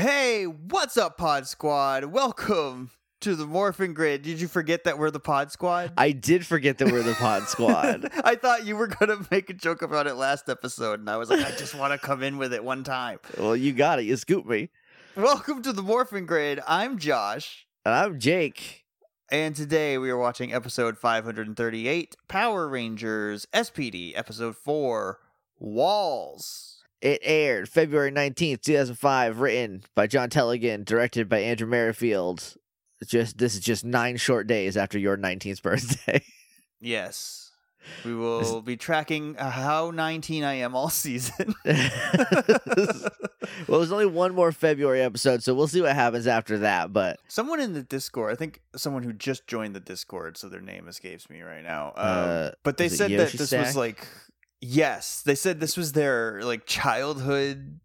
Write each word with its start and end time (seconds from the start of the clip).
Hey, 0.00 0.44
what's 0.44 0.96
up, 0.96 1.18
Pod 1.18 1.46
Squad? 1.46 2.06
Welcome 2.06 2.88
to 3.20 3.34
the 3.34 3.44
Morphin 3.44 3.92
Grid. 3.92 4.22
Did 4.22 4.40
you 4.40 4.48
forget 4.48 4.84
that 4.84 4.98
we're 4.98 5.10
the 5.10 5.20
Pod 5.20 5.52
Squad? 5.52 5.92
I 5.98 6.12
did 6.12 6.46
forget 6.46 6.78
that 6.78 6.90
we're 6.90 7.02
the 7.02 7.12
Pod 7.12 7.42
Squad. 7.48 8.08
I 8.24 8.36
thought 8.36 8.64
you 8.64 8.76
were 8.76 8.86
gonna 8.86 9.18
make 9.30 9.50
a 9.50 9.52
joke 9.52 9.82
about 9.82 10.06
it 10.06 10.14
last 10.14 10.48
episode, 10.48 11.00
and 11.00 11.10
I 11.10 11.18
was 11.18 11.28
like, 11.28 11.44
I 11.44 11.50
just 11.50 11.74
want 11.74 11.92
to 11.92 11.98
come 11.98 12.22
in 12.22 12.38
with 12.38 12.54
it 12.54 12.64
one 12.64 12.82
time. 12.82 13.18
well, 13.38 13.54
you 13.54 13.74
got 13.74 13.98
it. 13.98 14.06
You 14.06 14.16
scooped 14.16 14.48
me. 14.48 14.70
Welcome 15.16 15.60
to 15.64 15.72
the 15.74 15.82
Morphin 15.82 16.24
Grid. 16.24 16.60
I'm 16.66 16.96
Josh, 16.96 17.66
And 17.84 17.94
I'm 17.94 18.18
Jake. 18.18 18.86
and 19.30 19.54
today 19.54 19.98
we 19.98 20.08
are 20.08 20.16
watching 20.16 20.50
episode 20.54 20.96
538, 20.96 22.16
Power 22.26 22.68
Rangers 22.68 23.46
SPD, 23.52 24.12
episode 24.16 24.56
four, 24.56 25.18
Walls. 25.58 26.69
It 27.00 27.20
aired 27.22 27.68
February 27.68 28.12
19th, 28.12 28.60
2005, 28.62 29.40
written 29.40 29.84
by 29.94 30.06
John 30.06 30.28
Tellegen, 30.28 30.84
directed 30.84 31.28
by 31.28 31.38
Andrew 31.38 31.66
Merrifield. 31.66 32.56
Just 33.06 33.38
This 33.38 33.54
is 33.54 33.60
just 33.60 33.84
nine 33.84 34.18
short 34.18 34.46
days 34.46 34.76
after 34.76 34.98
your 34.98 35.16
19th 35.16 35.62
birthday. 35.62 36.22
Yes. 36.80 37.46
We 38.04 38.14
will 38.14 38.60
be 38.60 38.76
tracking 38.76 39.36
how 39.36 39.90
19 39.90 40.44
I 40.44 40.52
am 40.56 40.76
all 40.76 40.90
season. 40.90 41.54
well, 41.64 41.74
there's 43.68 43.90
only 43.90 44.04
one 44.06 44.34
more 44.34 44.52
February 44.52 45.00
episode, 45.00 45.42
so 45.42 45.54
we'll 45.54 45.66
see 45.66 45.80
what 45.80 45.94
happens 45.94 46.26
after 46.26 46.58
that. 46.58 46.92
But 46.92 47.18
Someone 47.28 47.58
in 47.58 47.72
the 47.72 47.82
Discord, 47.82 48.32
I 48.32 48.36
think 48.36 48.60
someone 48.76 49.02
who 49.02 49.14
just 49.14 49.46
joined 49.46 49.74
the 49.74 49.80
Discord, 49.80 50.36
so 50.36 50.48
their 50.50 50.60
name 50.60 50.88
escapes 50.88 51.30
me 51.30 51.40
right 51.40 51.62
now. 51.64 51.88
Um, 51.96 52.06
Uh, 52.06 52.50
but 52.62 52.76
they 52.76 52.90
said 52.90 53.10
that 53.12 53.32
this 53.32 53.48
Stack? 53.48 53.66
was 53.66 53.76
like, 53.76 54.06
yes, 54.60 55.22
they 55.22 55.34
said 55.34 55.60
this 55.60 55.76
was 55.76 55.92
their 55.92 56.42
like 56.42 56.66
childhood 56.66 57.80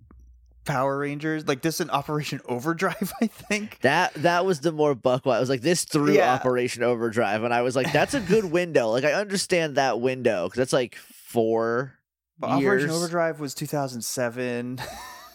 Power 0.66 0.98
Rangers, 0.98 1.48
like 1.48 1.62
this 1.62 1.80
in 1.80 1.90
Operation 1.92 2.42
Overdrive, 2.48 3.14
I 3.22 3.28
think. 3.28 3.80
that 3.82 4.14
that 4.16 4.46
was 4.46 4.62
the 4.62 4.72
more 4.72 4.96
buck. 4.96 5.22
It 5.26 5.30
was 5.30 5.50
like 5.50 5.62
this 5.62 5.84
through 5.86 6.14
Yeah. 6.14 6.34
Operation 6.34 6.82
Overdrive, 6.84 7.44
and 7.44 7.54
I 7.54 7.62
was 7.62 7.76
like, 7.76 7.92
that's 7.92 8.14
a 8.16 8.20
good 8.20 8.46
window. 8.52 8.90
Like 8.90 9.04
I 9.04 9.14
understand 9.14 9.76
that 9.76 10.00
window 10.02 10.46
because 10.48 10.58
that's 10.58 10.74
like 10.74 10.96
four 10.96 11.94
But 12.40 12.60
years. 12.60 12.82
Operation 12.84 12.90
Overdrive 12.92 13.40
was 13.40 13.54
2007. 13.54 14.80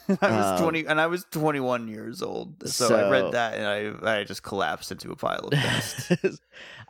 I 0.09 0.13
was 0.29 0.61
Oh. 0.61 0.65
20 0.65 0.87
and 0.89 1.01
I 1.01 1.07
was 1.07 1.25
21 1.31 1.87
years 1.87 2.21
old. 2.21 2.69
So, 2.69 2.93
I 2.97 3.09
read 3.09 3.31
that 3.31 3.55
and 3.55 4.03
I 4.05 4.19
I 4.19 4.25
just 4.25 4.43
collapsed 4.43 4.91
into 4.91 5.13
a 5.13 5.17
pile 5.17 5.45
of 5.45 5.51
dust. 5.53 6.41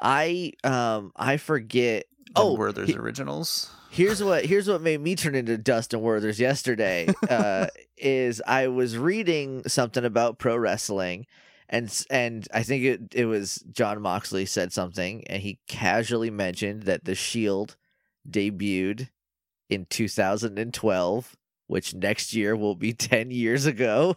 I 0.01 0.53
um 0.65 1.13
I 1.15 1.37
forget. 1.37 2.07
oh, 2.35 2.55
Werther's 2.57 2.89
he- 2.89 2.97
originals. 2.97 3.71
Here's 3.91 4.23
what 4.23 4.47
here's 4.47 4.69
what 4.69 4.81
made 4.83 5.01
me 5.01 5.17
turn 5.17 5.35
into 5.35 5.59
Dustin 5.59 6.01
Werthers 6.01 6.39
yesterday. 6.39 7.09
Uh, 7.31 7.69
is 7.97 8.43
I 8.47 8.69
was 8.69 8.99
reading 8.99 9.63
something 9.69 10.05
about 10.05 10.39
pro 10.39 10.57
wrestling, 10.57 11.27
and 11.69 12.05
and 12.11 12.49
I 12.53 12.63
think 12.63 12.85
it 12.85 13.01
it 13.15 13.27
was 13.27 13.63
Jon 13.71 14.01
Moxley 14.01 14.47
said 14.47 14.73
something, 14.73 15.23
and 15.29 15.43
he 15.43 15.59
casually 15.69 16.31
mentioned 16.31 16.85
that 16.85 17.05
the 17.05 17.15
Shield 17.15 17.77
debuted 18.29 19.11
in 19.69 19.87
2012, 19.87 21.37
which 21.67 21.95
next 21.95 22.35
year 22.35 22.57
will 22.57 22.75
be 22.75 22.93
10 22.95 23.31
years 23.31 23.67
ago. 23.67 24.17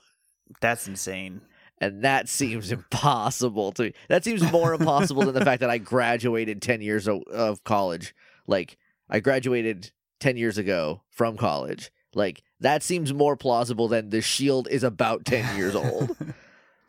That's 0.60 0.88
insane. 0.88 1.42
And 1.80 2.04
that 2.04 2.30
seems 2.30 2.72
impossible 2.72 3.72
to 3.74 3.84
me. 3.84 3.94
That 4.10 4.24
seems 4.24 4.50
more 4.52 4.74
impossible 4.74 5.24
than 5.24 5.36
the 5.36 5.46
fact 5.46 5.62
that 5.62 5.70
I 5.70 5.78
graduated 5.78 6.62
10 6.62 6.82
years 6.82 7.08
of, 7.08 7.22
of 7.24 7.64
college. 7.64 8.16
Like, 8.48 8.78
I 9.10 9.20
graduated 9.20 9.92
10 10.20 10.38
years 10.38 10.58
ago 10.58 11.04
from 11.10 11.38
college. 11.38 11.92
Like, 12.16 12.44
that 12.60 12.84
seems 12.84 13.14
more 13.14 13.36
plausible 13.36 13.88
than 13.88 14.10
the 14.10 14.22
Shield 14.22 14.68
is 14.70 14.84
about 14.84 15.26
10 15.26 15.58
years 15.58 15.76
old. 15.76 16.16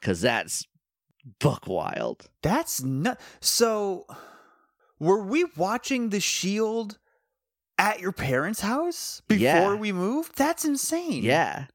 Because 0.00 0.20
that's 0.20 0.66
buck 1.40 1.66
wild. 1.66 2.28
That's 2.42 2.82
not 2.82 3.18
so. 3.40 4.04
Were 5.00 5.22
we 5.22 5.46
watching 5.56 6.10
The 6.10 6.20
Shield 6.20 6.98
at 7.78 8.00
your 8.00 8.12
parents' 8.12 8.60
house 8.60 9.22
before 9.28 9.40
Yeah. 9.42 9.74
we 9.76 9.92
moved? 9.92 10.36
That's 10.36 10.66
insane. 10.66 11.22
Yeah. 11.22 11.68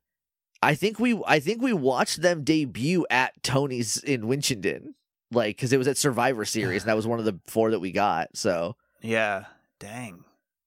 I 0.61 0.75
think 0.75 0.99
we 0.99 1.19
I 1.25 1.39
think 1.39 1.63
we 1.63 1.73
watched 1.73 2.21
them 2.21 2.43
debut 2.43 3.07
at 3.09 3.41
Tony's 3.41 3.97
in 3.97 4.25
Winchendon. 4.25 4.93
Like, 5.31 5.55
because 5.57 5.73
it 5.73 5.77
was 5.79 5.87
at 5.87 5.97
Survivor 5.97 6.45
Series, 6.45 6.83
and 6.83 6.89
that 6.89 6.95
was 6.95 7.07
one 7.07 7.17
of 7.17 7.25
the 7.25 7.39
four 7.47 7.71
that 7.71 7.79
we 7.79 7.91
got. 7.91 8.37
So, 8.37 8.75
Yeah. 9.01 9.45
Dang. 9.79 10.23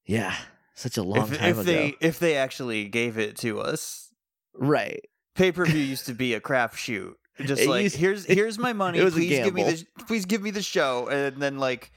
Yeah, 0.06 0.34
such 0.74 0.96
a 0.96 1.02
long 1.02 1.30
if, 1.32 1.38
time 1.38 1.48
if 1.50 1.54
ago. 1.58 1.62
they 1.62 1.94
if 2.00 2.18
they 2.18 2.36
actually 2.36 2.86
gave 2.88 3.18
it 3.18 3.36
to 3.38 3.60
us, 3.60 4.08
Right. 4.54 5.00
pay 5.34 5.52
per 5.52 5.64
view 5.64 5.80
used 5.94 6.06
to 6.06 6.14
be 6.14 6.34
a 6.34 6.40
crapshoot. 6.40 7.14
Just 7.40 7.62
It 7.62 7.68
like 7.68 7.82
used- 7.84 7.96
here's 7.96 8.24
here's 8.26 8.58
my 8.58 8.72
money. 8.72 8.98
it 8.98 9.04
was 9.04 9.14
a 9.14 9.16
please 9.16 9.38
give 9.44 9.54
me 9.54 9.62
the 9.64 9.86
please 10.06 10.24
give 10.26 10.42
me 10.42 10.50
the 10.50 10.62
show, 10.62 11.08
and 11.08 11.40
then 11.40 11.58
like 11.58 11.90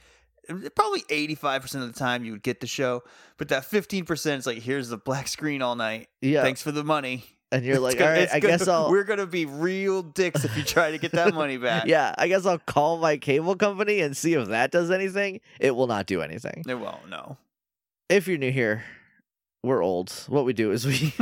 probably 0.74 1.04
eighty 1.10 1.34
five 1.34 1.62
percent 1.62 1.84
of 1.84 1.92
the 1.92 1.98
time 1.98 2.24
you 2.24 2.32
would 2.32 2.42
get 2.42 2.60
the 2.60 2.66
show, 2.66 3.02
but 3.36 3.48
that 3.48 3.64
fifteen 3.64 4.04
percent 4.04 4.38
is 4.40 4.46
like 4.46 4.58
here's 4.58 4.88
the 4.88 4.96
black 4.96 5.28
screen 5.28 5.60
all 5.62 5.76
night. 5.76 6.08
Yeah. 6.20 6.42
Thanks 6.42 6.62
for 6.62 6.72
the 6.72 6.84
money. 6.84 7.24
And 7.52 7.64
you're 7.64 7.74
It's 7.76 7.82
like, 7.82 7.98
gonna- 7.98 8.10
all 8.12 8.16
right, 8.18 8.28
I 8.32 8.40
gonna- 8.40 8.56
guess 8.58 8.66
I'll. 8.68 8.90
we're 8.90 9.04
gonna 9.04 9.26
be 9.26 9.44
real 9.46 10.02
dicks 10.02 10.44
if 10.44 10.56
you 10.56 10.62
try 10.64 10.90
to 10.92 10.98
get 10.98 11.12
that 11.12 11.34
money 11.34 11.56
back. 11.68 11.86
Yeah, 11.86 12.14
I 12.16 12.28
guess 12.28 12.46
I'll 12.46 12.58
call 12.58 12.96
my 12.98 13.18
cable 13.18 13.56
company 13.56 14.00
and 14.00 14.16
see 14.16 14.32
if 14.34 14.48
that 14.48 14.70
does 14.70 14.90
anything. 14.90 15.40
It 15.60 15.76
will 15.76 15.86
not 15.86 16.06
do 16.06 16.22
anything. 16.22 16.64
It 16.66 16.74
won't. 16.78 17.08
No. 17.10 17.36
If 18.08 18.28
you're 18.28 18.38
new 18.38 18.52
here, 18.52 18.84
we're 19.62 19.82
old. 19.82 20.10
What 20.28 20.44
we 20.44 20.52
do 20.52 20.70
is 20.70 20.86
we. 20.86 21.12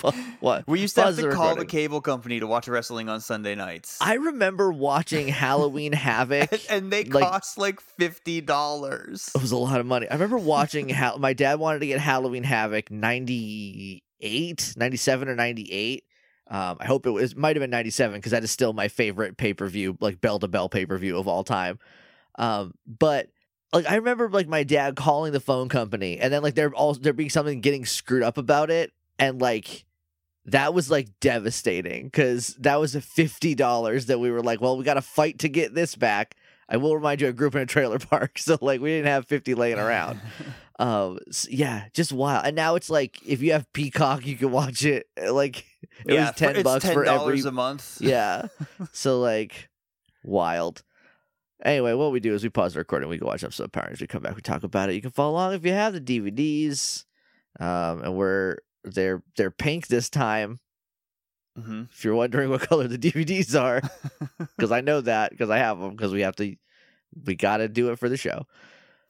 what? 0.40 0.66
We 0.68 0.80
used 0.80 0.94
to 0.96 1.02
have 1.04 1.16
to 1.16 1.30
call 1.30 1.56
the 1.56 1.66
cable 1.66 2.00
company 2.00 2.38
to 2.40 2.46
watch 2.46 2.68
wrestling 2.68 3.08
on 3.08 3.20
Sunday 3.20 3.54
nights. 3.54 3.98
I 4.00 4.14
remember 4.14 4.70
watching 4.70 5.28
Halloween 5.28 5.92
Havoc. 5.94 6.52
and, 6.52 6.66
and 6.70 6.92
they 6.92 7.04
like- 7.04 7.24
cost 7.24 7.58
like 7.58 7.80
fifty 7.80 8.40
dollars. 8.40 9.30
It 9.34 9.40
was 9.42 9.52
a 9.52 9.56
lot 9.56 9.80
of 9.80 9.86
money. 9.86 10.08
I 10.08 10.14
remember 10.14 10.38
watching 10.38 10.88
ha- 10.90 11.16
my 11.18 11.32
dad 11.32 11.58
wanted 11.58 11.80
to 11.80 11.86
get 11.86 11.98
Halloween 12.00 12.44
Havoc 12.44 12.90
98, 12.90 14.74
97 14.76 15.28
or 15.28 15.34
98. 15.34 16.04
Um, 16.46 16.76
I 16.78 16.84
hope 16.84 17.06
it 17.06 17.10
was 17.10 17.34
might 17.34 17.56
have 17.56 17.62
been 17.62 17.70
97 17.70 18.16
because 18.18 18.32
that 18.32 18.44
is 18.44 18.50
still 18.50 18.72
my 18.72 18.86
favorite 18.88 19.36
pay-per-view, 19.36 19.96
like 20.00 20.20
bell 20.20 20.38
to 20.38 20.46
bell 20.48 20.68
pay-per-view 20.68 21.16
of 21.18 21.26
all 21.26 21.42
time. 21.42 21.78
Um, 22.36 22.74
but 22.86 23.28
like 23.74 23.90
I 23.90 23.96
remember 23.96 24.28
like 24.30 24.48
my 24.48 24.62
dad 24.64 24.96
calling 24.96 25.32
the 25.32 25.40
phone 25.40 25.68
company 25.68 26.18
and 26.18 26.32
then 26.32 26.42
like 26.42 26.54
there 26.54 26.72
all 26.72 26.94
there 26.94 27.12
being 27.12 27.30
something 27.30 27.60
getting 27.60 27.84
screwed 27.84 28.22
up 28.22 28.38
about 28.38 28.70
it 28.70 28.92
and 29.18 29.40
like 29.40 29.84
that 30.46 30.72
was 30.74 30.90
like 30.90 31.08
devastating 31.20 32.04
because 32.06 32.54
that 32.60 32.80
was 32.80 32.94
a 32.94 33.00
fifty 33.00 33.54
dollars 33.54 34.06
that 34.06 34.18
we 34.20 34.30
were 34.30 34.42
like, 34.42 34.60
well, 34.60 34.76
we 34.76 34.84
got 34.84 34.94
to 34.94 35.02
fight 35.02 35.38
to 35.40 35.48
get 35.48 35.74
this 35.74 35.94
back. 35.96 36.34
I 36.68 36.76
will 36.78 36.94
remind 36.96 37.20
you, 37.20 37.28
I 37.28 37.32
grew 37.32 37.48
up 37.48 37.54
in 37.54 37.62
a 37.62 37.66
trailer 37.66 37.98
park, 38.10 38.38
so 38.38 38.56
like 38.60 38.80
we 38.80 38.90
didn't 38.90 39.06
have 39.08 39.26
fifty 39.26 39.54
laying 39.54 39.78
around. 39.78 40.20
Um, 40.76 41.20
s- 41.28 41.46
yeah, 41.48 41.84
just 41.92 42.12
wild. 42.12 42.46
And 42.46 42.56
now 42.56 42.74
it's 42.74 42.90
like 42.90 43.20
if 43.24 43.40
you 43.42 43.52
have 43.52 43.72
Peacock, 43.72 44.26
you 44.26 44.34
can 44.36 44.50
watch 44.50 44.84
it. 44.84 45.06
uh, 45.24 45.32
Like 45.32 45.58
it 46.04 46.14
yeah, 46.14 46.26
was 46.26 46.34
ten 46.34 46.56
for, 46.56 46.62
bucks 46.64 46.84
ten 46.84 46.94
for 46.94 47.04
every. 47.04 47.40
a 47.42 47.52
month. 47.52 47.98
Yeah, 48.00 48.48
so 48.92 49.20
like 49.20 49.68
wild. 50.24 50.82
Anyway, 51.62 51.92
what 51.94 52.12
we 52.12 52.20
do 52.20 52.34
is 52.34 52.42
we 52.42 52.48
pause 52.50 52.74
the 52.74 52.78
recording, 52.80 53.08
we 53.08 53.16
go 53.16 53.26
watch 53.26 53.44
episode 53.44 53.64
of 53.64 53.72
Power 53.72 53.84
Rangers, 53.84 54.00
we 54.00 54.06
come 54.06 54.22
back, 54.22 54.34
we 54.36 54.42
talk 54.42 54.64
about 54.64 54.90
it. 54.90 54.94
You 54.94 55.00
can 55.02 55.10
follow 55.12 55.32
along 55.32 55.54
if 55.54 55.64
you 55.64 55.72
have 55.72 55.92
the 55.92 56.00
DVDs. 56.00 57.04
Um, 57.60 58.02
and 58.02 58.16
we're 58.16 58.56
they're 58.82 59.22
they're 59.36 59.52
pink 59.52 59.86
this 59.86 60.10
time. 60.10 60.58
hmm 61.56 61.84
If 61.92 62.04
you're 62.04 62.16
wondering 62.16 62.50
what 62.50 62.60
color 62.68 62.88
the 62.88 62.98
DVDs 62.98 63.58
are, 63.58 63.80
because 64.56 64.72
I 64.72 64.80
know 64.80 65.00
that 65.02 65.30
because 65.30 65.50
I 65.50 65.58
have 65.58 65.78
them 65.78 65.90
because 65.92 66.12
we 66.12 66.22
have 66.22 66.36
to 66.36 66.56
we 67.24 67.36
got 67.36 67.58
to 67.58 67.68
do 67.68 67.90
it 67.92 67.98
for 68.00 68.08
the 68.08 68.16
show. 68.16 68.46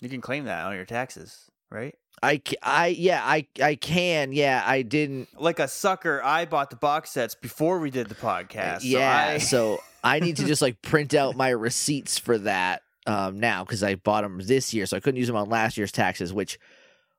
You 0.02 0.10
can 0.10 0.20
claim 0.20 0.44
that 0.44 0.66
on 0.66 0.74
your 0.74 0.84
taxes, 0.84 1.50
right? 1.70 1.94
I, 2.22 2.40
I 2.62 2.88
yeah 2.88 3.22
I 3.24 3.46
I 3.62 3.74
can 3.74 4.32
yeah 4.32 4.62
I 4.64 4.82
didn't 4.82 5.28
Like 5.40 5.58
a 5.58 5.66
sucker, 5.66 6.20
I 6.22 6.44
bought 6.44 6.68
the 6.70 6.76
box 6.76 7.10
sets 7.10 7.34
before 7.34 7.78
we 7.80 7.90
did 7.90 8.08
the 8.08 8.14
podcast. 8.14 8.80
so 8.80 8.86
yeah 8.86 9.26
I- 9.34 9.38
so 9.38 9.80
I 10.04 10.20
need 10.20 10.36
to 10.36 10.44
just 10.44 10.62
like 10.62 10.80
print 10.82 11.14
out 11.14 11.34
my 11.36 11.48
receipts 11.48 12.18
for 12.18 12.38
that 12.38 12.82
um 13.06 13.40
now 13.40 13.64
because 13.64 13.82
I 13.82 13.96
bought 13.96 14.22
them 14.22 14.40
this 14.42 14.72
year 14.72 14.86
so 14.86 14.96
I 14.96 15.00
couldn't 15.00 15.18
use 15.18 15.26
them 15.26 15.36
on 15.36 15.48
last 15.48 15.76
year's 15.76 15.92
taxes 15.92 16.32
which 16.32 16.58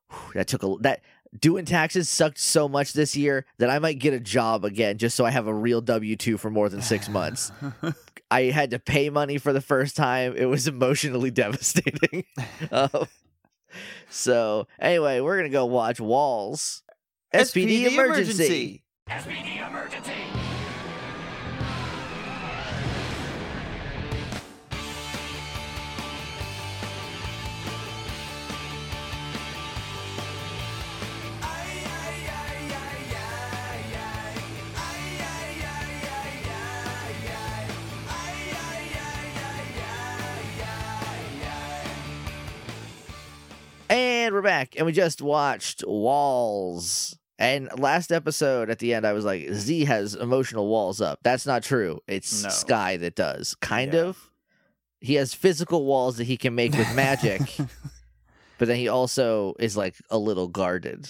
whew, 0.10 0.34
that 0.36 0.48
took 0.48 0.64
a 0.64 0.76
that 0.82 1.02
doing 1.40 1.66
taxes 1.66 2.10
sucked 2.10 2.40
so 2.40 2.68
much 2.70 2.94
this 2.94 3.16
year 3.16 3.46
that 3.58 3.70
I 3.70 3.80
might 3.80 4.00
get 4.00 4.14
a 4.14 4.20
job 4.20 4.64
again 4.66 4.98
just 4.98 5.16
so 5.16 5.26
I 5.26 5.32
have 5.32 5.48
a 5.48 5.54
real 5.54 5.82
W 5.82 6.16
two 6.16 6.38
for 6.38 6.50
more 6.50 6.70
than 6.70 6.82
six 6.82 7.10
months. 7.10 7.52
I 8.32 8.44
had 8.44 8.72
to 8.72 8.80
pay 8.80 9.10
money 9.10 9.38
for 9.38 9.54
the 9.54 9.62
first 9.62 9.96
time. 9.96 10.36
It 10.36 10.46
was 10.46 10.68
emotionally 10.68 11.32
devastating. 11.32 12.24
um, 12.72 13.08
so 14.10 14.68
anyway, 14.80 15.20
we're 15.20 15.38
gonna 15.38 15.50
go 15.50 15.66
watch 15.66 16.00
Walls. 16.00 16.84
SPD 17.34 17.92
Emergency. 17.92 18.84
SPD, 19.10 19.68
emergency. 19.68 20.14
We're 43.90 44.42
back, 44.42 44.76
and 44.78 44.86
we 44.86 44.92
just 44.92 45.22
watched 45.22 45.84
Walls. 45.88 47.18
And 47.38 47.70
last 47.80 48.12
episode 48.14 48.70
at 48.70 48.80
the 48.80 48.94
end, 48.94 49.06
I 49.06 49.12
was 49.14 49.26
like, 49.26 49.50
Z 49.52 49.86
has 49.86 50.16
emotional 50.16 50.68
walls 50.68 51.02
up. 51.02 51.20
That's 51.22 51.46
not 51.46 51.64
true. 51.64 52.00
It's 52.08 52.44
No. 52.44 52.50
Sky 52.50 52.96
that 52.98 53.16
does. 53.16 53.56
Kind 53.56 53.94
Yeah. 53.94 54.02
of. 54.02 54.30
He 55.02 55.16
has 55.16 55.34
physical 55.34 55.86
walls 55.86 56.16
that 56.18 56.24
he 56.24 56.38
can 56.38 56.56
make 56.56 56.72
with 56.74 56.96
magic, 56.96 57.42
but 58.58 58.68
then 58.68 58.78
he 58.78 58.88
also 58.88 59.54
is 59.60 59.76
like 59.78 59.96
a 60.10 60.18
little 60.18 60.48
guarded. 60.48 61.10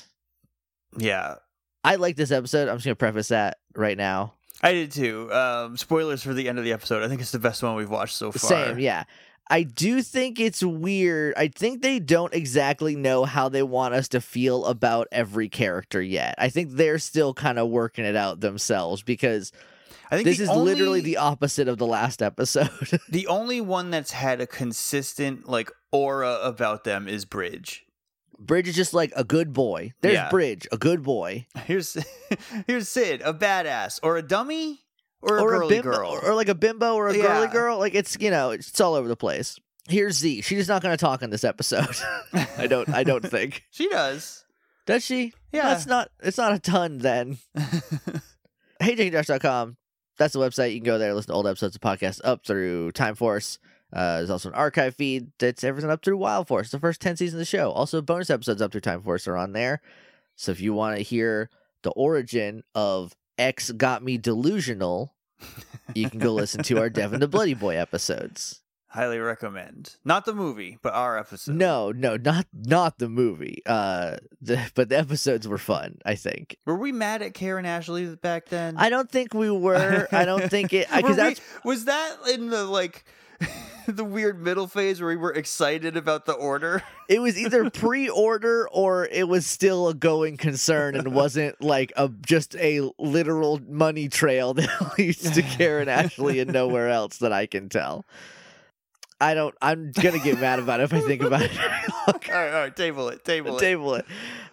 yeah, 0.98 1.36
I 1.84 1.96
like 1.96 2.16
this 2.16 2.32
episode. 2.32 2.68
I'm 2.68 2.78
just 2.78 2.86
gonna 2.86 2.96
preface 2.96 3.28
that 3.30 3.58
right 3.76 3.98
now. 3.98 4.34
I 4.62 4.74
did 4.74 4.92
too. 4.92 5.32
Um, 5.32 5.78
spoilers 5.78 6.24
for 6.24 6.34
the 6.34 6.50
end 6.50 6.58
of 6.58 6.66
the 6.66 6.74
episode. 6.74 7.04
I 7.04 7.08
think 7.08 7.22
it's 7.22 7.32
the 7.32 7.40
best 7.40 7.62
one 7.62 7.76
we've 7.76 7.90
watched 7.90 8.16
so 8.16 8.32
far. 8.32 8.50
Same, 8.50 8.80
yeah. 8.80 9.04
I 9.48 9.64
do 9.64 10.02
think 10.02 10.40
it's 10.40 10.64
weird. 10.64 11.36
I 11.38 11.50
think 11.50 11.82
they 11.82 12.00
don't 12.00 12.34
exactly 12.34 12.96
know 12.96 13.26
how 13.26 13.48
they 13.50 13.62
want 13.64 13.94
us 13.94 14.08
to 14.10 14.22
feel 14.22 14.66
about 14.66 15.08
every 15.12 15.50
character 15.50 16.02
yet. 16.02 16.36
I 16.38 16.50
think 16.50 16.72
they're 16.72 16.98
still 17.00 17.34
kind 17.34 17.60
of 17.60 17.70
working 17.70 18.06
it 18.06 18.16
out 18.16 18.40
themselves 18.40 19.04
because 19.04 19.52
I 20.10 20.16
think 20.16 20.26
this 20.26 20.40
is 20.40 20.50
only, 20.50 20.74
literally 20.74 21.02
the 21.02 21.18
opposite 21.18 21.68
of 21.68 21.78
the 21.78 21.86
last 21.86 22.22
episode. 22.22 22.70
the 23.10 23.28
only 23.28 23.62
one 23.62 23.92
that's 23.92 24.12
had 24.12 24.42
a 24.42 24.48
consistent 24.48 25.48
like 25.48 25.72
aura 25.92 26.40
about 26.42 26.84
them 26.84 27.08
is 27.08 27.26
Bridge. 27.26 27.86
Bridge 28.38 28.68
is 28.68 28.76
just 28.76 28.94
like 28.94 29.14
a 29.16 29.24
good 29.24 29.54
boy. 29.54 29.94
There's 30.02 30.16
Yeah. 30.16 30.30
Bridge, 30.30 30.68
a 30.72 30.78
good 30.78 31.04
boy. 31.04 31.48
Here's 31.66 31.98
here's 32.68 32.90
Sid, 32.90 33.22
a 33.24 33.34
badass, 33.34 34.00
or 34.04 34.18
a 34.18 34.22
dummy, 34.22 34.85
or 35.26 35.38
a 35.38 35.42
or 35.42 35.50
girly 35.52 35.78
a 35.78 35.82
bimbo, 35.82 35.98
girl. 35.98 36.20
or 36.24 36.34
like 36.34 36.50
a 36.50 36.56
bimbo 36.56 36.96
or 36.96 37.08
a 37.10 37.14
girly 37.14 37.48
girl. 37.48 37.78
Like 37.80 37.96
it's 37.96 38.18
you 38.20 38.32
know 38.32 38.52
it's 38.52 38.80
all 38.80 38.94
over 38.94 39.08
the 39.08 39.16
place. 39.16 39.58
Here's 39.88 40.18
Z. 40.18 40.42
She's 40.42 40.68
not 40.68 40.82
going 40.82 40.94
to 40.94 41.04
talk 41.04 41.22
in 41.22 41.30
this 41.30 41.44
episode. 41.44 41.96
I 42.58 42.68
don't. 42.68 42.90
I 42.90 43.04
don't 43.04 43.24
think. 43.28 43.64
she 43.72 43.88
does. 43.88 44.44
Does 44.86 45.04
she? 45.04 45.34
Yeah. 45.52 45.70
That's 45.70 45.86
not. 45.86 46.10
It's 46.22 46.38
not 46.38 46.54
a 46.54 46.60
ton 46.60 47.00
then. 47.00 47.38
HeyJakeAndJosh.com. 48.82 49.78
That's 50.18 50.34
the 50.34 50.40
website. 50.40 50.74
You 50.74 50.78
can 50.80 50.86
go 50.86 50.98
there, 50.98 51.14
listen 51.14 51.30
to 51.30 51.34
old 51.36 51.48
episodes 51.48 51.76
of 51.76 51.82
podcasts 51.82 52.22
up 52.24 52.46
through 52.46 52.92
Time 52.94 53.16
Force. 53.16 53.60
Uh, 53.92 54.18
there's 54.18 54.30
also 54.30 54.50
an 54.50 54.56
archive 54.56 54.96
feed 54.96 55.32
that's 55.40 55.64
everything 55.64 55.90
up 55.90 56.04
through 56.04 56.18
Wild 56.18 56.48
Force, 56.48 56.72
the 56.72 56.80
first 56.80 57.02
10 57.02 57.18
seasons 57.18 57.36
of 57.36 57.40
the 57.40 57.46
show. 57.46 57.72
Also, 57.72 58.02
bonus 58.02 58.30
episodes 58.30 58.62
up 58.62 58.72
through 58.72 58.82
Time 58.82 59.02
Force 59.02 59.28
are 59.28 59.38
on 59.38 59.54
there. 59.54 59.82
So 60.36 60.52
if 60.52 60.60
you 60.62 60.74
want 60.74 60.98
to 60.98 61.04
hear 61.04 61.50
the 61.84 61.92
origin 61.92 62.64
of 62.74 63.16
X 63.38 63.72
Got 63.72 64.04
Me 64.04 64.18
Delusional, 64.18 65.15
you 65.94 66.10
can 66.10 66.20
go 66.20 66.34
listen 66.34 66.64
to 66.64 66.80
our 66.80 66.90
Devin 66.90 67.20
the 67.20 67.28
Bloody 67.28 67.54
Boy 67.54 67.78
episodes. 67.78 68.62
Highly 68.88 69.20
recommend. 69.20 69.98
Not 70.06 70.24
the 70.24 70.34
movie, 70.34 70.78
but 70.82 70.94
our 70.94 71.18
episode. 71.20 71.56
No, 71.56 71.92
no, 71.92 72.16
not 72.16 72.48
not 72.54 72.98
the 72.98 73.10
movie. 73.10 73.62
Uh, 73.66 74.18
the, 74.42 74.72
but 74.74 74.88
the 74.88 74.98
episodes 74.98 75.50
were 75.50 75.58
fun. 75.58 75.98
I 76.06 76.16
think. 76.16 76.56
Were 76.66 76.78
we 76.78 76.94
mad 76.94 77.22
at 77.22 77.34
Karan 77.34 77.66
Ashley 77.66 78.16
back 78.16 78.48
then? 78.48 78.78
I 78.78 78.90
don't 78.90 79.12
think 79.12 79.34
we 79.34 79.52
were. 79.52 80.08
I 80.14 80.24
don't 80.24 80.50
think 80.50 80.72
it 80.72 80.88
because 80.96 81.18
that's 81.18 81.42
was 81.66 81.86
that 81.86 82.16
in 82.34 82.50
the 82.50 82.64
like 82.64 83.04
the 83.88 84.04
weird 84.04 84.42
middle 84.42 84.68
phase 84.68 85.00
where 85.00 85.10
we 85.10 85.16
were 85.16 85.34
excited 85.34 85.98
about 85.98 86.26
the 86.26 86.34
order. 86.34 86.84
it 87.10 87.20
was 87.22 87.38
either 87.38 87.70
pre-order 87.70 88.68
or 88.70 89.06
it 89.08 89.28
was 89.28 89.46
still 89.46 89.88
a 89.88 89.94
going 89.94 90.38
concern 90.38 90.96
and 90.96 91.14
wasn't 91.14 91.60
like 91.62 91.94
a 91.96 92.10
just 92.26 92.56
a 92.56 92.90
literal 92.98 93.60
money 93.68 94.10
trail 94.10 94.54
that 94.56 94.70
leads 94.98 95.30
to 95.32 95.42
Karan 95.42 95.90
Ashley 95.90 96.40
and 96.40 96.52
nowhere 96.52 96.90
else 96.90 97.18
that 97.18 97.32
I 97.32 97.46
can 97.46 97.70
tell. 97.70 98.06
I 99.22 99.34
don't. 99.34 99.56
I'm 99.62 99.92
gonna 99.92 100.20
get 100.20 100.40
mad 100.42 100.60
about 100.60 100.82
it 100.82 100.84
if 100.84 100.94
I 100.94 101.00
think 101.00 101.22
about 101.24 101.44
it. 101.44 101.52
all 102.08 102.14
right, 102.28 102.54
all 102.54 102.62
right, 102.64 102.76
table 102.76 103.08
it, 103.08 103.24
table 103.24 103.56
it. 103.56 103.62
Table 103.62 103.96
it. 103.96 104.06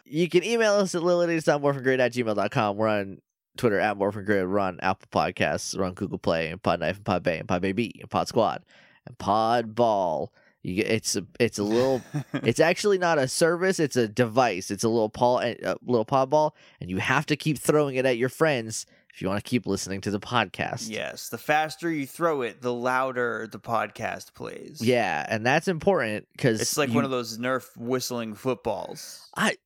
You 0.05 0.29
can 0.29 0.45
email 0.45 0.75
us 0.75 0.95
at 0.95 1.03
littleidiots.morphingrid 1.03 1.99
at 1.99 2.13
gmail.com. 2.13 2.77
We're 2.77 2.89
on 2.89 3.19
Twitter 3.57 3.79
at 3.79 3.97
morphingrid. 3.99 4.49
We're 4.49 4.59
on 4.59 4.79
Apple 4.81 5.09
Podcasts. 5.11 5.77
We're 5.79 5.91
Google 5.91 6.19
Play 6.19 6.49
and 6.49 6.63
Podknife 6.63 6.97
and 6.97 7.05
Podbay 7.05 7.41
and 7.41 7.49
Podbaby 7.49 8.01
and 8.01 8.11
Pod 8.11 8.29
Squad 8.29 8.63
and 9.07 9.17
Podball. 9.19 10.29
You 10.63 10.77
get 10.77 10.87
it's 10.87 11.17
a 11.17 11.27
it's 11.41 11.59
a 11.59 11.65
little 11.65 12.01
it's 12.35 12.61
actually 12.61 12.97
not 12.99 13.19
a 13.19 13.27
service 13.27 13.81
it's 13.81 13.97
a 13.97 14.07
device 14.07 14.71
it's 14.71 14.85
a 14.85 14.89
little 14.89 15.09
paw 15.09 15.39
eh, 15.39 15.57
a 15.65 15.75
little 15.85 16.05
pod 16.05 16.31
ball 16.31 16.55
and 16.81 16.89
you 16.89 16.99
have 16.99 17.27
to 17.27 17.37
keep 17.37 17.59
throwing 17.59 17.97
it 17.97 18.07
at 18.07 18.17
your 18.17 18.29
friends 18.29 18.87
if 19.13 19.21
you 19.21 19.27
want 19.29 19.45
to 19.45 19.51
keep 19.51 19.67
listening 19.67 20.01
to 20.03 20.11
the 20.13 20.21
podcast 20.21 20.89
yes, 20.89 21.31
the 21.31 21.37
faster 21.37 21.91
you 21.91 22.07
throw 22.07 22.43
it, 22.43 22.63
the 22.63 22.73
louder 22.73 23.49
the 23.51 23.59
podcast 23.59 24.35
plays. 24.35 24.81
yeah 24.81 25.27
and 25.29 25.45
that's 25.45 25.67
important 25.67 26.29
because 26.31 26.61
It's 26.61 26.77
like 26.79 26.91
one 26.91 27.05
of 27.05 27.11
those 27.11 27.39
Nerf 27.39 27.67
whistling 27.77 28.35
footballs. 28.37 29.29
i 29.37 29.57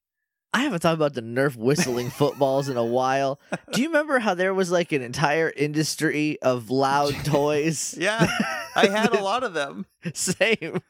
i 0.55 0.61
haven't 0.61 0.81
thought 0.81 0.95
about 0.95 1.15
the 1.15 1.21
nerf 1.23 1.55
whistling 1.57 2.09
footballs 2.11 2.69
in 2.69 2.77
a 2.77 2.85
while 2.85 3.39
do 3.73 3.83
you 3.83 3.89
remember 3.89 4.19
how 4.19 4.33
there 4.35 4.55
was 4.55 4.71
like 4.71 4.93
an 4.93 5.03
entire 5.03 5.51
industry 5.57 6.39
of 6.43 6.71
loud 6.71 7.13
toys 7.25 7.95
Yeah, 7.99 8.27
I 8.75 8.87
had 8.87 9.13
a 9.13 9.23
lot 9.23 9.43
of 9.45 9.53
them. 9.55 9.87
same 10.15 10.81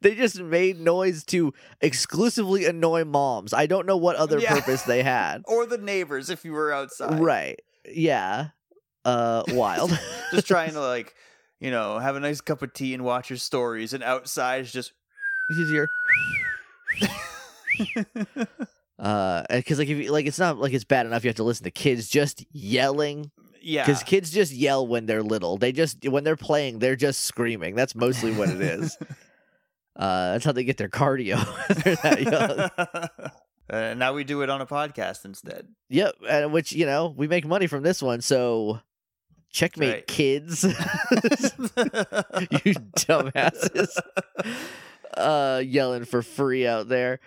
they 0.00 0.14
just 0.14 0.40
made 0.40 0.78
noise 0.80 1.24
to 1.26 1.52
exclusively 1.80 2.64
annoy 2.66 3.04
moms 3.04 3.52
i 3.52 3.66
don't 3.66 3.86
know 3.86 3.96
what 3.96 4.16
other 4.16 4.38
Yeah. 4.38 4.54
purpose 4.54 4.82
they 4.82 5.02
had 5.02 5.42
Or 5.46 5.66
the 5.66 5.78
neighbors 5.78 6.30
if 6.30 6.44
you 6.44 6.52
were 6.52 6.72
outside. 6.72 7.20
Right. 7.20 7.60
Yeah. 7.88 8.48
Uh 9.04 9.42
wild. 9.48 9.90
Just 10.32 10.46
trying 10.46 10.72
to 10.72 10.80
like, 10.80 11.14
you 11.60 11.70
know, 11.72 11.98
have 11.98 12.14
a 12.16 12.20
nice 12.20 12.40
cup 12.40 12.62
of 12.62 12.72
tea 12.72 12.94
and 12.94 13.04
watch 13.04 13.28
your 13.30 13.36
stories 13.38 13.92
and 13.92 14.02
outside 14.02 14.62
is 14.62 14.72
just 14.72 14.92
This 15.50 15.68
your 19.02 19.10
uh 19.10 19.44
like 19.50 19.70
if 19.70 19.88
you 19.88 20.12
like 20.12 20.26
it's 20.26 20.38
not 20.38 20.58
like 20.58 20.72
it's 20.72 20.84
bad 20.84 21.06
enough 21.06 21.24
you 21.24 21.28
have 21.28 21.36
to 21.36 21.44
listen 21.44 21.64
to 21.64 21.70
kids 21.70 22.08
just 22.08 22.44
yelling 22.52 23.30
yeah. 23.60 23.84
cuz 23.84 24.02
kids 24.02 24.30
just 24.30 24.52
yell 24.52 24.86
when 24.86 25.06
they're 25.06 25.22
little. 25.22 25.56
They 25.56 25.72
just 25.72 26.08
when 26.08 26.24
they're 26.24 26.36
playing 26.36 26.78
they're 26.78 26.96
just 26.96 27.22
screaming. 27.24 27.74
That's 27.74 27.94
mostly 27.94 28.32
what 28.32 28.48
it 28.48 28.60
is. 28.60 28.96
Uh 29.94 30.32
that's 30.32 30.44
how 30.46 30.52
they 30.52 30.64
get 30.64 30.78
their 30.78 30.88
cardio. 30.88 31.36
they're 31.84 31.96
that 31.96 32.22
young. 32.22 33.30
Uh, 33.70 33.94
now 33.94 34.12
we 34.12 34.22
do 34.24 34.42
it 34.42 34.50
on 34.50 34.60
a 34.60 34.66
podcast 34.66 35.24
instead. 35.24 35.66
Yep, 35.88 36.14
uh, 36.28 36.42
which 36.44 36.72
you 36.72 36.84
know, 36.84 37.14
we 37.16 37.26
make 37.26 37.46
money 37.46 37.66
from 37.66 37.82
this 37.82 38.02
one. 38.02 38.20
So 38.20 38.80
checkmate 39.50 39.94
Right. 39.94 40.06
kids. 40.06 40.62
you 40.64 40.70
dumbasses. 42.96 43.98
uh, 45.16 45.62
yelling 45.64 46.04
for 46.04 46.22
free 46.22 46.66
out 46.66 46.88
there. 46.88 47.20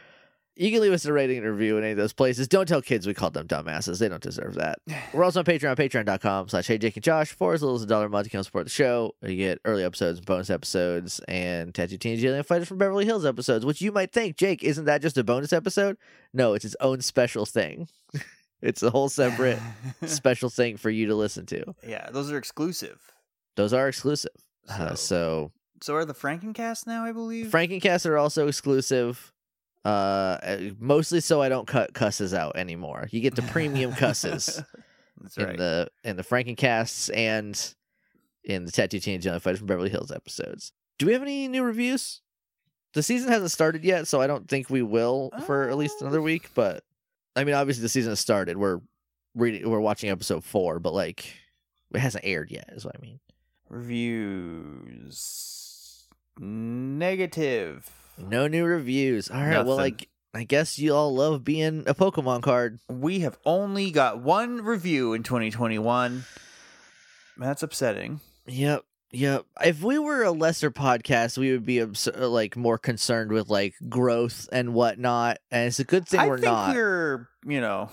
You 0.58 0.72
can 0.72 0.80
leave 0.82 0.94
us 0.94 1.04
a 1.06 1.12
rating 1.12 1.40
and 1.40 1.46
review 1.48 1.78
in 1.78 1.84
any 1.84 1.92
of 1.92 1.98
those 1.98 2.14
places. 2.14 2.48
Don't 2.48 2.66
tell 2.66 2.82
kids 2.82 3.06
we 3.06 3.14
called 3.14 3.34
them 3.34 3.46
dumbasses. 3.46 4.00
They 4.00 4.08
don't 4.08 4.24
deserve 4.24 4.56
that. 4.56 4.80
We're 5.14 5.26
also 5.26 5.40
on 5.40 5.46
Patreon, 5.46 5.76
patreon.com 5.76 6.48
slash 6.48 6.68
hey 6.68 6.78
Jake 6.78 6.96
and 6.96 7.04
Josh. 7.04 7.34
For 7.34 7.54
as 7.54 7.62
little 7.62 7.76
as 7.76 7.84
a 7.84 7.88
dollar 7.88 8.06
a 8.06 8.10
month, 8.10 8.26
you 8.28 8.32
can 8.32 8.44
support 8.44 8.66
the 8.66 8.70
show. 8.70 9.16
You 9.22 9.36
get 9.36 9.60
early 9.66 9.84
episodes, 9.84 10.22
bonus 10.22 10.50
episodes, 10.50 11.20
and 11.28 11.76
Tattoo 11.76 11.98
Teenage 11.98 12.24
Alien 12.24 12.44
Fighters 12.44 12.70
from 12.70 12.78
Beverly 12.78 13.06
Hills 13.06 13.26
episodes, 13.26 13.66
which 13.66 13.82
you 13.82 13.92
might 13.92 14.14
think, 14.14 14.38
Jake, 14.38 14.64
isn't 14.64 14.86
that 14.86 15.02
just 15.02 15.18
a 15.18 15.24
bonus 15.26 15.52
episode? 15.52 15.98
No, 16.34 16.54
it's 16.54 16.64
its 16.66 16.76
own 16.80 17.02
special 17.02 17.46
thing. 17.46 17.90
it's 18.62 18.82
a 18.82 18.90
whole 18.90 19.10
separate 19.10 19.60
special 20.06 20.50
thing 20.50 20.78
for 20.78 20.90
you 20.90 21.08
to 21.08 21.16
listen 21.16 21.46
to. 21.48 21.76
yeah, 21.86 22.10
those 22.12 22.32
are 22.32 22.38
exclusive. 22.38 23.02
Those 23.58 23.74
are 23.74 23.88
exclusive. 23.90 24.32
Uh, 24.70 24.96
So, 24.96 24.96
so 24.96 25.52
so 25.82 25.96
are 25.96 26.06
the 26.06 26.14
Frankencast 26.16 26.88
now, 26.88 27.04
I 27.04 27.12
believe. 27.12 27.48
Frankencast 27.48 28.06
are 28.06 28.18
also 28.18 28.48
exclusive. 28.48 29.34
Uh, 29.86 30.40
uh, 30.42 30.58
mostly 30.80 31.20
so 31.20 31.44
I 31.44 31.50
don't 31.50 31.68
cut 31.68 31.94
cusses 31.94 32.34
out 32.34 32.58
anymore. 32.58 33.08
You 33.12 33.22
get 33.22 33.36
the 33.36 33.44
premium 33.44 33.92
cusses 33.94 34.64
That's 35.22 35.38
in 35.38 35.46
right. 35.46 35.58
the 35.58 35.90
in 36.04 36.18
the 36.18 36.24
Frankencasts 36.24 37.16
and 37.16 37.74
in 38.44 38.66
the 38.66 38.72
Tattoo 38.72 39.00
Teenage 39.00 39.26
Young 39.26 39.40
Fighters 39.40 39.60
from 39.60 39.68
Beverly 39.68 39.90
Hills 39.90 40.12
episodes. 40.12 40.72
Do 40.98 41.06
we 41.06 41.14
have 41.14 41.22
any 41.22 41.48
new 41.48 41.64
reviews? 41.64 42.22
The 42.94 43.04
season 43.04 43.30
hasn't 43.30 43.52
started 43.52 43.84
yet, 43.84 44.08
so 44.08 44.22
I 44.22 44.28
don't 44.28 44.48
think 44.48 44.70
we 44.70 44.82
will 44.82 45.30
for 45.46 45.70
at 45.70 45.78
least 45.78 46.02
another 46.02 46.20
Uh. 46.20 46.24
week. 46.24 46.50
But 46.56 46.84
I 47.36 47.44
mean, 47.44 47.54
obviously 47.54 47.84
the 47.84 47.90
season 47.90 48.12
has 48.12 48.20
started. 48.20 48.58
We're 48.58 48.80
reading, 49.36 49.70
we're 49.70 49.80
watching 49.82 50.10
episode 50.10 50.44
four, 50.44 50.80
but 50.80 50.94
like 50.94 51.32
it 51.94 52.00
hasn't 52.00 52.26
aired 52.26 52.50
yet. 52.50 52.70
Is 52.74 52.86
what 52.86 52.96
I 52.98 53.02
mean. 53.02 53.20
Reviews 53.70 55.22
negative. 56.40 57.90
No 58.18 58.48
new 58.48 58.66
reviews. 58.66 59.30
All 59.30 59.38
right. 59.42 59.66
Well, 59.66 59.78
Nothing. 59.78 59.78
like 59.78 60.10
I 60.34 60.44
guess 60.44 60.78
you 60.80 60.94
all 60.94 61.14
love 61.16 61.44
being 61.44 61.84
a 61.88 61.94
Pokemon 61.94 62.42
card. 62.42 62.80
We 62.90 63.20
have 63.20 63.38
only 63.46 63.92
got 63.92 64.22
one 64.22 64.62
review 64.62 65.14
in 65.14 65.24
2021. 65.24 66.26
That's 67.38 67.64
upsetting. 67.64 68.20
Yep. 68.48 68.84
Yep. 69.12 69.46
If 69.64 69.82
we 69.82 69.98
were 69.98 70.24
a 70.24 70.32
lesser 70.32 70.72
podcast, 70.72 71.38
we 71.38 71.52
would 71.54 71.66
be 71.66 71.80
abs- 71.80 72.08
uh, 72.08 72.28
like 72.28 72.58
more 72.58 72.78
concerned 72.78 73.32
with 73.32 73.50
like 73.50 73.76
growth 73.88 74.50
and 74.52 74.74
whatnot. 74.74 75.38
And 75.52 75.68
it's 75.68 75.80
a 75.80 75.84
good 75.86 76.08
thing 76.08 76.20
I 76.20 76.28
we're 76.28 76.38
think 76.38 76.52
not. 76.52 76.76
we're, 76.76 77.30
you 77.46 77.62
know, 77.62 77.90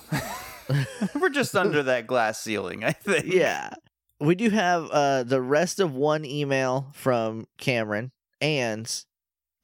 we're 1.20 1.28
just 1.28 1.54
under 1.54 1.82
that 1.84 2.06
glass 2.08 2.40
ceiling, 2.40 2.82
I 2.84 2.92
think. 2.92 3.26
yeah. 3.26 3.70
We 4.20 4.34
do 4.36 4.50
have 4.50 4.88
uh 4.90 5.22
the 5.24 5.40
rest 5.42 5.78
of 5.80 5.94
one 5.94 6.24
email 6.24 6.90
from 6.94 7.46
Cameron 7.58 8.10
and 8.40 8.88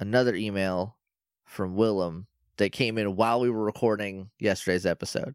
another 0.00 0.35
email 0.35 0.97
from 1.45 1.75
Willem 1.75 2.26
that 2.57 2.73
came 2.73 2.99
in 2.99 3.17
while 3.17 3.40
we 3.40 3.50
were 3.50 3.64
recording 3.64 4.31
yesterday's 4.38 4.87
episode. 4.87 5.35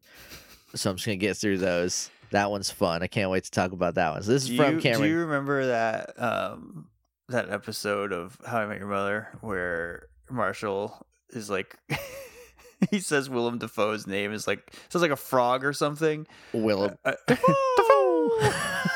So 0.76 0.90
I'm 0.90 0.98
just 0.98 1.06
gonna 1.06 1.18
get 1.18 1.38
through 1.38 1.58
those. 1.60 2.10
That 2.32 2.50
one's 2.50 2.72
fun. 2.72 3.04
I 3.04 3.08
can't 3.08 3.30
wait 3.30 3.44
to 3.44 3.52
talk 3.52 3.72
about 3.72 3.96
that 3.96 4.12
one. 4.14 4.24
So 4.24 4.32
this 4.32 4.44
is 4.44 4.50
Do 4.50 4.58
from 4.58 4.76
you, 4.76 4.82
Cameron. 4.82 5.04
Do 5.04 5.08
you 5.10 5.20
remember 5.20 5.68
that 5.68 6.22
um 6.22 6.88
that 7.30 7.50
episode 7.50 8.12
of 8.12 8.38
How 8.46 8.60
I 8.60 8.66
Met 8.66 8.80
Your 8.80 8.88
Mother 8.88 9.30
where 9.42 10.08
Marshall 10.30 11.06
is 11.30 11.50
like 11.50 11.78
he 12.92 13.00
says 13.00 13.30
Willem 13.30 13.60
Dafoe's 13.60 14.08
name 14.08 14.34
is 14.34 14.48
like 14.48 14.74
sounds 14.90 15.02
like 15.02 15.12
a 15.12 15.16
frog 15.16 15.64
or 15.64 15.74
something. 15.74 16.28
Willem. 16.54 16.98
Uh, 17.06 17.14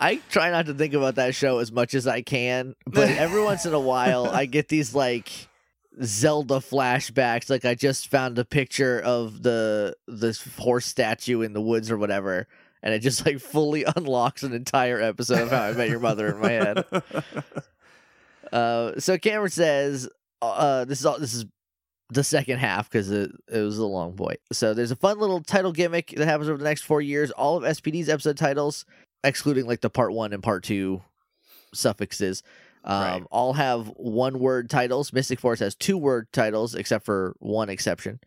I 0.00 0.20
try 0.30 0.50
not 0.50 0.66
to 0.66 0.74
think 0.74 0.94
about 0.94 1.16
that 1.16 1.34
show 1.34 1.58
as 1.58 1.70
much 1.70 1.94
as 1.94 2.06
I 2.06 2.22
can, 2.22 2.74
but 2.86 3.08
every 3.10 3.42
once 3.42 3.66
in 3.66 3.74
a 3.74 3.80
while 3.80 4.26
I 4.26 4.46
get 4.46 4.68
these 4.68 4.94
like 4.94 5.30
Zelda 6.02 6.56
flashbacks. 6.56 7.50
Like 7.50 7.64
I 7.64 7.74
just 7.74 8.08
found 8.08 8.38
a 8.38 8.44
picture 8.44 8.98
of 9.00 9.42
the 9.42 9.94
this 10.08 10.42
horse 10.56 10.86
statue 10.86 11.42
in 11.42 11.52
the 11.52 11.60
woods 11.60 11.90
or 11.90 11.98
whatever, 11.98 12.48
and 12.82 12.94
it 12.94 13.00
just 13.00 13.26
like 13.26 13.40
fully 13.40 13.84
unlocks 13.96 14.42
an 14.42 14.54
entire 14.54 15.00
episode 15.00 15.42
of 15.42 15.50
How 15.50 15.64
I 15.64 15.72
Met 15.72 15.90
Your 15.90 16.00
Mother 16.00 16.28
in 16.28 16.40
my 16.40 16.50
head. 16.52 16.84
Uh, 18.52 18.98
so 18.98 19.16
Cameron 19.16 19.50
says, 19.50 20.08
uh, 20.42 20.84
this 20.84 20.98
is 20.98 21.06
all, 21.06 21.18
this 21.20 21.34
is 21.34 21.44
the 22.08 22.24
second 22.24 22.58
half 22.58 22.90
because 22.90 23.10
it, 23.10 23.30
it 23.48 23.60
was 23.60 23.78
a 23.78 23.86
long 23.86 24.16
boy. 24.16 24.34
So 24.52 24.74
there's 24.74 24.90
a 24.90 24.96
fun 24.96 25.18
little 25.18 25.40
title 25.40 25.72
gimmick 25.72 26.12
that 26.16 26.26
happens 26.26 26.48
over 26.48 26.58
the 26.58 26.64
next 26.64 26.82
four 26.82 27.00
years. 27.00 27.30
All 27.30 27.56
of 27.56 27.62
SPD's 27.62 28.08
episode 28.08 28.36
titles, 28.36 28.84
excluding 29.24 29.66
like 29.66 29.80
the 29.80 29.90
part 29.90 30.12
one 30.12 30.32
and 30.32 30.42
part 30.42 30.64
two 30.64 31.02
suffixes, 31.74 32.42
um, 32.84 33.02
Right. 33.02 33.22
all 33.30 33.52
have 33.54 33.88
one 33.96 34.38
word 34.38 34.70
titles. 34.70 35.12
Mystic 35.12 35.40
Force 35.40 35.60
has 35.60 35.74
two 35.74 35.98
word 35.98 36.28
titles, 36.32 36.74
except 36.74 37.04
for 37.04 37.34
one 37.38 37.68
exception. 37.68 38.20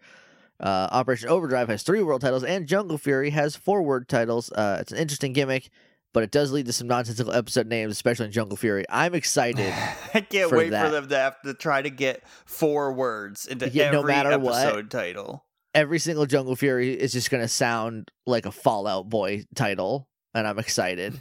Uh, 0.60 0.88
Operation 0.92 1.30
Overdrive 1.30 1.68
has 1.68 1.84
three 1.84 2.02
word 2.04 2.22
titles, 2.22 2.44
and 2.44 2.68
Jungle 2.68 2.98
Fury 2.98 3.32
has 3.32 3.56
four 3.56 3.82
word 3.82 4.08
titles. 4.08 4.52
Uh, 4.52 4.78
it's 4.80 4.92
an 4.92 4.98
interesting 5.00 5.34
gimmick, 5.34 5.70
but 6.14 6.24
it 6.24 6.32
does 6.32 6.52
lead 6.52 6.68
to 6.68 6.74
some 6.74 6.88
nonsensical 6.88 7.34
episode 7.34 7.68
names, 7.68 7.92
especially 7.92 8.28
in 8.28 8.32
Jungle 8.32 8.56
Fury. 8.56 8.86
I'm 8.88 9.16
excited. 9.16 9.74
I 10.14 10.22
can't 10.22 10.50
for 10.50 10.58
wait 10.60 10.70
that. 10.70 10.86
for 10.86 10.92
them 10.92 11.10
to 11.10 11.18
have 11.18 11.42
to 11.42 11.54
try 11.56 11.82
to 11.82 11.90
get 11.90 12.24
four 12.46 12.94
words 12.94 13.46
into 13.48 13.68
Yeah, 13.70 13.92
no 13.92 14.00
every 14.02 14.14
matter 14.14 14.38
what. 14.40 14.64
episode 14.64 14.92
title. 14.92 15.44
Every 15.74 15.98
single 15.98 16.28
Jungle 16.28 16.56
Fury 16.56 16.94
is 16.94 17.12
just 17.12 17.32
going 17.32 17.42
to 17.42 17.48
sound 17.48 18.12
like 18.28 18.46
a 18.46 18.52
Fall 18.52 18.86
Out 18.86 19.10
Boy 19.10 19.46
title, 19.56 20.08
and 20.34 20.48
I'm 20.48 20.60
excited. 20.60 21.20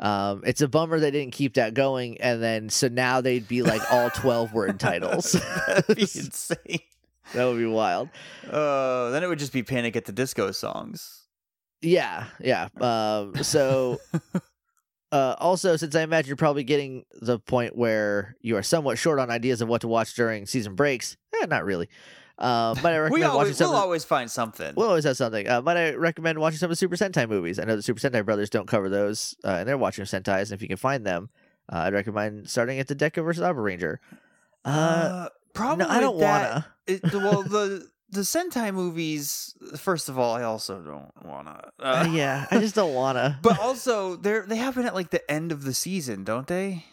Um, 0.00 0.42
it's 0.46 0.62
a 0.62 0.68
bummer 0.68 0.98
they 0.98 1.10
didn't 1.10 1.34
keep 1.34 1.54
that 1.54 1.74
going, 1.74 2.20
and 2.20 2.42
then 2.42 2.70
so 2.70 2.88
now 2.88 3.20
they'd 3.20 3.46
be 3.46 3.62
like 3.62 3.82
all 3.92 4.08
12 4.10 4.52
word 4.54 4.80
titles. 4.80 5.32
That'd 5.66 5.94
be 5.94 6.02
insane. 6.14 6.80
that 7.34 7.44
would 7.44 7.58
be 7.58 7.66
wild. 7.66 8.08
Uh, 8.48 9.10
then 9.10 9.22
it 9.22 9.28
would 9.28 9.38
just 9.38 9.52
be 9.52 9.62
Panic 9.62 9.96
at 9.96 10.06
the 10.06 10.12
Disco 10.12 10.52
songs. 10.52 11.26
Yeah, 11.82 12.26
yeah. 12.40 12.68
Um, 12.80 13.42
so, 13.42 14.00
uh, 15.12 15.34
also, 15.38 15.76
since 15.76 15.94
I 15.94 16.00
imagine 16.00 16.28
you're 16.28 16.36
probably 16.36 16.64
getting 16.64 17.04
the 17.20 17.38
point 17.38 17.76
where 17.76 18.36
you 18.40 18.56
are 18.56 18.62
somewhat 18.62 18.96
short 18.96 19.18
on 19.18 19.30
ideas 19.30 19.60
of 19.60 19.68
what 19.68 19.82
to 19.82 19.88
watch 19.88 20.14
during 20.14 20.46
season 20.46 20.74
breaks, 20.76 21.18
eh, 21.42 21.46
not 21.46 21.64
really. 21.64 21.88
Um, 22.40 22.78
might 22.82 22.94
I 22.94 22.98
recommend 22.98 23.12
We 23.12 23.20
watching 23.20 23.30
always, 23.40 23.56
some? 23.58 23.70
we'll 23.70 23.78
always 23.80 24.04
find 24.04 24.30
something. 24.30 24.74
We'll 24.74 24.88
always 24.88 25.04
have 25.04 25.16
something. 25.16 25.46
Uh, 25.48 25.60
might 25.62 25.76
I 25.76 25.92
recommend 25.94 26.38
watching 26.38 26.58
some 26.58 26.66
of 26.66 26.70
the 26.70 26.76
Super 26.76 26.96
Sentai 26.96 27.28
movies? 27.28 27.58
I 27.58 27.64
know 27.64 27.76
the 27.76 27.82
Super 27.82 28.00
Sentai 28.00 28.24
brothers 28.24 28.48
don't 28.50 28.66
cover 28.66 28.88
those, 28.88 29.34
uh, 29.44 29.48
and 29.60 29.68
they're 29.68 29.76
watching 29.78 30.04
Sentais. 30.06 30.44
And 30.44 30.52
if 30.52 30.62
you 30.62 30.68
can 30.68 30.76
find 30.78 31.04
them, 31.06 31.28
uh, 31.72 31.78
I'd 31.78 31.92
recommend 31.92 32.48
starting 32.48 32.78
at 32.78 32.88
the 32.88 32.96
Deka 32.96 33.22
versus 33.24 33.42
Abaranger. 33.42 33.98
Uh, 34.64 34.68
Uh, 34.68 35.28
probably 35.54 35.84
no, 35.84 35.90
I 35.90 36.00
don't 36.00 36.18
that, 36.18 36.50
wanna. 36.52 36.66
It, 36.86 37.12
well, 37.12 37.42
the 37.56 37.88
the 38.12 38.20
Sentai 38.22 38.72
movies. 38.74 39.54
First 39.76 40.08
of 40.08 40.18
all, 40.18 40.34
I 40.34 40.42
also 40.42 40.80
don't 40.80 41.12
wanna. 41.24 41.70
Uh, 41.78 42.04
Uh, 42.06 42.08
yeah, 42.10 42.46
I 42.50 42.58
just 42.58 42.74
don't 42.74 42.94
wanna. 42.94 43.38
But 43.42 43.58
also, 43.60 44.16
they 44.16 44.32
are 44.32 44.46
they 44.46 44.56
happen 44.56 44.84
at 44.86 44.94
like 44.94 45.10
the 45.10 45.28
end 45.30 45.52
of 45.52 45.64
the 45.64 45.74
season, 45.74 46.24
don't 46.24 46.46
they? 46.46 46.84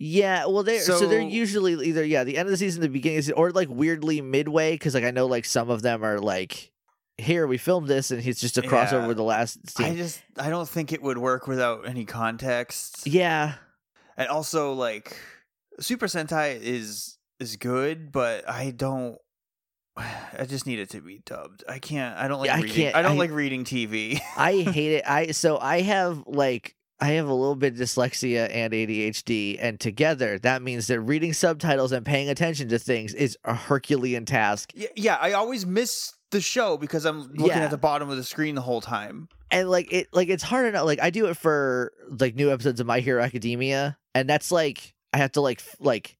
Yeah, 0.00 0.46
well, 0.46 0.62
they're 0.62 0.80
so, 0.80 1.06
they're 1.08 1.20
usually 1.20 1.72
either 1.88 2.04
yeah 2.04 2.22
the 2.24 2.36
end 2.38 2.46
of 2.46 2.50
the 2.52 2.56
season, 2.56 2.82
the 2.82 2.88
beginning 2.88 3.18
of 3.18 3.24
the 3.24 3.26
season, 3.32 3.38
or 3.38 3.50
like 3.50 3.68
weirdly 3.68 4.20
midway 4.20 4.72
because 4.72 4.94
like 4.94 5.04
I 5.04 5.10
know 5.10 5.26
like 5.26 5.44
some 5.44 5.70
of 5.70 5.82
them 5.82 6.04
are 6.04 6.18
like 6.20 6.70
here 7.16 7.48
we 7.48 7.58
filmed 7.58 7.88
this 7.88 8.12
and 8.12 8.24
it's 8.24 8.40
just 8.40 8.58
a 8.58 8.62
crossover 8.62 8.92
Yeah. 9.02 9.06
with 9.08 9.16
the 9.16 9.24
last 9.24 9.58
I 9.80 9.96
just 9.96 10.22
I 10.38 10.50
don't 10.50 10.68
think 10.68 10.92
it 10.92 11.02
would 11.02 11.18
work 11.18 11.48
without 11.48 11.88
any 11.88 12.04
context. 12.04 13.06
Yeah, 13.08 13.54
And 14.16 14.28
also, 14.28 14.72
like 14.72 15.16
Super 15.80 16.06
Sentai 16.06 16.60
is 16.60 17.18
is 17.40 17.56
good, 17.56 18.12
but 18.12 18.48
I 18.48 18.70
don't. 18.70 19.18
I 19.96 20.44
just 20.48 20.64
need 20.66 20.78
it 20.78 20.90
to 20.90 21.00
be 21.00 21.20
dubbed. 21.26 21.64
I 21.68 21.80
can't. 21.80 22.16
I 22.16 22.28
don't 22.28 22.38
like 22.38 22.46
Yeah, 22.48 22.56
I 22.56 22.60
reading. 22.60 22.76
can't- 22.76 22.94
I 22.96 23.02
don't 23.02 23.12
I- 23.12 23.18
like 23.18 23.30
reading 23.32 23.64
TV. 23.64 24.20
I 24.36 24.52
hate 24.72 24.92
it. 24.92 25.04
I 25.04 25.32
so 25.32 25.58
I 25.58 25.80
have 25.80 26.22
like 26.26 26.76
I 27.00 27.10
have 27.12 27.28
a 27.28 27.34
little 27.34 27.54
bit 27.54 27.74
of 27.74 27.78
dyslexia 27.78 28.50
and 28.52 28.72
ADHD, 28.72 29.58
and 29.60 29.78
together 29.78 30.38
that 30.40 30.62
means 30.62 30.88
that 30.88 31.00
reading 31.00 31.32
subtitles 31.32 31.92
and 31.92 32.04
paying 32.04 32.28
attention 32.28 32.68
to 32.70 32.78
things 32.78 33.14
is 33.14 33.38
a 33.44 33.54
Herculean 33.54 34.24
task. 34.24 34.72
Yeah, 34.74 34.88
yeah, 34.96 35.16
I 35.20 35.32
always 35.32 35.64
miss 35.64 36.14
the 36.30 36.40
show 36.40 36.76
because 36.76 37.04
I'm 37.04 37.22
looking 37.34 37.46
Yeah. 37.46 37.58
at 37.60 37.70
the 37.70 37.78
bottom 37.78 38.10
of 38.10 38.16
the 38.16 38.24
screen 38.24 38.54
the 38.54 38.60
whole 38.62 38.80
time. 38.80 39.28
And 39.50 39.70
like 39.70 39.92
it, 39.92 40.08
like 40.12 40.28
it's 40.28 40.42
hard 40.42 40.66
enough. 40.66 40.84
Like 40.84 41.00
I 41.00 41.10
do 41.10 41.26
it 41.26 41.36
for 41.36 41.92
like 42.20 42.34
new 42.34 42.50
episodes 42.52 42.80
of 42.80 42.86
My 42.86 43.00
Hero 43.00 43.22
Academia, 43.22 43.96
and 44.14 44.28
that's 44.28 44.50
like 44.52 44.94
I 45.14 45.18
have 45.18 45.32
to 45.32 45.40
like 45.40 45.60
f- 45.60 45.76
like 45.80 46.18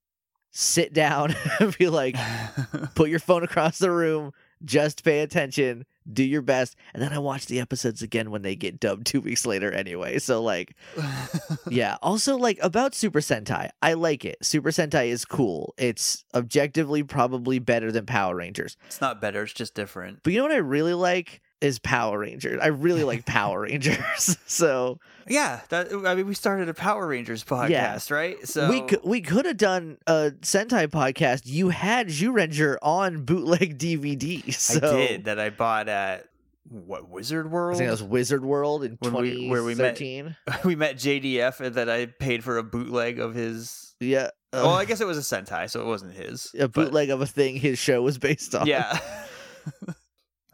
sit 0.51 0.93
down 0.95 1.35
and 1.61 1.77
be 1.77 1.89
like, 1.89 2.17
put 2.95 3.11
your 3.11 3.19
phone 3.19 3.43
across 3.43 3.79
the 3.79 3.91
room, 3.91 4.33
just 4.65 5.05
pay 5.05 5.21
attention, 5.21 5.85
do 6.12 6.25
your 6.25 6.43
best, 6.43 6.77
and 6.95 7.03
then 7.03 7.12
I 7.12 7.19
watch 7.19 7.47
the 7.47 7.61
episodes 7.61 8.03
again 8.03 8.31
when 8.31 8.43
they 8.43 8.57
get 8.57 8.81
dubbed 8.81 9.07
two 9.07 9.21
weeks 9.21 9.47
later 9.47 9.73
anyway. 9.73 10.19
So 10.19 10.43
like. 10.43 10.75
yeah. 11.69 11.97
Also, 12.03 12.37
like 12.37 12.59
about 12.62 12.95
Super 12.95 13.21
Sentai, 13.21 13.71
I 13.83 13.95
like 13.95 14.25
it. 14.25 14.38
Super 14.43 14.71
Sentai 14.71 15.09
is 15.09 15.25
cool. 15.25 15.75
It's 15.79 16.25
objectively 16.35 17.03
probably 17.03 17.59
better 17.59 17.93
than 17.93 18.07
Power 18.07 18.37
Rangers. 18.37 18.77
it's 18.87 19.00
not 19.00 19.21
better, 19.21 19.43
it's 19.43 19.53
just 19.53 19.75
different. 19.75 20.21
But 20.23 20.33
you 20.33 20.38
know 20.38 20.45
what 20.45 20.53
I 20.53 20.59
really 20.59 20.95
like 20.95 21.41
is 21.61 21.79
Power 21.79 22.19
Rangers. 22.21 22.61
I 22.62 22.69
really 22.69 23.05
like 23.05 23.25
Power 23.27 23.62
Rangers. 23.62 24.37
so 24.47 24.99
Yeah, 25.29 25.61
that 25.71 25.93
I 25.93 26.15
mean 26.15 26.27
we 26.27 26.35
started 26.35 26.69
a 26.69 26.75
Power 26.75 27.07
Rangers 27.07 27.43
podcast, 27.45 28.11
right? 28.11 28.37
So 28.47 28.69
we 28.71 28.81
could 28.83 29.00
we 29.05 29.21
could 29.21 29.45
have 29.47 29.57
done 29.57 29.99
a 30.07 30.33
Sentai 30.41 30.87
podcast. 30.88 31.43
You 31.45 31.71
had 31.71 32.11
Ranger 32.21 32.79
on 32.83 33.25
bootleg 33.25 33.79
DVD. 33.81 34.53
So 34.55 34.77
I 34.79 35.07
did 35.09 35.25
that 35.25 35.38
I 35.41 35.50
bought 35.50 35.88
at 35.88 36.27
what 36.71 37.09
Wizard 37.09 37.50
World? 37.50 37.77
I 37.77 37.79
think 37.79 37.88
it 37.88 37.93
was 37.93 38.03
Wizard 38.03 38.45
World 38.45 38.85
in 38.85 38.99
we- 39.00 39.49
where 39.49 39.65
we 39.65 39.75
met- 39.75 39.97
2013. 39.97 40.37
we 40.65 40.77
met 40.77 40.97
JDF 40.97 41.61
and 41.61 41.75
that 41.77 41.88
I 41.88 42.07
paid 42.07 42.45
for 42.45 42.59
a 42.59 42.62
bootleg 42.62 43.19
of 43.19 43.35
his. 43.35 43.95
Yeah. 44.00 44.25
uh, 44.53 44.62
well, 44.65 44.75
I 44.75 44.85
guess 44.85 45.00
it 45.00 45.07
was 45.07 45.17
a 45.19 45.23
Sentai, 45.23 45.69
so 45.71 45.81
it 45.81 45.87
wasn't 45.87 46.12
his. 46.15 46.50
a 46.55 46.69
but- 46.69 46.75
bootleg 46.75 47.09
of 47.11 47.21
a 47.23 47.27
thing 47.27 47.57
his 47.57 47.79
show 47.79 48.03
was 48.03 48.19
based 48.19 48.55
on. 48.55 48.67
Yeah. 48.67 48.99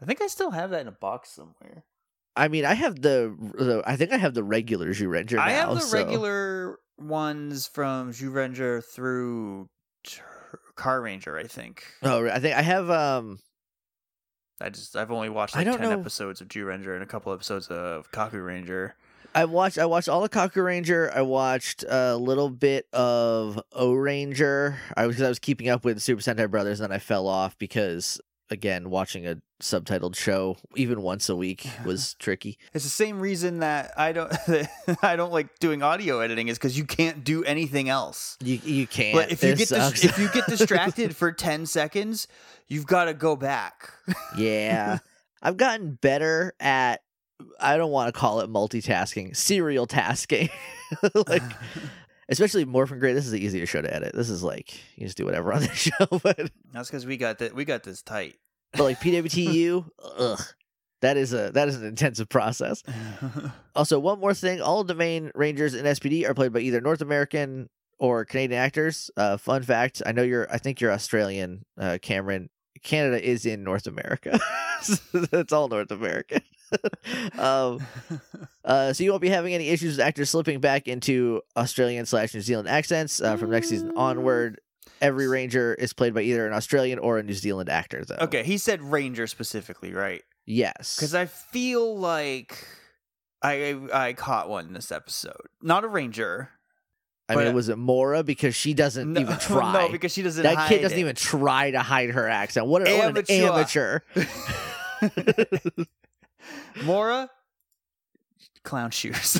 I 0.05 0.07
think 0.07 0.21
I 0.21 0.27
still 0.27 0.51
have 0.51 0.69
that 0.69 0.81
in 0.81 0.87
a 0.87 0.91
box 0.91 1.31
somewhere. 1.31 1.83
I 2.35 2.47
mean, 2.47 2.63
I 2.63 2.75
have 2.75 3.01
the, 3.01 3.35
the 3.57 3.81
I 3.87 3.95
think 3.95 4.11
I 4.11 4.17
have 4.17 4.35
the 4.35 4.43
regular 4.43 4.85
Ranger 4.87 5.37
now. 5.37 5.43
I 5.43 5.49
have 5.51 5.73
the 5.73 5.79
so- 5.79 5.97
regular 5.97 6.79
ones 6.99 7.65
from 7.65 8.11
Zyuranger 8.11 8.83
through 8.83 9.67
Carranger, 10.77 11.43
I 11.43 11.47
think. 11.47 11.85
Oh, 12.03 12.27
I 12.27 12.37
think 12.37 12.55
I 12.55 12.61
have. 12.61 12.91
Um, 12.91 13.39
I 14.61 14.69
just 14.69 14.95
I've 14.95 15.11
only 15.11 15.29
watched 15.29 15.55
I 15.55 15.59
like 15.61 15.67
don't 15.69 15.79
ten 15.79 15.89
know. 15.89 15.99
episodes 15.99 16.39
of 16.39 16.49
Zyuranger 16.49 16.93
and 16.93 17.01
a 17.01 17.07
couple 17.07 17.33
episodes 17.33 17.67
of 17.69 18.11
Kakuranger. 18.11 18.91
I 19.33 19.45
watched. 19.45 19.79
I 19.79 19.85
watched 19.87 20.07
all 20.07 20.21
the 20.21 20.29
Kakuranger. 20.29 21.11
I 21.15 21.23
watched 21.23 21.83
a 21.89 22.15
little 22.15 22.51
bit 22.51 22.85
of 22.93 23.59
Ohranger. 23.73 24.77
I 24.95 25.07
was 25.07 25.19
I 25.19 25.29
was 25.29 25.39
keeping 25.39 25.67
up 25.67 25.83
with 25.83 25.99
Super 25.99 26.21
Sentai 26.21 26.51
Brothers, 26.51 26.79
and 26.79 26.91
then 26.91 26.95
I 26.95 26.99
fell 26.99 27.27
off 27.27 27.57
because 27.57 28.21
again, 28.49 28.89
watching 28.89 29.27
a 29.27 29.37
subtitled 29.61 30.15
show 30.15 30.57
even 30.75 31.01
once 31.01 31.29
a 31.29 31.35
week 31.35 31.67
was 31.85 32.13
tricky. 32.15 32.57
It's 32.73 32.83
the 32.83 32.89
same 32.89 33.19
reason 33.19 33.59
that 33.59 33.93
I 33.97 34.11
don't 34.11 34.33
I 35.01 35.15
don't 35.15 35.31
like 35.31 35.59
doing 35.59 35.81
audio 35.81 36.19
editing 36.19 36.47
is 36.47 36.57
because 36.57 36.77
you 36.77 36.85
can't 36.85 37.23
do 37.23 37.43
anything 37.43 37.89
else. 37.89 38.37
You 38.43 38.59
you 38.63 38.87
can't. 38.87 39.15
But 39.15 39.31
if 39.31 39.43
you 39.43 39.55
get 39.55 39.69
dis- 39.69 40.03
if 40.03 40.17
you 40.17 40.29
get 40.29 40.45
distracted 40.47 41.15
for 41.17 41.31
ten 41.31 41.65
seconds, 41.65 42.27
you've 42.67 42.87
got 42.87 43.05
to 43.05 43.13
go 43.13 43.35
back. 43.35 43.91
yeah, 44.37 44.99
I've 45.41 45.57
gotten 45.57 45.93
better 46.01 46.53
at. 46.59 47.01
I 47.59 47.75
don't 47.75 47.91
want 47.91 48.13
to 48.13 48.17
call 48.17 48.39
it 48.39 48.49
multitasking, 48.49 49.35
serial 49.35 49.85
tasking. 49.87 50.49
like 51.27 51.43
especially 52.29 52.65
Morphin 52.65 52.99
Grid. 52.99 53.15
This 53.15 53.25
is 53.25 53.31
the 53.31 53.43
easiest 53.43 53.71
show 53.71 53.81
to 53.81 53.93
edit. 53.93 54.13
This 54.15 54.29
is 54.29 54.43
like 54.43 54.73
you 54.97 55.05
just 55.05 55.17
do 55.17 55.25
whatever 55.25 55.53
on 55.53 55.59
this 55.61 55.71
show, 55.73 56.05
but 56.23 56.51
That's 56.71 56.89
because 56.89 57.05
we 57.05 57.17
got 57.17 57.39
that 57.39 57.53
we 57.55 57.65
got 57.65 57.83
this 57.83 58.01
tight. 58.01 58.35
but 58.73 58.83
like 58.83 58.99
PWTU, 58.99 59.87
ugh, 60.17 60.41
that 61.01 61.17
is 61.17 61.33
a 61.33 61.51
that 61.51 61.67
is 61.67 61.75
an 61.77 61.85
intensive 61.85 62.29
process. 62.29 62.83
Also, 63.75 63.99
one 63.99 64.19
more 64.21 64.33
thing: 64.33 64.61
all 64.61 64.79
of 64.79 64.87
the 64.87 64.95
main 64.95 65.31
Rangers 65.35 65.73
in 65.73 65.83
SPD 65.83 66.25
are 66.29 66.33
played 66.33 66.53
by 66.53 66.59
either 66.61 66.79
North 66.79 67.01
American 67.01 67.69
or 67.99 68.23
Canadian 68.23 68.57
actors. 68.61 69.11
Uh, 69.17 69.35
fun 69.35 69.63
fact: 69.63 70.01
I 70.05 70.13
know 70.13 70.23
you're. 70.23 70.49
I 70.49 70.57
think 70.59 70.79
you're 70.79 70.93
Australian, 70.93 71.65
uh, 71.77 71.97
Cameron. 72.01 72.49
Canada 72.83 73.23
is 73.23 73.45
in 73.45 73.63
North 73.63 73.87
America. 73.87 74.39
it's 75.13 75.53
all 75.53 75.67
North 75.67 75.91
American. 75.91 76.41
um, 77.37 77.85
uh, 78.65 78.93
so 78.93 79.03
you 79.03 79.09
won't 79.11 79.21
be 79.21 79.29
having 79.29 79.53
any 79.53 79.69
issues 79.69 79.97
with 79.97 80.05
actors 80.05 80.29
slipping 80.29 80.59
back 80.59 80.87
into 80.87 81.41
Australian 81.55 82.05
slash 82.05 82.33
New 82.33 82.41
Zealand 82.41 82.67
accents 82.67 83.21
uh, 83.21 83.37
from 83.37 83.51
next 83.51 83.69
season 83.69 83.93
onward. 83.95 84.59
Every 85.01 85.27
ranger 85.27 85.73
is 85.73 85.93
played 85.93 86.13
by 86.13 86.21
either 86.21 86.47
an 86.47 86.53
Australian 86.53 86.99
or 86.99 87.17
a 87.17 87.23
New 87.23 87.33
Zealand 87.33 87.69
actor, 87.69 88.05
though. 88.05 88.17
okay, 88.21 88.43
he 88.43 88.57
said 88.57 88.81
ranger 88.81 89.27
specifically, 89.27 89.93
right? 89.93 90.23
Yes. 90.45 90.95
Because 90.95 91.13
I 91.13 91.25
feel 91.25 91.97
like 91.97 92.65
I 93.41 93.77
I 93.93 94.13
caught 94.13 94.49
one 94.49 94.67
in 94.67 94.73
this 94.73 94.91
episode. 94.91 95.41
Not 95.61 95.83
a 95.83 95.87
ranger. 95.87 96.51
I 97.27 97.35
mean, 97.35 97.53
was 97.55 97.69
it 97.69 97.77
Mora 97.77 98.23
because 98.23 98.55
she 98.55 98.73
doesn't 98.73 99.11
No, 99.13 99.21
even 99.21 99.37
try? 99.39 99.73
No, 99.85 99.91
because 99.91 100.11
she 100.13 100.21
doesn't. 100.21 100.43
that 100.43 100.69
kid 100.69 100.81
doesn't 100.81 100.97
it. 100.97 101.01
even 101.01 101.15
try 101.15 101.71
to 101.71 101.79
hide 101.79 102.11
her 102.11 102.27
accent. 102.29 102.67
What, 102.67 102.87
an- 102.87 102.97
what 103.15 103.29
an 103.29 103.35
amateur! 103.43 103.99
Mora, 106.85 107.29
clown 108.63 108.91
shoes. 108.91 109.39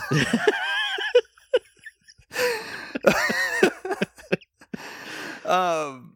um, 5.46 6.15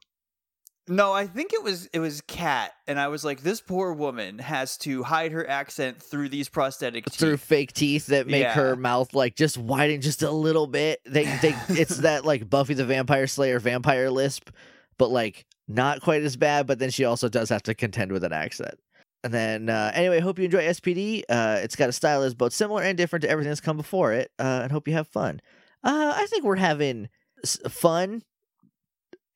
no, 0.89 1.13
I 1.13 1.27
think 1.27 1.53
it 1.53 1.63
was 1.63 1.85
it 1.93 1.99
was 1.99 2.21
Kat, 2.21 2.71
and 2.87 2.99
I 2.99 3.07
was 3.07 3.23
like, 3.23 3.41
this 3.41 3.61
poor 3.61 3.93
woman 3.93 4.39
has 4.39 4.77
to 4.79 5.03
hide 5.03 5.31
her 5.31 5.47
accent 5.49 6.01
through 6.01 6.29
these 6.29 6.49
prosthetic 6.49 7.05
teeth. 7.05 7.15
through 7.19 7.37
fake 7.37 7.71
teeth 7.73 8.07
that 8.07 8.27
make 8.27 8.41
Yeah. 8.43 8.53
her 8.53 8.75
mouth 8.75 9.13
like 9.13 9.35
just 9.35 9.57
widen 9.57 10.01
just 10.01 10.23
a 10.23 10.31
little 10.31 10.67
bit. 10.67 10.99
They 11.05 11.23
they 11.41 11.55
it's 11.69 11.97
that 12.01 12.25
like 12.25 12.49
Buffy 12.49 12.73
the 12.73 12.85
Vampire 12.85 13.27
Slayer 13.27 13.59
vampire 13.59 14.09
lisp, 14.09 14.49
but 14.97 15.09
like 15.11 15.45
not 15.67 16.01
quite 16.01 16.23
as 16.23 16.35
bad. 16.35 16.67
But 16.67 16.79
then 16.79 16.89
she 16.89 17.05
also 17.05 17.29
does 17.29 17.49
have 17.49 17.63
to 17.63 17.75
contend 17.75 18.11
with 18.11 18.23
an 18.23 18.33
accent. 18.33 18.75
And 19.23 19.33
then 19.33 19.69
uh, 19.69 19.91
anyway, 19.93 20.19
hope 20.21 20.39
you 20.39 20.45
enjoy 20.45 20.63
SPD. 20.63 21.23
Uh, 21.29 21.59
it's 21.61 21.75
got 21.75 21.89
a 21.89 21.91
style 21.93 22.21
that's 22.21 22.33
both 22.33 22.53
similar 22.53 22.81
and 22.83 22.97
different 22.97 23.23
to 23.23 23.29
everything 23.29 23.49
that's 23.51 23.59
come 23.61 23.77
before 23.77 24.13
it. 24.13 24.31
Uh, 24.39 24.61
and 24.63 24.71
hope 24.71 24.87
you 24.87 24.93
have 24.93 25.07
fun. 25.09 25.41
Uh, 25.83 26.13
I 26.15 26.25
think 26.27 26.43
we're 26.45 26.55
having 26.55 27.09
s- 27.43 27.59
fun 27.69 28.23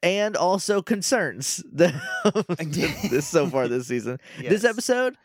and 0.03 0.36
also 0.36 0.81
concerns 0.83 1.63
this 1.72 3.27
so 3.27 3.48
far 3.48 3.67
this 3.67 3.88
season. 3.88 4.19
This 4.39 4.63
episode, 4.65 5.15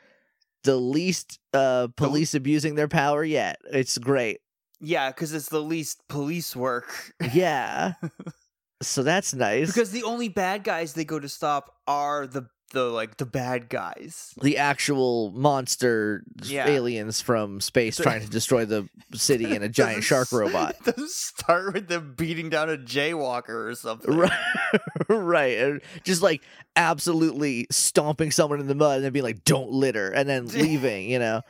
the 0.65 0.77
least 0.77 1.39
uh 1.53 1.89
police 1.97 2.35
abusing 2.35 2.77
their 2.77 2.89
power 2.89 3.23
yet. 3.25 3.59
It's 3.71 3.99
great. 3.99 4.39
yeah, 4.81 5.11
because 5.11 5.35
it's 5.35 5.49
the 5.49 5.61
least 5.61 6.03
police 6.09 6.55
work. 6.57 7.13
Yeah. 7.35 7.95
so 8.83 9.03
that's 9.03 9.35
nice. 9.35 9.67
because 9.67 9.91
the 9.91 10.05
only 10.05 10.29
bad 10.29 10.63
guys 10.65 10.95
they 10.95 11.05
go 11.05 11.19
to 11.19 11.29
stop 11.29 11.75
are 11.87 12.27
the 12.27 12.47
the 12.71 12.85
like 12.85 13.17
the 13.17 13.25
bad 13.27 13.69
guys. 13.69 14.35
the 14.43 14.59
actual 14.59 15.31
monster 15.33 16.23
Yeah. 16.45 16.69
aliens 16.69 17.21
from 17.21 17.61
space 17.61 17.97
trying 17.97 18.21
to 18.23 18.29
destroy 18.29 18.65
the 18.65 18.89
city 19.15 19.55
in 19.55 19.63
a 19.63 19.69
giant 19.81 20.05
shark 20.05 20.31
robot. 20.33 20.75
it 20.81 20.85
Doesn't 20.97 21.11
start 21.11 21.73
with 21.75 21.89
them 21.89 22.15
beating 22.17 22.51
down 22.51 22.69
a 22.71 22.77
jaywalker 22.77 23.71
or 23.71 23.75
something. 23.75 24.15
Right, 24.17 24.33
right. 25.09 25.59
And 25.59 25.81
just 26.05 26.21
like 26.23 26.43
absolutely 26.77 27.67
stomping 27.71 28.31
someone 28.31 28.61
in 28.61 28.67
the 28.67 28.75
mud 28.75 28.97
and 28.97 29.05
then 29.05 29.13
being 29.13 29.25
like, 29.25 29.45
"Don't 29.45 29.71
litter," 29.71 30.11
and 30.11 30.29
then 30.29 30.47
leaving. 30.49 31.09
You 31.11 31.19
know. 31.19 31.43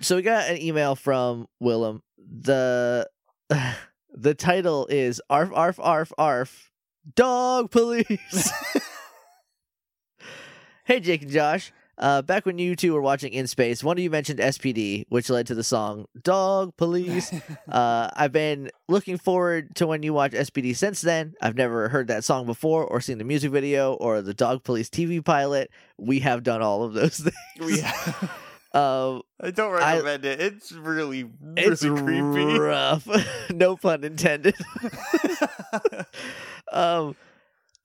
so 0.00 0.16
we 0.16 0.22
got 0.22 0.50
an 0.50 0.60
email 0.60 0.94
from 0.94 1.46
Willem. 1.60 2.02
The 2.18 3.08
the 4.14 4.34
title 4.34 4.86
is 4.88 5.20
"Arf 5.30 5.50
Arf 5.54 5.78
Arf 5.80 6.12
Arf 6.18 6.70
Dog 7.14 7.70
Police." 7.70 8.50
Hey, 10.84 11.00
Jake 11.00 11.22
and 11.22 11.30
Josh. 11.30 11.72
Uh, 11.96 12.22
back 12.22 12.44
when 12.44 12.58
you 12.58 12.74
two 12.74 12.92
were 12.92 13.00
watching 13.00 13.32
In 13.32 13.46
Space, 13.46 13.84
one 13.84 13.96
of 13.96 14.02
you 14.02 14.10
mentioned 14.10 14.40
SPD, 14.40 15.04
which 15.10 15.30
led 15.30 15.46
to 15.46 15.54
the 15.54 15.62
song 15.62 16.06
"Dog 16.22 16.76
Police." 16.76 17.32
Uh, 17.70 18.10
I've 18.14 18.30
been 18.32 18.70
looking 18.88 19.16
forward 19.16 19.74
to 19.76 19.86
when 19.86 20.02
you 20.02 20.12
watch 20.12 20.32
SPD 20.32 20.76
since 20.76 21.00
then. 21.00 21.34
I've 21.40 21.56
never 21.56 21.88
heard 21.88 22.08
that 22.08 22.22
song 22.24 22.46
before 22.46 22.84
or 22.84 23.00
seen 23.00 23.18
the 23.18 23.24
music 23.24 23.50
video 23.52 23.94
or 23.94 24.22
the 24.22 24.34
Dog 24.34 24.62
Police 24.64 24.88
TV 24.90 25.24
pilot. 25.24 25.70
We 25.98 26.20
have 26.20 26.42
done 26.42 26.62
all 26.62 26.82
of 26.84 26.94
those 26.94 27.16
things. 27.58 27.78
Yeah. 27.80 28.12
Um, 28.74 29.22
I 29.40 29.52
don't 29.52 29.72
I- 29.80 29.92
recommend 29.94 30.24
it. 30.24 30.40
It's 30.40 30.72
really, 30.72 31.22
really 31.22 31.62
it's 31.70 31.82
creepy. 31.82 32.58
rough. 32.58 33.06
no 33.52 33.76
pun 33.76 34.02
intended. 34.02 34.56
um, 36.72 37.14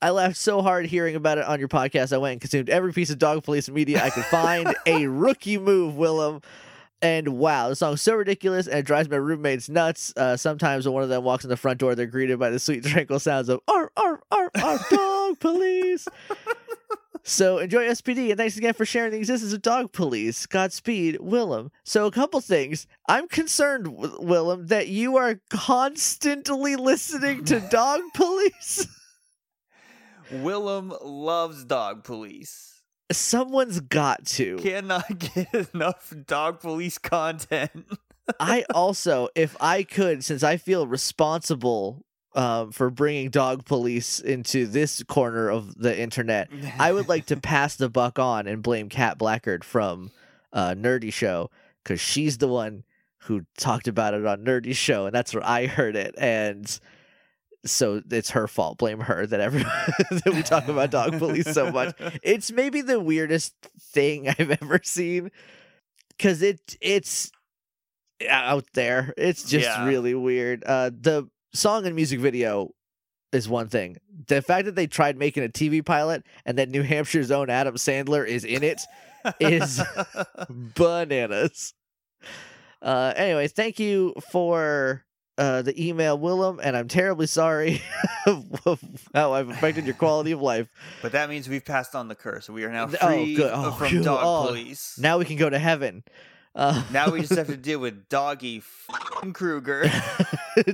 I 0.02 0.12
laughed 0.12 0.38
so 0.38 0.62
hard 0.62 0.86
hearing 0.86 1.16
about 1.16 1.38
it 1.38 1.46
on 1.46 1.60
your 1.60 1.68
podcast. 1.68 2.14
I 2.14 2.18
went 2.18 2.34
and 2.34 2.42
consumed 2.42 2.70
every 2.70 2.94
piece 2.94 3.10
of 3.10 3.18
Dog 3.18 3.44
Police 3.44 3.70
media 3.70 4.02
I 4.02 4.10
could 4.10 4.24
find. 4.26 4.74
a 4.86 5.08
rookie 5.08 5.58
move, 5.58 5.96
Willem. 5.96 6.42
And 7.02 7.38
wow, 7.38 7.70
the 7.70 7.76
song's 7.76 8.02
so 8.02 8.16
ridiculous 8.16 8.68
and 8.68 8.80
it 8.80 8.86
drives 8.86 9.10
my 9.10 9.18
roommates 9.18 9.70
nuts. 9.70 10.14
Uh, 10.16 10.38
sometimes 10.38 10.86
when 10.86 10.94
one 10.94 11.04
of 11.04 11.10
them 11.10 11.24
walks 11.24 11.44
in 11.44 11.50
the 11.50 11.58
front 11.58 11.80
door, 11.80 11.96
they're 11.96 12.06
greeted 12.06 12.40
by 12.40 12.50
the 12.50 12.60
sweet, 12.60 12.84
tranquil 12.86 13.20
sounds 13.20 13.50
of 13.50 13.62
"Arf, 13.68 13.90
arf, 13.98 14.22
arf, 14.32 14.52
arf, 14.62 14.90
dog 14.90 15.40
police." 15.40 16.08
So 17.22 17.60
enjoy 17.60 17.86
SPD 17.88 18.30
and 18.30 18.38
thanks 18.38 18.58
again 18.58 18.74
for 18.74 18.86
sharing 18.86 19.12
the 19.12 19.18
existence 19.18 19.54
of 19.54 19.62
dog 19.62 19.92
police. 19.92 20.48
Godspeed, 20.48 21.18
Willem. 21.20 21.70
So 21.84 22.08
a 22.08 22.12
couple 22.12 22.40
things. 22.42 22.88
I'm 23.08 23.28
concerned, 23.28 23.88
Willem, 24.20 24.68
that 24.68 24.88
you 24.88 25.18
are 25.18 25.40
constantly 25.50 26.76
listening 26.76 27.44
to 27.46 27.60
dog 27.60 28.00
police. 28.16 28.88
Willem 30.32 30.94
loves 31.02 31.64
dog 31.66 32.04
police. 32.04 32.82
Someone's 33.12 33.80
got 33.80 34.26
to. 34.26 34.58
Cannot 34.58 35.18
get 35.36 35.70
enough 35.74 36.14
dog 36.28 36.60
police 36.60 36.98
content. 36.98 37.86
I 38.40 38.64
also, 38.74 39.30
if 39.34 39.58
I 39.60 39.84
could, 39.84 40.24
since 40.24 40.44
I 40.44 40.58
feel 40.58 40.86
responsible 40.86 42.06
um, 42.36 42.72
for 42.72 42.92
bringing 42.92 43.30
dog 43.32 43.66
police 43.66 44.20
into 44.20 44.68
this 44.68 45.02
corner 45.04 45.50
of 45.50 45.76
the 45.76 46.00
internet, 46.00 46.50
I 46.78 46.92
would 46.92 47.10
like 47.10 47.26
to 47.28 47.38
pass 47.42 47.76
the 47.76 47.90
buck 47.90 48.20
on 48.20 48.48
and 48.48 48.62
blame 48.62 48.90
Kat 48.90 49.18
Blackard 49.18 49.64
from 49.64 50.12
uh, 50.54 50.76
Nerdy 50.78 51.12
Show 51.12 51.50
because 51.84 52.00
she's 52.00 52.38
the 52.38 52.48
one 52.48 52.84
who 53.24 53.46
talked 53.58 53.88
about 53.88 54.14
it 54.14 54.26
on 54.26 54.46
Nerdy 54.46 54.76
Show, 54.76 55.08
and 55.08 55.16
that's 55.16 55.34
where 55.34 55.46
I 55.46 55.66
heard 55.66 55.96
it. 55.96 56.14
And 56.18 56.80
so 57.66 58.02
it's 58.10 58.32
her 58.32 58.48
fault. 58.48 58.78
Blame 58.78 59.00
her 59.02 59.26
that 59.26 59.40
every 59.40 59.64
that 60.12 60.32
we 60.34 60.42
talk 60.44 60.68
about 60.68 60.92
dog 60.92 61.18
police 61.18 61.52
so 61.54 61.72
much. 61.72 61.96
It's 62.24 62.52
maybe 62.52 62.82
the 62.82 63.00
weirdest 63.00 63.54
thing 63.94 64.30
I've 64.30 64.52
ever 64.62 64.80
seen 64.84 65.32
because 66.18 66.42
it 66.42 66.78
it's 66.82 67.32
out 68.30 68.66
there. 68.74 69.14
It's 69.18 69.44
just 69.44 69.66
Yeah. 69.66 69.86
really 69.86 70.14
weird. 70.14 70.64
Uh, 70.66 70.92
the 70.94 71.30
song 71.54 71.86
and 71.86 71.96
music 71.96 72.20
video 72.20 72.72
is 73.32 73.48
one 73.48 73.68
thing. 73.68 73.98
The 74.28 74.42
fact 74.42 74.66
that 74.66 74.76
they 74.76 74.88
tried 74.88 75.18
making 75.18 75.44
a 75.44 75.50
TV 75.50 75.86
pilot 75.86 76.24
and 76.46 76.58
that 76.58 76.70
New 76.70 76.84
Hampshire's 76.84 77.32
own 77.32 77.50
Adam 77.50 77.76
Sandler 77.76 78.26
is 78.28 78.44
in 78.44 78.64
it 78.64 78.82
is 79.40 79.82
bananas. 80.50 81.74
Uh, 82.82 83.14
anyway, 83.16 83.48
thank 83.48 83.80
you 83.80 84.14
for 84.32 85.04
uh, 85.40 85.62
the 85.64 85.74
email, 85.88 86.18
Willem, 86.20 86.60
and 86.62 86.76
I'm 86.78 86.88
terribly 86.88 87.26
sorry 87.26 87.82
of 88.28 88.80
how 89.16 89.34
I've 89.34 89.50
affected 89.50 89.86
your 89.86 89.96
quality 89.96 90.32
of 90.34 90.42
life. 90.42 90.68
but 91.02 91.14
that 91.14 91.30
means 91.30 91.48
we've 91.50 91.64
passed 91.66 91.96
on 91.96 92.08
the 92.10 92.16
curse. 92.16 92.50
We 92.50 92.64
are 92.66 92.72
now 92.72 92.90
Oh, 93.02 93.08
free 93.08 93.36
good. 93.36 93.52
Oh, 93.54 93.72
from 93.72 93.88
phew. 93.88 94.04
dog 94.04 94.20
Oh, 94.22 94.48
police. 94.48 95.00
Now 95.00 95.18
we 95.18 95.26
can 95.26 95.38
go 95.38 95.50
to 95.50 95.58
heaven. 95.58 96.04
Uh, 96.56 96.84
Now 96.92 97.10
we 97.12 97.22
just 97.22 97.36
have 97.36 97.48
to 97.48 97.56
deal 97.58 97.80
with 97.80 98.10
Doggie 98.10 98.64
Kruger. 99.34 99.90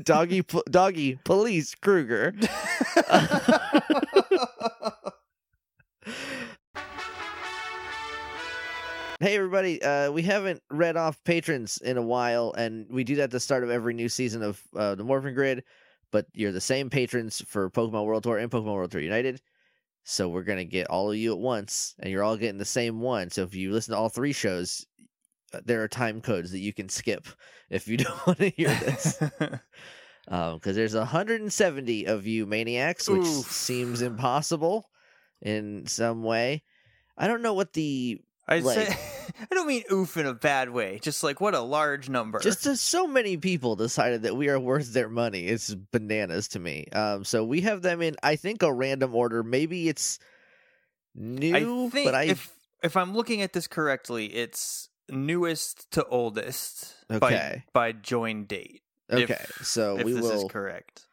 doggy, 0.04 0.44
doggy, 0.72 1.20
police, 1.24 1.76
Kruger. 1.76 2.34
Hey 9.26 9.38
everybody, 9.38 9.82
uh, 9.82 10.12
we 10.12 10.22
haven't 10.22 10.62
read 10.70 10.96
off 10.96 11.18
patrons 11.24 11.80
in 11.80 11.98
a 11.98 12.02
while, 12.04 12.54
and 12.60 12.86
we 12.92 13.04
do 13.04 13.16
that 13.16 13.24
at 13.24 13.32
the 13.32 13.40
start 13.40 13.64
of 13.64 13.72
every 13.72 13.96
new 13.96 14.08
season 14.08 14.44
of 14.44 14.62
uh, 14.76 14.94
the 14.94 15.04
Morphin 15.04 15.34
Grid. 15.34 15.64
But 16.12 16.28
you're 16.36 16.52
the 16.52 16.62
same 16.62 16.92
patrons 16.92 17.42
for 17.48 17.72
Pokemon 17.72 18.06
World 18.06 18.22
Tour 18.22 18.38
and 18.38 18.52
Pokemon 18.52 18.76
World 18.76 18.92
Tour 18.92 19.02
United, 19.02 19.42
so 20.04 20.30
we're 20.30 20.44
gonna 20.44 20.64
get 20.64 20.92
all 20.92 21.10
of 21.10 21.18
you 21.18 21.32
at 21.32 21.40
once, 21.40 21.96
and 21.98 22.12
you're 22.12 22.22
all 22.22 22.38
getting 22.38 22.60
the 22.60 22.66
same 22.66 23.02
one. 23.02 23.32
So 23.32 23.42
if 23.42 23.56
you 23.56 23.72
listen 23.72 23.94
to 23.94 23.98
all 23.98 24.10
three 24.10 24.32
shows, 24.32 24.86
uh, 25.56 25.62
there 25.66 25.82
are 25.82 25.88
time 25.88 26.22
codes 26.22 26.52
that 26.52 26.60
you 26.60 26.72
can 26.72 26.88
skip 26.88 27.26
if 27.72 27.88
you 27.88 27.98
don't 27.98 28.28
want 28.28 28.38
to 28.38 28.50
hear 28.50 28.68
this. 28.68 29.20
Um, 30.28 30.56
because 30.56 30.76
there's 30.76 30.96
170 30.96 32.06
of 32.06 32.26
you 32.26 32.48
maniacs, 32.48 33.08
which 33.08 33.22
Oof. 33.22 33.46
seems 33.46 34.02
impossible 34.02 34.90
in 35.40 35.86
some 35.86 36.24
way. 36.24 36.64
I 37.16 37.28
don't 37.28 37.44
know 37.44 37.54
what 37.54 37.74
the 37.74 38.20
I'd 38.48 38.64
Like- 38.64 38.88
say 38.88 38.98
I 39.52 39.56
don't 39.56 39.68
mean 39.68 39.84
oof 39.92 40.18
in 40.18 40.26
a 40.26 40.34
bad 40.34 40.70
way. 40.70 41.00
Just 41.02 41.24
like 41.24 41.42
what 41.42 41.54
a 41.56 41.60
large 41.60 42.10
number. 42.10 42.40
Just 42.40 42.66
as 42.66 42.80
so 42.80 43.08
many 43.08 43.38
people 43.38 43.76
decided 43.76 44.22
that 44.24 44.36
we 44.38 44.50
are 44.50 44.60
worth 44.60 44.94
their 44.94 45.10
money. 45.10 45.46
It's 45.48 45.74
bananas 45.74 46.48
to 46.50 46.60
me. 46.60 46.86
Um, 46.94 47.24
so 47.26 47.44
we 47.44 47.62
have 47.62 47.82
them 47.82 48.02
in, 48.02 48.16
I 48.24 48.36
think, 48.36 48.62
a 48.64 48.72
random 48.72 49.14
order. 49.16 49.44
Maybe 49.44 49.90
it's 49.90 50.20
new, 51.16 51.56
I 51.56 51.90
think 51.90 52.06
but 52.06 52.16
I 52.16 52.24
if 52.26 52.52
if 52.84 52.96
I'm 52.98 53.14
looking 53.16 53.42
at 53.42 53.52
this 53.54 53.68
correctly, 53.68 54.28
it's 54.28 54.90
newest 55.10 55.90
to 55.92 56.06
oldest 56.06 56.94
Okay. 57.12 57.64
by 57.74 57.92
by 57.92 57.92
join 57.94 58.46
date. 58.46 58.82
if- 59.10 59.30
okay. 59.30 59.46
so 59.62 59.98
if 59.98 60.06
we 60.06 60.14
this 60.14 60.22
will. 60.22 60.46
is 60.46 60.52
correct. 60.52 61.06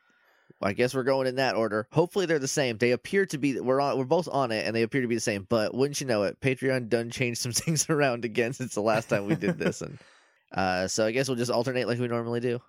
I 0.62 0.72
guess 0.72 0.94
we're 0.94 1.02
going 1.02 1.26
in 1.26 1.36
that 1.36 1.54
order. 1.56 1.86
Hopefully 1.90 2.26
they're 2.26 2.38
the 2.38 2.48
same. 2.48 2.78
They 2.78 2.92
appear 2.92 3.26
to 3.26 3.38
be. 3.38 3.58
We're 3.60 3.80
on. 3.80 3.98
We're 3.98 4.04
both 4.04 4.28
on 4.30 4.52
it, 4.52 4.66
and 4.66 4.74
they 4.74 4.82
appear 4.82 5.02
to 5.02 5.08
be 5.08 5.14
the 5.14 5.20
same. 5.20 5.46
But 5.48 5.74
wouldn't 5.74 6.00
you 6.00 6.06
know 6.06 6.22
it, 6.24 6.40
Patreon 6.40 6.88
done 6.88 7.10
changed 7.10 7.40
some 7.40 7.52
things 7.52 7.88
around 7.90 8.24
again 8.24 8.52
since 8.52 8.74
the 8.74 8.82
last 8.82 9.08
time 9.08 9.26
we 9.26 9.34
did 9.34 9.58
this, 9.58 9.82
and 9.82 9.98
uh, 10.52 10.88
so 10.88 11.06
I 11.06 11.12
guess 11.12 11.28
we'll 11.28 11.36
just 11.36 11.50
alternate 11.50 11.88
like 11.88 11.98
we 11.98 12.08
normally 12.08 12.40
do. 12.40 12.60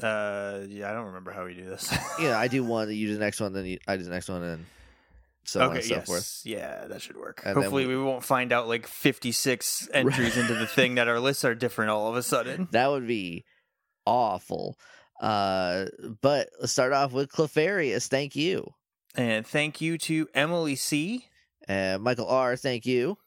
Uh, 0.00 0.60
yeah, 0.68 0.90
I 0.90 0.94
don't 0.94 1.06
remember 1.06 1.32
how 1.32 1.44
we 1.44 1.54
do 1.54 1.64
this. 1.64 1.94
Yeah, 2.20 2.38
I 2.38 2.48
do 2.48 2.64
one, 2.64 2.90
you 2.90 3.08
do 3.08 3.14
the 3.14 3.20
next 3.20 3.40
one, 3.40 3.52
then 3.52 3.66
you, 3.66 3.78
I 3.86 3.96
do 3.96 4.04
the 4.04 4.10
next 4.10 4.28
one, 4.28 4.42
and 4.42 4.66
so 5.44 5.60
on 5.60 5.76
and 5.76 5.84
so 5.84 5.94
yes, 5.94 6.06
forth. 6.06 6.40
yeah, 6.44 6.86
that 6.86 7.02
should 7.02 7.16
work. 7.16 7.42
And 7.44 7.54
Hopefully, 7.54 7.86
we- 7.86 7.96
we... 7.96 8.02
won't 8.02 8.24
find 8.24 8.52
out 8.52 8.68
like 8.68 8.86
56 8.86 9.88
entries 9.92 10.36
into 10.36 10.54
the 10.54 10.66
thing 10.66 10.94
that 10.94 11.08
our 11.08 11.20
lists 11.20 11.44
are 11.44 11.54
different 11.54 11.90
all 11.90 12.08
of 12.08 12.16
a 12.16 12.22
sudden. 12.22 12.68
That 12.70 12.90
would 12.90 13.06
be 13.06 13.44
awful. 14.06 14.78
Uh, 15.20 15.86
but 16.20 16.48
let's 16.60 16.72
start 16.72 16.92
off 16.92 17.12
with 17.12 17.30
Clefarius. 17.30 18.08
Thank 18.08 18.34
you. 18.36 18.72
And 19.14 19.46
thank 19.46 19.80
you 19.80 19.98
to 19.98 20.28
Emily 20.34 20.74
C, 20.76 21.26
Uh, 21.68 21.98
Michael 22.00 22.26
R. 22.28 22.56
Thank 22.56 22.86
you. 22.86 23.18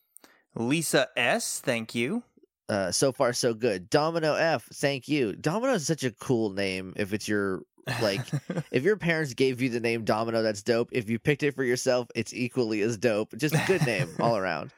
Lisa 0.56 1.08
S. 1.16 1.62
Thank 1.64 1.94
you. 1.96 2.24
Uh, 2.68 2.92
so 2.92 3.12
far 3.12 3.32
so 3.34 3.54
good. 3.54 3.90
Domino 3.90 4.34
F. 4.34 4.68
Thank 4.74 5.08
you. 5.08 5.36
Domino 5.36 5.74
is 5.74 5.86
such 5.86 6.04
a 6.04 6.12
cool 6.12 6.50
name. 6.52 6.94
If 6.96 7.14
it's 7.14 7.28
your 7.28 7.62
Like, 8.02 8.22
if 8.72 8.84
your 8.84 8.98
parents 8.98 9.36
gave 9.36 9.62
you 9.62 9.70
the 9.70 9.80
name 9.80 10.04
Domino, 10.06 10.42
that's 10.42 10.64
dope. 10.64 10.90
If 10.92 11.08
you 11.10 11.20
picked 11.20 11.44
it 11.44 11.54
for 11.56 11.64
yourself, 11.64 12.08
it's 12.16 12.34
equally 12.34 12.82
as 12.82 12.98
dope. 12.98 13.38
Just 13.38 13.54
a 13.54 13.64
good 13.68 13.86
name 13.86 14.10
all 14.20 14.36
around. 14.38 14.72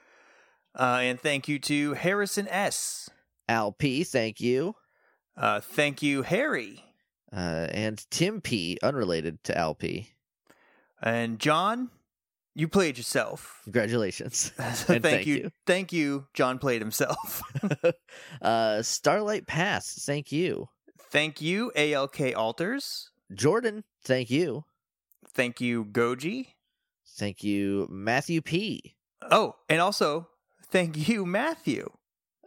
uh, 0.78 1.00
and 1.02 1.18
thank 1.20 1.48
you 1.48 1.58
to 1.60 1.94
Harrison 1.94 2.48
S. 2.50 3.10
Al 3.48 3.72
P. 3.72 4.04
Thank 4.04 4.42
you. 4.42 4.76
Uh, 5.38 5.62
thank 5.62 6.02
you, 6.04 6.24
Harry. 6.24 6.84
Uh, 7.32 7.68
and 7.72 8.06
Tim 8.10 8.42
P. 8.42 8.78
Unrelated 8.82 9.44
to 9.46 9.58
Al 9.58 9.76
P. 9.76 10.10
And 11.02 11.40
John, 11.40 11.90
you 12.56 12.68
played 12.68 12.98
yourself. 12.98 13.62
Congratulations. 13.66 14.52
thank, 14.58 15.04
thank 15.04 15.28
you. 15.28 15.36
you. 15.36 15.52
Thank 15.66 15.94
you. 15.94 16.28
John 16.34 16.58
played 16.58 16.82
himself. 16.82 17.42
uh, 18.42 18.82
Starlight 18.82 19.46
Pass. 19.46 20.04
Thank 20.06 20.32
you. 20.32 20.70
thank 21.12 21.42
you, 21.42 21.72
ALK 21.76 22.36
Alters. 22.36 23.12
Jordan. 23.34 23.84
Thank 24.04 24.30
you. 24.30 24.64
Thank 25.34 25.62
you, 25.62 25.86
Goji. 25.86 26.48
Thank 27.18 27.44
you, 27.44 27.88
Matthew 27.90 28.42
P. 28.42 28.96
Oh, 29.30 29.56
and 29.70 29.82
also 29.82 30.28
thank 30.72 31.08
you, 31.08 31.26
Matthew. 31.26 31.90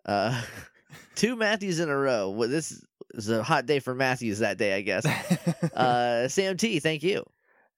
Uh, 0.04 0.42
two 1.14 1.36
Matthews 1.36 1.80
in 1.80 1.88
a 1.88 1.96
row. 1.96 2.30
Well, 2.30 2.48
this 2.48 2.84
is 3.14 3.28
a 3.28 3.42
hot 3.42 3.66
day 3.66 3.78
for 3.80 3.94
Matthews 3.94 4.38
that 4.40 4.58
day, 4.58 4.74
I 4.76 4.80
guess. 4.82 5.06
Uh, 5.74 6.28
Sam 6.28 6.56
T. 6.56 6.78
Thank 6.80 7.02
you. 7.02 7.24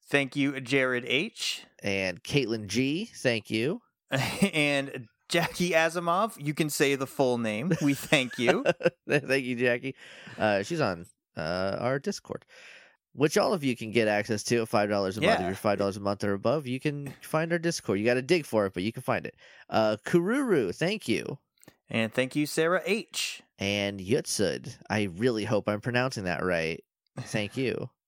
thank 0.08 0.34
you, 0.34 0.60
Jared 0.60 1.04
H. 1.06 1.62
And 1.82 2.22
Caitlin 2.22 2.66
G. 2.66 3.10
Thank 3.14 3.50
you. 3.50 3.80
and 4.52 5.08
Jackie 5.28 5.70
Asimov. 5.70 6.32
You 6.38 6.52
can 6.54 6.68
say 6.70 6.94
the 6.94 7.06
full 7.06 7.38
name. 7.38 7.72
We 7.82 7.94
thank 7.94 8.38
you. 8.38 8.64
Thank 9.08 9.44
you, 9.44 9.56
Jackie. 9.56 9.94
Uh, 10.38 10.62
she's 10.62 10.80
on 10.80 11.06
uh, 11.36 11.76
our 11.78 11.98
Discord, 11.98 12.44
which 13.14 13.38
all 13.38 13.52
of 13.54 13.62
you 13.64 13.76
can 13.76 13.90
get 13.92 14.08
access 14.08 14.42
to 14.44 14.62
at 14.62 14.68
five 14.68 14.88
dollars 14.90 15.16
a 15.16 15.20
month. 15.22 15.40
If 15.40 15.46
you're 15.46 15.54
five 15.54 15.78
dollars 15.78 15.96
a 15.96 16.00
month 16.00 16.24
or 16.24 16.32
above, 16.34 16.66
you 16.66 16.80
can 16.80 17.14
find 17.22 17.52
our 17.52 17.58
Discord. 17.58 17.98
You 17.98 18.04
got 18.04 18.14
to 18.14 18.22
dig 18.22 18.44
for 18.46 18.66
it, 18.66 18.74
but 18.74 18.82
you 18.82 18.92
can 18.92 19.02
find 19.02 19.26
it. 19.26 19.34
Uh, 19.70 19.96
Kururu, 20.04 20.74
thank 20.74 21.08
you. 21.08 21.38
and 21.88 22.12
thank 22.12 22.34
you, 22.36 22.46
Sarah 22.46 22.82
H. 22.84 23.42
And 23.62 24.00
Yutsud, 24.00 24.76
I 24.90 25.04
really 25.04 25.44
hope 25.44 25.68
I'm 25.68 25.80
pronouncing 25.80 26.24
that 26.24 26.42
right. 26.44 26.82
Thank 27.20 27.56
you. 27.56 27.90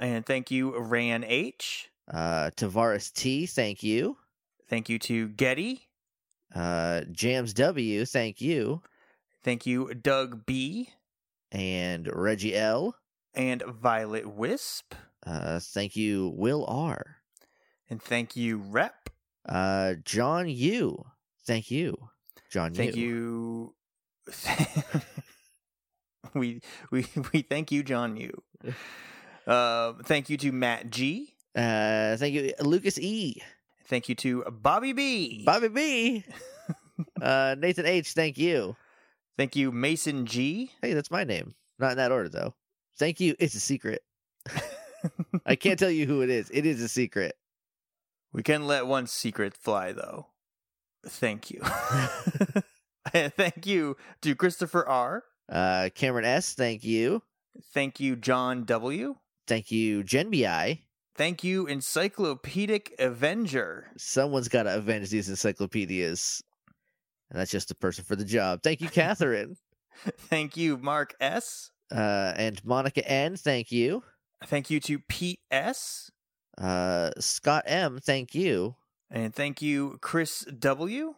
And 0.00 0.24
thank 0.24 0.52
you, 0.52 0.78
Ran 0.78 1.24
H. 1.24 1.90
Uh, 2.08 2.50
Tavares 2.56 3.12
T, 3.12 3.46
thank 3.46 3.82
you. 3.82 4.16
Thank 4.68 4.88
you 4.88 4.96
to 5.00 5.26
Getty. 5.30 5.88
Uh, 6.54 7.00
Jams 7.10 7.52
W, 7.54 8.04
thank 8.04 8.40
you. 8.40 8.80
Thank 9.42 9.66
you, 9.66 9.92
Doug 9.94 10.46
B. 10.46 10.90
And 11.50 12.08
Reggie 12.12 12.54
L, 12.54 12.94
And 13.34 13.60
Violet 13.62 14.28
Wisp. 14.32 14.94
uh, 15.26 15.58
thank 15.60 15.96
you. 15.96 16.32
Will 16.36 16.64
R, 16.66 17.16
And 17.90 18.00
thank 18.00 18.36
you, 18.36 18.58
Rep. 18.58 19.10
uh, 19.48 19.94
John 20.04 20.48
U, 20.48 21.06
thank 21.44 21.72
you. 21.72 21.96
John 22.52 22.72
Thank 22.72 22.94
U. 22.94 23.02
you. 23.02 23.74
we 26.34 26.60
we 26.90 27.06
we 27.32 27.42
thank 27.42 27.72
you, 27.72 27.82
John 27.82 28.16
U. 28.16 28.42
Uh, 29.46 29.94
thank 30.04 30.28
you 30.28 30.36
to 30.36 30.52
Matt 30.52 30.90
G. 30.90 31.32
Uh, 31.56 32.18
thank 32.18 32.34
you, 32.34 32.52
Lucas 32.60 32.98
E, 32.98 33.40
Thank 33.86 34.10
you 34.10 34.14
to 34.16 34.44
Bobby 34.50 34.92
B. 34.92 35.42
Bobby 35.46 35.68
B, 35.68 36.24
uh, 37.22 37.56
Nathan 37.58 37.86
H. 37.86 38.12
Thank 38.12 38.36
you. 38.36 38.76
Thank 39.38 39.56
you, 39.56 39.72
Mason 39.72 40.26
G. 40.26 40.70
Hey, 40.82 40.92
that's 40.92 41.10
my 41.10 41.24
name. 41.24 41.54
Not 41.78 41.92
in 41.92 41.96
that 41.96 42.12
order 42.12 42.28
though. 42.28 42.52
Thank 42.98 43.20
you. 43.20 43.36
It's 43.38 43.54
a 43.54 43.60
secret. 43.60 44.02
I 45.46 45.56
can't 45.56 45.78
tell 45.78 45.90
you 45.90 46.06
who 46.06 46.20
it 46.20 46.30
is. 46.30 46.50
It 46.50 46.66
is 46.66 46.82
a 46.82 46.88
secret. 46.88 47.36
We 48.32 48.42
can 48.42 48.66
let 48.66 48.86
one 48.86 49.06
secret 49.06 49.54
fly, 49.54 49.92
though. 49.92 50.26
Thank 51.06 51.50
you. 51.50 51.62
thank 53.36 53.66
you 53.66 53.96
to 54.22 54.34
Christopher 54.34 54.86
R. 54.86 55.24
Uh, 55.48 55.88
Cameron 55.94 56.24
S. 56.24 56.54
Thank 56.54 56.84
you. 56.84 57.22
Thank 57.72 58.00
you, 58.00 58.16
John 58.16 58.64
W. 58.64 59.16
Thank 59.46 59.70
you, 59.70 60.02
Gen 60.02 60.30
BI. 60.30 60.82
Thank 61.16 61.42
you, 61.42 61.66
Encyclopedic 61.66 62.94
Avenger. 62.98 63.88
Someone's 63.96 64.48
got 64.48 64.64
to 64.64 64.76
avenge 64.76 65.10
these 65.10 65.28
encyclopedias. 65.28 66.42
And 67.30 67.40
that's 67.40 67.50
just 67.50 67.68
the 67.68 67.74
person 67.74 68.04
for 68.04 68.14
the 68.14 68.24
job. 68.24 68.62
Thank 68.62 68.80
you, 68.80 68.88
Catherine. 68.90 69.56
Thank 70.30 70.56
you, 70.56 70.76
Mark 70.76 71.14
S. 71.20 71.70
uh, 71.90 72.34
and 72.36 72.64
Monica 72.64 73.06
N. 73.10 73.36
Thank 73.36 73.72
you. 73.72 74.04
Thank 74.46 74.70
you 74.70 74.78
to 74.80 75.00
Pete 75.00 75.40
S. 75.50 76.10
Uh, 76.56 77.10
Scott 77.18 77.64
M. 77.66 77.98
Thank 78.00 78.34
you. 78.34 78.76
And 79.10 79.34
thank 79.34 79.60
you, 79.62 79.98
Chris 80.00 80.44
W. 80.44 81.14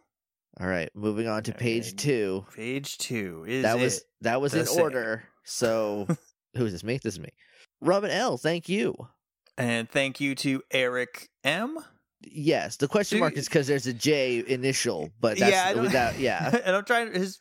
All 0.61 0.67
right, 0.67 0.91
moving 0.93 1.27
on 1.27 1.41
to 1.43 1.53
page 1.53 1.95
two. 1.95 2.45
Page 2.55 2.99
two 2.99 3.45
is 3.47 3.63
that 3.63 3.79
was 3.79 4.03
that 4.21 4.41
was 4.41 4.53
in 4.53 4.67
same. 4.67 4.83
order. 4.83 5.23
So, 5.43 6.05
who 6.55 6.65
is 6.65 6.71
this? 6.71 6.83
Me? 6.83 6.99
This 7.01 7.15
is 7.15 7.19
me. 7.19 7.29
Robin 7.81 8.11
L. 8.11 8.37
Thank 8.37 8.69
you. 8.69 8.95
And 9.57 9.89
thank 9.89 10.21
you 10.21 10.35
to 10.35 10.61
Eric 10.69 11.29
M. 11.43 11.79
Yes, 12.21 12.77
the 12.77 12.87
question 12.87 13.19
mark 13.19 13.37
is 13.37 13.47
because 13.47 13.65
there's 13.65 13.87
a 13.87 13.93
J 13.93 14.43
initial, 14.47 15.09
but 15.19 15.39
that's 15.39 15.51
yeah, 15.51 15.65
I 15.65 15.73
don't, 15.73 15.83
without. 15.83 16.19
Yeah, 16.19 16.55
and 16.63 16.75
I'm 16.75 16.85
trying 16.85 17.11
his. 17.11 17.39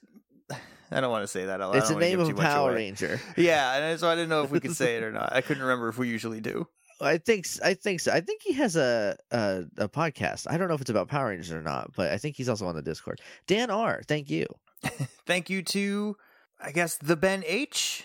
I 0.91 1.03
don't 1.03 1.11
want 1.11 1.25
to 1.25 1.29
say 1.29 1.45
that. 1.45 1.61
out 1.61 1.73
loud. 1.73 1.77
It's 1.77 1.91
the 1.91 1.97
name 1.97 2.21
of 2.21 2.31
a 2.31 2.35
Power 2.35 2.71
away. 2.71 2.87
Ranger. 2.87 3.21
Yeah, 3.37 3.77
and 3.77 4.01
so 4.01 4.09
I 4.09 4.15
didn't 4.15 4.31
know 4.31 4.45
if 4.45 4.51
we 4.51 4.61
could 4.61 4.75
say 4.75 4.97
it 4.97 5.03
or 5.03 5.13
not. 5.13 5.35
I 5.35 5.43
couldn't 5.43 5.63
remember 5.63 5.91
if 5.91 5.99
we 5.99 6.09
usually 6.09 6.41
do. 6.41 6.67
I 7.01 7.19
think 7.19 7.47
I 7.65 7.75
think 7.75 8.01
so. 8.01 8.13
I 8.13 8.21
think 8.21 8.43
he 8.43 8.53
has 8.55 8.77
a, 8.77 9.17
a 9.31 9.65
a 9.79 9.89
podcast. 9.89 10.47
I 10.49 10.57
don't 10.57 10.69
know 10.69 10.75
if 10.75 10.81
it's 10.81 10.91
about 10.91 11.09
Power 11.09 11.29
Rangers 11.29 11.53
or 11.53 11.63
not, 11.63 11.93
but 11.97 12.11
I 12.13 12.19
think 12.19 12.37
he's 12.37 12.49
also 12.49 12.67
on 12.67 12.75
the 12.75 12.83
Discord. 12.83 13.21
Dan 13.47 13.71
R. 13.71 14.03
Thank 14.07 14.31
you. 14.31 14.47
Thank 15.27 15.51
you 15.51 15.63
to, 15.63 16.17
I 16.61 16.73
guess, 16.73 16.97
the 16.97 17.17
Ben 17.17 17.43
H. 17.47 18.05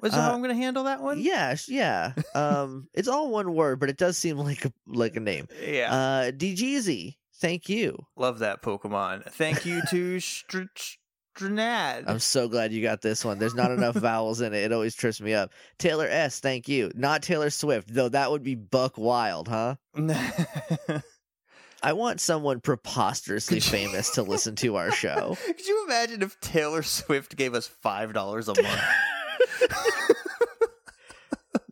Was 0.00 0.12
Uh, 0.14 0.20
how 0.20 0.32
I'm 0.32 0.38
going 0.42 0.50
to 0.54 0.60
handle 0.60 0.84
that 0.84 1.00
one? 1.02 1.20
Yeah, 1.20 1.54
yeah. 1.68 2.12
Um, 2.34 2.88
it's 2.92 3.06
all 3.08 3.30
one 3.30 3.54
word, 3.54 3.78
but 3.78 3.88
it 3.88 3.96
does 3.96 4.16
seem 4.18 4.36
like 4.50 4.64
a 4.64 4.72
like 4.86 5.16
a 5.16 5.20
name. 5.20 5.46
Yeah. 5.64 5.92
Uh, 5.92 6.30
DGZ. 6.32 7.16
Thank 7.36 7.68
you. 7.68 8.06
Love 8.16 8.38
that 8.40 8.62
Pokemon. 8.62 9.24
Thank 9.32 9.66
you 9.66 9.82
to 9.90 10.20
Str- 10.20 10.62
Stranad. 11.36 12.04
I'm 12.06 12.18
so 12.18 12.48
glad 12.48 12.72
you 12.72 12.82
got 12.82 13.00
this 13.00 13.24
one. 13.24 13.38
There's 13.38 13.54
not 13.54 13.70
enough 13.70 13.94
vowels 13.96 14.40
in 14.40 14.54
it. 14.54 14.64
It 14.64 14.72
always 14.72 14.94
trips 14.94 15.20
me 15.20 15.34
up. 15.34 15.52
Taylor 15.78 16.06
S. 16.08 16.40
Thank 16.40 16.68
you. 16.68 16.90
Not 16.94 17.22
Taylor 17.22 17.50
Swift, 17.50 17.92
though. 17.92 18.08
That 18.08 18.30
would 18.30 18.42
be 18.42 18.54
Buck 18.54 18.98
Wild, 18.98 19.48
huh? 19.48 19.76
I 21.84 21.94
want 21.94 22.20
someone 22.20 22.60
preposterously 22.60 23.58
famous 23.60 24.10
to 24.10 24.22
listen 24.22 24.54
to 24.56 24.76
our 24.76 24.92
show. 24.92 25.36
Could 25.46 25.66
you 25.66 25.84
imagine 25.86 26.22
if 26.22 26.38
Taylor 26.40 26.82
Swift 26.82 27.36
gave 27.36 27.54
us 27.54 27.66
five 27.66 28.12
dollars 28.12 28.48
a 28.48 28.62
month? 28.62 28.80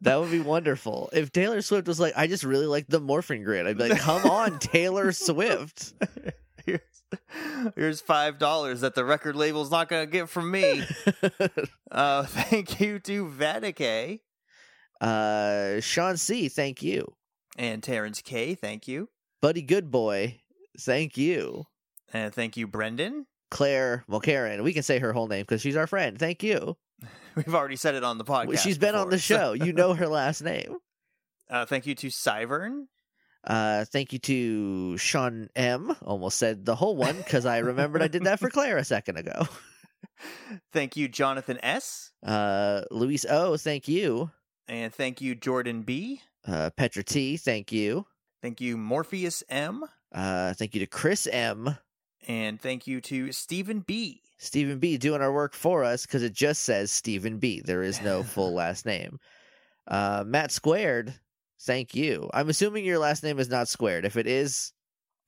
That 0.03 0.18
would 0.18 0.31
be 0.31 0.40
wonderful. 0.40 1.11
If 1.12 1.31
Taylor 1.31 1.61
Swift 1.61 1.87
was 1.87 2.01
like, 2.01 2.14
I 2.16 2.27
just 2.27 2.42
really 2.42 2.66
like 2.66 2.87
the 2.87 3.01
Morphin 3.01 3.44
Grid, 3.44 3.66
I'd 3.66 3.77
be 3.77 3.88
like, 3.90 4.01
come 4.01 4.25
on, 4.25 4.59
Taylor 4.59 5.12
Swift. 5.12 5.92
Here's, 6.66 6.81
Here's 7.77 8.01
five 8.01 8.38
dollars 8.38 8.81
that 8.83 8.94
the 8.94 9.05
record 9.05 9.37
label's 9.37 9.70
not 9.70 9.88
gonna 9.88 10.07
get 10.07 10.29
from 10.29 10.51
me. 10.51 10.83
uh, 11.90 12.23
thank 12.25 12.81
you 12.81 12.99
to 13.01 13.29
Vatican 13.29 14.20
uh, 15.01 15.81
Sean 15.81 16.16
C, 16.16 16.49
thank 16.49 16.83
you. 16.83 17.14
and 17.59 17.83
Terrence 17.83 18.23
K. 18.23 18.55
Thank 18.55 18.87
you, 18.87 19.09
Buddy 19.42 19.62
Goodboy, 19.66 20.37
thank 20.79 21.16
you. 21.16 21.64
and 22.12 22.33
thank 22.35 22.57
you, 22.57 22.66
Brendan. 22.66 23.27
Claire, 23.51 24.05
well, 24.07 24.20
Karen, 24.20 24.62
we 24.62 24.73
can 24.73 24.83
say 24.85 24.99
her 25.01 25.12
whole 25.12 25.27
name 25.27 25.42
because 25.42 25.61
she's 25.61 25.77
our 25.77 25.87
friend. 25.88 26.18
Thank 26.18 26.42
you. 26.42 26.77
We've 27.35 27.55
already 27.55 27.77
said 27.77 27.94
it 27.96 28.05
on 28.05 28.18
the 28.18 28.25
podcast. 28.25 28.59
She's 28.59 28.79
been 28.79 28.94
on 28.94 29.09
the 29.11 29.16
before, 29.16 29.37
so- 29.37 29.57
show. 29.57 29.64
You 29.64 29.73
know 29.73 29.94
her 29.94 30.07
last 30.07 30.42
name. 30.42 30.77
Uh, 31.49 31.66
thank 31.66 31.85
you 31.87 31.96
to 31.96 32.07
Cyvern. 32.09 32.85
Uh, 33.44 33.85
thank 33.87 34.12
you 34.12 34.18
to 34.18 34.96
Sean 34.98 35.48
M. 35.57 35.94
Almost 36.03 36.38
said 36.38 36.64
the 36.64 36.74
whole 36.74 36.96
one 36.96 37.16
because 37.16 37.46
I 37.46 37.59
remembered 37.59 38.03
I 38.03 38.09
did 38.09 38.24
that 38.24 38.38
for 38.38 38.50
Claire 38.50 38.76
a 38.76 38.85
second 38.85 39.16
ago. 39.16 39.46
Thank 40.72 40.96
you, 40.96 41.09
Jonathan 41.09 41.59
S. 41.62 42.12
Uh, 42.24 42.83
Luis 42.90 43.24
O. 43.29 43.57
Thank 43.57 43.88
you. 43.88 44.31
And 44.68 44.94
thank 44.94 45.20
you, 45.20 45.35
Jordan 45.35 45.83
B. 45.83 46.20
Uh, 46.46 46.70
Petra 46.76 47.03
T. 47.03 47.37
Thank 47.37 47.72
you. 47.72 48.07
Thank 48.42 48.61
you, 48.61 48.76
Morpheus 48.76 49.42
M. 49.48 49.85
Uh, 50.12 50.55
thank 50.55 50.74
you 50.74 50.81
to 50.81 50.87
Chris 50.87 51.26
M. 51.26 51.76
And 52.29 52.61
thank 52.61 52.87
you 52.87 53.00
to 53.03 53.33
Stephen 53.33 53.81
B. 53.81 54.22
Stephen 54.38 54.79
B. 54.79 54.96
doing 54.96 55.20
our 55.20 55.33
work 55.33 55.55
for 55.55 55.85
us 55.85 56.07
because 56.07 56.22
it 56.22 56.33
just 56.33 56.62
says 56.62 56.90
Stephen 56.90 57.38
B. 57.38 57.61
There 57.61 57.83
is 57.83 58.00
no 58.03 58.22
full 58.22 58.55
last 58.55 58.87
name. 58.87 59.18
Uh, 59.87 60.24
Matt 60.26 60.50
Squared, 60.50 61.14
thank 61.61 61.94
you. 61.94 62.29
I'm 62.33 62.49
assuming 62.49 62.85
your 62.85 62.99
last 62.99 63.23
name 63.23 63.38
is 63.38 63.49
not 63.49 63.68
Squared. 63.68 64.05
If 64.05 64.16
it 64.16 64.27
is, 64.27 64.73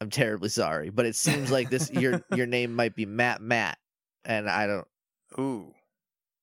I'm 0.01 0.11
terribly 0.11 0.49
sorry, 0.49 0.91
but 0.91 1.07
it 1.07 1.17
seems 1.17 1.51
like 1.51 1.71
this 1.71 1.91
your 1.91 2.23
your 2.35 2.47
name 2.47 2.75
might 2.75 2.95
be 2.97 3.07
Matt 3.07 3.41
Matt, 3.41 3.79
and 4.25 4.49
I 4.49 4.67
don't 4.67 4.89
Ooh. 5.39 5.75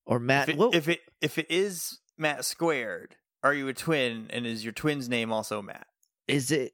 or 0.06 0.19
Matt. 0.19 0.49
If 0.49 0.58
it, 0.60 0.75
if 0.75 0.88
it 0.88 0.99
if 1.21 1.38
it 1.38 1.47
is 1.49 1.99
Matt 2.17 2.45
squared, 2.45 3.15
are 3.43 3.54
you 3.54 3.67
a 3.67 3.73
twin? 3.73 4.28
And 4.30 4.45
is 4.45 4.63
your 4.63 4.73
twin's 4.73 5.10
name 5.10 5.32
also 5.32 5.62
Matt? 5.62 5.88
is 6.30 6.52
it? 6.52 6.73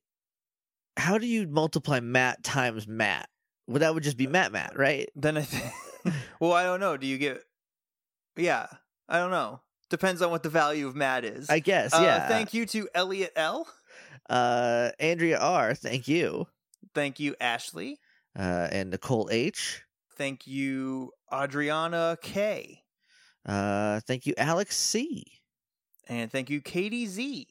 How 0.97 1.17
do 1.17 1.25
you 1.25 1.47
multiply 1.47 1.99
Matt 1.99 2.43
times 2.43 2.87
Matt? 2.87 3.29
Well, 3.67 3.79
that 3.79 3.93
would 3.93 4.03
just 4.03 4.17
be 4.17 4.27
uh, 4.27 4.31
Matt 4.31 4.51
Matt, 4.51 4.77
right? 4.77 5.09
Then 5.15 5.37
I 5.37 5.41
think. 5.41 5.73
well, 6.39 6.53
I 6.53 6.63
don't 6.63 6.79
know. 6.79 6.97
Do 6.97 7.07
you 7.07 7.17
get? 7.17 7.41
Yeah, 8.37 8.67
I 9.09 9.17
don't 9.17 9.31
know. 9.31 9.61
Depends 9.89 10.21
on 10.21 10.31
what 10.31 10.43
the 10.43 10.49
value 10.49 10.87
of 10.87 10.95
Matt 10.95 11.23
is. 11.25 11.49
I 11.49 11.59
guess. 11.59 11.93
Uh, 11.93 12.01
Yeah. 12.01 12.27
Thank 12.27 12.53
you 12.53 12.65
to 12.67 12.89
Elliot 12.95 13.31
L. 13.35 13.67
Uh, 14.29 14.89
Andrea 14.99 15.39
R. 15.39 15.75
Thank 15.75 16.07
you. 16.07 16.47
Thank 16.93 17.19
you, 17.19 17.35
Ashley. 17.39 17.99
Uh, 18.37 18.67
and 18.71 18.89
Nicole 18.89 19.29
H. 19.31 19.83
Thank 20.17 20.47
you, 20.47 21.11
Adriana 21.31 22.17
K. 22.21 22.81
Uh, 23.45 23.99
thank 24.07 24.25
you, 24.25 24.33
Alex 24.37 24.75
C. 24.75 25.23
And 26.07 26.31
thank 26.31 26.49
you, 26.49 26.61
Katie 26.61 27.05
Z. 27.05 27.47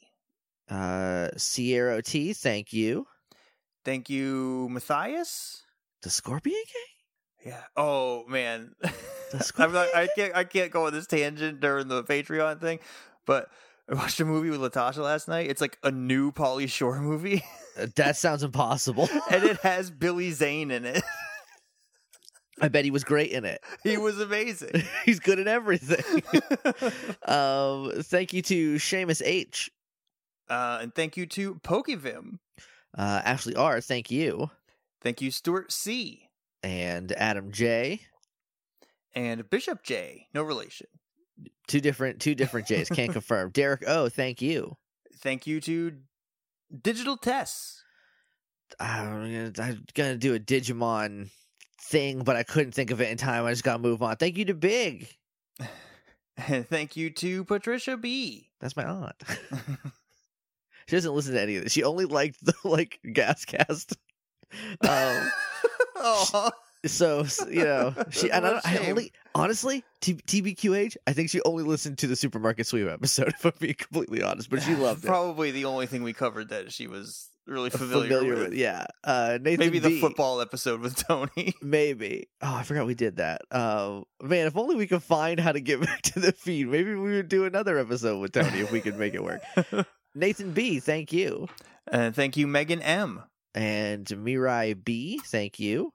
Uh, 0.69 1.29
Sierra 1.37 2.03
T. 2.03 2.33
Thank 2.33 2.73
you. 2.73 3.07
Thank 3.85 4.09
you, 4.11 4.69
Matthias. 4.71 5.63
The 6.03 6.11
Scorpion 6.11 6.63
King. 6.67 6.94
Yeah. 7.45 7.61
Oh 7.77 8.25
man, 8.27 8.75
I'm. 9.59 9.77
I 9.77 10.09
can't. 10.17 10.35
I 10.35 10.45
can't 10.45 10.71
go 10.71 10.87
on 10.87 10.93
this 10.93 11.07
tangent 11.07 11.61
during 11.61 11.89
the 11.89 12.03
Patreon 12.05 12.61
thing, 12.61 12.79
but 13.27 13.49
I 13.91 13.95
watched 13.95 14.19
a 14.21 14.25
movie 14.25 14.51
with 14.51 14.61
Latasha 14.61 14.99
last 14.99 15.29
night. 15.29 15.51
It's 15.51 15.61
like 15.61 15.79
a 15.83 15.91
new 15.91 16.33
Pauly 16.33 16.69
Shore 16.69 17.01
movie, 17.01 17.43
Uh, 17.79 17.87
that 17.97 18.17
sounds 18.17 18.43
impossible. 18.43 19.09
and 19.31 19.45
it 19.45 19.59
has 19.59 19.91
Billy 19.91 20.31
Zane 20.31 20.71
in 20.71 20.85
it. 20.87 21.03
I 22.61 22.69
bet 22.69 22.85
he 22.85 22.91
was 22.93 23.03
great 23.05 23.33
in 23.33 23.45
it. 23.45 23.61
He 23.83 23.97
was 23.99 24.21
amazing. 24.21 24.85
He's 25.05 25.19
good 25.21 25.41
at 25.41 25.49
everything. 25.49 26.23
um, 27.27 27.91
thank 28.03 28.33
you 28.33 28.43
to 28.43 28.77
Seamus 28.77 29.21
H. 29.25 29.71
uh, 30.49 30.79
and 30.81 30.95
thank 30.95 31.17
you 31.17 31.27
to 31.27 31.57
Pokevim. 31.57 32.39
Uh, 32.97 33.21
Ashley 33.25 33.57
R. 33.57 33.81
Thank 33.81 34.11
you. 34.13 34.51
Thank 35.03 35.21
you, 35.21 35.33
Stuart 35.33 35.73
C. 35.73 36.29
And 36.65 37.13
Adam 37.13 37.53
J. 37.53 38.01
And 39.15 39.49
Bishop 39.51 39.83
J. 39.83 40.29
No 40.33 40.43
relation. 40.43 40.87
Two 41.67 41.81
different, 41.81 42.21
two 42.21 42.35
different 42.35 42.67
J's. 42.67 42.89
Can't 42.89 43.13
confirm. 43.13 43.51
Derek 43.51 43.87
O. 43.87 44.09
Thank 44.09 44.41
you. 44.41 44.77
Thank 45.19 45.47
you 45.47 45.61
to 45.61 45.93
Digital 46.83 47.17
Tess. 47.17 47.83
I'm 48.81 49.31
gonna, 49.31 49.53
I'm 49.59 49.85
gonna 49.95 50.17
do 50.17 50.35
a 50.35 50.41
Digimon 50.41 51.29
thing, 51.83 52.25
but 52.25 52.37
I 52.37 52.43
couldn't 52.43 52.73
think 52.73 52.91
of 52.91 53.01
it 53.01 53.11
in 53.11 53.17
time. 53.19 53.45
I 53.45 53.51
just 53.51 53.63
gotta 53.63 53.79
move 53.79 54.03
on. 54.03 54.17
Thank 54.17 54.39
you 54.39 54.47
to 54.47 54.55
Big. 54.55 55.09
And 56.49 56.67
thank 56.69 56.97
you 56.97 57.11
to 57.11 57.45
Patricia 57.45 57.97
B. 57.97 58.51
That's 58.61 58.77
my 58.77 58.85
aunt. 58.85 59.23
she 60.87 60.97
doesn't 60.97 61.15
listen 61.15 61.35
to 61.35 61.43
any 61.43 61.57
of 61.57 61.65
this. 61.65 61.73
She 61.73 61.85
only 61.85 62.07
liked 62.07 62.45
the 62.45 62.55
like 62.65 63.01
gas 63.13 63.45
cast. 63.45 63.97
Um, 64.89 65.31
So 66.87 67.25
you 67.49 67.65
know 67.65 67.95
she 68.11 68.31
and 68.31 68.47
I, 68.47 68.51
don't- 68.51 68.67
I 68.67 68.91
only 68.91 69.13
honestly 69.35 69.83
T- 70.03 70.15
TBQH. 70.15 70.97
I 71.07 71.15
think 71.15 71.31
she 71.31 71.41
only 71.43 71.65
listened 71.65 71.97
to 71.99 72.07
the 72.07 72.15
supermarket 72.17 72.67
sweep 72.67 72.87
episode. 72.89 73.29
If 73.39 73.45
I'm 73.47 73.53
being 73.59 73.75
completely 73.75 74.23
honest, 74.23 74.51
but 74.51 74.63
she 74.63 74.75
loved 74.75 75.03
it. 75.05 75.09
Probably 75.09 75.51
the 75.51 75.65
only 75.65 75.87
thing 75.87 76.03
we 76.03 76.13
covered 76.13 76.51
that 76.51 76.73
she 76.73 76.87
was 76.87 77.27
really 77.47 77.71
familiar, 77.71 78.35
with. 78.37 78.53
Yeah, 78.55 78.85
uh, 79.03 79.39
Nathan 79.41 79.61
Maybe 79.67 79.79
the 79.79 79.89
B. 79.91 80.01
football 80.01 80.43
episode 80.43 80.81
with 80.81 80.97
Tony. 80.97 81.55
Maybe. 81.63 82.29
Oh, 82.43 82.55
I 82.55 82.63
forgot 82.65 82.87
we 82.87 82.95
did 82.95 83.17
that. 83.17 83.41
Um, 83.51 84.05
man, 84.23 84.47
if 84.47 84.55
only 84.57 84.77
we 84.77 84.87
could 84.87 85.03
find 85.03 85.41
how 85.41 85.53
to 85.53 85.61
get 85.61 85.81
back 85.87 86.03
to 86.03 86.21
the 86.21 86.33
feed. 86.33 86.69
Maybe 86.69 86.95
we 86.95 87.13
would 87.13 87.29
do 87.29 87.45
another 87.47 87.79
episode 87.79 88.19
with 88.21 88.33
Tony 88.33 88.61
if 88.61 88.71
we 88.73 88.83
could 88.83 88.99
make 88.99 89.15
it 89.15 89.25
work. 89.25 89.41
Nathan 90.15 90.53
B, 90.53 90.81
thank 90.81 91.13
you. 91.15 91.49
and 91.91 92.15
thank 92.15 92.37
you, 92.37 92.47
Megan 92.47 92.83
M. 92.83 93.23
And 93.55 94.05
Mirai 94.07 94.83
B, 94.85 95.21
thank 95.27 95.59
you. 95.61 95.93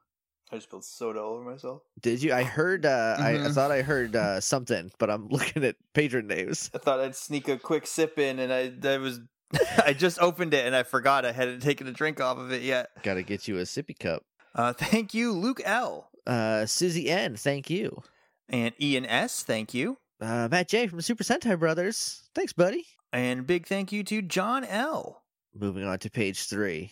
I 0.51 0.55
just 0.55 0.67
spilled 0.67 0.83
soda 0.85 1.19
all 1.21 1.35
over 1.35 1.49
myself. 1.51 1.81
Did 2.01 2.23
you? 2.23 2.33
I 2.33 2.43
heard. 2.43 2.85
Uh, 2.85 3.17
I, 3.19 3.29
I 3.29 3.33
Mhm. 3.35 3.53
thought 3.53 3.71
I 3.71 3.81
heard 3.83 4.15
uh, 4.15 4.39
something, 4.41 4.91
but 4.97 5.09
I'm 5.09 5.27
looking 5.29 5.63
at 5.63 5.75
patron 5.93 6.27
names. 6.27 6.71
I 6.73 6.79
thought 6.79 6.99
I'd 6.99 7.15
sneak 7.15 7.47
a 7.49 7.57
quick 7.57 7.85
sip 7.85 8.17
in, 8.17 8.39
and 8.39 8.51
I, 8.51 8.71
I 8.89 8.97
was, 8.97 9.19
I 9.85 9.93
just 9.93 10.19
opened 10.19 10.53
it 10.53 10.65
and 10.65 10.75
I 10.75 10.83
forgot 10.83 11.25
I 11.25 11.31
hadn't 11.33 11.59
taken 11.61 11.85
a 11.87 11.91
drink 11.91 12.19
off 12.21 12.37
of 12.39 12.51
it 12.51 12.61
yet. 12.63 12.89
Got 13.03 13.15
to 13.15 13.23
get 13.23 13.47
you 13.47 13.57
a 13.59 13.61
sippy 13.63 13.97
cup. 13.97 14.23
Uh, 14.55 14.73
thank 14.73 15.13
you, 15.13 15.33
Luke 15.33 15.61
L. 15.65 16.09
Uh, 16.25 16.65
Susie 16.65 17.09
N, 17.09 17.35
thank 17.35 17.69
you. 17.69 18.01
And 18.47 18.73
Ian 18.81 19.05
S. 19.05 19.43
Thank 19.43 19.73
you. 19.75 19.97
Uh, 20.19 20.47
Matt 20.49 20.67
J 20.67 20.87
from 20.87 21.01
Super 21.01 21.23
Sentai 21.23 21.57
Brothers, 21.59 22.23
thanks, 22.33 22.53
buddy. 22.53 22.85
And 23.13 23.45
big 23.45 23.67
thank 23.67 23.91
you 23.91 24.03
to 24.05 24.21
John 24.23 24.63
L. 24.65 25.23
Moving 25.53 25.83
on 25.85 25.99
to 25.99 26.09
page 26.11 26.47
three, 26.47 26.91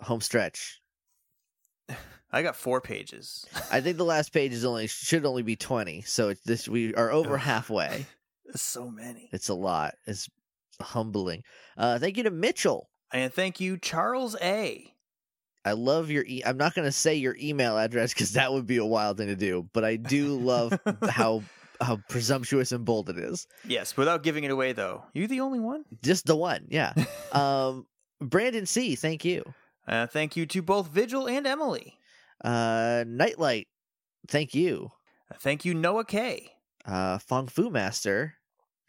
home 0.00 0.20
stretch. 0.20 0.80
I 2.32 2.42
got 2.42 2.56
four 2.56 2.80
pages. 2.80 3.46
I 3.72 3.80
think 3.80 3.96
the 3.96 4.04
last 4.04 4.32
page 4.32 4.52
is 4.52 4.64
only 4.64 4.86
should 4.86 5.24
only 5.24 5.42
be 5.42 5.56
twenty, 5.56 6.02
so 6.02 6.28
it's 6.28 6.42
this 6.42 6.68
we 6.68 6.94
are 6.94 7.10
over 7.10 7.34
Ugh. 7.34 7.40
halfway. 7.40 8.06
That's 8.46 8.62
so 8.62 8.90
many. 8.90 9.28
It's 9.32 9.48
a 9.48 9.54
lot. 9.54 9.94
It's 10.06 10.28
humbling. 10.80 11.42
Uh, 11.76 11.98
thank 11.98 12.16
you 12.16 12.22
to 12.24 12.30
Mitchell. 12.30 12.88
And 13.12 13.32
thank 13.32 13.60
you, 13.60 13.76
Charles 13.78 14.36
A. 14.40 14.92
I 15.64 15.72
love 15.72 16.10
your. 16.10 16.24
E- 16.24 16.42
I'm 16.46 16.56
not 16.56 16.74
going 16.74 16.86
to 16.86 16.92
say 16.92 17.16
your 17.16 17.36
email 17.40 17.76
address 17.76 18.14
because 18.14 18.32
that 18.32 18.52
would 18.52 18.66
be 18.66 18.78
a 18.78 18.84
wild 18.86 19.18
thing 19.18 19.26
to 19.28 19.36
do, 19.36 19.68
but 19.72 19.84
I 19.84 19.96
do 19.96 20.38
love 20.38 20.78
how 21.10 21.42
how 21.80 22.00
presumptuous 22.08 22.72
and 22.72 22.84
bold 22.84 23.08
it 23.10 23.18
is. 23.18 23.46
Yes, 23.66 23.96
without 23.96 24.22
giving 24.22 24.44
it 24.44 24.50
away 24.50 24.72
though. 24.72 25.04
You 25.12 25.26
the 25.26 25.40
only 25.40 25.60
one? 25.60 25.84
Just 26.02 26.26
the 26.26 26.36
one, 26.36 26.66
yeah. 26.68 26.92
um, 27.32 27.86
Brandon 28.20 28.66
C. 28.66 28.94
Thank 28.94 29.24
you. 29.24 29.44
Uh, 29.88 30.06
thank 30.06 30.36
you 30.36 30.44
to 30.46 30.60
both 30.60 30.88
Vigil 30.88 31.26
and 31.26 31.46
Emily. 31.46 31.98
Uh, 32.44 33.04
Nightlight. 33.06 33.68
Thank 34.28 34.54
you. 34.54 34.92
Uh, 35.32 35.36
thank 35.40 35.64
you, 35.64 35.72
Noah 35.72 36.04
K. 36.04 36.50
Uh, 36.84 37.18
Fong 37.18 37.46
Fu 37.46 37.70
Master. 37.70 38.34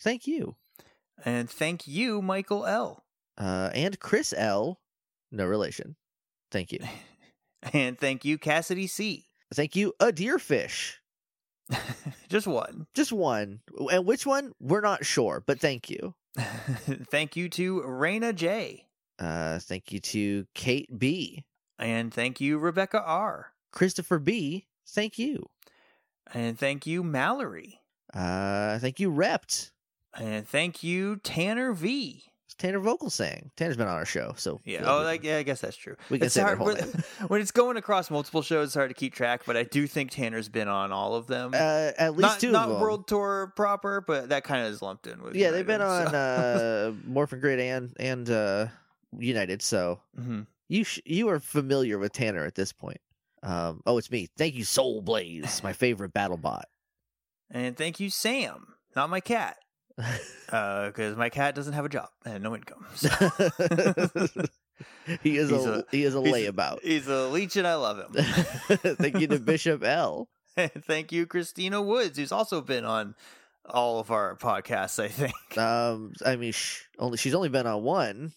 Thank 0.02 0.28
you. 0.28 0.56
And 1.24 1.50
thank 1.50 1.88
you, 1.88 2.22
Michael 2.22 2.66
L. 2.66 3.06
Uh, 3.38 3.70
and 3.74 4.00
Chris 4.00 4.34
L. 4.38 4.80
No 5.32 5.46
relation. 5.46 5.96
Thank 6.52 6.72
you. 6.72 6.80
And 7.74 8.00
thank 8.00 8.24
you, 8.24 8.38
Cassidy 8.38 8.88
C. 8.88 9.28
Thank 9.54 9.76
you, 9.76 9.92
a 10.00 10.14
deerfish. 10.14 10.94
Just 12.30 12.48
one. 12.48 12.88
Just 12.94 13.12
one. 13.12 13.60
And 13.92 14.06
which 14.06 14.26
one? 14.26 14.54
We're 14.62 14.80
not 14.80 15.06
sure, 15.06 15.44
but 15.46 15.60
thank 15.60 15.90
you. 15.90 16.16
thank 17.12 17.36
you 17.36 17.50
to 17.50 17.82
Raina 17.82 18.34
J. 18.34 18.86
Uh, 19.20 19.60
thank 19.60 19.92
you 19.92 20.00
to 20.00 20.46
Kate 20.54 20.98
B. 20.98 21.44
And 21.78 22.14
thank 22.14 22.40
you, 22.42 22.58
Rebecca 22.58 23.02
R. 23.02 23.52
Christopher 23.72 24.20
B. 24.20 24.66
Thank 24.88 25.20
you. 25.20 25.46
And 26.34 26.58
thank 26.58 26.86
you, 26.86 27.04
Mallory. 27.04 27.80
Uh, 28.14 28.80
thank 28.80 29.00
you, 29.00 29.10
Rept. 29.12 29.72
And 30.18 30.48
thank 30.48 30.84
you, 30.84 31.18
Tanner 31.18 31.74
V. 31.74 32.24
Tanner 32.58 32.80
Vocal 32.80 33.10
sang. 33.10 33.52
Tanner's 33.56 33.78
been 33.78 33.88
on 33.88 33.94
our 33.96 34.06
show, 34.06 34.34
so 34.36 34.60
Yeah. 34.66 34.82
Oh, 34.86 35.02
like 35.04 35.24
yeah, 35.24 35.38
I 35.38 35.44
guess 35.44 35.62
that's 35.62 35.78
true. 35.78 35.96
we 36.10 36.20
can 36.20 36.30
say 36.30 36.42
hard 36.42 36.58
whole 36.58 36.68
when, 36.68 36.78
when 37.30 37.42
it's 37.42 37.52
going 37.52 37.78
across 37.78 38.12
multiple 38.12 38.42
shows. 38.42 38.70
It's 38.70 38.76
hard 38.76 38.90
to 38.90 38.94
keep 38.94 39.14
track, 39.14 39.44
but 39.46 39.56
I 39.56 39.64
do 39.64 39.88
think 39.88 40.12
Tanner's 40.12 40.50
been 40.50 40.68
on 40.68 40.92
all 40.92 41.16
of 41.16 41.28
them. 41.28 41.52
Uh, 41.54 41.92
at 41.98 42.18
least 42.18 42.22
not 42.22 42.40
two 42.42 42.52
not 42.52 42.66
of 42.68 42.72
them. 42.74 42.82
world 42.82 43.08
tour 43.08 43.54
proper, 43.56 44.02
but 44.02 44.30
that 44.30 44.44
kind 44.44 44.66
of 44.68 44.74
is 44.74 44.82
lumped 44.82 45.08
in 45.08 45.22
with. 45.24 45.36
yeah, 45.36 45.52
they've 45.52 45.66
been 45.66 45.82
on 45.82 46.14
uh, 46.14 46.92
Morphin 47.06 47.40
Grid 47.40 47.62
and 47.62 47.94
and 47.98 48.30
uh, 48.30 48.66
United. 49.18 49.62
So. 49.62 50.02
Mhm. 50.20 50.48
you 50.68 50.84
sh- 50.84 51.00
you 51.06 51.30
are 51.30 51.40
familiar 51.40 51.98
with 51.98 52.12
Tanner 52.14 52.46
at 52.46 52.56
this 52.56 52.72
point. 52.72 53.02
Um, 53.42 53.82
oh, 53.86 53.98
it's 53.98 54.12
me. 54.12 54.28
Thank 54.38 54.56
you, 54.56 54.64
Soul 54.64 55.02
Blaze, 55.02 55.64
my 55.64 55.74
favorite 55.74 56.14
battle 56.14 56.38
bot. 56.38 56.66
And 57.50 57.76
thank 57.78 58.00
you, 58.00 58.10
Sam, 58.10 58.76
not 58.96 59.10
my 59.10 59.20
cat, 59.22 59.58
because 60.46 61.16
my 61.16 61.30
cat 61.30 61.56
doesn't 61.56 61.74
have 61.74 61.86
a 61.86 61.90
job 61.90 62.10
and 62.26 62.44
no 62.44 62.54
income. 62.56 62.86
So. 62.96 63.10
he 65.24 65.38
is 65.38 65.50
He's 65.50 65.66
a, 65.66 65.72
a- 65.80 65.84
he 65.92 66.04
is 66.04 66.16
a 66.16 66.22
he's- 66.22 66.34
layabout. 66.36 66.80
He's 66.84 67.08
a 67.08 67.28
leech, 67.30 67.56
and 67.56 67.68
I 67.68 67.76
love 67.76 67.98
him. 68.00 68.14
Thank 68.98 69.20
you 69.20 69.28
to 69.28 69.40
Bishop 69.40 69.84
L. 69.84 70.30
thank 70.88 71.12
you, 71.14 71.26
Christina 71.26 71.82
Woods, 71.82 72.18
who's 72.18 72.32
also 72.34 72.60
been 72.62 72.84
on 72.84 73.16
all 73.66 74.00
of 74.00 74.12
our 74.12 74.36
podcasts. 74.36 75.02
I 75.02 75.08
think 75.08 75.58
Um, 75.58 76.12
I 76.26 76.36
mean, 76.36 76.52
sh- 76.52 76.82
only 76.98 77.18
she's 77.18 77.34
only 77.34 77.50
been 77.50 77.66
on 77.68 77.82
one. 77.84 78.34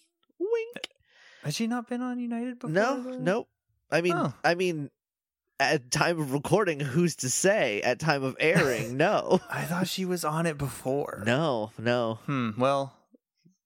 Has 1.43 1.55
she 1.55 1.67
not 1.67 1.87
been 1.89 2.01
on 2.01 2.19
United 2.19 2.59
before? 2.59 2.71
No, 2.73 3.01
though? 3.03 3.17
nope. 3.19 3.47
I 3.91 4.01
mean, 4.01 4.13
Oh. 4.15 4.33
I 4.43 4.55
mean, 4.55 4.89
at 5.59 5.91
time 5.91 6.19
of 6.19 6.33
recording, 6.33 6.79
who's 6.79 7.15
to 7.17 7.29
say? 7.29 7.81
At 7.81 7.99
time 7.99 8.23
of 8.23 8.35
airing, 8.39 8.97
no, 8.97 9.39
I 9.49 9.63
thought 9.63 9.87
she 9.87 10.05
was 10.05 10.23
on 10.25 10.45
it 10.45 10.57
before. 10.57 11.23
no, 11.25 11.71
no. 11.77 12.15
Hmm. 12.25 12.51
Well, 12.57 12.93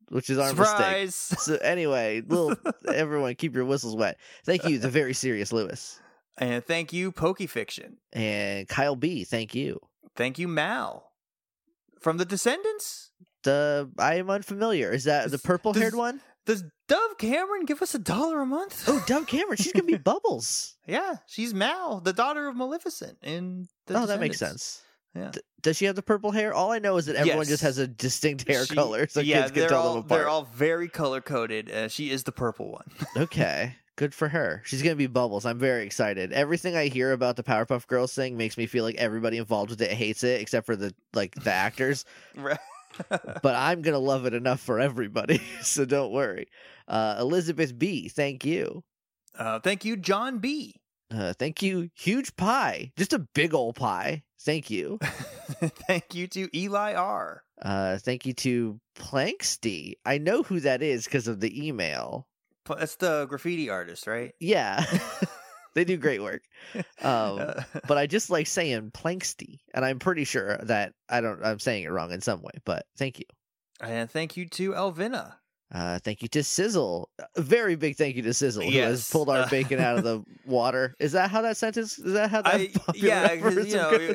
Which 0.10 0.30
is 0.30 0.38
our 0.38 0.54
mistake. 0.54 0.68
surprise. 0.68 1.16
So 1.40 1.56
anyway, 1.58 2.22
little 2.26 2.56
everyone, 2.94 3.36
keep 3.36 3.56
your 3.56 3.66
whistles 3.66 3.96
wet. 3.96 4.18
Thank 4.46 4.66
you, 4.66 4.80
the 4.80 4.90
very 4.90 5.14
serious 5.14 5.52
Lewis 5.54 6.00
And 6.38 6.64
thank 6.66 6.92
you, 6.94 7.12
Pokefiction. 7.12 7.94
and 8.14 8.68
Kyle 8.68 8.96
B. 8.96 9.24
Thank 9.24 9.56
you. 9.56 9.80
Thank 10.16 10.40
you, 10.40 10.48
Mal. 10.48 11.12
From 12.00 12.18
the 12.18 12.26
Descendants? 12.26 13.12
The 13.44 13.90
I 13.98 14.16
am 14.16 14.30
unfamiliar. 14.30 14.92
Is 14.92 15.06
that 15.06 15.30
the 15.32 15.38
purple 15.40 15.74
haired 15.74 15.96
one? 15.96 16.20
Does 16.48 16.64
Dove 16.88 17.18
Cameron 17.20 17.66
give 17.66 17.82
us 17.84 17.94
a 17.94 18.00
dollar 18.00 18.42
a 18.42 18.46
month? 18.46 18.86
Oh, 18.88 19.04
Dove 19.06 19.28
Cameron. 19.28 19.58
She's 19.58 19.74
gonna 19.74 19.84
be 19.86 19.98
Bubbles. 19.98 20.76
yeah, 20.88 21.18
she's 21.28 21.54
Mal, 21.54 22.00
the 22.00 22.14
daughter 22.14 22.48
of 22.48 22.56
Maleficent 22.56 23.20
in 23.22 23.68
the 23.86 24.00
oh, 24.02 24.06
that 24.08 24.20
makes 24.20 24.40
sense. 24.40 24.82
Yeah. 25.14 25.32
D- 25.32 25.42
does 25.62 25.78
she 25.78 25.86
have 25.86 25.96
the 25.96 26.02
purple 26.02 26.32
hair? 26.32 26.54
All 26.54 26.72
I 26.72 26.80
know 26.80 26.98
is 26.98 27.06
that 27.08 27.16
everyone 27.18 27.46
just 27.46 27.64
has 27.64 27.78
a 27.78 27.88
distinct 27.88 28.48
hair 28.48 28.66
She- 28.66 28.74
color, 28.76 29.08
so 29.08 29.20
yeah, 29.20 29.42
kids 29.42 29.52
can 29.52 29.60
they're 29.60 29.70
tell 29.70 29.82
all, 29.82 29.94
them 29.96 30.06
apart. 30.06 30.20
They're 30.20 30.30
all 30.30 30.48
very 30.56 30.88
color 30.88 31.22
coded. 31.22 31.70
Uh, 31.70 31.88
she 31.90 32.10
is 32.10 32.24
the 32.24 32.32
purple 32.32 32.72
one. 32.72 32.86
Okay. 33.18 33.76
Good 33.98 34.14
for 34.14 34.28
her. 34.30 34.62
She's 34.64 34.84
gonna 34.84 34.96
be 34.96 35.08
Bubbles. 35.08 35.44
I'm 35.44 35.58
very 35.58 35.84
excited. 35.84 36.32
Everything 36.32 36.76
I 36.78 36.86
hear 36.88 37.14
about 37.14 37.36
the 37.36 37.42
Powerpuff 37.42 37.88
Girls 37.88 38.14
thing 38.14 38.38
makes 38.38 38.56
me 38.56 38.68
feel 38.68 38.84
like 38.84 38.94
everybody 38.96 39.38
involved 39.38 39.72
with 39.72 39.82
it 39.82 39.90
hates 39.90 40.24
it, 40.24 40.40
except 40.40 40.68
for 40.68 40.76
the 40.76 40.94
like 41.14 41.34
the 41.34 41.52
actors. 41.52 42.06
Right. 42.36 42.60
But 43.10 43.56
I'm 43.56 43.82
gonna 43.82 44.00
love 44.00 44.26
it 44.26 44.34
enough 44.34 44.60
for 44.60 44.80
everybody, 44.80 45.42
so 45.62 45.86
don't 45.86 46.12
worry. 46.12 46.48
Uh, 46.88 47.18
Elizabeth 47.20 47.78
B, 47.78 48.10
thank 48.10 48.46
you. 48.46 48.84
uh, 49.38 49.60
thank 49.60 49.86
you, 49.86 49.98
John 49.98 50.40
B. 50.40 50.76
Uh, 51.10 51.34
thank 51.40 51.62
you, 51.62 51.90
huge 51.96 52.36
pie, 52.36 52.92
just 52.98 53.14
a 53.14 53.20
big 53.20 53.54
old 53.54 53.76
pie. 53.76 54.24
Thank 54.42 54.70
you. 54.70 55.00
thank 55.88 56.14
you 56.14 56.28
to 56.28 56.50
Eli 56.58 56.94
R. 56.94 57.44
Uh, 57.62 57.98
thank 57.98 58.26
you 58.26 58.34
to 58.34 58.80
Planksty. 58.98 59.94
I 60.06 60.18
know 60.18 60.44
who 60.44 60.60
that 60.62 60.82
is 60.82 61.06
because 61.06 61.28
of 61.28 61.40
the 61.40 61.68
email. 61.68 62.28
That's 62.68 62.96
the 62.98 63.26
graffiti 63.28 63.70
artist, 63.70 64.06
right? 64.08 64.34
Yeah, 64.40 64.84
they 65.78 65.86
do 65.86 65.96
great 65.98 66.22
work. 66.22 66.42
Um, 66.76 66.84
Uh, 67.40 67.64
but 67.88 67.98
I 67.98 68.08
just 68.16 68.30
like 68.30 68.48
saying 68.48 68.92
Planksty, 68.92 69.60
and 69.74 69.86
I'm 69.86 70.00
pretty 70.00 70.24
sure 70.26 70.58
that 70.64 70.94
I 71.08 71.22
don't. 71.22 71.44
I'm 71.46 71.60
saying 71.60 71.84
it 71.84 71.92
wrong 71.92 72.12
in 72.12 72.20
some 72.22 72.42
way, 72.42 72.52
but 72.66 72.86
thank 72.98 73.20
you. 73.20 73.26
and 73.80 74.10
thank 74.10 74.36
you 74.36 74.48
to 74.48 74.72
Elvina. 74.74 75.36
Uh, 75.74 76.00
thank 76.00 76.22
you 76.22 76.30
to 76.30 76.44
Sizzle. 76.44 77.10
A 77.36 77.42
very 77.42 77.76
big 77.76 77.98
thank 77.98 78.16
you 78.16 78.22
to 78.24 78.34
Sizzle, 78.34 78.64
who 78.64 78.80
has 78.80 79.10
pulled 79.12 79.30
our 79.30 79.40
Uh, 79.40 79.50
bacon 79.50 79.80
out 79.82 79.98
of 79.98 80.04
the 80.06 80.24
water. 80.46 80.96
Is 80.98 81.12
that 81.12 81.30
how 81.30 81.42
that 81.42 81.58
sentence? 81.58 82.00
Is 82.00 82.14
that 82.14 82.30
how 82.32 82.42
that 82.42 82.54
I, 82.56 82.70
yeah, 82.96 83.34
you 83.34 83.76
know, 83.76 84.14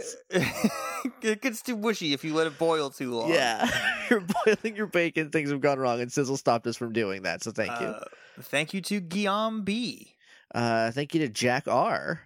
it 1.23 1.43
gets 1.43 1.61
too 1.63 1.77
mushy 1.77 2.15
if 2.15 2.25
you 2.25 2.33
let 2.35 2.47
it 2.47 2.59
boil 2.59 2.89
too 2.91 3.13
long. 3.13 3.31
Yeah, 3.31 3.69
you're 4.09 4.25
boiling 4.47 4.77
your 4.77 4.87
bacon. 4.87 5.29
Things 5.31 5.51
have 5.51 5.61
gone 5.61 5.79
wrong, 5.79 6.01
and 6.01 6.11
Sizzle 6.11 6.39
stopped 6.39 6.67
us 6.67 6.77
from 6.77 6.93
doing 6.95 7.23
that. 7.23 7.43
So 7.45 7.51
thank 7.51 7.79
you. 7.81 7.87
Uh, 7.87 8.05
thank 8.41 8.73
you 8.73 8.81
to 8.81 9.01
Guillaume 9.01 9.63
B. 9.63 10.15
Uh, 10.55 10.91
thank 10.91 11.15
you 11.15 11.21
to 11.21 11.29
Jack 11.29 11.67
R. 11.69 12.21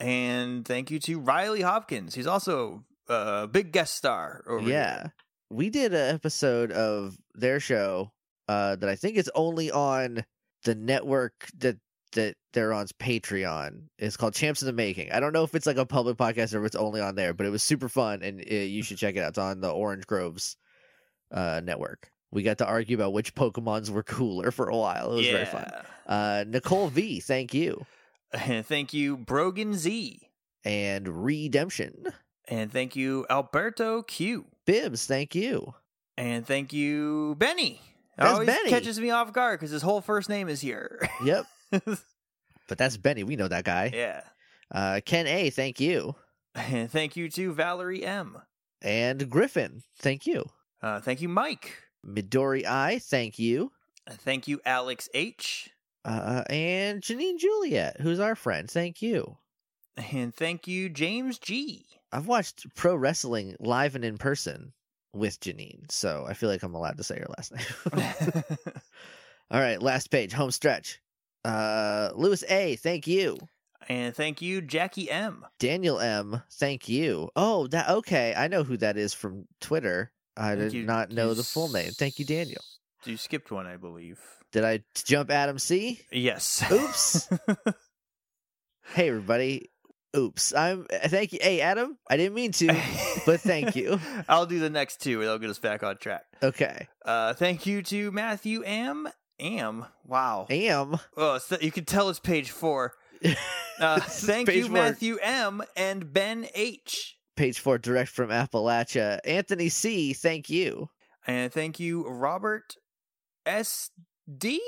And 0.00 0.64
thank 0.64 0.90
you 0.90 1.00
to 1.00 1.18
Riley 1.18 1.62
Hopkins. 1.62 2.14
He's 2.14 2.26
also 2.26 2.84
a 3.08 3.48
big 3.48 3.72
guest 3.72 3.96
star 3.96 4.44
over 4.46 4.68
yeah, 4.68 4.96
here. 4.96 5.14
we 5.50 5.70
did 5.70 5.92
an 5.92 6.14
episode 6.14 6.70
of 6.70 7.16
their 7.34 7.58
show 7.58 8.12
uh, 8.48 8.76
that 8.76 8.88
I 8.88 8.94
think 8.94 9.16
is 9.16 9.30
only 9.34 9.70
on 9.70 10.24
the 10.64 10.74
network 10.74 11.48
that 11.58 11.78
that 12.12 12.36
they're 12.52 12.72
on's 12.72 12.92
Patreon. 12.92 13.82
It's 13.98 14.16
called 14.16 14.34
Champs 14.34 14.62
in 14.62 14.66
the 14.66 14.72
Making. 14.72 15.12
I 15.12 15.20
don't 15.20 15.32
know 15.32 15.44
if 15.44 15.54
it's 15.54 15.66
like 15.66 15.76
a 15.76 15.84
public 15.84 16.16
podcast 16.16 16.54
or 16.54 16.60
if 16.60 16.66
it's 16.66 16.76
only 16.76 17.00
on 17.00 17.14
there, 17.16 17.34
but 17.34 17.46
it 17.46 17.50
was 17.50 17.62
super 17.62 17.88
fun, 17.88 18.22
and 18.22 18.40
uh, 18.40 18.54
you 18.54 18.82
should 18.82 18.98
check 18.98 19.16
it 19.16 19.20
out. 19.20 19.30
It's 19.30 19.38
on 19.38 19.60
the 19.60 19.70
Orange 19.70 20.06
Groves 20.06 20.56
uh, 21.30 21.60
network. 21.62 22.10
We 22.30 22.42
got 22.42 22.58
to 22.58 22.66
argue 22.66 22.96
about 22.96 23.12
which 23.12 23.34
Pokemons 23.34 23.90
were 23.90 24.02
cooler 24.02 24.50
for 24.50 24.68
a 24.68 24.76
while. 24.76 25.12
It 25.12 25.16
was 25.16 25.26
very 25.28 25.44
fun. 25.46 25.70
Uh, 26.06 26.44
Nicole 26.46 26.88
V, 26.88 27.20
thank 27.20 27.54
you, 27.54 27.84
thank 28.34 28.92
you, 28.92 29.16
Brogan 29.16 29.74
Z. 29.74 30.20
and 30.64 31.08
Redemption. 31.24 32.04
And 32.48 32.72
thank 32.72 32.96
you, 32.96 33.26
Alberto 33.28 34.02
Q. 34.02 34.46
Bibs, 34.66 35.06
thank 35.06 35.34
you. 35.34 35.74
And 36.16 36.46
thank 36.46 36.72
you, 36.72 37.34
Benny. 37.38 37.80
That's 38.16 38.32
Always 38.32 38.46
Benny. 38.46 38.70
catches 38.70 38.98
me 38.98 39.10
off 39.10 39.32
guard 39.32 39.60
because 39.60 39.70
his 39.70 39.82
whole 39.82 40.00
first 40.00 40.28
name 40.28 40.48
is 40.48 40.60
here. 40.60 41.08
Yep, 41.24 41.46
but 41.70 42.78
that's 42.78 42.96
Benny. 42.96 43.22
We 43.22 43.36
know 43.36 43.48
that 43.48 43.64
guy. 43.64 43.90
yeah. 43.94 44.22
Uh, 44.70 45.00
Ken 45.04 45.26
A, 45.26 45.48
thank 45.50 45.80
you. 45.80 46.14
And 46.54 46.90
thank 46.92 47.16
you 47.16 47.30
to 47.30 47.52
Valerie 47.54 48.04
M. 48.04 48.36
And 48.82 49.30
Griffin, 49.30 49.82
thank 49.98 50.26
you. 50.26 50.44
Uh, 50.82 51.00
thank 51.00 51.20
you, 51.22 51.28
Mike. 51.28 51.74
Midori 52.06 52.64
I, 52.64 52.98
thank 52.98 53.38
you. 53.38 53.72
Uh, 54.06 54.14
Thank 54.14 54.48
you, 54.48 54.60
Alex 54.64 55.08
H. 55.14 55.70
Uh, 56.04 56.42
and 56.48 57.02
Janine 57.02 57.38
Juliet, 57.38 58.00
who's 58.00 58.20
our 58.20 58.34
friend, 58.34 58.70
thank 58.70 59.02
you. 59.02 59.36
And 60.12 60.34
thank 60.34 60.66
you, 60.66 60.88
James 60.88 61.38
G. 61.38 61.84
I've 62.12 62.26
watched 62.26 62.64
pro 62.74 62.94
wrestling 62.94 63.56
live 63.60 63.94
and 63.94 64.04
in 64.04 64.16
person 64.16 64.72
with 65.12 65.40
Janine, 65.40 65.90
so 65.90 66.24
I 66.26 66.34
feel 66.34 66.48
like 66.48 66.62
I'm 66.62 66.74
allowed 66.74 66.96
to 66.98 67.02
say 67.04 67.18
her 67.18 67.26
last 67.36 67.52
name. 67.52 67.64
All 69.50 69.60
right, 69.60 69.82
last 69.82 70.10
page, 70.10 70.32
home 70.32 70.50
stretch. 70.50 71.00
Uh, 71.44 72.10
Lewis 72.14 72.44
A, 72.48 72.76
thank 72.76 73.06
you. 73.06 73.38
and 73.88 74.14
thank 74.14 74.40
you, 74.40 74.60
Jackie 74.62 75.10
M. 75.10 75.44
Daniel 75.58 75.98
M, 75.98 76.42
thank 76.52 76.88
you. 76.88 77.28
Oh, 77.36 77.66
that 77.68 77.88
okay. 77.90 78.34
I 78.36 78.48
know 78.48 78.62
who 78.64 78.76
that 78.78 78.96
is 78.96 79.12
from 79.12 79.46
Twitter. 79.60 80.12
I 80.38 80.54
did 80.54 80.72
you- 80.72 80.84
not 80.84 81.10
know 81.10 81.34
the 81.34 81.42
full 81.44 81.68
name. 81.68 81.90
Thank 81.92 82.18
you, 82.18 82.24
Daniel. 82.24 82.62
You 83.04 83.16
skipped 83.16 83.50
one, 83.50 83.66
I 83.66 83.76
believe. 83.76 84.18
Did 84.52 84.64
I 84.64 84.82
jump 85.04 85.30
Adam 85.30 85.58
C? 85.58 86.00
Yes. 86.10 86.64
Oops. 86.70 87.28
Hey 88.94 89.08
everybody. 89.08 89.70
Oops. 90.16 90.54
I'm 90.54 90.86
thank 90.90 91.32
you. 91.34 91.38
Hey 91.42 91.60
Adam, 91.60 91.98
I 92.08 92.16
didn't 92.16 92.34
mean 92.34 92.52
to, 92.52 92.68
but 93.26 93.40
thank 93.40 93.76
you. 93.76 94.00
I'll 94.28 94.46
do 94.46 94.58
the 94.58 94.70
next 94.70 95.02
two, 95.02 95.18
and 95.20 95.24
that'll 95.24 95.38
get 95.38 95.50
us 95.50 95.58
back 95.58 95.82
on 95.82 95.98
track. 95.98 96.22
Okay. 96.42 96.88
Uh, 97.04 97.34
thank 97.34 97.66
you 97.66 97.82
to 97.82 98.10
Matthew 98.10 98.62
M. 98.62 99.06
Am. 99.38 99.84
Wow. 100.06 100.46
Am. 100.48 100.96
Oh, 101.16 101.36
so 101.36 101.58
you 101.60 101.70
can 101.70 101.84
tell 101.84 102.08
it's 102.08 102.18
page 102.20 102.50
four. 102.50 102.94
Uh, 103.80 104.00
thank 104.00 104.48
you, 104.52 104.64
four. 104.64 104.72
Matthew 104.72 105.18
M. 105.22 105.62
and 105.76 106.12
Ben 106.12 106.48
H. 106.52 107.16
Page 107.38 107.60
four 107.60 107.78
direct 107.78 108.10
from 108.10 108.30
Appalachia. 108.30 109.20
Anthony 109.24 109.68
C, 109.68 110.12
thank 110.12 110.50
you. 110.50 110.90
And 111.24 111.52
thank 111.52 111.78
you, 111.78 112.04
Robert 112.08 112.74
S. 113.46 113.90
D. 114.36 114.60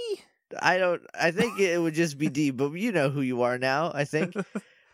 I 0.62 0.78
don't 0.78 1.02
I 1.12 1.32
think 1.32 1.58
it 1.58 1.80
would 1.80 1.94
just 1.94 2.16
be 2.16 2.28
D, 2.28 2.50
but 2.52 2.70
you 2.74 2.92
know 2.92 3.10
who 3.10 3.22
you 3.22 3.42
are 3.42 3.58
now, 3.58 3.90
I 3.92 4.04
think. 4.04 4.34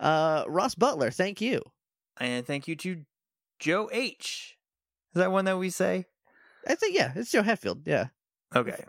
Uh 0.01 0.45
Ross 0.47 0.74
Butler, 0.74 1.11
thank 1.11 1.41
you. 1.41 1.62
And 2.18 2.47
thank 2.47 2.66
you 2.68 2.77
to 2.77 3.03
Joe 3.59 3.89
H. 3.93 4.57
Is 5.14 5.20
that 5.20 5.33
one 5.33 5.45
that 5.47 5.57
we 5.59 5.68
say? 5.70 6.05
I 6.66 6.74
think 6.77 6.95
yeah, 6.95 7.12
it's 7.14 7.31
Joe 7.31 7.43
Hetfield. 7.43 7.87
Yeah. 7.87 8.09
Okay. 8.55 8.85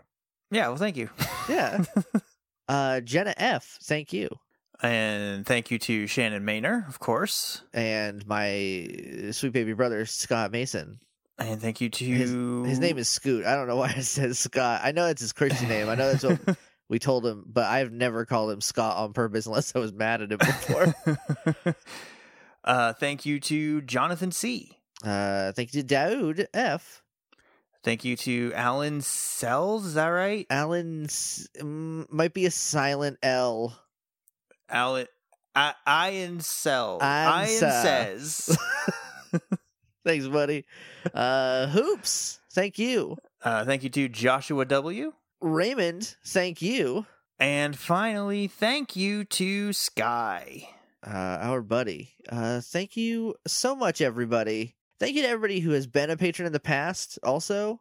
Yeah, 0.50 0.68
well, 0.68 0.76
thank 0.76 0.96
you. 0.96 1.10
Yeah. 1.48 1.84
Uh 2.68 3.00
Jenna 3.00 3.34
F, 3.36 3.78
thank 3.82 4.14
you. 4.14 4.28
And 4.82 5.44
thank 5.46 5.70
you 5.70 5.78
to 5.80 6.06
Shannon 6.06 6.44
Maynor, 6.44 6.88
of 6.88 6.98
course. 6.98 7.62
And 7.72 8.26
my 8.26 8.88
sweet 9.32 9.52
baby 9.52 9.72
brother, 9.72 10.06
Scott 10.06 10.52
Mason. 10.52 11.00
And 11.38 11.60
thank 11.60 11.80
you 11.80 11.88
to 11.88 12.04
His, 12.04 12.30
his 12.68 12.78
name 12.80 12.98
is 12.98 13.08
Scoot. 13.08 13.46
I 13.46 13.54
don't 13.54 13.68
know 13.68 13.76
why 13.76 13.90
it 13.96 14.02
says 14.04 14.38
Scott. 14.38 14.80
I 14.82 14.92
know 14.92 15.06
that's 15.06 15.20
his 15.20 15.32
Christian 15.32 15.68
name. 15.68 15.88
I 15.88 15.94
know 15.94 16.12
that's 16.12 16.24
what 16.24 16.58
we 16.88 16.98
told 16.98 17.24
him, 17.24 17.44
but 17.46 17.64
I've 17.64 17.92
never 17.92 18.26
called 18.26 18.50
him 18.50 18.60
Scott 18.60 18.96
on 18.96 19.12
purpose 19.12 19.46
unless 19.46 19.74
I 19.76 19.78
was 19.78 19.92
mad 19.92 20.20
at 20.22 20.32
him 20.32 20.38
before. 20.38 20.94
uh, 22.64 22.92
thank 22.94 23.24
you 23.24 23.38
to 23.40 23.82
Jonathan 23.82 24.32
C. 24.32 24.76
uh, 25.04 25.52
thank 25.52 25.74
you 25.74 25.82
to 25.82 25.94
Daoud 25.94 26.46
F. 26.52 27.02
Thank 27.84 28.04
you 28.04 28.16
to 28.16 28.52
Alan 28.54 29.00
Sells. 29.00 29.86
Is 29.86 29.94
that 29.94 30.08
right? 30.08 30.44
Alan 30.50 31.04
S- 31.04 31.48
mm, 31.58 32.10
might 32.12 32.34
be 32.34 32.46
a 32.46 32.50
silent 32.50 33.18
L. 33.22 33.78
Alan 34.68 35.06
I, 35.54 35.74
Ian 36.12 36.40
Sells. 36.40 37.02
Ian 37.02 37.48
Ian 37.48 37.58
says. 37.58 38.58
Thanks, 40.04 40.26
buddy. 40.28 40.64
Uh, 41.12 41.66
Hoops, 41.68 42.40
thank 42.52 42.78
you. 42.78 43.16
uh, 43.42 43.64
thank 43.64 43.82
you 43.82 43.90
to 43.90 44.08
Joshua 44.08 44.64
W. 44.64 45.12
Raymond, 45.40 46.16
thank 46.26 46.62
you. 46.62 47.06
And 47.38 47.76
finally, 47.76 48.48
thank 48.48 48.96
you 48.96 49.24
to 49.24 49.72
Sky. 49.72 50.68
uh, 51.06 51.10
our 51.40 51.62
buddy. 51.62 52.14
Uh, 52.28 52.60
thank 52.60 52.96
you 52.96 53.34
so 53.46 53.76
much, 53.76 54.00
everybody. 54.00 54.76
Thank 54.98 55.14
you 55.14 55.22
to 55.22 55.28
everybody 55.28 55.60
who 55.60 55.70
has 55.70 55.86
been 55.86 56.10
a 56.10 56.16
patron 56.16 56.46
in 56.46 56.52
the 56.52 56.58
past. 56.58 57.18
Also, 57.22 57.80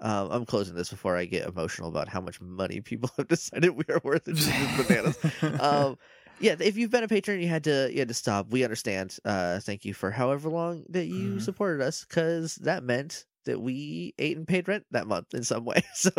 um, 0.00 0.28
I'm 0.30 0.46
closing 0.46 0.74
this 0.74 0.88
before 0.90 1.16
I 1.16 1.24
get 1.26 1.46
emotional 1.46 1.88
about 1.88 2.08
how 2.08 2.20
much 2.20 2.40
money 2.40 2.80
people 2.80 3.10
have 3.18 3.28
decided 3.28 3.70
we 3.70 3.84
are 3.90 4.00
worth. 4.04 4.24
Just 4.26 4.88
bananas. 4.88 5.18
um, 5.60 5.98
yeah, 6.40 6.56
if 6.60 6.76
you've 6.76 6.90
been 6.90 7.04
a 7.04 7.08
patron, 7.08 7.40
you 7.40 7.48
had 7.48 7.64
to 7.64 7.88
you 7.92 7.98
had 8.00 8.08
to 8.08 8.14
stop. 8.14 8.50
We 8.50 8.64
understand. 8.64 9.16
Uh, 9.24 9.60
thank 9.60 9.84
you 9.84 9.94
for 9.94 10.10
however 10.10 10.48
long 10.48 10.84
that 10.90 11.06
you 11.06 11.36
Mhm. 11.36 11.42
supported 11.42 11.82
us, 11.84 12.04
because 12.04 12.56
that 12.56 12.82
meant 12.84 13.24
that 13.44 13.60
we 13.60 14.14
ate 14.18 14.36
and 14.36 14.48
paid 14.48 14.66
rent 14.68 14.86
that 14.90 15.06
month 15.06 15.34
in 15.34 15.44
some 15.44 15.64
way. 15.66 15.82
So 15.94 16.10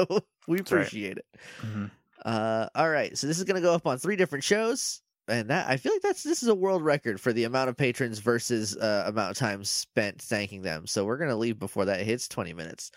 we 0.47 0.57
That's 0.57 0.71
right. 0.71 0.79
appreciate 0.81 1.17
it. 1.17 1.25
Mhm. 1.61 1.91
Uh, 2.23 2.69
all 2.75 2.89
right, 2.89 3.15
so 3.17 3.27
this 3.27 3.37
is 3.37 3.43
going 3.43 3.55
to 3.55 3.61
go 3.61 3.73
up 3.73 3.85
on 3.85 3.97
three 3.99 4.15
different 4.15 4.43
shows, 4.43 5.01
and 5.27 5.49
that 5.51 5.67
I 5.69 5.77
feel 5.77 5.91
like 5.93 6.01
that's 6.01 6.23
this 6.23 6.41
is 6.41 6.49
a 6.49 6.55
world 6.55 6.81
record 6.83 7.21
for 7.21 7.31
the 7.33 7.43
amount 7.43 7.69
of 7.69 7.77
patrons 7.77 8.17
versus 8.19 8.75
uh, 8.75 9.03
amount 9.07 9.31
of 9.31 9.37
time 9.37 9.63
spent 9.63 10.21
thanking 10.21 10.61
them. 10.63 10.87
So 10.87 11.05
we're 11.05 11.17
going 11.17 11.29
to 11.29 11.35
leave 11.35 11.59
before 11.59 11.85
that 11.85 12.01
hits 12.01 12.27
twenty 12.27 12.53
minutes. 12.53 12.89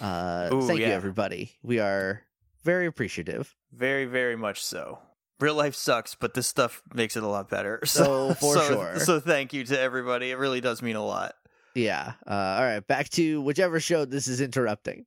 Uh, 0.00 0.48
Ooh, 0.52 0.66
thank 0.66 0.80
you, 0.80 0.86
everybody. 0.86 1.52
We 1.62 1.80
are 1.80 2.22
very 2.64 2.86
appreciative. 2.86 3.54
Very, 3.72 4.06
very 4.06 4.36
much 4.36 4.64
so. 4.64 4.98
Real 5.42 5.56
life 5.56 5.74
sucks, 5.74 6.14
but 6.14 6.34
this 6.34 6.46
stuff 6.46 6.82
makes 6.94 7.16
it 7.16 7.24
a 7.24 7.26
lot 7.26 7.50
better. 7.50 7.82
Oh, 7.98 8.32
for 8.34 8.54
so, 8.54 8.68
sure. 8.68 8.98
So 9.00 9.18
thank 9.18 9.52
you 9.52 9.64
to 9.64 9.78
everybody. 9.78 10.30
It 10.30 10.38
really 10.38 10.60
does 10.60 10.82
mean 10.82 10.94
a 10.94 11.04
lot. 11.04 11.34
Yeah. 11.74 12.12
Uh, 12.24 12.32
all 12.32 12.62
right, 12.62 12.86
back 12.86 13.08
to 13.10 13.42
whichever 13.42 13.80
show 13.80 14.04
this 14.04 14.28
is 14.28 14.40
interrupting. 14.40 15.04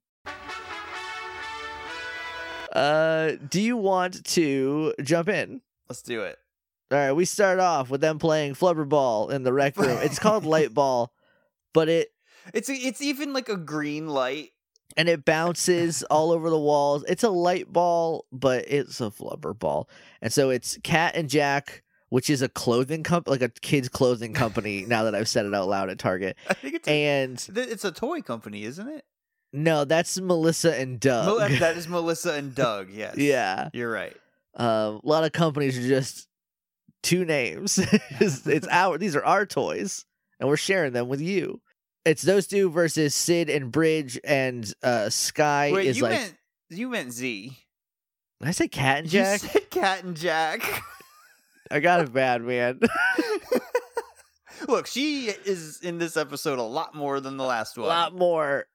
Uh, 2.74 3.32
do 3.50 3.62
you 3.62 3.78
want 3.78 4.26
to 4.26 4.94
jump 5.02 5.30
in? 5.30 5.62
Let's 5.88 6.02
do 6.02 6.24
it. 6.24 6.38
All 6.92 6.98
right, 6.98 7.14
we 7.14 7.24
start 7.24 7.60
off 7.60 7.90
with 7.90 8.02
them 8.02 8.20
playing 8.20 8.56
flubber 8.56 8.88
ball 8.88 9.30
in 9.30 9.44
the 9.44 9.54
rec 9.54 9.78
room. 9.78 10.00
It's 10.02 10.20
called 10.20 10.44
light 10.46 10.74
ball, 10.74 11.14
but 11.74 11.88
it 11.88 12.10
It's 12.54 12.70
it's 12.70 13.02
even 13.02 13.32
like 13.32 13.48
a 13.48 13.56
green 13.58 14.08
light. 14.10 14.52
And 14.98 15.10
it 15.10 15.26
bounces 15.26 16.04
all 16.04 16.32
over 16.32 16.50
the 16.50 16.60
walls. 16.60 17.04
It's 17.08 17.24
a 17.24 17.30
light 17.30 17.72
ball, 17.72 18.26
but 18.32 18.66
it's 18.68 19.02
a 19.02 19.06
flubber 19.12 19.58
ball. 19.58 19.90
And 20.22 20.32
so 20.32 20.50
it's 20.50 20.78
Cat 20.84 21.16
and 21.16 21.30
Jack, 21.30 21.84
which 22.10 22.30
is 22.30 22.42
a 22.42 22.50
clothing 22.50 23.04
company, 23.04 23.32
like 23.38 23.42
a 23.42 23.50
kids 23.62 23.90
clothing 23.90 24.34
company. 24.34 24.86
now 24.88 25.04
that 25.04 25.16
I've 25.16 25.28
said 25.28 25.46
it 25.46 25.54
out 25.54 25.68
loud 25.68 25.90
at 25.90 26.00
Target, 26.00 26.38
I 26.50 26.54
think 26.54 26.76
it's 26.76 26.88
and 26.88 27.38
th- 27.38 27.68
it's 27.68 27.84
a 27.86 27.92
toy 27.92 28.22
company, 28.22 28.64
isn't 28.64 28.88
it? 28.88 29.06
no, 29.54 29.86
that's 29.86 30.20
Melissa 30.20 30.76
and 30.78 30.92
Mel- 31.04 31.38
Doug. 31.40 31.52
that 31.60 31.78
is 31.78 31.88
Melissa 31.88 32.34
and 32.34 32.54
Doug. 32.54 32.90
Yes. 32.92 33.18
yeah, 33.18 33.70
You're 33.74 33.92
right. 33.92 34.16
um, 34.56 34.68
a 34.68 35.02
lot 35.04 35.24
of 35.24 35.32
companies 35.32 35.78
are 35.78 35.88
just 35.88 36.28
two 37.04 37.24
names. 37.26 37.78
it's, 38.20 38.46
it's 38.48 38.68
our 38.70 38.98
these 38.98 39.16
are 39.16 39.24
our 39.24 39.46
toys, 39.46 40.06
and 40.40 40.50
we're 40.50 40.58
sharing 40.58 40.92
them 40.94 41.08
with 41.08 41.22
you. 41.22 41.62
It's 42.06 42.22
those 42.22 42.46
two 42.48 42.70
versus 42.70 43.16
Syd 43.16 43.50
and 43.50 43.72
Bridge 43.72 44.20
and 44.24 44.72
uh, 44.84 45.10
Sky 45.10 45.72
Wait, 45.74 45.88
is 45.88 45.98
you 45.98 46.04
like. 46.04 46.12
meant 46.12 46.36
you 46.70 46.90
meant 46.90 47.12
Z. 47.12 47.58
Did 48.40 48.48
I 48.48 48.52
say 48.52 48.68
Cat 48.68 49.00
and 49.00 49.10
Jack? 49.10 49.42
You 49.44 49.50
said 49.50 49.70
Cat 49.72 50.04
and 50.04 50.16
Jack. 50.16 50.62
I 51.72 51.80
got 51.80 52.02
it 52.02 52.14
bad, 52.14 52.44
man. 52.44 52.80
Look, 54.68 54.88
she 54.88 55.28
is 55.46 55.80
in 55.82 55.98
this 55.98 56.16
episode 56.16 56.60
a 56.60 56.64
lot 56.64 56.94
more 56.96 57.20
than 57.20 57.38
the 57.38 57.44
last 57.44 57.78
one. 57.78 57.86
a 57.86 57.90
lot 57.90 58.16
more. 58.16 58.66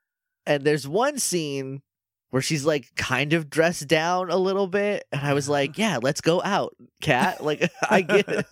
And 0.47 0.65
there's 0.65 0.89
one 0.89 1.19
scene 1.19 1.83
where 2.31 2.43
she's 2.43 2.65
like 2.65 2.95
kind 2.97 3.33
of 3.33 3.51
dressed 3.51 3.87
down 3.87 4.31
a 4.31 4.37
little 4.37 4.67
bit, 4.67 5.05
and 5.13 5.21
I 5.21 5.35
was 5.35 5.49
like, 5.49 5.79
"Yeah, 5.79 5.99
let's 6.03 6.21
go 6.21 6.43
out, 6.43 6.75
cat." 7.01 7.45
Like 7.45 7.71
I 7.89 8.01
get 8.03 8.29
it. 8.29 8.47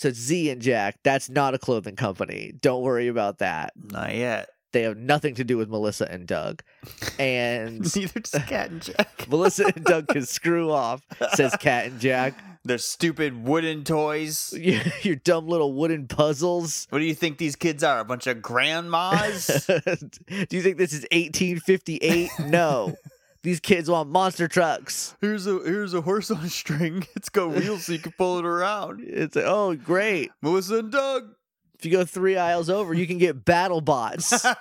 So 0.00 0.08
it's 0.08 0.18
Z 0.18 0.48
and 0.48 0.62
Jack. 0.62 0.96
That's 1.04 1.28
not 1.28 1.52
a 1.52 1.58
clothing 1.58 1.94
company. 1.94 2.54
Don't 2.58 2.80
worry 2.80 3.08
about 3.08 3.40
that. 3.40 3.74
Not 3.76 4.14
yet. 4.14 4.48
They 4.72 4.80
have 4.84 4.96
nothing 4.96 5.34
to 5.34 5.44
do 5.44 5.58
with 5.58 5.68
Melissa 5.68 6.10
and 6.10 6.26
Doug. 6.26 6.62
And 7.18 7.80
Neither 7.94 8.20
does 8.20 8.42
Cat 8.46 8.70
and 8.70 8.80
Jack. 8.80 9.26
Melissa 9.28 9.66
and 9.66 9.84
Doug 9.84 10.08
can 10.08 10.24
screw 10.26 10.70
off, 10.70 11.02
says 11.34 11.54
Cat 11.60 11.88
and 11.88 12.00
Jack. 12.00 12.32
They're 12.64 12.78
stupid 12.78 13.46
wooden 13.46 13.84
toys. 13.84 14.54
Your, 14.56 14.80
your 15.02 15.16
dumb 15.16 15.48
little 15.48 15.74
wooden 15.74 16.08
puzzles. 16.08 16.86
What 16.88 17.00
do 17.00 17.04
you 17.04 17.14
think 17.14 17.36
these 17.36 17.56
kids 17.56 17.84
are? 17.84 18.00
A 18.00 18.04
bunch 18.06 18.26
of 18.26 18.40
grandmas? 18.40 19.66
Do 19.66 20.56
you 20.56 20.62
think 20.62 20.78
this 20.78 20.94
is 20.94 21.02
1858? 21.12 22.30
No. 22.46 22.96
These 23.42 23.60
kids 23.60 23.88
want 23.90 24.10
monster 24.10 24.48
trucks. 24.48 25.16
here's 25.20 25.46
a 25.46 25.52
here's 25.64 25.94
a 25.94 26.02
horse 26.02 26.30
on 26.30 26.44
a 26.44 26.48
string. 26.50 27.06
It's 27.16 27.28
got 27.30 27.50
wheels 27.50 27.86
so 27.86 27.92
you 27.92 27.98
can 27.98 28.12
pull 28.12 28.38
it 28.38 28.44
around. 28.44 29.00
It's 29.02 29.34
like, 29.36 29.46
oh, 29.46 29.74
great. 29.74 30.30
Melissa 30.42 30.78
and 30.80 30.92
Doug. 30.92 31.34
If 31.78 31.86
you 31.86 31.90
go 31.92 32.04
three 32.04 32.36
aisles 32.36 32.68
over, 32.68 32.92
you 32.92 33.06
can 33.06 33.16
get 33.16 33.42
battle 33.44 33.80
bots. 33.80 34.44
and 34.44 34.54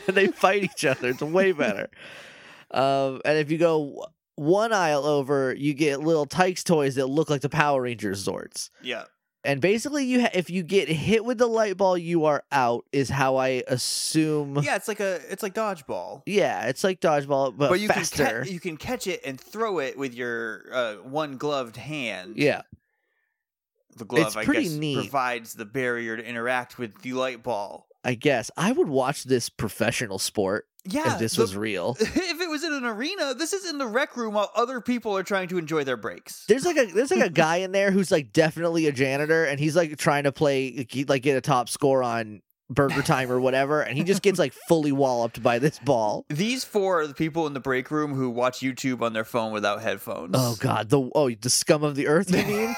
they 0.08 0.26
fight 0.28 0.64
each 0.64 0.84
other. 0.84 1.10
It's 1.10 1.22
way 1.22 1.52
better. 1.52 1.88
Um, 2.72 3.20
and 3.24 3.38
if 3.38 3.50
you 3.52 3.58
go 3.58 4.06
one 4.34 4.72
aisle 4.72 5.04
over, 5.06 5.54
you 5.54 5.74
get 5.74 6.00
little 6.00 6.26
Tikes 6.26 6.64
toys 6.64 6.96
that 6.96 7.06
look 7.06 7.30
like 7.30 7.40
the 7.42 7.48
Power 7.48 7.82
Rangers 7.82 8.26
Zords. 8.26 8.70
yeah. 8.82 9.04
And 9.48 9.62
basically, 9.62 10.04
you 10.04 10.20
ha- 10.20 10.30
if 10.34 10.50
you 10.50 10.62
get 10.62 10.88
hit 10.90 11.24
with 11.24 11.38
the 11.38 11.46
light 11.46 11.78
ball, 11.78 11.96
you 11.96 12.26
are 12.26 12.44
out. 12.52 12.84
Is 12.92 13.08
how 13.08 13.36
I 13.36 13.62
assume. 13.66 14.58
Yeah, 14.62 14.76
it's 14.76 14.88
like 14.88 15.00
a 15.00 15.20
it's 15.32 15.42
like 15.42 15.54
dodgeball. 15.54 16.22
Yeah, 16.26 16.66
it's 16.66 16.84
like 16.84 17.00
dodgeball, 17.00 17.56
but, 17.56 17.70
But 17.70 17.80
you 17.80 17.88
faster. 17.88 18.24
can 18.24 18.44
ca- 18.44 18.50
you 18.50 18.60
can 18.60 18.76
catch 18.76 19.06
it 19.06 19.22
and 19.24 19.40
throw 19.40 19.78
it 19.78 19.96
with 19.96 20.12
your 20.14 20.64
uh, 20.70 20.94
one 20.96 21.38
gloved 21.38 21.78
hand. 21.78 22.34
yeah, 22.36 22.60
The 23.96 24.04
glove 24.04 24.26
It's 24.28 24.36
I 24.36 24.44
pretty 24.44 24.64
guess 24.64 24.72
neat. 24.74 24.94
provides 24.96 25.54
the 25.54 25.64
barrier 25.64 26.16
to 26.18 26.22
interact 26.24 26.78
with 26.78 27.00
the 27.00 27.14
light 27.14 27.42
ball. 27.42 27.87
I 28.04 28.14
guess 28.14 28.50
I 28.56 28.72
would 28.72 28.88
watch 28.88 29.24
this 29.24 29.48
professional 29.48 30.18
sport 30.18 30.66
Yeah. 30.84 31.14
if 31.14 31.18
this 31.18 31.34
the- 31.34 31.42
was 31.42 31.56
real. 31.56 31.96
if 32.00 32.40
it 32.40 32.48
was 32.48 32.62
in 32.64 32.72
an 32.72 32.84
arena, 32.84 33.34
this 33.34 33.52
is 33.52 33.68
in 33.68 33.78
the 33.78 33.86
rec 33.86 34.16
room 34.16 34.34
while 34.34 34.50
other 34.54 34.80
people 34.80 35.16
are 35.16 35.22
trying 35.24 35.48
to 35.48 35.58
enjoy 35.58 35.84
their 35.84 35.96
breaks. 35.96 36.44
There's 36.46 36.64
like 36.64 36.76
a 36.76 36.86
there's 36.86 37.10
like 37.10 37.24
a 37.24 37.30
guy 37.46 37.56
in 37.56 37.72
there 37.72 37.90
who's 37.90 38.10
like 38.10 38.32
definitely 38.32 38.86
a 38.86 38.92
janitor, 38.92 39.44
and 39.44 39.58
he's 39.60 39.74
like 39.76 39.96
trying 39.98 40.24
to 40.24 40.32
play 40.32 40.86
like 41.08 41.22
get 41.22 41.36
a 41.36 41.40
top 41.40 41.68
score 41.68 42.02
on 42.02 42.40
BurgerTime 42.72 43.30
or 43.30 43.40
whatever, 43.40 43.80
and 43.80 43.96
he 43.96 44.04
just 44.04 44.20
gets 44.20 44.38
like 44.38 44.52
fully 44.68 44.92
walloped 44.92 45.42
by 45.42 45.58
this 45.58 45.78
ball. 45.78 46.26
These 46.28 46.64
four 46.64 47.00
are 47.00 47.06
the 47.06 47.14
people 47.14 47.46
in 47.46 47.54
the 47.54 47.60
break 47.60 47.90
room 47.90 48.14
who 48.14 48.28
watch 48.28 48.60
YouTube 48.60 49.00
on 49.00 49.14
their 49.14 49.24
phone 49.24 49.52
without 49.52 49.80
headphones. 49.80 50.34
Oh 50.34 50.56
god, 50.60 50.90
the 50.90 51.10
oh 51.14 51.30
the 51.30 51.50
scum 51.50 51.82
of 51.82 51.94
the 51.94 52.06
earth. 52.06 52.30
You 52.30 52.44
mean? 52.44 52.76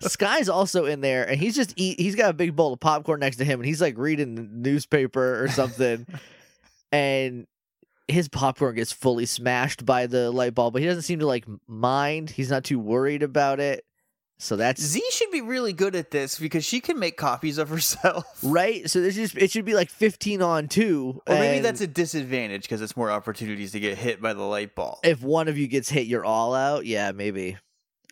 Sky's 0.00 0.48
also 0.48 0.86
in 0.86 1.02
there, 1.02 1.28
and 1.28 1.38
he's 1.38 1.54
just 1.54 1.74
eat. 1.76 2.00
He's 2.00 2.14
got 2.14 2.30
a 2.30 2.34
big 2.34 2.56
bowl 2.56 2.72
of 2.72 2.80
popcorn 2.80 3.20
next 3.20 3.36
to 3.36 3.44
him, 3.44 3.60
and 3.60 3.66
he's 3.66 3.82
like 3.82 3.98
reading 3.98 4.34
the 4.34 4.48
newspaper 4.50 5.42
or 5.42 5.48
something, 5.48 6.06
and 6.92 7.46
his 8.08 8.28
popcorn 8.28 8.74
gets 8.74 8.92
fully 8.92 9.26
smashed 9.26 9.84
by 9.84 10.06
the 10.06 10.30
light 10.30 10.54
bulb, 10.54 10.72
but 10.72 10.82
he 10.82 10.88
doesn't 10.88 11.02
seem 11.02 11.18
to 11.18 11.26
like 11.26 11.44
mind. 11.66 12.30
He's 12.30 12.50
not 12.50 12.64
too 12.64 12.78
worried 12.78 13.22
about 13.22 13.60
it. 13.60 13.84
So 14.44 14.56
that's 14.56 14.78
Z 14.78 15.02
should 15.10 15.30
be 15.30 15.40
really 15.40 15.72
good 15.72 15.96
at 15.96 16.10
this 16.10 16.38
because 16.38 16.66
she 16.66 16.80
can 16.80 16.98
make 16.98 17.16
copies 17.16 17.56
of 17.56 17.70
herself. 17.70 18.26
right. 18.42 18.90
So 18.90 19.00
this 19.00 19.16
is 19.16 19.34
it 19.34 19.50
should 19.50 19.64
be 19.64 19.72
like 19.72 19.88
15 19.88 20.42
on 20.42 20.68
two. 20.68 21.22
Or 21.26 21.34
maybe 21.34 21.60
that's 21.60 21.80
a 21.80 21.86
disadvantage 21.86 22.64
because 22.64 22.82
it's 22.82 22.94
more 22.94 23.10
opportunities 23.10 23.72
to 23.72 23.80
get 23.80 23.96
hit 23.96 24.20
by 24.20 24.34
the 24.34 24.42
light 24.42 24.74
ball. 24.74 25.00
if 25.02 25.22
one 25.22 25.48
of 25.48 25.56
you 25.56 25.66
gets 25.66 25.88
hit, 25.88 26.06
you're 26.06 26.26
all 26.26 26.54
out. 26.54 26.84
Yeah, 26.84 27.12
maybe. 27.12 27.56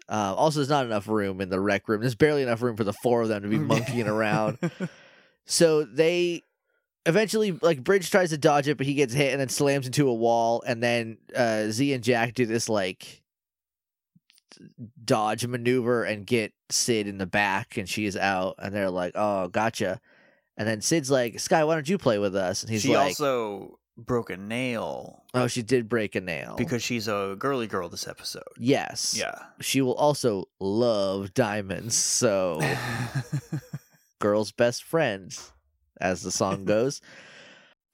Uh, 0.08 0.34
also, 0.34 0.60
there's 0.60 0.70
not 0.70 0.86
enough 0.86 1.06
room 1.06 1.42
in 1.42 1.50
the 1.50 1.60
rec 1.60 1.86
room. 1.86 2.00
There's 2.00 2.14
barely 2.14 2.42
enough 2.42 2.62
room 2.62 2.76
for 2.76 2.84
the 2.84 2.94
four 3.02 3.20
of 3.20 3.28
them 3.28 3.42
to 3.42 3.48
be 3.48 3.58
monkeying 3.72 4.08
around. 4.08 4.58
So 5.44 5.82
they 5.82 6.44
eventually, 7.04 7.50
like, 7.50 7.82
Bridge 7.82 8.10
tries 8.12 8.30
to 8.30 8.38
dodge 8.38 8.68
it, 8.68 8.76
but 8.76 8.86
he 8.86 8.94
gets 8.94 9.12
hit 9.12 9.32
and 9.32 9.40
then 9.40 9.48
slams 9.48 9.86
into 9.86 10.08
a 10.08 10.14
wall. 10.14 10.62
And 10.64 10.80
then 10.80 11.18
uh, 11.34 11.66
Z 11.70 11.92
and 11.92 12.04
Jack 12.04 12.34
do 12.34 12.46
this, 12.46 12.68
like, 12.68 13.21
dodge 15.04 15.46
maneuver 15.46 16.04
and 16.04 16.26
get 16.26 16.52
Syd 16.70 17.06
in 17.06 17.18
the 17.18 17.26
back, 17.26 17.76
and 17.76 17.88
she 17.88 18.06
is 18.06 18.16
out, 18.16 18.56
and 18.58 18.74
they're 18.74 18.90
like, 18.90 19.12
"Oh, 19.14 19.48
gotcha." 19.48 20.00
And 20.56 20.68
then 20.68 20.80
Syd's 20.80 21.10
like, 21.10 21.40
"Sky, 21.40 21.64
why 21.64 21.74
don't 21.74 21.88
you 21.88 21.98
play 21.98 22.18
with 22.18 22.36
us?" 22.36 22.62
And 22.62 22.70
he's 22.70 22.82
she 22.82 22.94
like, 22.96 23.08
also 23.08 23.78
broke 23.98 24.30
a 24.30 24.36
nail 24.36 25.22
"Oh, 25.34 25.46
she 25.48 25.62
did 25.62 25.88
break 25.88 26.14
a 26.14 26.20
nail 26.20 26.54
because 26.56 26.82
she's 26.82 27.08
a 27.08 27.36
girly 27.38 27.66
girl 27.66 27.88
this 27.88 28.08
episode. 28.08 28.42
yes, 28.58 29.14
Yeah. 29.18 29.34
she 29.60 29.80
will 29.82 29.94
also 29.94 30.44
love 30.60 31.34
diamonds. 31.34 31.94
So, 31.94 32.60
girl's 34.18 34.52
best 34.52 34.84
friend, 34.84 35.36
as 36.00 36.22
the 36.22 36.30
song 36.30 36.64
goes." 36.66 37.00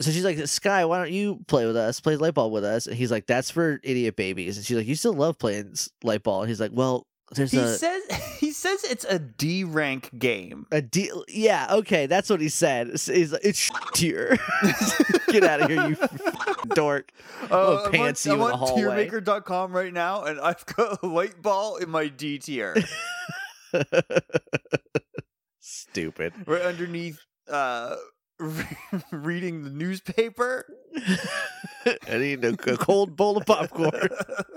So 0.01 0.11
she's 0.12 0.24
like, 0.24 0.38
Sky, 0.46 0.84
why 0.84 0.99
don't 0.99 1.11
you 1.12 1.40
play 1.49 1.66
with 1.66 1.76
us? 1.76 2.01
Play 2.01 2.16
light 2.16 2.34
ball 2.34 2.51
with 2.53 2.64
us. 2.64 2.86
And 2.86 2.94
he's 2.96 3.11
like, 3.11 3.26
That's 3.26 3.51
for 3.51 3.80
idiot 3.82 4.14
babies. 4.16 4.57
And 4.57 4.64
she's 4.64 4.76
like, 4.76 4.86
You 4.86 4.94
still 4.94 5.12
love 5.14 5.38
playing 5.38 5.70
s- 5.72 5.90
light 6.05 6.22
ball. 6.22 6.42
And 6.42 6.49
he's 6.49 6.61
like, 6.61 6.70
Well, 6.72 7.05
there's 7.32 7.51
he 7.51 7.59
a 7.59 7.66
says 7.66 8.03
he 8.38 8.53
says 8.53 8.84
it's 8.84 9.05
a 9.05 9.18
D 9.18 9.64
rank 9.64 10.11
game. 10.18 10.66
a 10.70 10.80
deal. 10.80 11.24
Yeah, 11.28 11.66
okay, 11.70 12.07
that's 12.07 12.30
what 12.30 12.40
he 12.40 12.49
said. 12.49 12.86
He's 12.92 13.32
like, 13.32 13.44
It's 13.44 13.70
tier. 13.92 14.38
Get 15.28 15.42
out 15.44 15.62
of 15.62 15.68
here, 15.70 15.88
you 15.90 15.96
dork. 16.74 17.11
Uh, 17.51 17.82
I'm 17.86 17.90
pants 17.92 18.24
you 18.24 18.32
I'm 18.34 18.40
on, 18.42 18.53
I'm 18.53 18.62
on 18.62 18.68
tiermaker.com 18.78 19.72
right 19.72 19.92
now, 19.92 20.22
and 20.24 20.40
I've 20.40 20.64
got 20.64 21.03
a 21.03 21.07
light 21.07 21.42
ball 21.42 21.76
in 21.76 21.90
my 21.90 22.07
D 22.09 22.38
tier, 22.38 22.76
Stupid. 25.61 26.32
right 26.46 26.62
underneath 26.62 27.18
uh, 27.49 27.96
reading 29.12 29.64
the 29.64 29.70
newspaper. 29.70 30.66
I 31.86 32.18
need 32.18 32.45
a, 32.45 32.51
a 32.51 32.76
cold 32.76 33.16
bowl 33.16 33.36
of 33.36 33.47
popcorn. 33.47 34.09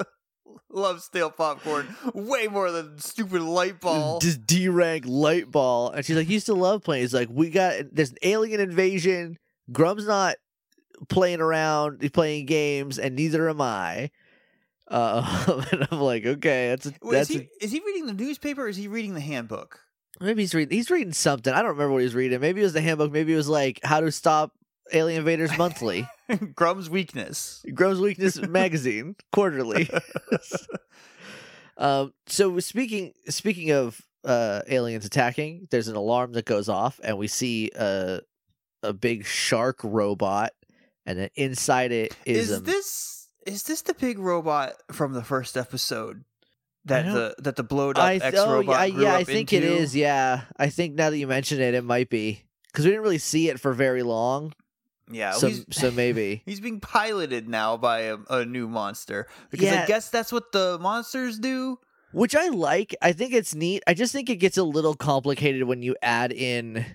Love 0.73 1.01
stale 1.01 1.29
popcorn 1.29 1.93
way 2.13 2.47
more 2.47 2.71
than 2.71 2.97
stupid 2.97 3.41
light 3.41 3.82
ball. 3.82 4.19
Just 4.19 4.45
D 4.45 4.69
rank 4.69 5.03
light 5.05 5.51
ball. 5.51 5.89
And 5.89 6.05
she's 6.05 6.15
like, 6.15 6.29
You 6.29 6.39
still 6.39 6.55
love 6.55 6.82
playing. 6.82 7.01
He's 7.01 7.13
like, 7.13 7.27
We 7.29 7.49
got 7.49 7.84
there's 7.91 8.11
an 8.11 8.17
alien 8.23 8.61
invasion. 8.61 9.38
Gruumm's 9.69 10.07
not 10.07 10.38
playing 11.09 11.41
around, 11.41 12.01
he's 12.01 12.11
playing 12.11 12.45
games, 12.45 12.99
and 12.99 13.15
neither 13.15 13.49
am 13.49 13.59
I. 13.59 14.11
Uh, 14.88 15.63
and 15.71 15.88
I'm 15.91 15.99
like, 15.99 16.25
okay, 16.25 16.69
that's 16.69 16.86
a, 16.86 16.93
Wait, 17.01 17.19
is, 17.19 17.27
that's 17.27 17.29
he, 17.29 17.38
a, 17.39 17.65
is 17.65 17.71
he 17.71 17.82
reading 17.86 18.05
the 18.05 18.13
newspaper 18.13 18.65
or 18.65 18.67
is 18.67 18.77
he 18.77 18.88
reading 18.88 19.13
the 19.13 19.21
handbook? 19.21 19.79
Maybe 20.22 20.43
he's 20.43 20.53
reading 20.53 20.78
he's 20.78 20.91
reading 20.91 21.13
something. 21.13 21.51
I 21.51 21.57
don't 21.61 21.72
remember 21.72 21.93
what 21.93 22.03
he's 22.03 22.15
reading. 22.15 22.39
Maybe 22.39 22.61
it 22.61 22.63
was 22.63 22.74
the 22.74 22.82
handbook. 22.82 23.11
Maybe 23.11 23.34
it 23.34 23.38
was 23.38 23.49
like 23.49 23.80
how 23.84 23.99
to 24.01 24.11
stop 24.11 24.53
alien 24.93 25.19
invaders 25.19 25.57
monthly. 25.57 26.07
Gruumm's 26.30 26.89
weakness. 26.89 27.63
Gruumm's 27.74 27.99
Weakness 27.99 28.39
magazine 28.47 29.15
quarterly. 29.32 29.89
um, 31.78 32.13
so 32.28 32.59
speaking 32.59 33.13
speaking 33.30 33.72
of 33.72 33.99
uh, 34.24 34.61
aliens 34.67 35.05
attacking, 35.05 35.67
there's 35.72 35.88
an 35.88 35.95
alarm 35.95 36.34
that 36.34 36.45
goes 36.45 36.69
off, 36.69 36.99
and 37.03 37.17
we 37.17 37.28
see 37.28 37.72
a 37.76 38.22
a 38.84 38.93
big 38.93 39.26
shark 39.26 39.80
robot, 39.84 40.51
and 41.05 41.19
then 41.19 41.30
inside 41.36 41.91
it 41.91 42.15
is, 42.26 42.51
Is 42.51 42.57
a 42.57 42.61
this 42.61 43.30
is 43.45 43.63
this 43.63 43.82
the 43.82 43.93
big 43.93 44.19
robot 44.19 44.74
from 44.91 45.13
the 45.13 45.24
first 45.24 45.57
episode 45.57 46.24
that 46.86 47.05
the 47.05 47.36
that 47.39 47.55
the 47.55 47.63
blowed 47.63 47.97
up 47.97 48.09
th- 48.09 48.21
X 48.21 48.38
oh, 48.39 48.53
robot 48.53 48.89
yeah, 48.89 48.95
grew 48.95 49.03
yeah, 49.03 49.15
I 49.15 49.23
think 49.23 49.53
it 49.53 49.63
into? 49.63 49.75
is. 49.75 49.95
Yeah, 49.95 50.41
I 50.57 50.69
think 50.69 50.95
now 50.95 51.09
that 51.09 51.17
you 51.17 51.27
mention 51.27 51.61
it, 51.61 51.73
it 51.73 51.84
might 51.84 52.09
be 52.09 52.43
because 52.71 52.86
we 52.86 52.91
didn't 52.91 53.03
really 53.03 53.17
see 53.17 53.49
it 53.49 53.59
for 53.59 53.73
very 53.73 54.03
long. 54.03 54.53
Yeah, 55.11 55.32
so 55.34 55.51
so 55.71 55.91
maybe. 55.91 56.41
he's 56.45 56.59
being 56.59 56.79
piloted 56.79 57.47
now 57.49 57.77
by 57.77 58.01
a, 58.01 58.17
a 58.29 58.45
new 58.45 58.67
monster 58.67 59.27
because 59.49 59.67
Yeah. 59.67 59.84
I 59.84 59.86
guess 59.86 60.09
that's 60.09 60.32
what 60.32 60.51
the 60.51 60.77
monsters 60.79 61.38
do. 61.38 61.79
Which 62.13 62.36
I 62.36 62.49
like. 62.49 62.93
I 63.01 63.13
think 63.13 63.34
it's 63.34 63.55
neat. 63.55 63.84
I 63.88 63.93
just 63.93 64.11
think 64.11 64.29
it 64.29 64.36
gets 64.38 64.57
a 64.57 64.63
little 64.63 64.95
complicated 64.95 65.63
when 65.63 65.82
you 65.82 65.95
add 66.01 66.34
in 66.34 66.86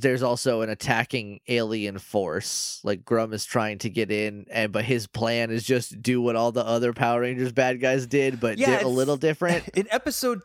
there's 0.00 0.22
also 0.22 0.62
an 0.62 0.70
attacking 0.70 1.40
alien 1.48 1.98
force. 1.98 2.80
Like 2.84 3.04
Gruumm 3.04 3.32
is 3.32 3.44
trying 3.44 3.78
to 3.78 3.90
get 3.90 4.10
in 4.10 4.46
and 4.50 4.72
but 4.72 4.84
his 4.84 5.06
plan 5.06 5.50
is 5.50 5.64
just 5.64 6.00
do 6.02 6.20
what 6.20 6.36
all 6.36 6.52
the 6.52 6.64
other 6.64 6.92
Power 6.92 7.20
Rangers 7.22 7.52
bad 7.52 7.80
guys 7.80 8.06
did, 8.06 8.40
but 8.40 8.58
Yeah, 8.58 8.84
a 8.84 8.88
little 8.88 9.16
different. 9.16 9.68
In 9.74 9.86
episode 9.90 10.40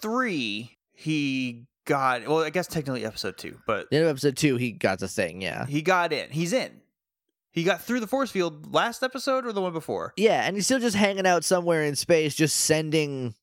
three, 0.00 0.78
he 0.92 1.66
got 1.86 2.26
well. 2.26 2.42
I 2.42 2.50
guess 2.50 2.66
technically 2.66 3.04
episode 3.04 3.36
two, 3.38 3.58
but 3.66 3.86
in 3.90 4.04
episode 4.04 4.36
two, 4.36 4.56
he 4.56 4.72
got 4.72 4.98
the 4.98 5.08
thing, 5.08 5.40
yeah. 5.42 5.66
he 5.66 5.82
got 5.82 6.12
in. 6.12 6.30
He's 6.30 6.52
in. 6.52 6.80
He 7.52 7.62
got 7.62 7.82
through 7.82 8.00
the 8.00 8.06
force 8.06 8.30
field 8.30 8.72
last 8.74 9.02
episode 9.02 9.46
or 9.46 9.52
the 9.52 9.60
one 9.60 9.72
before. 9.72 10.12
Yeah, 10.16 10.42
and 10.44 10.56
he's 10.56 10.64
still 10.66 10.80
just 10.80 10.96
hanging 10.96 11.26
out 11.26 11.44
somewhere 11.44 11.84
in 11.84 11.94
space, 11.94 12.34
just 12.34 12.56
sending 12.56 13.34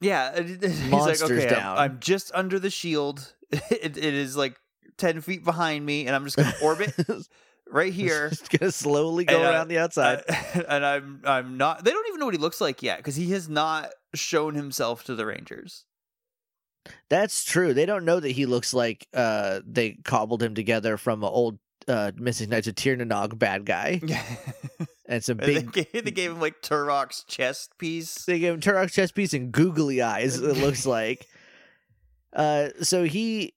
Yeah, 0.00 0.32
it- 0.34 0.62
he's 0.64 0.90
Monsters 0.90 1.22
like, 1.22 1.30
okay, 1.30 1.46
I'm- 1.48 1.54
down. 1.60 1.78
I'm, 1.78 2.00
just 2.00 2.32
under 2.34 2.58
the 2.58 2.70
shield. 2.70 3.34
It, 3.70 3.98
it 3.98 4.14
is 4.14 4.34
like 4.36 4.56
ten 4.96 5.20
feet 5.20 5.44
behind 5.44 5.84
me, 5.84 6.06
and 6.06 6.14
I'm 6.14 6.24
just 6.24 6.36
gonna 6.36 6.54
orbit 6.62 6.94
right 7.70 7.92
here. 7.92 8.28
just 8.30 8.50
gonna 8.50 8.72
slowly 8.72 9.24
go 9.24 9.36
And, 9.36 9.44
uh, 9.46 9.50
around 9.50 9.68
the 9.68 9.78
outside. 9.78 10.22
And 10.68 10.84
I'm 10.84 11.22
I'm 11.24 11.56
not. 11.56 11.84
They 11.84 11.90
don't 11.90 12.06
even 12.08 12.20
know 12.20 12.26
what 12.26 12.34
he 12.34 12.40
looks 12.40 12.60
like 12.60 12.82
yet 12.82 12.98
because 12.98 13.16
he 13.16 13.30
has 13.32 13.48
not 13.48 13.90
shown 14.14 14.54
himself 14.54 15.04
to 15.04 15.14
the 15.14 15.24
Rangers. 15.26 15.84
That's 17.08 17.44
true. 17.44 17.72
They 17.74 17.86
don't 17.86 18.04
know 18.04 18.18
that 18.20 18.32
he 18.32 18.44
looks 18.46 18.74
like 18.74 19.06
uh 19.14 19.60
they 19.66 19.92
cobbled 20.04 20.42
him 20.42 20.54
together 20.54 20.96
from 20.96 21.22
an 21.22 21.30
old 21.30 21.58
uh 21.88 22.12
Mystic 22.16 22.48
Knights 22.48 22.66
of 22.66 22.74
Tir 22.74 22.96
Na 22.96 23.04
Nog 23.04 23.38
bad 23.38 23.64
guy 23.64 24.00
and 25.06 25.22
some 25.24 25.38
And 25.38 25.48
they, 25.48 25.54
big 25.62 25.72
gave, 25.72 26.04
they 26.04 26.10
gave 26.10 26.30
him 26.32 26.40
like 26.40 26.60
Turok's 26.60 27.24
chest 27.24 27.78
piece. 27.78 28.24
they 28.24 28.38
gave 28.40 28.54
him 28.54 28.60
Turok's 28.60 28.94
chest 28.94 29.14
piece 29.14 29.32
and 29.32 29.52
googly 29.52 30.02
eyes, 30.02 30.38
it 30.38 30.56
looks 30.58 30.84
like. 30.84 31.26
Uh 32.32 32.68
so 32.82 33.04
he 33.04 33.54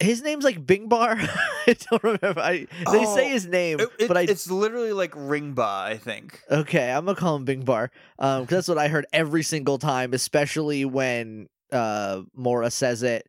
his 0.00 0.22
name's 0.22 0.44
like 0.44 0.64
Bing 0.66 0.88
Bar. 0.88 1.16
I 1.66 1.76
don't 1.90 2.02
remember. 2.02 2.40
I, 2.40 2.66
they 2.92 3.04
say 3.04 3.26
Oh, 3.26 3.32
his 3.32 3.46
name, 3.46 3.80
It- 3.80 3.88
it- 3.98 4.08
but 4.08 4.16
I 4.16 4.22
it's 4.22 4.50
literally 4.50 4.92
like 4.92 5.12
Ring 5.16 5.54
Ringba, 5.54 5.82
I 5.82 5.96
think. 5.96 6.40
Okay, 6.50 6.90
I'm 6.90 7.04
gonna 7.04 7.16
call 7.18 7.36
him 7.36 7.44
Bing 7.44 7.62
Bar. 7.64 7.90
Um, 8.18 8.46
that's 8.46 8.68
what 8.68 8.78
I 8.78 8.88
heard 8.88 9.06
every 9.12 9.42
single 9.42 9.78
time, 9.78 10.12
especially 10.14 10.84
when 10.84 11.48
uh 11.72 12.22
Mora 12.34 12.70
says 12.70 13.02
it. 13.02 13.28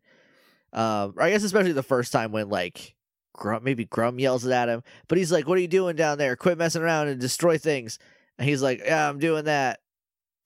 Um, 0.72 1.16
I 1.18 1.32
guess 1.32 1.44
especially 1.44 1.72
the 1.72 1.82
first 1.84 2.12
time 2.14 2.32
when 2.32 2.50
like 2.50 2.96
Gruumm, 3.36 3.64
maybe 3.64 3.86
Gruumm 3.86 4.20
yells 4.20 4.46
it 4.46 4.52
at 4.52 4.70
him, 4.70 4.84
but 5.08 5.18
he's 5.18 5.32
like, 5.32 5.48
"What 5.48 5.58
are 5.58 5.62
you 5.62 5.68
doing 5.68 5.96
down 5.96 6.18
there? 6.18 6.36
Quit 6.36 6.58
messing 6.58 6.82
around 6.84 7.08
and 7.08 7.20
destroy 7.20 7.58
things." 7.58 7.98
And 8.38 8.48
he's 8.48 8.62
like, 8.62 8.80
"Yeah, 8.86 9.10
I'm 9.10 9.18
doing 9.20 9.46
that." 9.46 9.80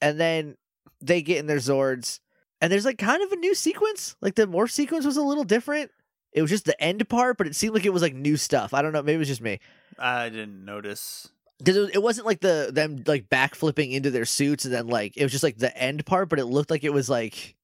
And 0.02 0.20
then 0.20 0.56
they 1.02 1.22
get 1.22 1.40
in 1.40 1.48
their 1.48 1.58
Zords, 1.58 2.20
and 2.62 2.72
there's 2.72 2.86
like 2.86 2.98
kind 2.98 3.22
of 3.22 3.32
a 3.34 3.36
new 3.36 3.54
sequence. 3.54 4.16
Like 4.22 4.36
the 4.36 4.48
morph 4.48 4.72
sequence 4.72 5.06
was 5.06 5.18
a 5.18 5.22
little 5.24 5.44
different. 5.44 5.92
It 6.34 6.42
was 6.42 6.50
just 6.52 6.66
the 6.66 6.82
end 6.82 7.08
part, 7.10 7.38
but 7.38 7.48
it 7.48 7.56
seemed 7.56 7.74
like 7.76 7.86
it 7.86 7.94
was 7.94 8.02
like 8.02 8.16
new 8.16 8.38
stuff. 8.38 8.74
I 8.74 8.82
don't 8.82 8.92
know. 8.94 9.02
Maybe 9.04 9.16
it 9.16 9.20
was 9.20 9.28
just 9.28 9.42
me 9.42 9.60
I 10.00 10.30
didn't 10.30 10.66
notice. 10.66 11.30
because 11.60 11.76
it, 11.78 11.80
was- 11.82 11.90
it 11.92 12.02
wasn't 12.02 12.26
like 12.28 12.40
the 12.42 12.72
them 12.74 13.04
like 13.06 13.30
backflipping 13.30 13.92
into 13.92 14.10
their 14.12 14.26
suits 14.26 14.66
and 14.66 14.74
then 14.74 14.88
like 14.88 15.16
it 15.16 15.24
was 15.24 15.32
just 15.32 15.44
like 15.44 15.58
the 15.58 15.76
end 15.78 16.06
part, 16.06 16.30
but 16.30 16.40
it 16.40 16.46
looked 16.46 16.72
like 16.72 16.84
it 16.84 16.94
was 16.94 17.10
like 17.10 17.56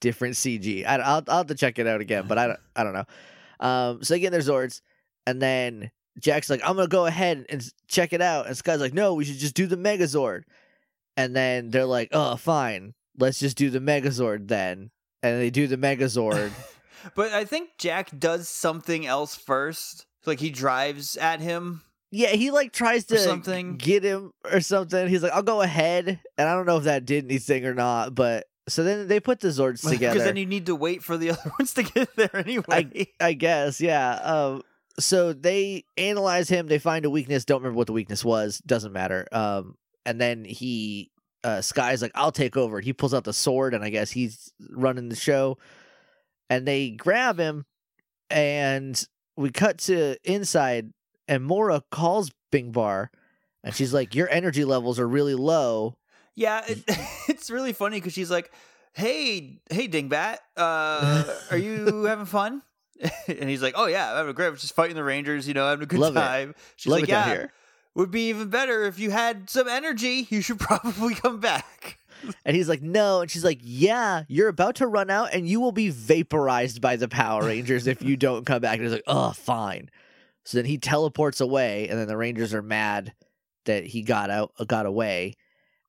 different 0.00 0.34
CG. 0.34 0.84
I, 0.86 0.96
I'll 0.96 1.24
I'll 1.28 1.38
have 1.38 1.46
to 1.48 1.54
check 1.54 1.78
it 1.78 1.86
out 1.86 2.00
again, 2.00 2.26
but 2.28 2.36
I 2.38 2.46
don't 2.48 2.60
I 2.76 2.84
don't 2.84 2.92
know. 2.92 3.04
Um, 3.60 4.02
so 4.04 4.14
again, 4.14 4.30
there's 4.30 4.48
Zords, 4.48 4.80
and 5.26 5.40
then 5.42 5.90
Jack's 6.20 6.50
like, 6.50 6.60
"I'm 6.64 6.76
gonna 6.76 6.86
go 6.88 7.06
ahead 7.06 7.46
and 7.48 7.66
check 7.88 8.12
it 8.12 8.20
out," 8.20 8.46
and 8.46 8.56
Sky's 8.56 8.80
like, 8.80 8.94
"No, 8.94 9.14
we 9.14 9.24
should 9.24 9.38
just 9.38 9.54
do 9.54 9.66
the 9.66 9.76
Megazord." 9.76 10.42
And 11.16 11.34
then 11.34 11.70
they're 11.70 11.84
like, 11.86 12.10
"Oh, 12.12 12.36
fine, 12.36 12.94
let's 13.18 13.40
just 13.40 13.56
do 13.56 13.70
the 13.70 13.80
Megazord 13.80 14.46
then." 14.48 14.90
And 15.22 15.40
they 15.40 15.50
do 15.50 15.66
the 15.66 15.76
Megazord. 15.78 16.52
But 17.14 17.32
I 17.32 17.44
think 17.44 17.70
Jack 17.78 18.18
does 18.18 18.48
something 18.48 19.06
else 19.06 19.34
first. 19.34 20.06
Like 20.26 20.40
he 20.40 20.50
drives 20.50 21.16
at 21.16 21.40
him. 21.40 21.82
Yeah, 22.10 22.28
he 22.28 22.50
like 22.50 22.72
tries 22.72 23.04
to 23.06 23.18
something. 23.18 23.76
get 23.76 24.02
him 24.02 24.32
or 24.50 24.60
something. 24.60 25.08
He's 25.08 25.22
like, 25.22 25.32
"I'll 25.32 25.42
go 25.42 25.60
ahead," 25.60 26.20
and 26.38 26.48
I 26.48 26.54
don't 26.54 26.66
know 26.66 26.78
if 26.78 26.84
that 26.84 27.04
did 27.04 27.24
anything 27.24 27.66
or 27.66 27.74
not. 27.74 28.14
But 28.14 28.46
so 28.68 28.84
then 28.84 29.08
they 29.08 29.20
put 29.20 29.40
the 29.40 29.48
Zords 29.48 29.82
together. 29.88 30.14
Because 30.14 30.26
then 30.26 30.36
you 30.36 30.46
need 30.46 30.66
to 30.66 30.74
wait 30.74 31.02
for 31.02 31.16
the 31.16 31.30
other 31.32 31.52
ones 31.58 31.74
to 31.74 31.82
get 31.82 32.14
there 32.16 32.34
anyway. 32.36 33.08
I 33.20 33.32
guess, 33.34 33.80
yeah. 33.80 34.14
Um, 34.14 34.62
so 34.98 35.32
they 35.32 35.84
analyze 35.96 36.48
him. 36.48 36.66
They 36.66 36.78
find 36.78 37.04
a 37.04 37.10
weakness. 37.10 37.44
Don't 37.44 37.60
remember 37.60 37.76
what 37.76 37.86
the 37.86 37.92
weakness 37.92 38.24
was. 38.24 38.58
Doesn't 38.58 38.92
matter. 38.92 39.26
Um, 39.30 39.76
and 40.06 40.20
then 40.20 40.44
he, 40.44 41.10
uh, 41.44 41.60
Sky's 41.60 42.00
like, 42.00 42.12
"I'll 42.14 42.32
take 42.32 42.56
over." 42.56 42.80
He 42.80 42.94
pulls 42.94 43.12
out 43.12 43.24
the 43.24 43.32
sword, 43.34 43.74
and 43.74 43.84
I 43.84 43.90
guess 43.90 44.10
he's 44.10 44.50
running 44.70 45.10
the 45.10 45.16
show. 45.16 45.58
And 46.50 46.66
they 46.66 46.90
grab 46.90 47.38
him, 47.38 47.66
and 48.30 49.02
we 49.36 49.50
cut 49.50 49.78
to 49.78 50.16
inside, 50.24 50.92
and 51.26 51.44
Mora 51.44 51.82
calls 51.90 52.30
Bing 52.50 52.72
Bar, 52.72 53.10
and 53.62 53.74
she's 53.74 53.92
like, 53.92 54.14
"Your 54.14 54.28
energy 54.30 54.64
levels 54.64 54.98
are 54.98 55.06
really 55.08 55.34
low." 55.34 55.96
Yeah, 56.34 56.64
it, 56.66 56.78
it's 57.28 57.50
really 57.50 57.72
funny 57.72 57.98
because 57.98 58.12
she's 58.14 58.30
like, 58.30 58.50
"Hey, 58.92 59.60
hey, 59.70 59.88
Dingbat, 59.88 60.38
uh, 60.56 61.24
are 61.50 61.58
you 61.58 62.04
having 62.04 62.24
fun?" 62.26 62.62
and 63.28 63.48
he's 63.48 63.62
like, 63.62 63.74
"Oh 63.76 63.86
yeah, 63.86 64.10
I'm 64.10 64.16
having 64.16 64.30
a 64.30 64.34
great. 64.34 64.48
I'm 64.48 64.56
just 64.56 64.74
fighting 64.74 64.96
the 64.96 65.04
Rangers, 65.04 65.46
you 65.46 65.54
know, 65.54 65.66
having 65.68 65.82
a 65.82 65.86
good 65.86 66.00
Love 66.00 66.16
it. 66.16 66.20
time." 66.20 66.54
She's 66.76 66.90
Love 66.90 67.00
like, 67.00 67.08
it 67.10 67.12
"Yeah, 67.12 67.46
would 67.94 68.10
be 68.10 68.28
even 68.30 68.48
better 68.48 68.84
if 68.84 68.98
you 68.98 69.10
had 69.10 69.50
some 69.50 69.68
energy. 69.68 70.26
You 70.30 70.40
should 70.40 70.58
probably 70.58 71.14
come 71.14 71.40
back." 71.40 71.98
And 72.44 72.56
he's 72.56 72.68
like, 72.68 72.82
no. 72.82 73.20
And 73.20 73.30
she's 73.30 73.44
like, 73.44 73.60
yeah, 73.62 74.24
you're 74.28 74.48
about 74.48 74.76
to 74.76 74.86
run 74.86 75.10
out 75.10 75.32
and 75.32 75.48
you 75.48 75.60
will 75.60 75.72
be 75.72 75.90
vaporized 75.90 76.80
by 76.80 76.96
the 76.96 77.08
Power 77.08 77.44
Rangers 77.44 77.86
if 77.86 78.02
you 78.02 78.16
don't 78.16 78.46
come 78.46 78.60
back. 78.60 78.74
And 78.74 78.82
he's 78.82 78.92
like, 78.92 79.02
oh, 79.06 79.32
fine. 79.32 79.90
So 80.48 80.56
then 80.56 80.64
he 80.64 80.78
teleports 80.78 81.42
away, 81.42 81.88
and 81.88 81.98
then 81.98 82.08
the 82.08 82.16
Rangers 82.16 82.54
are 82.54 82.62
mad 82.62 83.12
that 83.66 83.84
he 83.84 84.00
got 84.00 84.30
out, 84.30 84.52
uh, 84.58 84.64
got 84.64 84.86
away. 84.86 85.34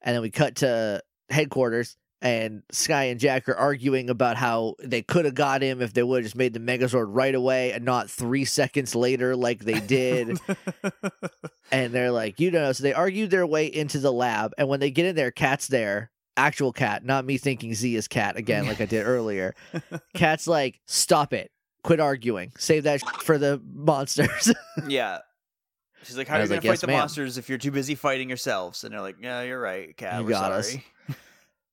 And 0.01 0.13
then 0.13 0.21
we 0.21 0.31
cut 0.31 0.57
to 0.57 1.01
headquarters, 1.29 1.95
and 2.21 2.63
Sky 2.69 3.05
and 3.05 3.21
Jack 3.21 3.47
are 3.47 3.55
arguing 3.55 4.09
about 4.09 4.35
how 4.35 4.75
they 4.83 5.01
could 5.01 5.23
have 5.23 5.33
got 5.33 5.61
him 5.61 5.81
if 5.81 5.93
they 5.93 6.03
would 6.03 6.17
have 6.17 6.25
just 6.25 6.35
made 6.35 6.51
the 6.51 6.59
Megazord 6.59 7.05
right 7.07 7.33
away 7.33 7.71
and 7.71 7.85
not 7.85 8.09
three 8.09 8.43
seconds 8.43 8.95
later, 8.95 9.33
like 9.33 9.59
they 9.59 9.79
did. 9.79 10.37
and 11.71 11.93
they're 11.93 12.11
like, 12.11 12.41
you 12.41 12.51
know, 12.51 12.73
so 12.73 12.83
they 12.83 12.91
argued 12.91 13.31
their 13.31 13.47
way 13.47 13.65
into 13.67 13.99
the 13.99 14.11
lab, 14.11 14.53
and 14.57 14.67
when 14.67 14.81
they 14.81 14.91
get 14.91 15.05
in 15.05 15.15
there, 15.15 15.31
Kat's 15.31 15.67
there, 15.67 16.11
actual 16.37 16.71
Kat, 16.71 17.03
not 17.03 17.25
me 17.25 17.37
thinking 17.37 17.73
Z 17.73 17.95
is 17.95 18.07
Cat 18.07 18.37
again, 18.37 18.67
like 18.67 18.81
I 18.81 18.85
did 18.85 19.03
earlier. 19.05 19.55
Kat's 20.13 20.47
like, 20.47 20.79
stop 20.85 21.33
it, 21.33 21.51
quit 21.83 21.99
arguing, 21.99 22.51
save 22.57 22.83
that 22.83 23.01
for 23.21 23.37
the 23.37 23.61
monsters. 23.73 24.53
yeah. 24.87 25.19
She's 26.03 26.17
like, 26.17 26.27
how 26.27 26.35
are 26.35 26.41
you 26.41 26.47
gonna 26.47 26.55
like, 26.55 26.63
fight 26.63 26.69
"Yes, 26.69 26.81
the 26.81 26.87
ma'am." 26.87 26.99
monsters 26.99 27.37
if 27.37 27.49
you're 27.49 27.57
too 27.57 27.71
busy 27.71 27.93
fighting 27.93 28.29
yourselves? 28.29 28.83
And 28.83 28.93
they're 28.93 29.01
like, 29.01 29.17
yeah, 29.21 29.41
you're 29.41 29.59
right, 29.59 29.95
Kat. 29.97 30.19
You 30.19 30.25
we're 30.25 30.31
got 30.31 30.51
us." 30.51 30.69
sorry. 30.69 30.85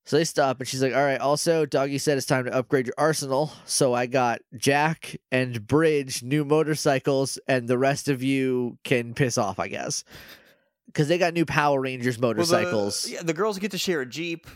so 0.04 0.16
they 0.16 0.24
stop, 0.24 0.58
and 0.58 0.68
she's 0.68 0.82
like, 0.82 0.94
all 0.94 1.04
right. 1.04 1.20
Also, 1.20 1.64
Doggie 1.64 1.98
said 1.98 2.18
it's 2.18 2.26
time 2.26 2.44
to 2.44 2.52
upgrade 2.52 2.86
your 2.86 2.94
arsenal, 2.98 3.52
so 3.66 3.94
I 3.94 4.06
got 4.06 4.40
Jack 4.56 5.16
and 5.30 5.64
Bridge 5.64 6.24
new 6.24 6.44
motorcycles, 6.44 7.38
and 7.46 7.68
the 7.68 7.78
rest 7.78 8.08
of 8.08 8.22
you 8.22 8.78
can 8.82 9.14
piss 9.14 9.38
off, 9.38 9.60
I 9.60 9.68
guess. 9.68 10.02
Because 10.96 11.08
they 11.08 11.18
got 11.18 11.34
new 11.34 11.44
Power 11.44 11.78
Rangers 11.78 12.18
Well, 12.18 12.30
the- 12.30 12.36
motorcycles. 12.38 13.06
yeah, 13.06 13.20
the 13.22 13.34
girls 13.34 13.58
get 13.58 13.72
to 13.72 13.78
share 13.78 14.00
a 14.00 14.06
jeep. 14.06 14.46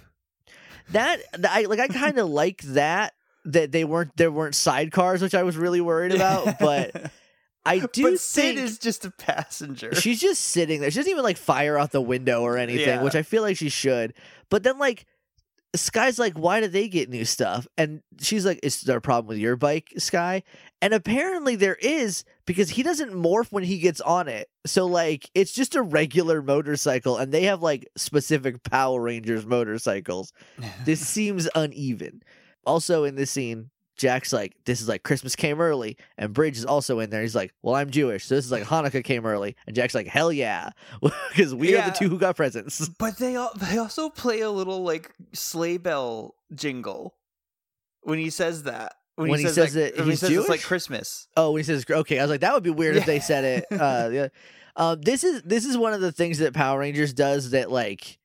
that 0.93 1.20
th- 1.34 1.47
I 1.47 1.62
like 1.62 1.80
I 1.80 1.88
kind 1.88 2.18
of 2.18 2.28
like 2.30 2.62
that 2.62 3.12
that 3.45 3.72
they 3.72 3.84
weren't 3.84 4.16
there 4.16 4.30
weren't 4.32 4.55
sidecars, 4.55 5.20
which 5.20 5.34
I 5.34 5.43
was 5.43 5.57
really 5.59 5.80
worried 5.82 6.12
about. 6.14 6.59
But 6.61 7.11
I 7.66 7.80
do 7.80 8.05
but 8.12 8.20
Syd 8.20 8.57
is 8.57 8.78
just 8.78 9.05
a 9.05 9.11
passenger. 9.11 9.95
she's 9.95 10.18
just 10.18 10.41
sitting 10.43 10.80
there. 10.80 10.91
She 10.91 10.99
doesn't 10.99 11.11
even 11.11 11.24
like 11.24 11.36
fire 11.36 11.78
out 11.78 11.93
the 11.93 12.01
window 12.01 12.41
or 12.43 12.57
anything, 12.57 12.86
Yeah. 12.88 13.03
which 13.03 13.14
I 13.14 13.22
feel 13.22 13.43
like 13.43 13.59
she 13.59 13.68
should. 13.68 14.14
But 14.49 14.62
then 14.62 14.78
like 14.78 15.05
Sky's 15.76 16.18
like, 16.18 16.38
why 16.38 16.61
do 16.61 16.68
they 16.68 16.88
get 16.88 17.11
new 17.11 17.24
stuff? 17.26 17.68
And 17.76 18.01
she's 18.20 18.45
like, 18.47 18.61
is 18.62 18.80
there 18.80 18.97
a 18.97 19.01
problem 19.03 19.28
with 19.28 19.38
your 19.38 19.57
bike, 19.57 19.93
Sky? 19.99 20.43
And 20.82 20.93
apparently 20.95 21.55
there 21.55 21.76
is 21.76 22.24
because 22.51 22.70
he 22.70 22.82
doesn't 22.82 23.12
morph 23.12 23.53
when 23.53 23.62
he 23.62 23.78
gets 23.78 24.01
on 24.01 24.26
it. 24.26 24.51
So 24.66 24.84
like 24.84 25.30
it's 25.36 25.53
just 25.53 25.76
a 25.76 25.82
regular 25.82 26.42
motorcycle 26.42 27.16
and 27.16 27.30
they 27.30 27.44
have 27.44 27.62
like 27.62 27.88
specific 27.96 28.64
Power 28.64 29.01
Rangers 29.01 29.46
motorcycles. 29.46 30.32
This 30.84 31.07
seems 31.07 31.48
uneven. 31.55 32.24
Also 32.66 33.05
in 33.05 33.14
this 33.14 33.30
scene, 33.30 33.70
Jack's 33.96 34.32
like, 34.32 34.57
this 34.64 34.80
is 34.80 34.88
like 34.88 35.05
Christmas 35.05 35.36
came 35.36 35.61
early, 35.61 35.96
and 36.18 36.32
Bridge 36.32 36.59
is 36.59 36.64
also 36.64 36.98
in 36.98 37.11
there. 37.11 37.22
He's 37.22 37.36
like, 37.36 37.53
well, 37.62 37.76
I'm 37.76 37.90
Jewish, 37.90 38.24
so 38.24 38.34
this 38.34 38.44
is 38.46 38.51
like 38.51 38.64
Hanukkah 38.64 39.05
came 39.05 39.24
early, 39.26 39.55
and 39.66 39.76
Jack's 39.76 39.94
like, 39.94 40.09
hell 40.09 40.32
yeah, 40.32 40.70
because 41.28 41.55
we 41.55 41.76
are 41.76 41.84
the 41.88 41.96
two 41.96 42.09
who 42.09 42.18
got 42.18 42.34
presents. 42.34 42.88
But 42.98 43.18
they 43.18 43.36
al- 43.36 43.53
they 43.55 43.78
also 43.78 44.09
play 44.09 44.40
a 44.40 44.51
little 44.51 44.82
like 44.82 45.12
sleigh 45.34 45.76
bell 45.76 46.34
jingle 46.53 47.14
when 48.03 48.18
he 48.18 48.30
says 48.30 48.64
that. 48.64 48.94
When 49.28 49.38
he 49.40 49.46
says, 49.46 49.54
says 49.54 49.76
like, 49.76 49.84
that 49.84 49.96
when 49.96 50.04
he 50.06 50.10
he's 50.12 50.20
says 50.20 50.30
it's 50.30 50.48
like 50.48 50.62
Christmas. 50.62 51.28
Oh, 51.36 51.52
when 51.52 51.60
he 51.60 51.64
says, 51.64 51.84
okay, 51.88 52.18
I 52.18 52.22
was 52.22 52.30
like, 52.30 52.40
that 52.40 52.54
would 52.54 52.62
be 52.62 52.70
weird 52.70 52.96
if 52.96 53.06
they 53.06 53.20
said 53.20 53.44
it. 53.44 53.80
Uh, 53.80 54.08
yeah. 54.12 54.28
Um, 54.76 55.00
this 55.02 55.24
is 55.24 55.42
this 55.42 55.64
is 55.64 55.76
one 55.76 55.92
of 55.92 56.00
the 56.00 56.12
things 56.12 56.38
that 56.38 56.54
Power 56.54 56.78
Rangers 56.78 57.12
does 57.12 57.50
that 57.50 57.70
like 57.70 58.18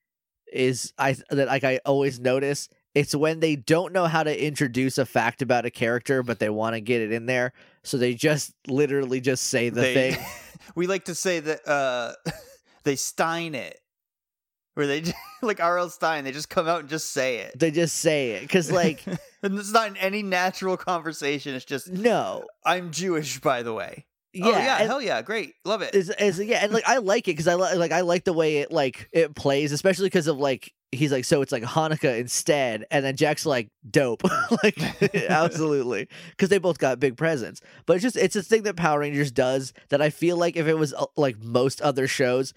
is 0.51 0.93
I 0.97 1.15
that 1.29 1.47
like 1.47 1.63
I 1.63 1.79
always 1.85 2.19
notice. 2.19 2.69
It's 2.93 3.13
when 3.13 3.41
they 3.41 3.57
don't 3.57 3.91
know 3.91 4.05
how 4.05 4.23
to 4.23 4.45
introduce 4.45 4.97
a 4.97 5.05
fact 5.05 5.41
about 5.41 5.65
a 5.65 5.69
character, 5.69 6.23
but 6.23 6.39
they 6.39 6.49
want 6.49 6.75
to 6.75 6.81
get 6.81 7.01
it 7.01 7.11
in 7.11 7.25
there, 7.25 7.51
so 7.83 7.97
they 7.97 8.13
just 8.13 8.53
literally 8.67 9.19
just 9.19 9.45
say 9.47 9.67
the 9.67 9.81
they, 9.81 9.93
thing. 9.93 10.25
we 10.75 10.87
like 10.87 11.05
to 11.05 11.15
say 11.15 11.41
that 11.41 11.67
uh 11.67 12.13
they 12.83 12.95
Stein 12.95 13.53
it. 13.53 13.79
Where 14.75 14.87
they 14.87 15.03
like 15.41 15.61
R.L. 15.61 15.89
Stine, 15.89 16.23
they 16.23 16.31
just 16.31 16.49
come 16.49 16.67
out 16.67 16.81
and 16.81 16.89
just 16.89 17.11
say 17.11 17.37
it. 17.37 17.57
They 17.57 17.71
just 17.71 17.97
say 17.97 18.31
it 18.31 18.41
because 18.41 18.71
like 18.71 19.03
and 19.45 19.57
it's 19.59 19.71
not 19.71 19.87
in 19.87 19.97
any 19.97 20.23
natural 20.23 20.77
conversation. 20.77 21.55
It's 21.55 21.65
just 21.65 21.89
no, 21.89 22.45
I'm 22.65 22.91
Jewish, 22.91 23.39
by 23.39 23.63
the 23.63 23.73
way. 23.73 24.05
yeah, 24.33 24.45
oh 24.45 24.49
yeah, 24.51 24.77
and- 24.79 24.87
hell 24.89 25.01
yeah, 25.01 25.21
great, 25.21 25.53
love 25.63 25.81
it. 25.81 25.93
is 25.95 26.09
is 26.09 26.39
yeah, 26.39 26.59
and 26.63 26.73
like 26.73 26.83
I 26.87 26.97
like 26.97 27.27
it 27.27 27.31
because 27.31 27.47
I 27.47 27.55
li- 27.55 27.75
like 27.77 27.91
I 27.91 28.01
like 28.01 28.23
the 28.25 28.33
way 28.33 28.57
it 28.57 28.71
like 28.71 29.07
it 29.13 29.35
plays, 29.35 29.71
especially 29.71 30.07
because 30.07 30.27
of 30.27 30.37
like 30.37 30.73
he's 30.91 31.11
like 31.11 31.25
so 31.25 31.41
it's 31.41 31.51
like 31.51 31.63
Hanukkah 31.63 32.19
instead, 32.19 32.85
and 32.91 33.03
then 33.05 33.15
Jack's 33.15 33.45
like 33.45 33.69
dope, 33.89 34.23
like 34.63 34.77
absolutely 35.29 36.07
because 36.31 36.49
they 36.49 36.57
both 36.57 36.77
got 36.79 36.99
big 36.99 37.17
presents. 37.17 37.61
But 37.85 37.93
it's 37.97 38.03
just 38.03 38.17
it's 38.17 38.35
a 38.35 38.43
thing 38.43 38.63
that 38.63 38.75
Power 38.75 38.99
Rangers 38.99 39.31
does 39.31 39.73
that 39.89 40.01
I 40.01 40.09
feel 40.09 40.37
like 40.37 40.55
if 40.57 40.67
it 40.67 40.75
was 40.77 40.93
uh, 40.93 41.05
like 41.15 41.37
most 41.39 41.81
other 41.81 42.07
shows. 42.07 42.53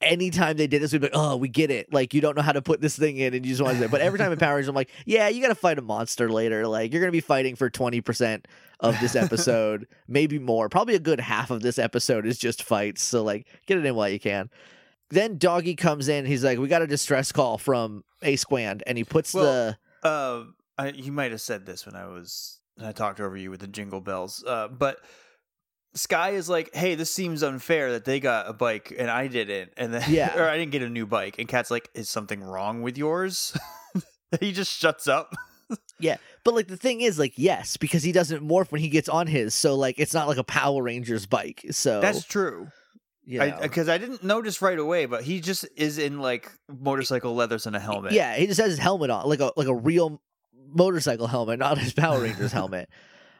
Anytime 0.00 0.56
they 0.56 0.66
did 0.66 0.80
this, 0.80 0.92
we'd 0.92 1.00
be 1.02 1.08
like, 1.08 1.12
"Oh, 1.14 1.36
we 1.36 1.48
get 1.48 1.70
it." 1.70 1.92
Like 1.92 2.14
you 2.14 2.20
don't 2.22 2.34
know 2.36 2.42
how 2.42 2.52
to 2.52 2.62
put 2.62 2.80
this 2.80 2.96
thing 2.98 3.18
in, 3.18 3.34
and 3.34 3.44
you 3.44 3.52
just 3.52 3.62
want 3.62 3.74
to. 3.76 3.80
Say. 3.84 3.86
But 3.86 4.00
every 4.00 4.18
time 4.18 4.32
in 4.32 4.38
Power 4.38 4.54
Rangers, 4.54 4.68
I'm 4.68 4.74
like, 4.74 4.90
"Yeah, 5.04 5.28
you 5.28 5.42
got 5.42 5.48
to 5.48 5.54
fight 5.54 5.78
a 5.78 5.82
monster 5.82 6.30
later. 6.30 6.66
Like 6.66 6.92
you're 6.92 7.02
gonna 7.02 7.12
be 7.12 7.20
fighting 7.20 7.54
for 7.54 7.68
twenty 7.68 8.00
percent 8.00 8.48
of 8.80 8.98
this 9.00 9.14
episode, 9.14 9.86
maybe 10.08 10.38
more. 10.38 10.70
Probably 10.70 10.94
a 10.94 11.00
good 11.00 11.20
half 11.20 11.50
of 11.50 11.60
this 11.60 11.78
episode 11.78 12.24
is 12.24 12.38
just 12.38 12.62
fights. 12.62 13.02
So 13.02 13.22
like 13.22 13.46
get 13.66 13.76
it 13.76 13.84
in 13.84 13.94
while 13.94 14.08
you 14.08 14.18
can. 14.20 14.48
Then 15.10 15.36
Doggie 15.38 15.74
comes 15.74 16.08
in. 16.08 16.24
He's 16.24 16.44
like, 16.44 16.58
"We 16.58 16.68
got 16.68 16.80
a 16.82 16.86
distress 16.86 17.30
call 17.30 17.58
from 17.58 18.02
A 18.22 18.36
Squad," 18.36 18.82
and 18.86 18.96
he 18.96 19.04
puts 19.04 19.34
Well- 19.34 19.76
the 20.02 20.08
uh, 20.08 20.44
I, 20.78 20.88
you 20.92 21.12
might 21.12 21.30
have 21.30 21.42
said 21.42 21.66
this 21.66 21.84
when 21.84 21.94
I 21.94 22.06
was 22.06 22.58
I 22.82 22.92
talked 22.92 23.20
over 23.20 23.36
you 23.36 23.50
with 23.50 23.60
the 23.60 23.66
jingle 23.66 24.00
bells. 24.00 24.42
Uh, 24.46 24.68
but 24.68 24.98
Sky 25.94 26.30
is 26.30 26.48
like, 26.48 26.74
"Hey, 26.74 26.94
this 26.94 27.12
seems 27.12 27.42
unfair 27.42 27.92
that 27.92 28.04
they 28.04 28.20
got 28.20 28.48
a 28.48 28.52
bike 28.52 28.94
and 28.96 29.10
I 29.10 29.26
didn't, 29.26 29.72
and 29.76 29.92
then 29.92 30.02
Yeah. 30.08 30.36
or 30.38 30.48
I 30.48 30.56
didn't 30.56 30.72
get 30.72 30.82
a 30.82 30.88
new 30.88 31.06
bike." 31.06 31.38
And 31.38 31.48
Kat's 31.48 31.70
like, 31.70 31.88
"Is 31.94 32.08
something 32.08 32.42
wrong 32.42 32.82
with 32.82 32.96
yours?" 32.98 33.56
he 34.40 34.52
just 34.52 34.72
shuts 34.72 35.06
up. 35.08 35.34
Yeah, 36.00 36.16
but 36.44 36.54
like 36.54 36.66
the 36.66 36.76
thing 36.76 37.00
is, 37.00 37.16
like 37.16 37.34
yes, 37.36 37.76
because 37.76 38.02
he 38.02 38.10
doesn't 38.10 38.42
morph 38.42 38.72
when 38.72 38.80
he 38.80 38.88
gets 38.88 39.08
on 39.08 39.28
his, 39.28 39.54
so 39.54 39.76
like 39.76 40.00
it's 40.00 40.12
not 40.14 40.26
like 40.26 40.38
a 40.38 40.42
Power 40.42 40.82
Rangers 40.82 41.26
bike. 41.26 41.64
So 41.70 42.00
That's 42.00 42.24
true. 42.24 42.66
yeah, 43.24 43.60
Because 43.60 43.88
I, 43.88 43.98
didn't 43.98 44.24
notice 44.24 44.60
right 44.62 44.78
away, 44.78 45.06
but 45.06 45.22
he 45.22 45.40
just 45.40 45.68
is 45.76 45.98
in 45.98 46.18
like 46.18 46.50
motorcycle 46.68 47.34
leathers 47.36 47.66
and 47.66 47.76
a 47.76 47.78
helmet. 47.80 48.10
yeah, 48.12 48.34
he 48.34 48.46
just 48.48 48.58
has 48.60 48.70
his 48.70 48.78
helmet 48.80 49.10
on, 49.10 49.28
like 49.28 49.38
a 49.38 49.52
like 49.56 49.68
a 49.68 49.74
real 49.74 50.20
motorcycle 50.74 51.28
helmet, 51.28 51.60
not 51.60 51.78
his 51.78 51.92
Power 51.92 52.20
Rangers 52.22 52.50
helmet. 52.50 52.88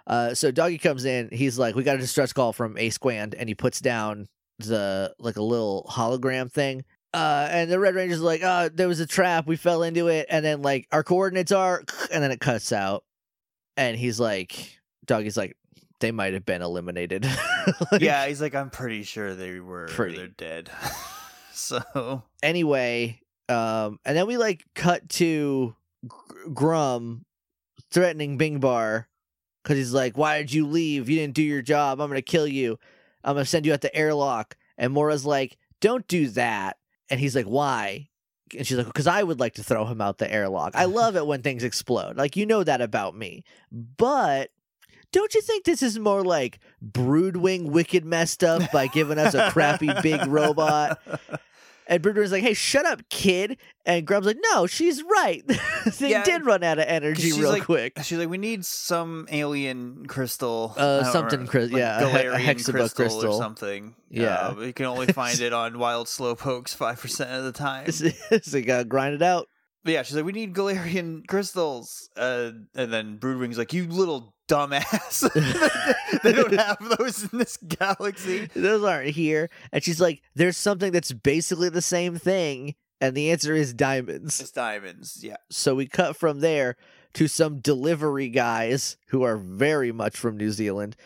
Uh, 0.07 0.35
so 0.35 0.51
Doggie 0.51 0.79
comes 0.79 1.05
in. 1.05 1.29
He's 1.33 1.59
like, 1.59 1.75
"We 1.75 1.83
got 1.83 1.97
a 1.97 2.01
distress 2.01 2.33
call 2.33 2.53
from 2.53 2.77
A 2.79 2.91
Squad," 2.91 3.35
and 3.35 3.49
he 3.49 3.55
puts 3.55 3.81
down 3.81 4.29
the 4.59 5.15
like 5.19 5.37
a 5.37 5.43
little 5.43 5.87
hologram 5.91 6.51
thing. 6.51 6.85
Uh, 7.13 7.49
and 7.51 7.71
the 7.71 7.79
Red 7.79 7.95
Ranger's 7.95 8.21
like, 8.21 8.43
"Oh, 8.45 8.69
there 8.73 8.89
was 8.89 9.01
a 9.01 9.07
trap. 9.07 9.47
We 9.47 9.57
fell 9.57 9.83
into 9.83 10.09
it." 10.09 10.27
And 10.31 10.45
then 10.45 10.63
like 10.63 10.87
our 10.93 11.03
coordinates 11.03 11.53
are, 11.53 11.83
and 12.13 12.23
then 12.23 12.31
it 12.31 12.41
cuts 12.41 12.73
out. 12.73 13.05
And 13.77 13.97
he's 13.97 14.21
like, 14.21 14.79
"Doggie's 15.07 15.37
like, 15.37 15.57
they 16.01 16.13
might 16.13 16.35
have 16.35 16.47
been 16.47 16.63
eliminated." 16.63 17.27
Like, 17.93 18.01
yeah. 18.01 18.27
He's 18.27 18.41
like, 18.41 18.55
I'm 18.55 18.71
pretty 18.71 19.03
sure 19.03 19.35
they 19.35 19.61
were. 19.61 19.87
Pretty. 19.87 20.17
They're 20.17 20.29
dead. 20.29 20.71
so 21.53 22.23
anyway, 22.43 23.21
um, 23.49 23.99
and 24.05 24.17
then 24.17 24.27
we 24.27 24.39
like 24.39 24.65
cut 24.75 25.09
to 25.11 25.77
Gruumm 26.49 27.21
threatening 27.91 28.39
Bing 28.39 28.61
Bar 28.61 29.09
because 29.63 29.77
he's 29.77 29.93
like, 29.93 30.17
"Why 30.17 30.39
did 30.39 30.53
you 30.53 30.67
leave? 30.67 31.09
You 31.09 31.17
didn't 31.19 31.35
do 31.35 31.43
your 31.43 31.63
job. 31.63 32.01
I'm 32.01 32.09
gonna 32.09 32.23
kill 32.23 32.47
you. 32.47 32.79
I'm 33.25 33.35
gonna 33.35 33.45
send 33.45 33.67
you 33.67 33.73
out 33.73 33.81
the 33.81 33.95
airlock." 33.95 34.57
And 34.79 34.93
Mora's 34.93 35.27
like, 35.27 35.59
"Don't 35.81 36.07
do 36.09 36.29
that." 36.31 36.79
And 37.09 37.21
he's 37.21 37.37
like, 37.37 37.47
"Why?" 37.47 38.09
And 38.57 38.67
she's 38.67 38.79
like, 38.79 38.87
"Because 38.87 39.07
I 39.07 39.23
would 39.23 39.41
like 39.41 39.55
to 39.55 39.63
throw 39.63 39.85
him 39.87 40.01
out 40.01 40.19
the 40.19 40.33
airlock. 40.33 40.75
I 40.75 40.85
love 40.87 41.17
it 41.17 41.27
when 41.27 41.43
things 41.43 41.65
explode. 41.65 42.17
Like 42.17 42.37
you 42.37 42.47
know 42.47 42.65
that 42.65 42.81
about 42.81 43.17
me, 43.17 43.45
but." 43.71 44.51
Don't 45.13 45.35
you 45.35 45.41
think 45.41 45.65
this 45.65 45.83
is 45.83 45.99
more 45.99 46.23
like 46.23 46.61
Broodwing 46.81 47.65
wicked 47.65 48.05
messed 48.05 48.45
up 48.45 48.71
by 48.71 48.87
giving 48.87 49.19
us 49.19 49.35
a 49.35 49.51
crappy 49.51 49.91
big 50.03 50.25
robot? 50.29 51.01
And 51.91 52.01
Broodwing's 52.03 52.31
like, 52.33 52.43
"Hey, 52.45 52.55
shut 52.55 52.87
up, 52.87 53.03
kid!" 53.11 53.59
And 53.85 54.07
Gruumm's 54.07 54.25
like, 54.25 54.39
"No, 54.53 54.67
she's 54.69 55.03
right. 55.03 55.43
they 55.99 56.11
Yeah, 56.13 56.23
did 56.23 56.47
run 56.47 56.63
out 56.63 56.79
of 56.79 56.85
energy 56.87 57.33
real 57.33 57.51
like- 57.51 57.65
quick." 57.65 57.99
She's 58.05 58.17
like, 58.17 58.29
we 58.31 58.39
need 58.39 58.65
some 58.65 59.27
alien 59.31 60.07
crystal. 60.07 60.73
Uh, 60.77 61.03
something 61.05 61.47
remember, 61.47 61.77
yeah, 61.77 62.01
a 62.01 62.09
he- 62.09 62.17
a 62.19 62.31
Galarian 62.33 62.45
hexabug 62.45 62.73
crystal, 62.75 62.89
crystal. 63.05 63.35
or 63.35 63.39
something. 63.43 63.97
Yeah. 64.09 64.55
uh, 64.57 64.61
you 64.61 64.73
can 64.73 64.87
only 64.87 65.07
find 65.13 65.41
it 65.41 65.53
on 65.53 65.79
wild 65.81 66.07
slowpokes 66.07 66.75
five 66.77 67.01
percent 67.01 67.31
of 67.33 67.43
the 67.45 67.53
time. 67.53 67.85
It's, 67.89 68.01
it's 68.01 68.55
like, 68.55 68.69
uh, 68.69 68.85
grind 68.85 69.15
it 69.17 69.23
out. 69.23 69.49
But 69.83 69.95
yeah, 69.95 70.03
she's 70.03 70.15
like, 70.15 70.25
we 70.27 70.33
need 70.33 70.55
Galarian 70.55 71.27
crystals, 71.27 72.09
uh, 72.17 72.51
and 72.77 72.93
then 72.93 73.17
Broodwing's 73.19 73.59
like, 73.59 73.73
you 73.73 73.87
little 73.89 74.33
dumbass. 74.51 75.31
they 76.23 76.33
don't 76.33 76.53
have 76.53 76.79
those 76.99 77.31
in 77.33 77.39
this 77.39 77.57
galaxy. 77.57 78.49
Those 78.55 78.85
aren't 78.85 79.11
here. 79.11 79.49
And 79.73 79.83
she's 79.83 80.01
like, 80.01 80.23
"There's 80.35 80.57
something 80.57 80.93
that's 80.93 81.13
basically 81.13 81.69
the 81.69 81.83
same 81.83 82.17
thing 82.17 82.75
And 83.01 83.17
the 83.17 83.31
answer 83.31 83.55
is 83.55 83.73
diamonds. 83.73 84.41
It's 84.41 84.51
diamonds. 84.51 85.21
Yeah. 85.23 85.37
So 85.51 85.75
we 85.75 85.87
cut 85.87 86.17
from 86.17 86.41
there 86.41 86.77
to 87.15 87.29
some 87.29 87.61
delivery 87.61 88.29
guys 88.29 88.97
who 89.09 89.23
are 89.23 89.37
very 89.37 89.91
much 89.93 90.17
from 90.19 90.37
New 90.37 90.51
Zealand 90.51 90.97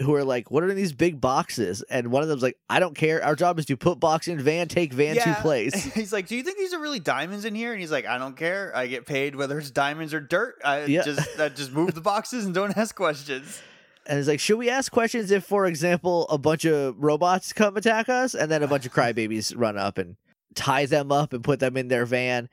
who 0.00 0.14
are 0.14 0.24
like, 0.24 0.50
What 0.50 0.62
are 0.64 0.72
these 0.74 0.92
big 0.92 1.20
boxes? 1.20 1.82
And 1.82 2.10
one 2.10 2.22
of 2.22 2.28
them's 2.28 2.42
like, 2.42 2.56
I 2.68 2.80
don't 2.80 2.94
care. 2.96 3.22
Our 3.24 3.36
job 3.36 3.58
is 3.58 3.66
to 3.66 3.76
put 3.76 4.00
box 4.00 4.28
in 4.28 4.40
van, 4.40 4.66
take 4.68 4.92
van 4.92 5.16
to 5.16 5.34
place. 5.42 5.74
He's 5.94 6.12
like, 6.12 6.26
"Do 6.26 6.36
you 6.36 6.42
think 6.42 6.58
these 6.58 6.72
are 6.72 6.80
really 6.80 7.00
diamonds 7.00 7.44
in 7.44 7.54
here?" 7.54 7.72
And 7.72 7.80
he's 7.80 7.90
like, 7.92 8.06
"I 8.06 8.18
don't 8.18 8.36
care. 8.36 8.72
I 8.74 8.86
get 8.86 9.06
paid 9.06 9.36
whether 9.36 9.58
it's 9.58 9.70
diamonds 9.70 10.14
or 10.14 10.20
dirt. 10.20 10.60
I 10.64 10.84
Yeah. 10.86 11.02
just 11.02 11.38
I 11.38 11.48
just 11.50 11.72
move 11.72 11.94
the 11.94 12.00
boxes 12.00 12.44
and 12.44 12.54
don't 12.54 12.76
ask 12.76 12.94
questions." 12.94 13.60
And 14.06 14.18
it's 14.18 14.26
like, 14.26 14.40
should 14.40 14.58
we 14.58 14.70
ask 14.70 14.90
questions 14.90 15.30
if, 15.30 15.44
for 15.44 15.66
example, 15.66 16.26
a 16.30 16.38
bunch 16.38 16.64
of 16.64 16.96
robots 16.98 17.52
come 17.52 17.76
attack 17.76 18.08
us 18.08 18.34
and 18.34 18.50
then 18.50 18.62
a 18.62 18.66
bunch 18.66 18.86
of 18.86 18.92
crybabies 18.94 19.52
run 19.56 19.76
up 19.76 19.98
and 19.98 20.16
tie 20.54 20.86
them 20.86 21.12
up 21.12 21.32
and 21.34 21.44
put 21.44 21.60
them 21.60 21.76
in 21.76 21.88
their 21.88 22.06
van? 22.06 22.48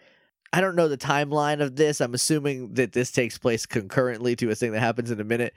I 0.54 0.62
don't 0.62 0.76
know 0.76 0.88
the 0.88 0.98
timeline 0.98 1.62
of 1.62 1.76
this. 1.76 2.00
I'm 2.02 2.14
assuming 2.14 2.74
that 2.74 2.92
this 2.92 3.12
takes 3.12 3.38
place 3.38 3.66
concurrently 3.66 4.36
to 4.38 4.50
a 4.52 4.56
thing 4.56 4.72
that 4.74 4.80
happens 4.82 5.10
in 5.10 5.20
a 5.20 5.24
minute. 5.24 5.54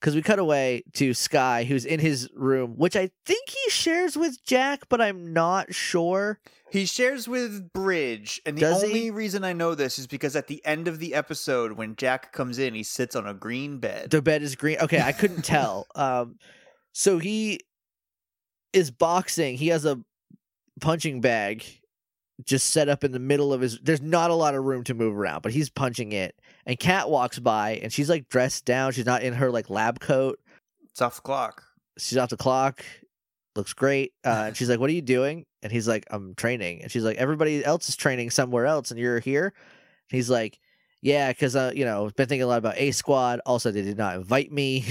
Because 0.00 0.14
we 0.14 0.22
cut 0.22 0.38
away 0.38 0.82
to 0.94 1.14
Sky, 1.14 1.64
who's 1.64 1.84
in 1.86 2.00
his 2.00 2.28
room, 2.34 2.74
which 2.76 2.96
I 2.96 3.10
think 3.24 3.48
he 3.48 3.70
shares 3.70 4.16
with 4.16 4.44
Jack, 4.44 4.82
but 4.90 5.00
I'm 5.00 5.32
not 5.32 5.74
sure. 5.74 6.38
He 6.70 6.84
shares 6.84 7.26
with 7.26 7.72
Bridge, 7.72 8.40
and 8.44 8.56
the 8.56 8.60
Does 8.60 8.82
he? 8.82 8.88
only 8.88 9.10
reason 9.10 9.42
I 9.42 9.52
know 9.54 9.74
this 9.74 9.98
is 9.98 10.06
because 10.06 10.36
at 10.36 10.48
the 10.48 10.60
end 10.66 10.86
of 10.86 10.98
the 10.98 11.14
episode, 11.14 11.72
when 11.72 11.96
Jack 11.96 12.32
comes 12.32 12.58
in, 12.58 12.74
he 12.74 12.82
sits 12.82 13.16
on 13.16 13.26
a 13.26 13.32
green 13.32 13.78
bed. 13.78 14.10
The 14.10 14.20
bed 14.20 14.42
is 14.42 14.54
green. 14.54 14.76
Okay, 14.80 15.00
I 15.00 15.12
couldn't 15.12 15.42
tell. 15.44 15.86
Um, 15.94 16.36
so 16.92 17.18
he 17.18 17.60
is 18.72 18.90
boxing. 18.90 19.56
He 19.56 19.68
has 19.68 19.84
a 19.86 20.00
punching 20.80 21.20
bag 21.22 21.64
just 22.44 22.70
set 22.70 22.88
up 22.90 23.02
in 23.02 23.12
the 23.12 23.18
middle 23.18 23.52
of 23.52 23.62
his. 23.62 23.78
There's 23.80 24.02
not 24.02 24.30
a 24.30 24.34
lot 24.34 24.54
of 24.54 24.62
room 24.64 24.84
to 24.84 24.94
move 24.94 25.16
around, 25.16 25.42
but 25.42 25.52
he's 25.52 25.70
punching 25.70 26.12
it. 26.12 26.34
And 26.66 26.78
Kat 26.78 27.08
walks 27.08 27.38
by, 27.38 27.78
and 27.82 27.92
she's 27.92 28.10
like 28.10 28.28
dressed 28.28 28.64
down. 28.64 28.92
She's 28.92 29.06
not 29.06 29.22
in 29.22 29.34
her 29.34 29.50
like 29.50 29.70
lab 29.70 30.00
coat. 30.00 30.40
It's 30.90 31.00
off 31.00 31.16
the 31.16 31.22
clock. 31.22 31.62
She's 31.96 32.18
off 32.18 32.30
the 32.30 32.36
clock. 32.36 32.84
Looks 33.54 33.72
great. 33.72 34.12
Uh, 34.24 34.46
and 34.48 34.56
she's 34.56 34.68
like, 34.68 34.80
"What 34.80 34.90
are 34.90 34.94
you 34.94 35.02
doing?" 35.02 35.46
And 35.62 35.70
he's 35.70 35.86
like, 35.86 36.06
"I'm 36.10 36.34
training." 36.34 36.82
And 36.82 36.90
she's 36.90 37.04
like, 37.04 37.16
"Everybody 37.16 37.64
else 37.64 37.88
is 37.88 37.96
training 37.96 38.30
somewhere 38.30 38.66
else, 38.66 38.90
and 38.90 38.98
you're 38.98 39.20
here." 39.20 39.46
And 39.46 40.16
he's 40.16 40.28
like, 40.28 40.58
"Yeah, 41.00 41.30
because 41.30 41.54
uh, 41.54 41.72
you 41.74 41.84
know, 41.84 42.10
been 42.16 42.26
thinking 42.26 42.42
a 42.42 42.46
lot 42.48 42.58
about 42.58 42.76
A 42.76 42.90
Squad. 42.90 43.40
Also, 43.46 43.70
they 43.70 43.82
did 43.82 43.96
not 43.96 44.16
invite 44.16 44.50
me." 44.50 44.84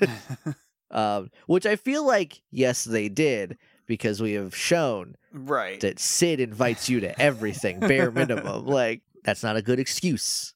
um, 0.90 1.30
which 1.46 1.66
I 1.66 1.76
feel 1.76 2.06
like 2.06 2.40
yes, 2.50 2.84
they 2.84 3.08
did 3.08 3.58
because 3.90 4.22
we 4.22 4.34
have 4.34 4.54
shown 4.54 5.16
right. 5.32 5.80
that 5.80 5.98
Syd 5.98 6.38
invites 6.38 6.88
you 6.88 7.00
to 7.00 7.20
everything, 7.20 7.80
bare 7.80 8.12
minimum. 8.12 8.64
Like 8.70 9.02
that's 9.24 9.42
not 9.42 9.56
a 9.56 9.62
good 9.62 9.80
excuse. 9.80 10.54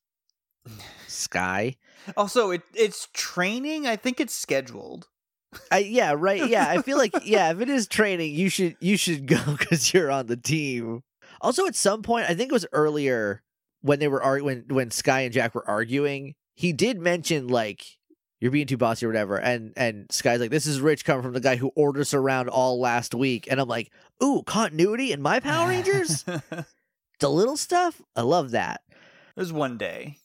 Sky, 1.06 1.76
Also, 2.16 2.50
it 2.50 2.62
it's 2.74 3.08
training. 3.12 3.86
I 3.86 3.96
think 3.96 4.20
it's 4.20 4.34
scheduled. 4.34 5.08
I 5.70 5.78
yeah 5.78 6.14
right 6.16 6.48
yeah 6.48 6.66
I 6.68 6.82
feel 6.82 6.98
like 6.98 7.14
yeah 7.24 7.52
if 7.52 7.60
it 7.60 7.68
is 7.68 7.86
training 7.86 8.34
you 8.34 8.48
should 8.48 8.76
you 8.80 8.96
should 8.96 9.26
go 9.28 9.38
because 9.56 9.92
you're 9.94 10.10
on 10.10 10.26
the 10.26 10.36
team. 10.36 11.02
Also, 11.40 11.66
at 11.66 11.76
some 11.76 12.02
point, 12.02 12.28
I 12.28 12.34
think 12.34 12.50
it 12.50 12.54
was 12.54 12.66
earlier 12.72 13.42
when 13.80 13.98
they 13.98 14.08
were 14.08 14.22
arguing 14.22 14.64
when 14.68 14.76
when 14.76 14.90
Sky 14.90 15.20
and 15.20 15.32
Jack 15.32 15.54
were 15.54 15.68
arguing, 15.68 16.34
he 16.54 16.72
did 16.72 16.98
mention 16.98 17.48
like 17.48 17.84
you're 18.40 18.50
being 18.50 18.66
too 18.66 18.76
bossy 18.76 19.06
or 19.06 19.08
whatever, 19.08 19.38
and 19.38 19.72
and 19.76 20.06
Sky's 20.10 20.40
like 20.40 20.50
this 20.50 20.66
is 20.66 20.80
rich 20.80 21.04
coming 21.04 21.22
from 21.22 21.32
the 21.32 21.40
guy 21.40 21.56
who 21.56 21.70
ordered 21.76 22.00
us 22.00 22.14
around 22.14 22.48
all 22.48 22.80
last 22.80 23.14
week, 23.14 23.46
and 23.50 23.60
I'm 23.60 23.68
like 23.68 23.92
ooh 24.22 24.42
continuity 24.46 25.12
in 25.12 25.22
my 25.22 25.40
Power 25.40 25.68
Rangers, 25.68 26.22
the 27.20 27.30
little 27.30 27.56
stuff 27.56 28.00
I 28.16 28.22
love 28.22 28.50
that. 28.52 28.82
It 28.90 29.40
was 29.40 29.52
one 29.52 29.78
day. 29.78 30.18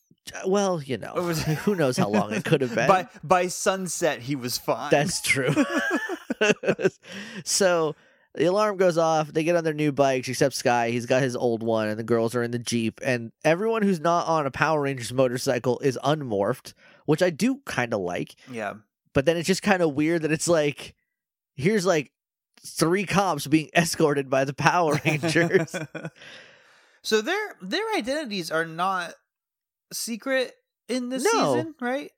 Well, 0.46 0.82
you 0.82 0.98
know, 0.98 1.14
was- 1.16 1.44
who 1.66 1.76
knows 1.76 1.98
how 1.98 2.10
long 2.10 2.34
it 2.34 2.44
could 2.46 2.62
have 2.62 2.74
been. 2.76 2.88
By 2.88 3.08
by 3.24 3.48
sunset, 3.48 4.20
he 4.22 4.36
was 4.36 4.58
fine. 4.58 4.92
That's 4.92 5.22
true. 5.22 5.54
so 7.44 7.96
the 8.36 8.46
alarm 8.46 8.78
goes 8.78 8.98
off. 8.98 9.32
They 9.34 9.44
get 9.44 9.56
on 9.56 9.64
their 9.64 9.74
new 9.74 9.92
bikes, 9.92 10.28
except 10.30 10.56
Sky. 10.56 10.90
He's 10.92 11.06
got 11.06 11.22
his 11.22 11.36
old 11.36 11.64
one, 11.64 11.88
and 11.88 12.00
the 12.00 12.04
girls 12.04 12.36
are 12.36 12.44
in 12.44 12.52
the 12.52 12.60
Jeep. 12.60 13.00
And 13.04 13.32
everyone 13.44 13.82
who's 13.82 14.00
not 14.00 14.28
on 14.28 14.46
a 14.46 14.52
Power 14.52 14.82
Rangers 14.82 15.12
motorcycle 15.14 15.80
is 15.80 15.98
unmorphed, 16.04 16.74
which 17.06 17.22
I 17.24 17.30
do 17.30 17.60
kind 17.66 17.94
of 17.94 18.02
like. 18.02 18.36
yeah. 18.52 18.76
But 19.14 19.26
then 19.26 19.38
it's 19.38 19.48
just 19.48 19.64
kind 19.64 19.82
of 19.82 19.96
weird 19.96 20.22
that 20.22 20.32
it's 20.32 20.48
like, 20.48 20.94
here's 21.56 21.84
like 21.86 22.12
three 22.64 23.06
cops 23.06 23.48
being 23.48 23.70
escorted 23.76 24.30
by 24.30 24.46
the 24.46 24.54
Power 24.54 25.02
Rangers. 25.04 25.76
so 27.02 27.20
their 27.20 27.56
their 27.60 27.84
identities 27.98 28.52
are 28.52 28.66
not 28.66 29.16
secret 29.94 30.54
in 30.88 31.10
this 31.10 31.24
No. 31.34 31.56
season, 31.56 31.76
right? 31.82 32.12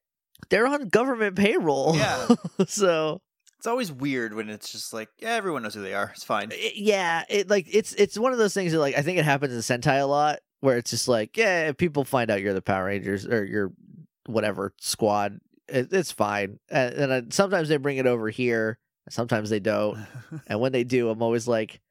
They're 0.50 0.68
on 0.68 0.90
government 0.90 1.36
payroll. 1.36 1.96
Yeah. 1.96 2.28
so 2.68 3.22
It's 3.60 3.68
always 3.68 3.92
weird 3.92 4.34
when 4.34 4.50
it's 4.50 4.72
just 4.72 4.92
like, 4.94 5.10
yeah, 5.20 5.30
everyone 5.32 5.64
knows 5.64 5.76
who 5.76 5.82
they 5.82 5.94
are. 5.94 6.12
It's 6.16 6.24
fine. 6.24 6.50
it- 6.52 6.76
yeah, 6.78 7.24
it 7.30 7.50
like 7.50 7.68
it's 7.72 7.94
it's 7.94 8.18
one 8.18 8.32
of 8.32 8.38
those 8.40 8.54
things 8.54 8.72
that 8.72 8.80
like 8.80 8.98
I 8.98 9.02
think 9.02 9.20
it 9.20 9.26
happens 9.26 9.54
in 9.54 9.60
Sentai 9.60 10.02
a 10.02 10.06
lot 10.06 10.40
where 10.62 10.78
it's 10.78 10.92
just 10.92 11.08
like 11.08 11.38
yeah, 11.38 11.70
if 11.70 11.78
people 11.78 12.04
find 12.04 12.30
out 12.32 12.42
you're 12.42 12.54
the 12.54 12.62
Power 12.62 12.86
Rangers 12.86 13.26
or 13.28 13.46
you're 13.46 13.72
whatever 14.26 14.74
squad, 14.80 15.40
it, 15.68 15.92
it's 15.94 16.12
fine. 16.12 16.60
And, 16.70 16.94
and 16.96 17.14
I, 17.14 17.22
sometimes 17.30 17.70
they 17.70 17.78
bring 17.78 17.98
it 17.98 18.08
over 18.08 18.30
here, 18.30 18.78
sometimes 19.10 19.50
they 19.50 19.60
don't. 19.60 19.98
And 20.48 20.60
when 20.60 20.72
they 20.72 20.84
do, 20.84 21.10
I'm 21.10 21.22
always 21.22 21.48
like, 21.48 21.82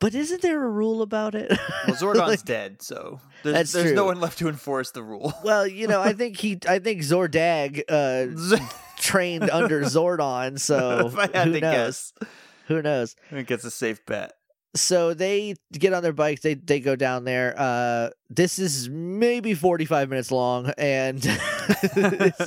but 0.00 0.14
isn't 0.14 0.42
there 0.42 0.62
a 0.62 0.68
rule 0.68 1.02
about 1.02 1.34
it? 1.34 1.50
well, 1.86 1.96
Zordon's 1.96 2.18
Like, 2.28 2.44
dead, 2.44 2.82
so 2.82 3.20
there's, 3.42 3.72
there's 3.72 3.92
no 3.92 4.04
one 4.04 4.20
left 4.20 4.38
to 4.38 4.48
enforce 4.48 4.90
the 4.92 5.02
rule. 5.02 5.32
well, 5.44 5.66
you 5.66 5.86
know, 5.88 6.00
I 6.00 6.12
think 6.20 6.36
he, 6.38 6.58
I 6.68 6.78
think 6.78 7.02
Zordag 7.02 7.82
uh, 7.88 8.58
trained 8.98 9.50
under 9.50 9.80
Zordon, 9.82 10.58
so 10.60 11.08
if 11.08 11.16
I 11.18 11.22
had 11.36 11.48
who 11.48 11.52
to 11.54 11.60
knows? 11.60 12.12
guess, 12.20 12.28
Who 12.68 12.82
knows? 12.82 13.16
I 13.30 13.34
think 13.34 13.50
it's 13.50 13.64
a 13.64 13.70
safe 13.70 14.04
bet. 14.06 14.32
so 14.76 15.14
they 15.14 15.54
get 15.72 15.92
on 15.94 16.02
their 16.02 16.12
bikes 16.12 16.42
they 16.42 16.52
they 16.54 16.78
go 16.78 16.94
down 16.94 17.24
there 17.24 17.54
uh 17.56 18.10
this 18.28 18.58
is 18.58 18.86
maybe 18.90 19.54
45 19.54 20.10
minutes 20.10 20.30
long 20.30 20.70
and 20.76 21.18
it's, 21.26 22.42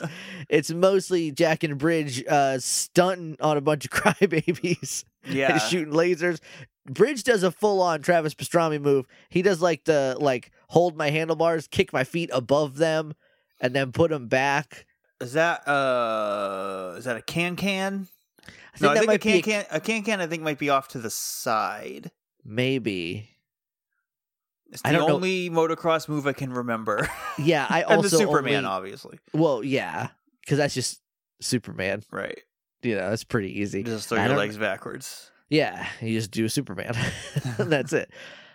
it's 0.48 0.70
mostly 0.72 1.32
jack 1.32 1.64
and 1.64 1.80
bridge 1.80 2.24
uh 2.30 2.60
stunting 2.60 3.38
on 3.42 3.58
a 3.58 3.62
bunch 3.62 3.86
of 3.86 3.92
crybabies 3.92 5.04
Yeah, 5.30 5.54
and 5.54 5.62
shooting 5.62 5.94
lasers 5.94 6.40
bridge 6.90 7.24
does 7.24 7.44
a 7.44 7.52
full-on 7.52 8.02
travis 8.02 8.34
pastrana 8.34 8.82
move 8.82 9.06
he 9.30 9.42
does 9.44 9.62
like 9.62 9.84
the 9.84 10.18
like 10.20 10.52
hold 10.70 10.98
my 10.98 11.12
handlebars 11.12 11.68
kick 11.68 11.94
my 11.94 12.04
feet 12.04 12.30
above 12.34 12.78
them 12.78 13.14
and 13.60 13.76
then 13.76 13.92
put 13.92 14.10
them 14.10 14.28
back 14.28 14.86
is 15.20 15.34
that 15.34 15.68
uh, 15.68 16.96
is 16.98 17.06
that 17.06 17.16
a 17.18 17.22
can 17.22 17.56
can? 17.56 18.08
i 18.74 18.78
think 18.78 18.82
No, 18.82 18.90
I 18.90 18.94
that 18.96 19.00
think 19.02 19.10
a 19.10 19.14
might 19.14 19.22
can 19.22 19.32
be 19.34 19.38
a- 19.40 19.42
can 19.44 19.66
a 19.70 19.80
can 19.80 20.04
can. 20.04 20.22
I 20.22 20.26
think 20.28 20.42
might 20.42 20.58
be 20.58 20.72
off 20.72 20.88
to 20.90 20.98
the 20.98 21.12
side. 21.12 22.10
maybe 22.44 23.30
It's 24.72 24.82
I 24.84 24.92
the 24.92 24.98
don't 24.98 25.08
know. 25.08 25.16
only 25.16 25.52
motocross 25.52 26.10
move 26.10 26.26
I 26.26 26.34
can 26.34 26.52
remember. 26.52 27.08
yeah 27.38 27.68
i 27.70 27.82
and 27.88 27.98
also 27.98 28.10
the 28.10 28.18
Superman, 28.18 28.66
only- 28.66 28.70
obviously. 28.70 29.20
well 29.34 29.64
yeah 29.64 30.08
because 30.42 30.58
that's 30.58 30.74
just 30.74 31.00
superman 31.42 32.02
Right. 32.12 32.40
You 32.84 32.96
know, 32.96 33.10
that's 33.10 33.24
pretty 33.24 33.60
easy. 33.62 33.84
Just 33.84 34.10
throw 34.10 34.18
I 34.20 34.28
your 34.28 34.38
legs 34.38 34.58
backwards. 34.58 35.32
Yeah, 35.50 35.86
you 36.02 36.14
just 36.18 36.32
do 36.32 36.46
a 36.46 36.50
Superman. 36.50 36.94
that's 37.58 37.94
it. 37.94 38.10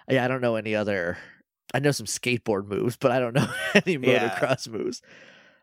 Yeah, 0.08 0.24
I 0.24 0.28
don't 0.28 0.40
know 0.40 0.56
any 0.56 0.74
other. 0.74 1.18
I 1.74 1.80
know 1.80 1.90
some 1.90 2.06
skateboard 2.06 2.66
moves, 2.66 2.96
but 2.96 3.10
I 3.12 3.18
don't 3.20 3.34
know 3.36 3.48
any 3.74 3.94
Yeah. 3.94 4.30
motocross 4.30 4.68
moves. 4.68 5.02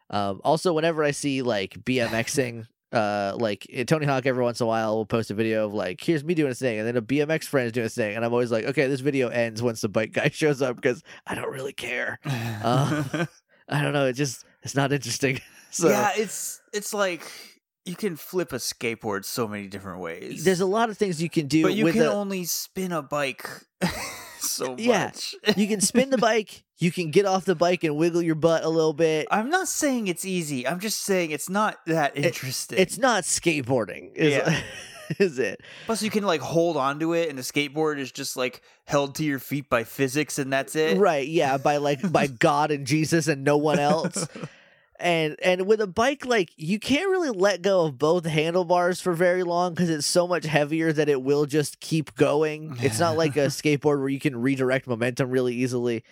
Um, 0.10 0.42
also, 0.44 0.74
whenever 0.74 1.04
I 1.04 1.12
see 1.12 1.42
like 1.42 1.74
BMXing, 1.84 2.68
uh, 2.92 3.36
like 3.40 3.66
eh, 3.72 3.84
Tony 3.86 4.06
Hawk 4.06 4.26
every 4.28 4.44
once 4.44 4.60
in 4.60 4.66
a 4.66 4.68
while 4.68 4.96
will 4.96 5.06
post 5.08 5.32
a 5.32 5.34
video 5.34 5.66
of 5.66 5.74
like, 5.74 6.02
here's 6.02 6.24
me 6.24 6.36
doing 6.36 6.52
a 6.52 6.56
thing, 6.56 6.78
and 6.78 6.88
then 6.88 6.98
a 6.98 7.02
BMX 7.02 7.46
friend 7.46 7.66
is 7.66 7.72
doing 7.72 7.88
a 7.88 7.90
thing, 7.90 8.16
and 8.16 8.24
I'm 8.24 8.32
always 8.32 8.52
like, 8.52 8.66
okay, 8.66 8.86
this 8.88 9.00
video 9.00 9.30
ends 9.30 9.64
once 9.64 9.82
the 9.82 9.90
bike 9.90 10.12
guy 10.12 10.30
shows 10.30 10.62
up 10.62 10.76
because 10.76 11.02
I 11.26 11.34
don't 11.34 11.52
really 11.52 11.74
care. 11.74 12.20
Uh, 12.26 13.26
I 13.68 13.82
don't 13.82 13.94
know. 13.94 14.06
It 14.06 14.14
just 14.14 14.46
it's 14.62 14.76
not 14.76 14.92
interesting. 14.94 15.40
So 15.72 15.90
yeah, 15.90 16.12
it's 16.16 16.62
it's 16.72 16.94
like 16.94 17.24
you 17.86 17.96
can 17.96 18.16
flip 18.16 18.54
a 18.54 18.58
skateboard 18.58 19.26
so 19.26 19.48
many 19.48 19.68
different 19.68 20.00
ways. 20.00 20.44
there's 20.44 20.62
a 20.62 20.66
lot 20.66 20.90
of 20.90 20.98
things 20.98 21.22
you 21.22 21.30
can 21.30 21.48
do 21.48 21.64
but 21.64 21.74
you 21.74 21.92
can 21.92 22.02
a, 22.04 22.06
only 22.12 22.44
spin 22.46 22.92
a 22.92 23.02
bike 23.02 23.48
so 24.40 24.76
Yeah. 24.80 25.06
much. 25.06 25.36
you 25.58 25.68
can 25.68 25.82
spin 25.82 26.10
the 26.10 26.18
bike, 26.30 26.64
you 26.78 26.92
can 26.92 27.12
get 27.12 27.26
off 27.26 27.46
the 27.46 27.56
bike 27.56 27.84
and 27.84 27.96
wiggle 27.98 28.22
your 28.22 28.36
butt 28.36 28.64
a 28.64 28.70
little 28.70 28.94
bit. 28.94 29.28
I'm 29.32 29.50
not 29.50 29.68
saying 29.68 30.08
it's 30.08 30.26
easy. 30.26 30.68
I'm 30.68 30.80
just 30.80 31.02
saying 31.02 31.32
it's 31.32 31.50
not 31.50 31.78
that 31.88 32.18
interesting. 32.18 32.78
It's 32.80 32.98
not 32.98 33.24
skateboarding, 33.24 34.14
is, 34.16 34.34
Yeah. 34.34 34.62
is 35.20 35.40
it? 35.40 35.62
Plus, 35.86 36.02
you 36.04 36.10
can 36.10 36.24
like 36.26 36.42
hold 36.42 36.76
onto 36.78 37.14
it, 37.14 37.30
and 37.30 37.38
the 37.38 37.42
skateboard 37.42 38.00
is 38.00 38.12
just 38.12 38.36
like 38.36 38.62
held 38.86 39.16
to 39.16 39.24
your 39.24 39.40
feet 39.40 39.70
by 39.70 39.84
physics, 39.86 40.40
and 40.40 40.52
that's 40.52 40.76
it. 40.76 40.98
Right, 40.98 41.28
yeah, 41.28 41.58
by 41.58 41.78
like 41.78 42.12
by 42.12 42.28
God 42.28 42.72
and 42.72 42.86
Jesus 42.88 43.28
and 43.28 43.44
no 43.46 43.58
one 43.58 43.80
else. 43.80 44.28
And 45.04 45.36
and 45.44 45.68
with 45.68 45.82
a 45.82 45.88
bike 45.88 46.26
like 46.26 46.52
you 46.56 46.80
can't 46.80 47.10
really 47.10 47.30
let 47.30 47.62
go 47.62 47.86
of 47.86 47.98
both 47.98 48.26
handlebars 48.26 49.02
for 49.02 49.14
very 49.14 49.44
long 49.44 49.74
because 49.74 49.90
it's 49.90 50.08
so 50.08 50.28
much 50.28 50.46
heavier 50.46 50.94
that 50.94 51.10
it 51.10 51.22
will 51.22 51.46
just 51.46 51.80
keep 51.82 52.16
going. 52.16 52.78
It's 52.80 53.00
not 53.00 53.18
like 53.18 53.36
a 53.36 53.40
skateboard 53.48 54.00
where 54.00 54.10
you 54.10 54.20
can 54.20 54.42
redirect 54.42 54.88
momentum 54.88 55.30
really 55.30 55.56
easily. 55.56 56.04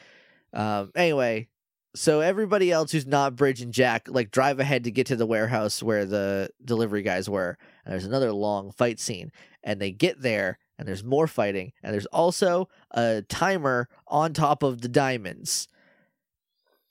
Um 0.54 0.92
anyway 0.94 1.48
so 1.94 2.22
everybody 2.22 2.72
else 2.72 2.92
who's 2.92 3.06
not 3.06 3.36
bridge 3.36 3.62
and 3.62 3.74
jack 3.74 4.08
like 4.10 4.32
drive 4.32 4.60
ahead 4.60 4.84
to 4.84 4.92
get 4.92 5.08
to 5.08 5.16
the 5.16 5.26
warehouse 5.26 5.82
where 5.82 6.06
the 6.06 6.50
delivery 6.64 7.02
guys 7.02 7.30
were 7.30 7.58
and 7.84 7.92
there's 7.92 8.06
another 8.06 8.32
long 8.32 8.72
fight 8.72 9.00
scene 9.00 9.32
and 9.64 9.80
they 9.80 9.92
get 9.92 10.22
there 10.22 10.58
and 10.78 10.88
there's 10.88 11.04
more 11.04 11.28
fighting 11.28 11.72
and 11.84 11.94
there's 11.94 12.06
also 12.08 12.68
a 12.92 13.24
timer 13.30 13.88
on 14.08 14.34
top 14.34 14.64
of 14.64 14.82
the 14.82 14.88
diamonds. 14.90 15.68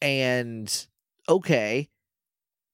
And 0.02 0.86
okay 1.30 1.88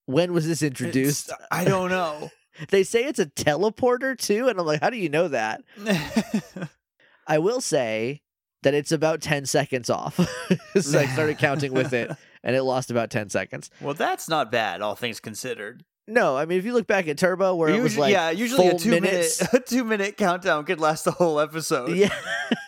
when 0.06 0.32
was 0.32 0.46
this 0.46 0.62
introduced 0.62 1.28
It's- 1.28 1.46
I 1.50 1.64
don't 1.64 1.90
know. 1.90 2.30
they 2.70 2.82
say 2.84 3.04
it's 3.04 3.18
a 3.18 3.26
teleporter 3.26 4.16
too 4.18 4.48
and 4.48 4.58
i'm 4.58 4.64
like 4.66 4.80
how 4.80 4.88
do 4.90 4.96
you 4.96 5.08
know 5.10 5.28
that 5.28 5.62
i 7.26 7.38
will 7.38 7.60
say 7.60 8.22
that 8.62 8.72
it's 8.74 8.92
about 8.92 9.20
10 9.20 9.44
seconds 9.46 9.90
off 9.90 10.16
so 10.80 10.98
i 10.98 11.06
started 11.06 11.36
counting 11.38 11.72
with 11.74 11.92
it 11.92 12.10
and 12.42 12.56
it 12.56 12.62
lost 12.62 12.90
about 12.90 13.10
10 13.10 13.28
seconds 13.28 13.70
well, 13.80 13.92
that's 13.94 14.28
not 14.28 14.50
bad, 14.52 14.80
all 14.80 14.94
things 14.94 15.20
considered. 15.20 15.84
No 16.06 16.36
i 16.36 16.44
mean 16.44 16.58
if 16.58 16.64
you 16.64 16.72
look 16.72 16.86
back 16.86 17.08
at 17.08 17.18
turbo 17.18 17.54
where 17.54 17.68
it 17.68 17.72
was 17.82 17.92
Usually, 17.94 18.00
like 18.02 18.12
yeah, 18.12 18.30
usually 18.30 18.66
a 18.68 18.78
two 18.78 18.90
minutes. 18.90 19.40
minute 19.40 19.52
a 19.54 19.60
two 19.60 19.84
minute 19.84 20.16
countdown 20.16 20.64
could 20.64 20.80
last 20.80 21.06
a 21.06 21.10
whole 21.10 21.40
episode. 21.40 21.90
yeah 21.96 22.14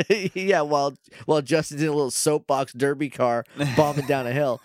yeah 0.34 0.61
while 0.62 0.95
while 1.26 1.41
justin's 1.43 1.82
in 1.82 1.89
a 1.89 1.93
little 1.93 2.11
soapbox 2.11 2.72
derby 2.72 3.09
car 3.11 3.45
bombing 3.76 4.07
down 4.07 4.26
a 4.26 4.32
hill 4.32 4.61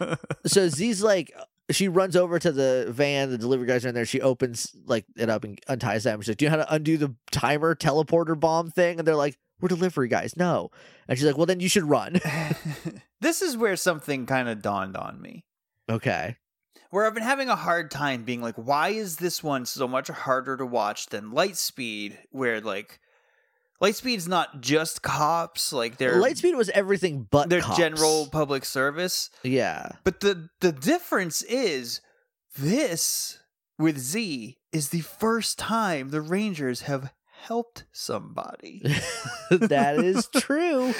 so 0.46 0.68
Z's 0.68 1.02
like 1.02 1.32
she 1.70 1.86
runs 1.86 2.16
over 2.16 2.38
to 2.38 2.50
the 2.50 2.86
van, 2.88 3.28
the 3.28 3.36
delivery 3.36 3.66
guys 3.66 3.84
are 3.84 3.88
in 3.90 3.94
there. 3.94 4.06
She 4.06 4.22
opens 4.22 4.74
like 4.86 5.04
it 5.18 5.28
up 5.28 5.44
and 5.44 5.60
unties 5.68 6.04
them. 6.04 6.18
She's 6.22 6.28
like, 6.30 6.38
Do 6.38 6.46
you 6.46 6.50
know 6.50 6.56
how 6.56 6.64
to 6.64 6.74
undo 6.74 6.96
the 6.96 7.14
timer 7.30 7.74
teleporter 7.74 8.40
bomb 8.40 8.70
thing? 8.70 8.98
And 8.98 9.06
they're 9.06 9.14
like, 9.14 9.36
We're 9.60 9.68
delivery 9.68 10.08
guys, 10.08 10.34
no. 10.34 10.70
And 11.06 11.18
she's 11.18 11.26
like, 11.26 11.36
Well 11.36 11.44
then 11.44 11.60
you 11.60 11.68
should 11.68 11.84
run. 11.84 12.20
this 13.20 13.42
is 13.42 13.54
where 13.54 13.76
something 13.76 14.24
kind 14.24 14.48
of 14.48 14.62
dawned 14.62 14.96
on 14.96 15.20
me. 15.20 15.44
okay. 15.90 16.36
Where 16.90 17.06
I've 17.06 17.14
been 17.14 17.22
having 17.22 17.48
a 17.48 17.56
hard 17.56 17.90
time 17.90 18.24
being 18.24 18.40
like, 18.40 18.54
why 18.56 18.90
is 18.90 19.16
this 19.16 19.42
one 19.42 19.66
so 19.66 19.86
much 19.86 20.08
harder 20.08 20.56
to 20.56 20.64
watch 20.64 21.06
than 21.06 21.32
Lightspeed? 21.32 22.16
Where 22.30 22.60
like 22.60 22.98
Lightspeed's 23.82 24.26
not 24.26 24.60
just 24.60 25.02
cops, 25.02 25.72
like 25.72 25.98
they're 25.98 26.16
Lightspeed 26.16 26.56
was 26.56 26.70
everything 26.70 27.26
but 27.30 27.48
they're 27.50 27.60
cops. 27.60 27.78
general 27.78 28.28
public 28.30 28.64
service. 28.64 29.30
Yeah. 29.42 29.90
But 30.04 30.20
the 30.20 30.48
the 30.60 30.72
difference 30.72 31.42
is 31.42 32.00
this 32.56 33.38
with 33.78 33.98
Z 33.98 34.58
is 34.72 34.88
the 34.88 35.00
first 35.00 35.58
time 35.58 36.08
the 36.10 36.20
Rangers 36.20 36.82
have 36.82 37.12
helped 37.48 37.84
somebody. 37.92 38.82
that 39.50 39.96
is 39.98 40.28
true. 40.36 40.92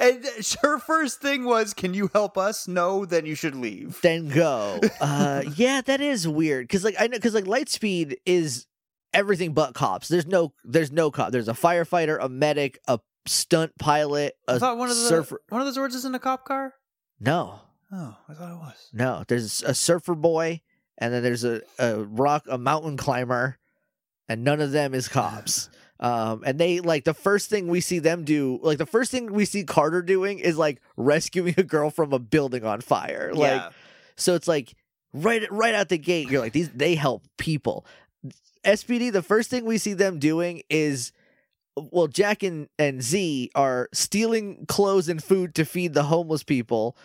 and 0.00 0.24
her 0.62 0.78
first 0.78 1.20
thing 1.20 1.44
was, 1.44 1.74
"Can 1.74 1.94
you 1.94 2.10
help 2.12 2.36
us?" 2.38 2.66
No, 2.66 3.04
then 3.04 3.26
you 3.26 3.34
should 3.34 3.54
leave. 3.54 4.00
then 4.02 4.28
go. 4.28 4.80
Uh 5.00 5.42
yeah, 5.54 5.80
that 5.82 6.00
is 6.00 6.26
weird. 6.26 6.68
Cause 6.68 6.82
like 6.82 6.96
I 6.98 7.06
know 7.06 7.18
cause 7.18 7.34
like 7.34 7.44
Lightspeed 7.44 8.16
is 8.26 8.66
everything 9.14 9.52
but 9.52 9.74
cops. 9.74 10.08
There's 10.08 10.26
no 10.26 10.52
there's 10.64 10.90
no 10.90 11.10
cop. 11.10 11.30
There's 11.30 11.48
a 11.48 11.52
firefighter, 11.52 12.18
a 12.20 12.28
medic, 12.28 12.78
a 12.88 12.98
stunt 13.26 13.72
pilot, 13.78 14.34
a 14.48 14.54
I 14.54 14.58
thought 14.58 14.78
one 14.78 14.88
of 14.90 14.96
the 14.96 15.02
surfer. 15.02 15.40
one 15.50 15.60
of 15.60 15.66
those 15.66 15.78
words 15.78 15.94
is 15.94 16.04
in 16.04 16.14
a 16.14 16.18
cop 16.18 16.44
car. 16.46 16.74
No. 17.20 17.60
Oh, 17.92 18.16
I 18.28 18.34
thought 18.34 18.52
it 18.52 18.56
was. 18.58 18.88
No, 18.92 19.24
there's 19.28 19.62
a 19.62 19.74
surfer 19.74 20.14
boy, 20.14 20.60
and 20.98 21.12
then 21.12 21.22
there's 21.22 21.44
a, 21.44 21.62
a 21.78 21.96
rock, 22.04 22.44
a 22.48 22.58
mountain 22.58 22.96
climber, 22.96 23.58
and 24.28 24.44
none 24.44 24.60
of 24.60 24.72
them 24.72 24.94
is 24.94 25.08
cops. 25.08 25.68
Um, 26.00 26.44
and 26.46 26.60
they 26.60 26.78
like 26.78 27.02
the 27.02 27.14
first 27.14 27.50
thing 27.50 27.66
we 27.66 27.80
see 27.80 27.98
them 27.98 28.22
do, 28.24 28.60
like 28.62 28.78
the 28.78 28.86
first 28.86 29.10
thing 29.10 29.32
we 29.32 29.44
see 29.44 29.64
Carter 29.64 30.00
doing 30.00 30.38
is 30.38 30.56
like 30.56 30.80
rescuing 30.96 31.54
a 31.56 31.64
girl 31.64 31.90
from 31.90 32.12
a 32.12 32.20
building 32.20 32.64
on 32.64 32.80
fire. 32.80 33.32
Like, 33.34 33.60
yeah. 33.60 33.70
so 34.14 34.36
it's 34.36 34.46
like 34.46 34.74
right, 35.12 35.50
right 35.50 35.74
out 35.74 35.88
the 35.88 35.98
gate, 35.98 36.30
you're 36.30 36.40
like 36.40 36.52
these 36.52 36.70
they 36.70 36.94
help 36.94 37.24
people. 37.36 37.84
SPD, 38.64 39.10
the 39.10 39.22
first 39.22 39.50
thing 39.50 39.64
we 39.64 39.78
see 39.78 39.94
them 39.94 40.18
doing 40.18 40.62
is. 40.70 41.12
Well, 41.76 42.08
Jack 42.08 42.42
and, 42.42 42.68
and 42.76 43.00
Z 43.00 43.52
are 43.54 43.88
stealing 43.92 44.66
clothes 44.66 45.08
and 45.08 45.22
food 45.22 45.54
to 45.54 45.64
feed 45.64 45.94
the 45.94 46.02
homeless 46.02 46.42
people, 46.42 46.96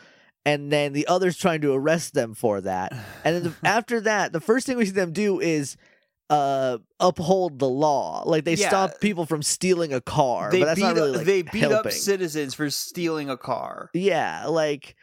and 0.45 0.71
then 0.71 0.93
the 0.93 1.05
others 1.05 1.37
trying 1.37 1.61
to 1.61 1.73
arrest 1.73 2.15
them 2.15 2.33
for 2.33 2.59
that. 2.61 2.91
And 3.23 3.35
then 3.35 3.43
the, 3.43 3.55
after 3.67 4.01
that, 4.01 4.33
the 4.33 4.39
first 4.39 4.65
thing 4.65 4.75
we 4.75 4.85
see 4.85 4.91
them 4.91 5.13
do 5.13 5.39
is 5.39 5.77
uh 6.29 6.77
uphold 6.99 7.59
the 7.59 7.67
law. 7.69 8.23
Like 8.25 8.45
they 8.45 8.55
Yeah. 8.55 8.69
stop 8.69 8.99
people 9.01 9.25
from 9.25 9.41
stealing 9.43 9.93
a 9.93 10.01
car. 10.01 10.51
they 10.51 10.59
but 10.59 10.65
that's 10.67 10.79
beat 10.79 10.85
not 10.85 10.95
really 10.95 11.09
up, 11.11 11.15
like 11.17 11.25
they 11.25 11.41
beat 11.41 11.63
up 11.65 11.91
citizens 11.91 12.53
for 12.53 12.69
stealing 12.69 13.29
a 13.29 13.37
car. 13.37 13.89
Yeah, 13.93 14.45
like 14.47 14.95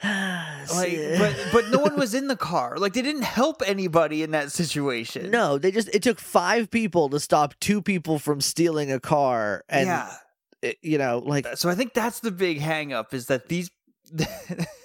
Like, 0.02 0.96
but 1.18 1.36
but 1.52 1.68
no 1.70 1.78
one 1.78 1.96
was 1.98 2.14
in 2.14 2.28
the 2.28 2.36
car. 2.36 2.76
Like 2.78 2.92
they 2.92 3.02
didn't 3.02 3.22
help 3.22 3.62
anybody 3.66 4.22
in 4.22 4.30
that 4.32 4.52
situation. 4.52 5.30
no, 5.30 5.58
they 5.58 5.70
just 5.72 5.88
it 5.94 6.02
took 6.02 6.20
five 6.20 6.70
people 6.70 7.08
to 7.10 7.18
stop 7.18 7.54
two 7.60 7.82
people 7.82 8.18
from 8.20 8.40
stealing 8.40 8.92
a 8.92 9.00
car, 9.00 9.64
and 9.68 9.86
yeah. 9.86 10.12
it- 10.62 10.78
you 10.82 10.98
know, 10.98 11.18
like 11.24 11.46
So 11.56 11.68
I 11.68 11.74
think 11.74 11.94
that's 11.94 12.20
the 12.20 12.30
big 12.30 12.60
hang 12.60 12.92
up 12.92 13.12
is 13.14 13.26
that 13.26 13.48
these 13.48 13.70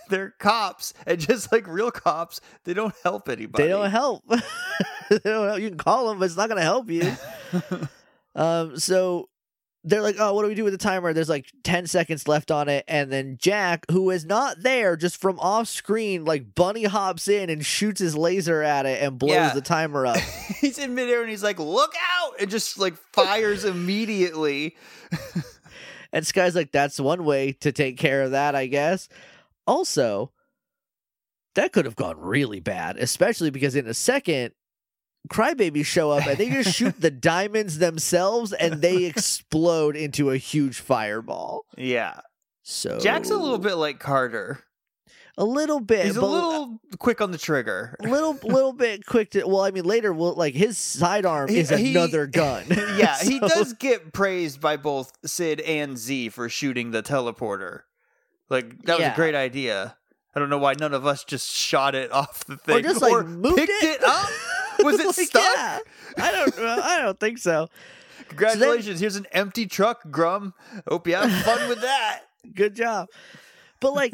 they're 0.09 0.31
cops 0.39 0.93
and 1.07 1.19
just 1.19 1.51
like 1.51 1.67
real 1.67 1.91
cops, 1.91 2.41
they 2.63 2.73
don't 2.73 2.93
help 3.03 3.29
anybody. 3.29 3.63
they 3.63 3.69
don't 3.69 3.89
help. 3.91 4.23
they 5.09 5.19
don't 5.23 5.47
help. 5.47 5.59
You 5.59 5.69
can 5.69 5.77
call 5.77 6.09
them, 6.09 6.19
but 6.19 6.25
it's 6.25 6.37
not 6.37 6.49
going 6.49 6.57
to 6.59 6.63
help 6.63 6.89
you. 6.89 7.11
Um, 8.35 8.79
so 8.79 9.29
they're 9.83 10.01
like, 10.01 10.15
"Oh, 10.17 10.33
what 10.33 10.41
do 10.41 10.47
we 10.47 10.55
do 10.55 10.63
with 10.63 10.73
the 10.73 10.79
timer?" 10.79 11.13
There's 11.13 11.29
like 11.29 11.45
ten 11.63 11.85
seconds 11.85 12.27
left 12.27 12.49
on 12.49 12.67
it, 12.67 12.83
and 12.87 13.11
then 13.11 13.37
Jack, 13.39 13.85
who 13.91 14.09
is 14.09 14.25
not 14.25 14.63
there, 14.63 14.95
just 14.97 15.21
from 15.21 15.39
off 15.39 15.67
screen, 15.67 16.25
like 16.25 16.55
bunny 16.55 16.85
hops 16.85 17.27
in 17.27 17.51
and 17.51 17.63
shoots 17.63 17.99
his 18.01 18.17
laser 18.17 18.63
at 18.63 18.87
it 18.87 19.03
and 19.03 19.19
blows 19.19 19.33
Yeah. 19.35 19.53
the 19.53 19.61
timer 19.61 20.07
up. 20.07 20.17
he's 20.17 20.79
in 20.79 20.95
midair 20.95 21.21
and 21.21 21.29
he's 21.29 21.43
like, 21.43 21.59
"Look 21.59 21.93
out!" 22.23 22.31
and 22.39 22.49
just 22.49 22.79
like 22.79 22.95
fires 23.13 23.65
immediately. 23.65 24.75
and 26.11 26.25
Sky's 26.25 26.55
like, 26.55 26.71
"That's 26.71 26.99
one 26.99 27.23
way 27.23 27.51
to 27.61 27.71
take 27.71 27.97
care 27.97 28.23
of 28.23 28.31
that, 28.31 28.55
I 28.55 28.65
guess." 28.65 29.09
Also, 29.67 30.31
that 31.55 31.71
could 31.71 31.85
have 31.85 31.95
gone 31.95 32.17
really 32.19 32.59
bad, 32.59 32.97
especially 32.97 33.49
because 33.49 33.75
in 33.75 33.87
a 33.87 33.93
second. 33.93 34.53
Crybabies 35.29 35.85
show 35.85 36.11
up 36.11 36.27
and 36.27 36.37
they 36.37 36.49
just 36.49 36.75
shoot 36.75 36.99
the 36.99 37.09
diamonds 37.31 37.77
themselves 37.77 38.51
and 38.51 38.81
they 38.81 39.05
explode 39.05 39.95
into 39.95 40.31
a 40.31 40.35
huge 40.37 40.81
fireball. 40.81 41.63
Yeah, 41.77 42.19
So 42.63 42.99
Jack's 42.99 43.29
a 43.29 43.37
little 43.37 43.57
bit 43.57 43.75
like 43.75 43.99
Carter. 43.99 44.59
a 45.37 45.45
little 45.45 45.79
bit. 45.79 46.07
He's 46.07 46.17
a 46.17 46.25
little 46.25 46.77
quick 46.99 47.21
on 47.21 47.31
the 47.31 47.37
trigger. 47.37 47.95
little 48.03 48.33
little 48.43 48.73
bit 48.73 49.05
quick 49.05 49.31
to 49.31 49.45
well 49.47 49.61
i 49.61 49.71
mean 49.71 49.85
later 49.85 50.11
will 50.11 50.33
like 50.33 50.55
his 50.55 50.77
sidearm 50.77 51.47
He- 51.47 51.59
is 51.59 51.69
he- 51.69 51.91
another 51.91 52.27
gun 52.27 52.65
yeah, 52.69 53.17
he 53.21 53.39
does 53.39 53.71
get 53.75 54.11
praised 54.11 54.59
by 54.59 54.75
both 54.75 55.13
Syd 55.25 55.61
and 55.61 55.97
Z 55.97 56.29
for 56.29 56.49
shooting 56.49 56.91
the 56.91 57.01
teleporter. 57.01 57.83
Like 58.49 58.81
that 58.83 58.99
was 58.99 59.07
a 59.07 59.13
great 59.15 59.35
idea. 59.35 59.95
I 60.35 60.39
don't 60.39 60.49
know 60.49 60.57
why 60.57 60.73
none 60.79 60.93
of 60.93 61.05
us 61.05 61.23
just 61.23 61.51
shot 61.51 61.93
it 61.95 62.11
off 62.19 62.43
the 62.45 62.57
thing 62.57 62.77
or 62.77 62.81
just 62.81 63.01
like 63.01 63.25
moved 63.25 63.57
picked 63.57 63.71
it, 63.83 64.01
it 64.01 64.03
up. 64.03 64.29
Was 64.83 64.99
it 64.99 65.05
Like, 65.17 65.27
stuck? 65.27 65.43
yeah. 65.55 65.79
i 66.17 66.31
don't 66.31 66.57
uh, 66.59 66.81
i 66.83 67.01
don't 67.01 67.19
think 67.19 67.37
so 67.37 67.67
Congratulations! 68.29 68.99
Here's 68.99 69.15
an 69.15 69.27
empty 69.31 69.67
truck, 69.67 70.03
Gruumm. 70.09 70.53
Hope 70.87 71.07
you 71.07 71.15
have 71.15 71.31
fun 71.43 71.69
with 71.69 71.81
that. 71.81 72.21
good 72.55 72.75
job 72.75 73.07
but 73.79 73.93
like 73.93 74.13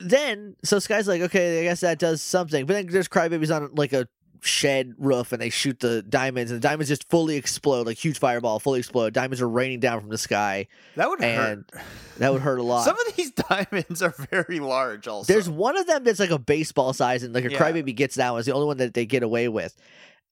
then 0.00 0.54
so 0.64 0.78
sky's 0.78 1.08
like 1.08 1.22
okay 1.22 1.60
i 1.60 1.62
guess 1.64 1.80
that 1.80 1.98
does 1.98 2.20
something 2.20 2.66
but 2.66 2.74
then 2.74 2.86
there's 2.88 3.08
crybabies 3.08 3.54
on 3.54 3.70
like 3.74 3.92
a 3.92 4.06
shed 4.40 4.94
roof 4.98 5.32
and 5.32 5.40
they 5.40 5.48
shoot 5.50 5.80
the 5.80 6.02
diamonds 6.02 6.50
and 6.50 6.60
the 6.60 6.68
diamonds 6.68 6.88
just 6.88 7.08
fully 7.08 7.36
explode 7.36 7.86
like 7.86 7.96
huge 7.96 8.18
fireball 8.18 8.58
fully 8.58 8.78
explode 8.78 9.12
diamonds 9.14 9.40
are 9.40 9.48
raining 9.48 9.80
down 9.80 10.00
from 10.00 10.10
the 10.10 10.18
sky 10.18 10.66
That 10.96 11.08
would 11.08 11.22
And 11.22 11.64
hurt. 11.72 11.82
that 12.18 12.32
would 12.32 12.42
hurt 12.42 12.58
a 12.58 12.62
lot 12.62 12.84
Some 12.84 12.96
of 13.08 13.16
these 13.16 13.30
diamonds 13.48 14.02
are 14.02 14.14
very 14.30 14.60
large. 14.60 15.08
Also, 15.08 15.32
There's 15.32 15.48
one 15.48 15.76
of 15.78 15.86
them 15.86 16.04
that's 16.04 16.20
like 16.20 16.30
a 16.30 16.38
baseball 16.38 16.92
size, 16.92 17.22
and 17.22 17.34
like 17.34 17.44
a 17.44 17.50
Yeah. 17.50 17.58
crybaby 17.58 17.94
gets 17.94 18.16
that 18.16 18.30
one. 18.30 18.40
It's 18.40 18.46
the 18.46 18.54
only 18.54 18.66
one 18.66 18.76
that 18.78 18.92
they 18.94 19.06
get 19.06 19.22
away 19.22 19.48
with, 19.48 19.74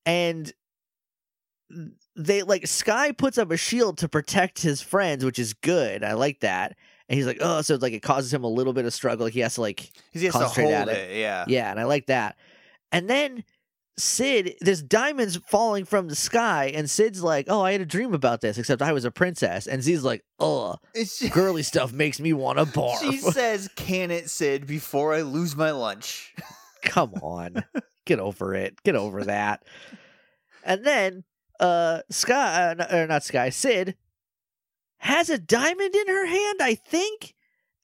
and 0.05 0.53
they 2.16 2.42
like 2.42 2.66
Sky 2.66 3.12
puts 3.12 3.38
up 3.38 3.50
a 3.50 3.57
shield 3.57 3.98
to 3.98 4.09
protect 4.09 4.61
his 4.61 4.82
friends, 4.82 5.24
which 5.24 5.38
is 5.38 5.55
good. 5.55 6.05
I 6.05 6.12
like 6.12 6.40
that. 6.40 6.76
And 7.09 7.16
he's 7.16 7.26
like, 7.26 7.38
oh, 7.40 7.62
so 7.62 7.74
it's 7.74 7.82
like 7.82 7.92
it 7.94 8.03
causes 8.03 8.32
him 8.32 8.44
a 8.44 8.48
little 8.48 8.72
bit 8.72 8.84
of 8.84 8.92
struggle. 8.94 9.26
He 9.26 9.40
has 9.40 9.55
to 9.57 9.62
like, 9.62 9.90
he 10.12 10.24
has 10.24 10.32
to 10.34 10.38
concentrate 10.40 10.64
hold 10.64 10.74
at 10.74 10.88
it. 10.88 11.11
it. 11.11 11.16
Yeah. 11.20 11.44
yeah, 11.48 11.70
and 11.70 11.80
I 11.80 11.84
like 11.84 12.07
that. 12.07 12.36
And 12.90 13.09
then 13.09 13.44
Syd, 13.99 14.55
there's 14.61 14.82
diamonds 14.82 15.36
falling 15.49 15.84
from 15.84 16.09
the 16.09 16.14
sky, 16.16 16.72
and 16.74 16.88
Syd's 16.88 17.22
like, 17.22 17.47
"Oh, 17.49 17.61
I 17.61 17.72
had 17.72 17.80
a 17.82 17.86
dream 17.86 18.14
about 18.14 18.40
this, 18.40 18.57
except 18.57 18.80
I 18.80 18.93
was 18.93 19.05
a 19.05 19.11
princess." 19.11 19.66
And 19.66 19.82
Z's 19.82 20.03
like, 20.03 20.24
"Oh, 20.38 20.76
It's 20.95 21.28
girly 21.28 21.62
stuff 21.62 21.93
makes 21.93 22.18
me 22.18 22.32
want 22.32 22.59
to 22.59 22.64
barf." 22.78 23.01
She 23.01 23.16
says, 23.18 23.68
"Can 23.76 24.11
it, 24.11 24.30
Syd, 24.30 24.66
before 24.66 25.12
I 25.14 25.20
lose 25.22 25.55
my 25.55 25.70
lunch?" 25.72 26.34
Come 26.82 27.12
on, 27.22 27.64
get 28.07 28.18
over 28.18 28.55
it. 28.55 28.82
Get 28.82 28.97
over 28.97 29.24
that. 29.24 29.62
And 30.64 30.84
then, 30.86 31.24
uh, 31.61 32.01
Sky, 32.11 32.74
uh, 32.78 32.97
or 32.97 33.07
not 33.07 33.22
Sky, 33.24 33.51
Syd 33.51 33.95
has 34.99 35.28
a 35.30 35.38
diamond 35.38 35.95
in 35.95 36.09
her 36.09 36.26
hand, 36.26 36.59
I 36.62 36.74
think, 36.74 37.34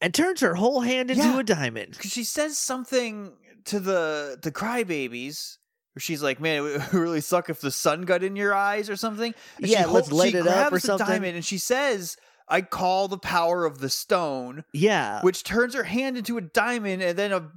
and 0.00 0.14
turns 0.14 0.40
her 0.40 0.54
whole 0.54 0.80
hand 0.80 1.10
into 1.10 1.22
Yeah. 1.22 1.40
a 1.40 1.42
diamond. 1.44 1.92
Because 1.92 2.12
she 2.12 2.24
says 2.24 2.58
something 2.58 3.34
to 3.66 3.78
the 3.78 4.38
the 4.42 4.50
crybabies. 4.50 5.57
Where 5.98 6.02
she's 6.02 6.22
like, 6.22 6.40
"Man, 6.40 6.56
it 6.58 6.62
would 6.62 6.94
really 6.94 7.20
suck 7.20 7.50
if 7.50 7.60
the 7.60 7.72
sun 7.72 8.02
got 8.02 8.22
in 8.22 8.36
your 8.36 8.54
eyes 8.54 8.88
or 8.88 8.94
something." 8.94 9.34
And 9.56 9.66
she 9.66 9.72
Yeah, 9.72 9.86
let's 9.86 10.08
hol- 10.08 10.18
light 10.18 10.30
she 10.30 10.38
it 10.38 10.46
up 10.46 10.72
or 10.72 10.78
something. 10.78 11.06
Diamond 11.06 11.34
and 11.34 11.44
she 11.44 11.58
says, 11.58 12.16
"I 12.48 12.62
call 12.62 13.08
the 13.08 13.18
power 13.18 13.64
of 13.66 13.80
the 13.80 13.90
stone," 13.90 14.62
Yeah, 14.72 15.20
which 15.22 15.42
turns 15.42 15.74
her 15.74 15.82
hand 15.82 16.16
into 16.16 16.38
a 16.38 16.40
diamond, 16.40 17.02
and 17.02 17.18
then 17.18 17.32
a 17.32 17.50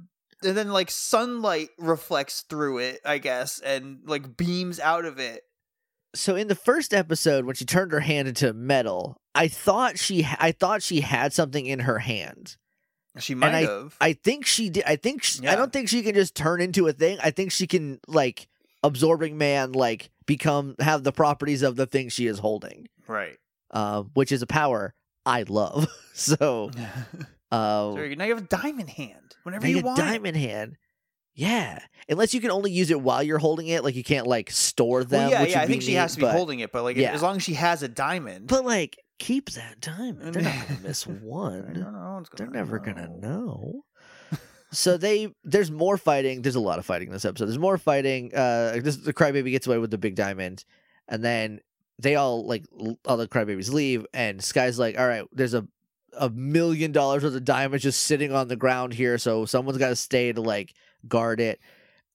and 0.44 0.56
then 0.56 0.72
like 0.72 0.90
sunlight 0.90 1.68
reflects 1.78 2.40
through 2.40 2.78
it, 2.78 3.00
I 3.04 3.18
guess, 3.18 3.60
and 3.60 4.00
like 4.04 4.36
beams 4.36 4.80
out 4.80 5.04
of 5.04 5.20
it. 5.20 5.44
so 6.16 6.34
in 6.34 6.48
the 6.48 6.56
first 6.56 6.92
episode 6.92 7.44
when 7.44 7.54
she 7.54 7.64
turned 7.64 7.92
her 7.92 8.00
hand 8.00 8.26
into 8.28 8.52
metal 8.52 9.16
i 9.34 9.48
thought 9.48 9.98
she 9.98 10.26
i 10.38 10.52
thought 10.52 10.82
she 10.82 11.00
had 11.00 11.32
something 11.32 11.64
in 11.64 11.78
her 11.78 12.00
hand 12.00 12.56
She 13.18 13.34
might 13.34 13.54
I- 13.54 13.60
have. 13.62 13.96
i 14.00 14.14
think 14.14 14.46
she 14.46 14.70
did 14.70 14.84
i 14.86 14.96
think 14.96 15.22
she, 15.22 15.46
i 15.46 15.54
don't 15.54 15.72
think 15.72 15.88
she 15.88 16.02
can 16.02 16.14
just 16.14 16.34
turn 16.34 16.60
into 16.62 16.86
a 16.86 16.92
thing 16.92 17.18
i 17.22 17.30
think 17.30 17.52
she 17.52 17.66
can 17.66 18.00
like 18.08 18.48
absorbing 18.82 19.36
man 19.38 19.72
like 19.72 20.10
become 20.26 20.74
have 20.80 21.04
the 21.04 21.12
properties 21.12 21.62
of 21.62 21.76
the 21.76 21.84
thing 21.86 22.08
she 22.08 22.26
is 22.26 22.38
holding 22.38 22.88
right. 23.06 23.36
uh, 23.70 24.02
which 24.14 24.32
is 24.32 24.40
a 24.42 24.46
power 24.46 24.94
i 25.26 25.42
love 25.48 25.86
so 26.14 26.70
uh 27.52 27.92
So 27.94 27.96
now 28.16 28.24
you 28.24 28.34
have 28.34 28.38
a 28.44 28.46
diamond 28.46 28.88
hand 28.90 29.36
whenever 29.42 29.66
you 29.68 29.80
a 29.80 29.82
want. 29.82 29.98
diamond 29.98 30.36
hand 30.36 30.76
yeah 31.34 31.78
unless 32.08 32.34
you 32.34 32.40
can 32.40 32.50
only 32.50 32.70
use 32.70 32.90
it 32.90 33.00
while 33.00 33.22
you're 33.22 33.38
holding 33.38 33.66
it 33.68 33.82
like 33.84 33.94
you 33.94 34.04
can't 34.04 34.26
like 34.26 34.50
store 34.50 35.04
them 35.04 35.30
Well, 35.30 35.30
yeah, 35.30 35.42
yeah. 35.50 35.60
I 35.62 35.66
think 35.66 35.80
be 35.80 35.86
she 35.86 35.94
has 35.94 36.12
to 36.14 36.18
be 36.18 36.22
but- 36.22 36.32
holding 36.32 36.60
it, 36.60 36.72
but 36.72 36.82
like 36.82 36.96
Yeah. 36.96 37.12
as 37.12 37.22
long 37.22 37.36
as 37.36 37.42
she 37.42 37.54
has 37.54 37.82
a 37.82 37.88
diamond. 37.88 38.48
But 38.48 38.64
like, 38.64 38.98
keep 39.18 39.50
that 39.50 39.80
diamond. 39.80 40.34
They're 40.34 40.42
not 40.42 40.68
gonna 40.68 40.80
miss 40.82 41.06
one. 41.06 41.72
know 41.74 42.22
They're 42.36 42.46
never 42.46 42.78
gonna 42.78 43.08
know. 43.08 43.84
so 44.72 44.96
they 44.96 45.34
there's 45.44 45.70
more 45.70 45.96
fighting. 45.96 46.42
There's 46.42 46.56
a 46.56 46.60
lot 46.60 46.78
of 46.78 46.86
fighting 46.86 47.08
in 47.08 47.12
this 47.12 47.24
episode. 47.24 47.46
There's 47.46 47.58
more 47.58 47.78
fighting. 47.78 48.34
Uh, 48.34 48.78
this 48.82 48.96
the 48.96 49.12
crybaby 49.12 49.50
gets 49.50 49.66
away 49.66 49.78
with 49.78 49.90
the 49.90 49.98
big 49.98 50.14
diamond, 50.14 50.64
and 51.08 51.24
then 51.24 51.60
they 51.98 52.16
all 52.16 52.46
like 52.46 52.64
all 53.04 53.16
the 53.16 53.28
crybabies 53.28 53.72
leave, 53.72 54.06
and 54.12 54.42
Sky's 54.42 54.78
like, 54.78 54.98
all 54.98 55.06
right, 55.06 55.24
there's 55.32 55.54
a 55.54 55.66
a 56.18 56.28
million 56.28 56.92
dollars 56.92 57.24
worth 57.24 57.34
of 57.34 57.44
diamonds 57.44 57.82
just 57.82 58.02
sitting 58.02 58.32
on 58.32 58.48
the 58.48 58.56
ground 58.56 58.92
here, 58.92 59.18
so 59.18 59.46
someone's 59.46 59.78
got 59.78 59.88
to 59.88 59.96
stay 59.96 60.32
to 60.32 60.40
like 60.40 60.74
guard 61.08 61.40
it. 61.40 61.60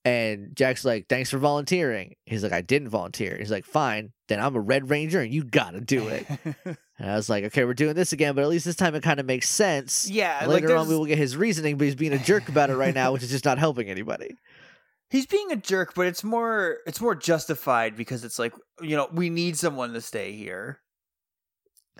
And 0.04 0.54
Jack's 0.56 0.84
like, 0.84 1.08
thanks 1.08 1.30
for 1.30 1.38
volunteering. 1.38 2.14
He's 2.24 2.42
like, 2.42 2.52
I 2.52 2.60
didn't 2.62 2.88
volunteer. 2.88 3.36
He's 3.36 3.50
like, 3.50 3.64
fine, 3.64 4.12
then 4.28 4.40
I'm 4.40 4.54
a 4.54 4.60
Red 4.60 4.88
Ranger 4.88 5.20
and 5.20 5.34
you 5.34 5.44
gotta 5.44 5.80
do 5.80 6.08
it. 6.08 6.26
And 6.98 7.10
I 7.10 7.14
was 7.14 7.28
like, 7.28 7.44
okay, 7.44 7.64
we're 7.64 7.74
doing 7.74 7.94
this 7.94 8.12
again, 8.12 8.34
but 8.34 8.42
at 8.42 8.48
least 8.48 8.64
this 8.64 8.74
time 8.74 8.94
it 8.94 9.02
kind 9.02 9.20
of 9.20 9.26
makes 9.26 9.48
sense. 9.48 10.10
yeah, 10.10 10.38
like 10.40 10.62
Later 10.62 10.76
on, 10.76 10.88
we 10.88 10.96
will 10.96 11.06
get 11.06 11.18
his 11.18 11.36
reasoning, 11.36 11.76
but 11.76 11.84
he's 11.84 11.94
being 11.94 12.12
a 12.12 12.18
jerk 12.18 12.48
about 12.48 12.70
it 12.70 12.74
right 12.76 12.94
now, 12.94 13.12
which 13.12 13.22
is 13.22 13.30
just 13.30 13.44
not 13.44 13.58
helping 13.58 13.88
anybody. 13.88 14.36
he's 15.10 15.26
being 15.26 15.52
a 15.52 15.56
jerk, 15.56 15.94
but 15.94 16.06
it's 16.06 16.24
more 16.24 16.78
it's 16.86 17.00
more 17.00 17.14
justified 17.14 17.96
because 17.96 18.24
it's 18.24 18.38
like 18.38 18.52
you 18.82 18.96
know 18.96 19.08
we 19.12 19.30
need 19.30 19.56
someone 19.56 19.92
to 19.92 20.00
stay 20.00 20.32
here. 20.32 20.80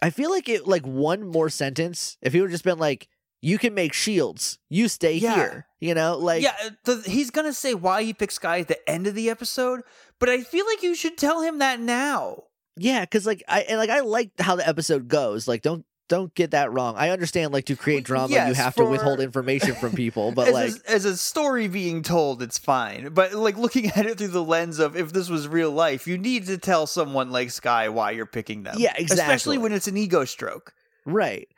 I 0.02 0.10
feel 0.10 0.30
like 0.30 0.48
it, 0.48 0.66
like 0.66 0.86
one 0.86 1.26
more 1.26 1.48
sentence, 1.48 2.16
if 2.22 2.32
he 2.32 2.40
would 2.40 2.50
just 2.50 2.64
been 2.64 2.78
like, 2.78 3.08
you 3.40 3.58
can 3.58 3.74
make 3.74 3.92
shields, 3.92 4.58
you 4.68 4.88
stay 4.88 5.14
Yeah. 5.14 5.34
here, 5.34 5.66
you 5.80 5.94
know, 5.94 6.18
like, 6.18 6.42
yeah, 6.42 6.54
uh, 6.64 6.70
the, 6.84 7.02
he's 7.08 7.30
gonna 7.30 7.52
say 7.52 7.74
why 7.74 8.02
he 8.02 8.12
picked 8.12 8.32
Sky 8.34 8.60
at 8.60 8.68
the 8.68 8.90
end 8.90 9.06
of 9.06 9.14
the 9.14 9.30
episode, 9.30 9.82
but 10.18 10.28
I 10.28 10.42
feel 10.42 10.66
like 10.66 10.82
you 10.82 10.94
should 10.94 11.18
tell 11.18 11.40
him 11.40 11.58
that 11.58 11.80
now. 11.80 12.44
Yeah, 12.80 13.00
because 13.00 13.26
like 13.26 13.42
I 13.48 13.60
and 13.62 13.78
like 13.78 13.90
I 13.90 14.00
like 14.00 14.30
how 14.38 14.56
the 14.56 14.66
episode 14.66 15.08
goes. 15.08 15.48
Like, 15.48 15.62
don't 15.62 15.84
don't 16.08 16.34
get 16.34 16.52
that 16.52 16.72
wrong. 16.72 16.96
I 16.96 17.10
understand, 17.10 17.52
like 17.52 17.66
to 17.66 17.76
create 17.76 18.04
drama, 18.04 18.28
you 18.28 18.34
yes, 18.34 18.56
have 18.56 18.74
to 18.76 18.84
withhold 18.84 19.20
information 19.20 19.74
from 19.74 19.92
people, 19.92 20.32
but 20.32 20.48
as, 20.48 20.54
like, 20.54 20.82
a, 20.84 20.90
as 20.90 21.04
a 21.04 21.16
story 21.16 21.68
being 21.68 22.02
told, 22.02 22.42
it's 22.42 22.58
fine. 22.58 23.10
But 23.10 23.34
like 23.34 23.56
looking 23.56 23.90
at 23.96 24.06
it 24.06 24.18
through 24.18 24.28
the 24.28 24.42
lens 24.42 24.78
of 24.78 24.96
if 24.96 25.12
this 25.12 25.28
was 25.28 25.46
real 25.46 25.70
life, 25.70 26.06
you 26.06 26.18
need 26.18 26.46
to 26.46 26.58
tell 26.58 26.86
someone 26.86 27.30
like 27.30 27.50
Sky 27.50 27.88
why 27.90 28.12
you're 28.12 28.26
picking 28.26 28.62
them. 28.62 28.76
Yeah, 28.78 28.94
exactly. 28.96 29.22
Especially 29.22 29.58
when 29.58 29.72
it's 29.72 29.86
an 29.86 29.96
ego 29.96 30.24
stroke. 30.24 30.72
Right. 31.04 31.48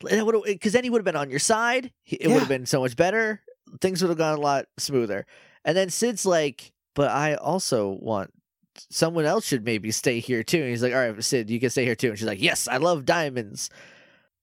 Because 0.00 0.18
eh, 0.18 0.70
then 0.70 0.84
he 0.84 0.90
would 0.90 0.98
have 0.98 1.04
been 1.04 1.16
on 1.16 1.30
your 1.30 1.38
side. 1.38 1.90
It 2.06 2.28
would 2.28 2.40
have 2.40 2.48
been 2.48 2.66
so 2.66 2.80
much 2.80 2.96
better. 2.96 3.42
Things 3.80 4.02
would 4.02 4.08
have 4.08 4.18
gone 4.18 4.36
a 4.36 4.40
lot 4.40 4.66
smoother. 4.76 5.26
And 5.64 5.76
then 5.76 5.88
Syd's 5.88 6.26
like, 6.26 6.72
but 6.94 7.10
I 7.10 7.34
also 7.34 7.88
want 7.88 8.30
someone 8.90 9.24
else 9.24 9.44
should 9.46 9.64
maybe 9.64 9.90
stay 9.90 10.20
here 10.20 10.42
too. 10.42 10.60
And 10.60 10.68
he's 10.70 10.82
like, 10.82 10.92
all 10.92 11.10
right, 11.10 11.24
Syd, 11.24 11.50
you 11.50 11.60
can 11.60 11.70
stay 11.70 11.84
here 11.84 11.94
too. 11.94 12.08
And 12.10 12.18
she's 12.18 12.26
like, 12.26 12.40
yes, 12.42 12.68
I 12.68 12.76
love 12.78 13.04
diamonds. 13.04 13.70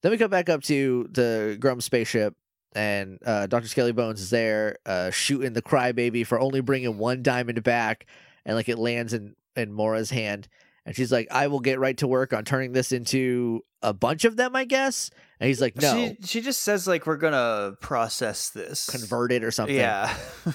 Then 0.02 0.12
we 0.12 0.18
come 0.18 0.30
back 0.30 0.48
up 0.48 0.62
to 0.64 1.08
the 1.10 1.56
Gruumm 1.60 1.82
spaceship. 1.82 2.34
And 2.76 3.18
uh, 3.24 3.46
Dr. 3.46 3.68
Skelly 3.68 3.92
Bones 3.92 4.20
is 4.20 4.30
there, 4.30 4.78
uh, 4.84 5.10
shooting 5.10 5.52
the 5.52 5.62
crybaby 5.62 6.26
for 6.26 6.40
only 6.40 6.60
bringing 6.60 6.98
one 6.98 7.22
diamond 7.22 7.62
back, 7.62 8.04
and 8.44 8.56
like 8.56 8.68
it 8.68 8.78
lands 8.78 9.12
in 9.14 9.36
in 9.54 9.72
Mora's 9.72 10.10
hand, 10.10 10.48
and 10.84 10.96
she's 10.96 11.12
like, 11.12 11.28
"I 11.30 11.46
will 11.46 11.60
get 11.60 11.78
right 11.78 11.96
to 11.98 12.08
work 12.08 12.32
on 12.32 12.44
turning 12.44 12.72
this 12.72 12.90
into 12.90 13.60
a 13.80 13.94
bunch 13.94 14.24
of 14.24 14.34
them, 14.36 14.56
I 14.56 14.64
guess." 14.64 15.10
And 15.38 15.46
he's 15.46 15.60
like, 15.60 15.76
"No, 15.76 15.94
She 15.94 16.16
she 16.26 16.40
just 16.40 16.62
says 16.62 16.88
like 16.88 17.06
we're 17.06 17.16
gonna 17.16 17.76
process 17.80 18.50
this. 18.50 18.90
convert 18.90 19.30
it 19.30 19.44
or 19.44 19.52
something." 19.52 19.76
Yeah. 19.76 20.12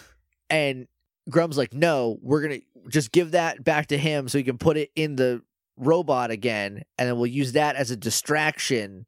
And 0.49 0.87
Gruumm's 1.29 1.57
like, 1.57 1.73
"No, 1.73 2.17
we're 2.21 2.41
gonna 2.41 2.59
just 2.89 3.11
give 3.11 3.31
that 3.31 3.63
back 3.63 3.87
to 3.87 3.97
him 3.97 4.27
so 4.27 4.37
he 4.37 4.43
can 4.43 4.57
put 4.57 4.77
it 4.77 4.91
in 4.95 5.15
the 5.15 5.41
robot 5.77 6.31
again, 6.31 6.83
and 6.97 7.07
then 7.07 7.17
we'll 7.17 7.27
use 7.27 7.53
that 7.53 7.75
as 7.75 7.91
a 7.91 7.95
distraction." 7.95 9.05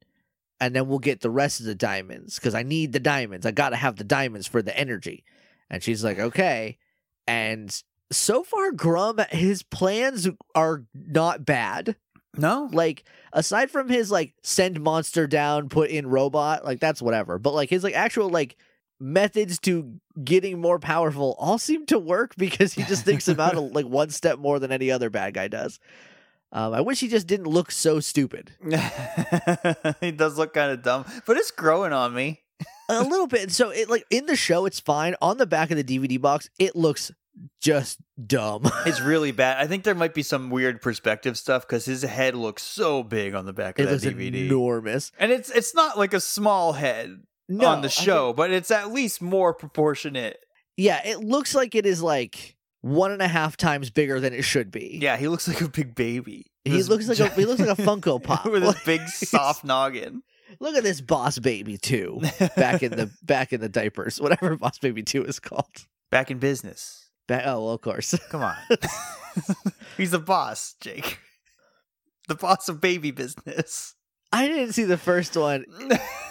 And 0.60 0.76
then 0.76 0.86
we'll 0.86 1.00
get 1.00 1.20
the 1.22 1.30
rest 1.30 1.58
of 1.58 1.66
the 1.66 1.74
diamonds 1.74 2.36
because 2.36 2.54
I 2.54 2.62
need 2.62 2.92
the 2.92 3.00
diamonds. 3.00 3.44
I 3.46 3.50
gotta 3.50 3.74
have 3.74 3.96
the 3.96 4.04
diamonds 4.04 4.46
for 4.46 4.62
the 4.62 4.78
energy. 4.78 5.24
And 5.68 5.82
she's 5.82 6.04
like, 6.04 6.20
okay. 6.20 6.78
And 7.26 7.82
so 8.12 8.44
far, 8.44 8.70
Gruumm, 8.70 9.28
his 9.30 9.64
plans 9.64 10.28
are 10.54 10.84
not 10.94 11.44
bad. 11.44 11.96
no? 12.36 12.68
like 12.72 13.02
aside 13.32 13.72
from 13.72 13.88
his 13.88 14.12
like 14.12 14.34
send 14.44 14.80
monster 14.80 15.26
down 15.26 15.68
put 15.68 15.90
in 15.90 16.06
robot 16.06 16.64
like 16.64 16.78
that's 16.78 17.02
whatever 17.02 17.38
but 17.40 17.54
like 17.54 17.68
his 17.68 17.82
like 17.82 17.94
actual 17.94 18.28
like 18.30 18.56
methods 19.02 19.58
to 19.58 20.00
getting 20.22 20.60
more 20.60 20.78
powerful 20.78 21.34
all 21.38 21.58
seem 21.58 21.84
to 21.86 21.98
work 21.98 22.34
because 22.36 22.72
he 22.72 22.84
just 22.84 23.04
thinks 23.04 23.26
about 23.26 23.54
it 23.54 23.60
like 23.74 23.86
one 23.86 24.10
step 24.10 24.38
more 24.38 24.58
than 24.60 24.70
any 24.70 24.90
other 24.90 25.10
bad 25.10 25.34
guy 25.34 25.48
does. 25.48 25.80
Um, 26.54 26.74
i 26.74 26.82
wish 26.82 27.00
he 27.00 27.08
just 27.08 27.26
didn't 27.26 27.46
look 27.46 27.70
so 27.70 27.98
stupid. 28.00 28.52
He 30.00 30.12
does 30.12 30.38
look 30.38 30.54
kind 30.54 30.70
of 30.70 30.82
dumb, 30.82 31.04
but 31.26 31.36
it's 31.36 31.50
growing 31.50 31.92
on 31.92 32.14
me. 32.14 32.42
a 32.88 33.02
little 33.02 33.26
bit 33.26 33.50
so 33.50 33.70
it 33.70 33.88
like 33.90 34.04
in 34.10 34.26
the 34.26 34.36
show 34.36 34.66
it's 34.66 34.78
fine. 34.78 35.16
On 35.20 35.36
the 35.38 35.46
back 35.46 35.70
of 35.70 35.76
the 35.76 35.84
dvd 35.84 36.20
box 36.20 36.48
it 36.58 36.76
looks 36.76 37.10
just 37.60 37.98
dumb. 38.24 38.70
It's 38.86 39.00
really 39.00 39.32
bad. 39.32 39.58
I 39.58 39.66
think 39.66 39.84
there 39.84 39.94
might 39.94 40.14
be 40.14 40.22
some 40.22 40.50
weird 40.50 40.82
perspective 40.82 41.38
stuff 41.38 41.66
because 41.66 41.86
his 41.86 42.02
head 42.02 42.34
looks 42.34 42.62
so 42.62 43.02
big 43.02 43.34
on 43.34 43.46
the 43.46 43.52
back 43.52 43.78
of 43.78 43.88
it 43.88 44.00
that 44.00 44.16
DVD, 44.16 44.46
enormous. 44.46 45.10
And 45.18 45.32
it's 45.32 45.50
it's 45.50 45.74
not 45.74 45.98
like 45.98 46.12
a 46.14 46.20
small 46.20 46.74
head 46.74 47.22
no, 47.58 47.66
on 47.68 47.82
the 47.82 47.88
I 47.88 47.90
think- 47.90 48.04
show, 48.06 48.32
but 48.32 48.50
it's 48.50 48.70
at 48.70 48.92
least 48.92 49.20
more 49.22 49.52
proportionate. 49.54 50.38
yeah 50.76 51.00
it 51.06 51.20
looks 51.20 51.54
like 51.54 51.74
it 51.74 51.86
is 51.86 52.02
like 52.02 52.56
one 52.80 53.12
and 53.12 53.22
a 53.22 53.28
half 53.28 53.56
times 53.56 53.90
bigger 53.90 54.18
than 54.20 54.32
it 54.32 54.42
should 54.42 54.70
be 54.70 54.98
Yeah, 55.00 55.16
he 55.16 55.28
looks 55.28 55.46
like 55.46 55.60
a 55.60 55.68
big 55.68 55.94
baby. 55.94 56.46
He 56.64 56.70
This 56.72 56.88
looks 56.88 57.08
like 57.08 57.18
a 57.20 57.28
he 57.30 57.44
looks 57.44 57.60
like 57.60 57.76
a 57.78 57.80
Funko 57.82 58.22
Pop. 58.24 58.46
with 58.46 58.62
his 58.62 58.76
big 58.84 59.00
soft 59.08 59.64
noggin. 59.64 60.22
Look 60.60 60.76
at 60.76 60.82
this 60.82 61.00
Boss 61.00 61.38
Baby 61.38 61.78
Two 61.78 62.20
back 62.56 62.82
in 62.82 62.90
the 62.92 63.10
back 63.22 63.52
in 63.52 63.60
the 63.60 63.68
diapers, 63.68 64.20
whatever 64.20 64.56
Boss 64.56 64.78
Baby 64.78 65.02
Two 65.02 65.24
is 65.24 65.38
called. 65.40 65.86
back 66.10 66.30
in 66.30 66.38
business. 66.38 67.08
Back, 67.28 67.44
oh, 67.46 67.64
well, 67.64 67.70
of 67.74 67.80
course. 67.80 68.14
Come 68.30 68.42
on, 68.42 68.56
he's 69.96 70.10
the 70.10 70.18
boss, 70.18 70.74
Jake. 70.80 71.18
The 72.28 72.34
boss 72.34 72.68
of 72.68 72.80
baby 72.80 73.10
business. 73.12 73.94
I 74.32 74.48
didn't 74.48 74.72
see 74.72 74.84
the 74.84 74.96
first 74.98 75.36
one. 75.36 75.64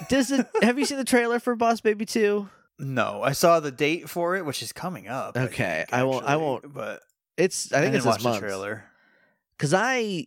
Does 0.10 0.32
it? 0.32 0.48
Have 0.64 0.80
you 0.80 0.86
seen 0.86 0.98
the 0.98 1.04
trailer 1.06 1.40
for 1.40 1.56
Boss 1.56 1.82
Baby 1.82 2.06
Two? 2.06 2.50
No, 2.80 3.22
I 3.22 3.34
saw 3.34 3.60
the 3.60 3.72
date 3.72 4.10
for 4.10 4.36
it, 4.36 4.46
which 4.46 4.64
is 4.64 4.74
coming 4.74 5.08
up. 5.08 5.38
I 5.38 5.42
Okay, 5.44 5.86
think, 5.88 5.94
I 5.94 6.04
won't- 6.04 6.26
I 6.26 6.36
won't- 6.38 6.74
But 6.74 7.02
It's 7.38 7.72
I 7.72 7.76
think 7.82 7.92
didn't 7.94 7.98
it's 7.98 8.06
watch 8.08 8.16
this 8.18 8.24
the 8.24 8.30
month. 8.30 8.42
trailer. 8.42 8.84
Because 9.56 9.74
I 9.76 10.26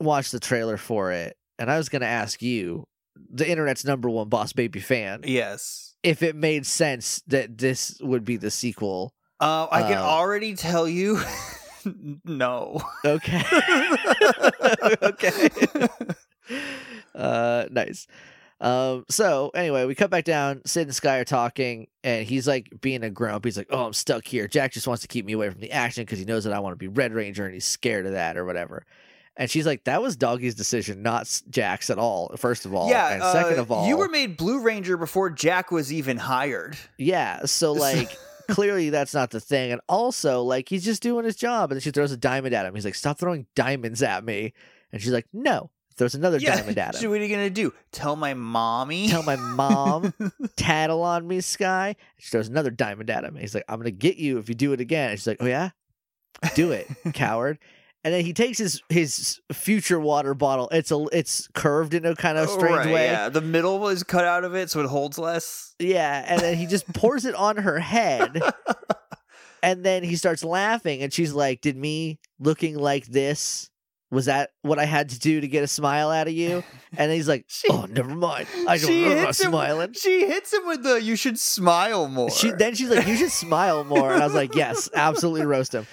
watched 0.00 0.32
the 0.32 0.40
trailer 0.40 0.78
for 0.78 1.12
it, 1.12 1.36
and 1.58 1.70
I 1.70 1.76
was 1.76 1.90
going 1.90 2.00
to 2.00 2.08
ask 2.08 2.40
you, 2.40 2.88
the 3.30 3.46
internet's 3.46 3.84
number 3.84 4.08
one 4.08 4.30
Boss 4.30 4.54
Baby 4.54 4.80
fan, 4.80 5.20
Yes, 5.24 5.94
if 6.02 6.22
it 6.22 6.34
made 6.34 6.64
sense 6.64 7.22
that 7.26 7.58
this 7.58 7.98
would 8.00 8.24
be 8.24 8.38
the 8.38 8.50
sequel. 8.50 9.12
Uh, 9.38 9.66
I 9.70 9.82
can 9.82 9.98
Uh, 9.98 10.02
already 10.02 10.54
tell 10.54 10.88
you, 10.88 11.20
no. 12.24 12.80
Okay. 13.04 13.42
okay. 15.02 15.48
Uh, 17.14 17.66
nice. 17.70 18.06
Um, 18.62 19.04
so 19.08 19.50
anyway, 19.54 19.86
we 19.86 19.96
cut 19.96 20.10
back 20.10 20.22
down. 20.22 20.62
Syd 20.64 20.86
and 20.86 20.94
Sky 20.94 21.18
are 21.18 21.24
talking, 21.24 21.88
and 22.04 22.24
he's 22.24 22.46
like 22.46 22.72
being 22.80 23.02
a 23.02 23.10
grump. 23.10 23.44
He's 23.44 23.56
like, 23.56 23.66
"Oh, 23.70 23.86
I'm 23.86 23.92
stuck 23.92 24.24
here. 24.24 24.46
Jack 24.46 24.72
just 24.72 24.86
wants 24.86 25.02
to 25.02 25.08
keep 25.08 25.26
me 25.26 25.32
away 25.32 25.50
from 25.50 25.60
the 25.60 25.72
action 25.72 26.04
because 26.04 26.20
he 26.20 26.24
knows 26.24 26.44
that 26.44 26.52
I 26.52 26.60
want 26.60 26.72
to 26.72 26.76
be 26.76 26.86
Red 26.86 27.12
Ranger, 27.12 27.44
and 27.44 27.52
he's 27.52 27.64
scared 27.64 28.06
of 28.06 28.12
that 28.12 28.36
or 28.36 28.44
whatever." 28.44 28.86
And 29.36 29.50
she's 29.50 29.66
like, 29.66 29.82
"That 29.84 30.00
was 30.00 30.14
Doggie's 30.16 30.54
decision, 30.54 31.02
not 31.02 31.42
Jack's 31.50 31.90
at 31.90 31.98
all. 31.98 32.32
First 32.36 32.64
of 32.64 32.72
all, 32.72 32.88
yeah. 32.88 33.14
and 33.14 33.22
second 33.24 33.58
uh, 33.58 33.62
of 33.62 33.72
all, 33.72 33.88
you 33.88 33.96
were 33.96 34.08
made 34.08 34.36
Blue 34.36 34.60
Ranger 34.62 34.96
before 34.96 35.28
Jack 35.28 35.72
was 35.72 35.92
even 35.92 36.16
hired. 36.16 36.76
yeah. 36.96 37.44
So 37.44 37.72
like." 37.72 38.16
Clearly, 38.48 38.90
that's 38.90 39.14
not 39.14 39.30
the 39.30 39.40
thing. 39.40 39.70
And 39.70 39.80
also, 39.88 40.42
like, 40.42 40.68
he's 40.68 40.84
just 40.84 41.00
doing 41.00 41.24
his 41.24 41.36
job. 41.36 41.70
And 41.70 41.76
then 41.76 41.80
she 41.80 41.92
throws 41.92 42.10
a 42.10 42.16
diamond 42.16 42.54
at 42.54 42.66
him. 42.66 42.74
He's 42.74 42.84
like, 42.84 42.96
Stop 42.96 43.18
throwing 43.18 43.46
diamonds 43.54 44.02
at 44.02 44.24
me. 44.24 44.52
And 44.90 45.00
she's 45.00 45.12
like, 45.12 45.26
No. 45.32 45.70
Throws 45.96 46.14
another 46.14 46.38
yeah. 46.38 46.56
diamond 46.56 46.78
at 46.78 46.94
him. 46.94 47.00
So 47.00 47.10
what 47.10 47.20
are 47.20 47.24
you 47.24 47.34
gonna 47.34 47.50
do? 47.50 47.72
Tell 47.92 48.16
my 48.16 48.34
mommy? 48.34 49.08
tell 49.08 49.22
my 49.22 49.36
mom, 49.36 50.14
tattle 50.56 51.02
on 51.02 51.26
me, 51.26 51.40
Sky. 51.40 51.96
She 52.18 52.30
throws 52.30 52.48
another 52.48 52.70
diamond 52.70 53.10
at 53.10 53.24
him. 53.24 53.36
He's 53.36 53.54
like, 53.54 53.64
I'm 53.68 53.78
gonna 53.78 53.90
get 53.90 54.16
you 54.16 54.38
if 54.38 54.48
you 54.48 54.54
do 54.54 54.72
it 54.72 54.80
again. 54.80 55.10
And 55.10 55.18
she's 55.18 55.26
like, 55.26 55.38
Oh 55.40 55.46
yeah, 55.46 55.70
do 56.54 56.72
it, 56.72 56.88
coward. 57.14 57.58
And 58.04 58.12
then 58.12 58.24
he 58.24 58.32
takes 58.32 58.58
his 58.58 58.82
his 58.88 59.40
future 59.52 60.00
water 60.00 60.34
bottle. 60.34 60.68
It's 60.72 60.90
a 60.90 61.06
it's 61.12 61.48
curved 61.54 61.94
in 61.94 62.04
a 62.04 62.16
kind 62.16 62.36
of 62.36 62.48
strange 62.50 62.86
Right, 62.86 62.94
way. 62.94 63.06
Yeah, 63.06 63.28
the 63.28 63.40
middle 63.40 63.78
was 63.78 64.02
cut 64.02 64.24
out 64.24 64.44
of 64.44 64.56
it, 64.56 64.70
so 64.70 64.80
it 64.80 64.86
holds 64.86 65.18
less. 65.18 65.74
Yeah, 65.78 66.24
and 66.26 66.40
then 66.40 66.56
he 66.56 66.66
just 66.66 66.92
pours 66.92 67.24
it 67.24 67.34
on 67.34 67.58
her 67.58 67.78
head. 67.78 68.42
And 69.62 69.84
then 69.84 70.02
he 70.02 70.16
starts 70.16 70.42
laughing, 70.42 71.02
and 71.02 71.12
she's 71.12 71.32
like, 71.32 71.60
Did 71.60 71.76
me 71.76 72.18
looking 72.40 72.76
like 72.76 73.06
this? 73.06 73.70
Was 74.12 74.26
that 74.26 74.50
what 74.60 74.78
I 74.78 74.84
had 74.84 75.08
to 75.08 75.18
do 75.18 75.40
to 75.40 75.48
get 75.48 75.64
a 75.64 75.66
smile 75.66 76.10
out 76.10 76.28
of 76.28 76.34
you? 76.34 76.62
And 76.96 77.10
he's 77.10 77.26
like, 77.26 77.46
She- 77.48 77.68
Oh, 77.70 77.86
never 77.88 78.14
mind. 78.14 78.46
I 78.68 78.76
don't 78.76 78.90
remember 78.90 79.24
him- 79.28 79.32
smiling. 79.32 79.92
She 79.94 80.26
hits 80.26 80.52
him 80.52 80.66
with 80.66 80.82
the 80.82 81.00
"you 81.02 81.16
should 81.16 81.38
smile 81.38 82.06
more." 82.06 82.30
She 82.30 82.50
then 82.50 82.74
she's 82.74 82.90
like, 82.90 83.06
"You 83.06 83.16
should 83.16 83.32
smile 83.32 83.82
more," 83.82 84.12
and 84.12 84.22
I 84.22 84.26
was 84.26 84.34
like, 84.34 84.54
"Yes, 84.54 84.90
absolutely 84.94 85.46
roast 85.46 85.74
him." 85.74 85.86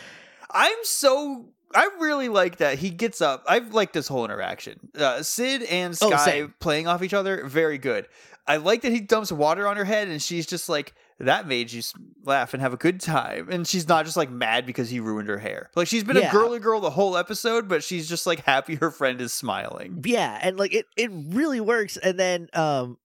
I'm 0.51 0.76
so. 0.84 1.45
I 1.74 1.88
really 1.99 2.28
like 2.30 2.57
that 2.57 2.80
he 2.80 2.89
gets 2.89 3.22
up. 3.22 3.45
I've 3.47 3.74
liked 3.74 3.93
this 3.93 4.07
whole 4.09 4.26
interaction. 4.26 4.80
Uh, 4.97 5.22
Syd 5.24 5.63
and 5.63 5.95
Oh, 6.01 6.09
Sky 6.09 6.26
same. 6.26 6.53
playing 6.59 6.88
off 6.88 7.01
each 7.03 7.13
other, 7.13 7.45
very 7.45 7.78
good. 7.78 8.07
I 8.47 8.57
like 8.57 8.82
that 8.82 8.91
he 8.91 8.99
dumps 8.99 9.32
water 9.32 9.67
on 9.67 9.78
her 9.78 9.86
head, 9.86 10.07
and 10.09 10.22
she's 10.22 10.45
just 10.47 10.67
like, 10.67 10.93
"That 11.20 11.47
made 11.47 11.72
you 11.72 11.82
laugh 12.24 12.53
and 12.53 12.61
have 12.61 12.74
a 12.74 12.78
good 12.78 12.99
time." 13.01 13.49
And 13.51 13.67
she's 13.67 13.88
not 13.88 14.05
just 14.05 14.17
like 14.17 14.30
mad 14.32 14.65
because 14.65 14.89
he 14.89 14.99
ruined 14.99 15.30
her 15.30 15.38
hair. 15.38 15.70
Like 15.76 15.88
she's 15.88 16.03
been 16.03 16.17
Yeah. 16.17 16.30
a 16.30 16.32
girly 16.32 16.59
girl 16.59 16.80
the 16.80 16.89
whole 16.89 17.17
episode, 17.17 17.67
but 17.67 17.84
she's 17.84 18.07
just 18.09 18.26
like 18.26 18.43
happy 18.45 18.76
her 18.76 18.91
friend 18.91 19.20
is 19.22 19.34
smiling. 19.34 20.01
Yeah, 20.05 20.39
and 20.41 20.57
like 20.57 20.74
it, 20.74 20.86
it 20.97 21.11
really 21.13 21.59
works. 21.61 21.97
And 21.97 22.17
then 22.20 22.49
um, 22.53 22.97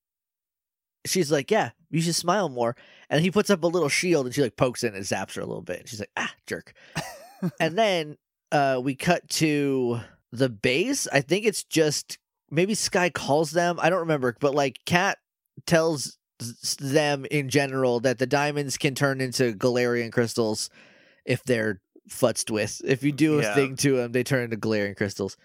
she's 1.07 1.31
like, 1.31 1.51
"Yeah, 1.51 1.71
you 1.91 2.01
should 2.01 2.15
smile 2.15 2.49
more." 2.49 2.77
And 3.11 3.21
he 3.23 3.31
puts 3.31 3.51
up 3.51 3.63
a 3.63 3.67
little 3.69 3.89
shield, 3.89 4.27
and 4.27 4.35
she 4.35 4.43
like 4.43 4.57
pokes 4.57 4.83
in 4.83 4.95
and 4.95 5.05
zaps 5.05 5.35
her 5.35 5.43
a 5.43 5.47
little 5.47 5.63
bit. 5.63 5.81
And 5.81 5.89
she's 5.89 6.01
like, 6.01 6.11
"Ah, 6.17 6.33
jerk." 6.47 6.73
and 7.61 7.77
then 7.79 8.17
uh, 8.53 8.81
we 8.83 8.95
cut 8.95 9.29
to 9.29 10.01
the 10.33 10.49
base. 10.49 11.07
I 11.13 11.21
think 11.21 11.45
it's 11.47 11.65
just 11.65 12.19
maybe 12.51 12.75
Sky 12.75 13.11
calls 13.11 13.51
them. 13.51 13.79
I 13.81 13.91
don't 13.91 14.01
remember, 14.01 14.37
but 14.41 14.55
like 14.55 14.79
Kat 14.87 15.19
tells 15.67 16.17
them 16.81 17.27
in 17.31 17.49
general 17.49 18.01
that 18.01 18.19
the 18.19 18.27
diamonds 18.27 18.77
can 18.77 18.95
turn 18.95 19.21
into 19.21 19.53
Galarian 19.53 20.11
crystals 20.13 20.71
if 21.25 21.43
they're 21.45 21.81
futzed 22.09 22.51
with. 22.51 22.81
If 22.85 23.03
you 23.03 23.13
do 23.13 23.39
a 23.39 23.43
Yeah. 23.43 23.55
thing 23.55 23.77
to 23.77 23.97
them, 23.97 24.13
they 24.13 24.25
turn 24.25 24.43
into 24.45 24.57
Galarian 24.57 24.97
crystals. 24.97 25.37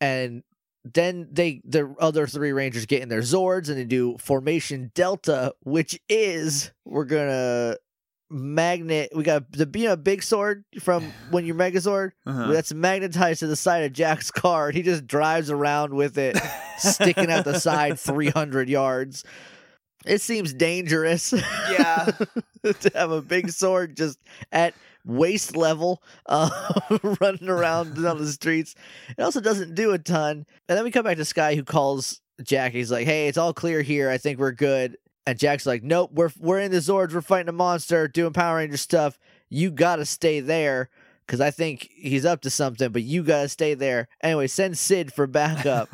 And 0.00 0.42
then 0.84 1.28
they 1.32 1.60
the 1.64 1.94
other 1.98 2.26
three 2.26 2.52
rangers 2.52 2.84
get 2.84 3.00
in 3.02 3.08
their 3.08 3.20
zords 3.22 3.68
and 3.70 3.78
they 3.78 3.84
do 3.84 4.18
formation 4.18 4.90
delta 4.94 5.54
which 5.62 5.98
is 6.10 6.72
we're 6.84 7.06
gonna 7.06 7.76
magnet 8.28 9.10
we 9.14 9.22
got 9.22 9.50
the 9.52 9.66
you 9.78 9.86
know, 9.88 9.96
big 9.96 10.22
sword 10.22 10.64
from 10.80 11.10
when 11.30 11.46
you're 11.46 11.54
megazord 11.66 12.10
Uh-huh. 12.26 12.52
that's 12.52 12.74
magnetized 12.74 13.40
to 13.40 13.46
the 13.46 13.56
side 13.56 13.84
of 13.84 13.94
jack's 13.94 14.30
car 14.30 14.70
he 14.72 14.82
just 14.82 15.06
drives 15.06 15.50
around 15.50 15.94
with 15.94 16.18
it 16.18 16.36
sticking 16.76 17.30
out 17.30 17.44
the 17.44 17.58
side 17.58 17.98
300 17.98 18.68
yards 18.68 19.24
it 20.06 20.20
seems 20.20 20.52
dangerous. 20.52 21.32
Yeah. 21.70 22.10
to 22.62 22.90
have 22.94 23.10
a 23.10 23.22
big 23.22 23.50
sword 23.50 23.96
just 23.96 24.18
at 24.52 24.74
waist 25.04 25.56
level 25.56 26.02
uh, 26.26 26.50
running 27.20 27.48
around 27.48 27.94
down 28.02 28.18
the 28.18 28.26
streets. 28.26 28.74
It 29.16 29.22
also 29.22 29.40
doesn't 29.40 29.74
do 29.74 29.92
a 29.92 29.98
ton. 29.98 30.46
And 30.68 30.78
then 30.78 30.84
we 30.84 30.90
come 30.90 31.04
back 31.04 31.18
to 31.18 31.24
sky 31.24 31.54
who 31.54 31.64
calls 31.64 32.20
jack. 32.42 32.72
He's 32.72 32.90
like 32.90 33.06
hey 33.06 33.28
it's 33.28 33.38
all 33.38 33.52
clear 33.52 33.82
here. 33.82 34.10
I 34.10 34.18
think 34.18 34.38
we're 34.38 34.52
good. 34.52 34.96
And 35.26 35.38
jack's 35.38 35.66
like 35.66 35.82
nope 35.82 36.10
we're 36.12 36.30
we're 36.38 36.60
in 36.60 36.70
the 36.70 36.78
zords. 36.78 37.12
We're 37.12 37.20
fighting 37.20 37.48
a 37.48 37.52
monster 37.52 38.08
doing 38.08 38.32
power 38.32 38.56
ranger 38.56 38.76
stuff. 38.76 39.18
You 39.48 39.70
gotta 39.70 40.04
stay 40.04 40.40
there 40.40 40.90
because 41.26 41.40
i 41.40 41.50
think 41.50 41.88
he's 41.94 42.26
up 42.26 42.42
to 42.42 42.50
something 42.50 42.92
but 42.92 43.02
you 43.02 43.22
gotta 43.22 43.48
stay 43.48 43.74
there. 43.74 44.08
Anyway 44.22 44.46
send 44.46 44.78
Syd 44.78 45.12
for 45.12 45.26
backup 45.26 45.90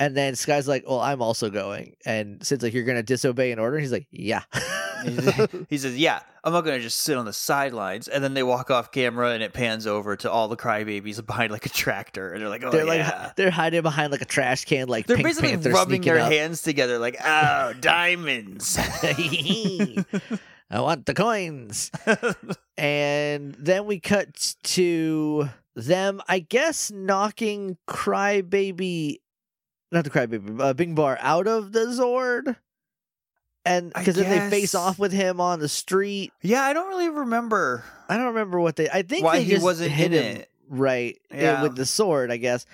and 0.00 0.16
then 0.16 0.34
sky's 0.34 0.68
like 0.68 0.84
well 0.86 1.00
i'm 1.00 1.22
also 1.22 1.50
going 1.50 1.96
and 2.04 2.44
Syd's 2.44 2.62
like 2.62 2.74
you're 2.74 2.84
gonna 2.84 3.02
disobey 3.02 3.52
an 3.52 3.58
order 3.58 3.76
and 3.76 3.82
he's 3.84 3.92
like 3.92 4.06
yeah 4.10 4.42
he 5.68 5.78
says, 5.78 5.96
"Yeah, 5.96 6.20
I'm 6.44 6.52
not 6.52 6.62
gonna 6.62 6.80
just 6.80 6.98
sit 6.98 7.16
on 7.16 7.24
the 7.24 7.32
sidelines." 7.32 8.08
And 8.08 8.22
then 8.22 8.34
they 8.34 8.42
walk 8.42 8.70
off 8.70 8.90
camera, 8.90 9.30
and 9.30 9.42
it 9.42 9.52
pans 9.52 9.86
over 9.86 10.16
to 10.16 10.30
all 10.30 10.48
the 10.48 10.56
crybabies 10.56 11.24
behind 11.26 11.52
like 11.52 11.66
a 11.66 11.70
tractor, 11.70 12.32
and 12.32 12.42
they're 12.42 12.48
like, 12.48 12.64
"Oh 12.64 12.70
they're 12.70 12.86
yeah." 12.86 13.22
like 13.24 13.36
they're 13.36 13.50
hiding 13.50 13.82
behind 13.82 14.12
like 14.12 14.22
a 14.22 14.26
trash 14.26 14.64
can, 14.64 14.88
like 14.88 15.06
they're 15.06 15.16
Pink 15.16 15.28
basically 15.28 15.50
Panther 15.50 15.70
rubbing 15.70 16.02
their 16.02 16.18
up. 16.18 16.32
hands 16.32 16.62
together, 16.62 16.98
like, 16.98 17.16
"Oh, 17.24 17.72
diamonds." 17.80 18.78
I 20.68 20.80
want 20.80 21.06
the 21.06 21.14
coins. 21.14 21.92
and 22.76 23.54
then 23.54 23.86
we 23.86 24.00
cut 24.00 24.56
to 24.64 25.48
them, 25.76 26.20
I 26.28 26.40
guess, 26.40 26.90
knocking 26.90 27.76
Crybaby, 27.88 29.18
not 29.92 30.04
the 30.04 30.10
Crybaby, 30.10 30.60
uh, 30.60 30.74
Bing 30.74 30.94
Bar 30.94 31.18
out 31.20 31.46
of 31.46 31.72
the 31.72 31.86
Zord. 31.86 32.56
And 33.64 33.92
because 33.92 34.14
then 34.14 34.30
they 34.30 34.48
face 34.50 34.74
off 34.76 34.96
with 34.98 35.10
him 35.12 35.40
on 35.40 35.58
the 35.58 35.68
street. 35.68 36.32
yeah, 36.40 36.62
I 36.62 36.72
don't 36.72 36.88
really 36.88 37.08
remember. 37.08 37.82
I 38.08 38.16
don't 38.16 38.26
remember 38.26 38.60
what 38.60 38.76
they. 38.76 38.88
I 38.88 39.02
think 39.02 39.24
Why 39.24 39.38
they 39.38 39.44
he 39.44 39.50
just 39.50 39.64
wasn't 39.64 39.90
hit 39.90 40.12
in 40.12 40.22
him 40.22 40.36
it. 40.42 40.50
right 40.68 41.18
eh, 41.32 41.42
Yeah. 41.42 41.62
with 41.62 41.74
the 41.74 41.84
sword, 41.86 42.30
I 42.30 42.36
guess. 42.36 42.64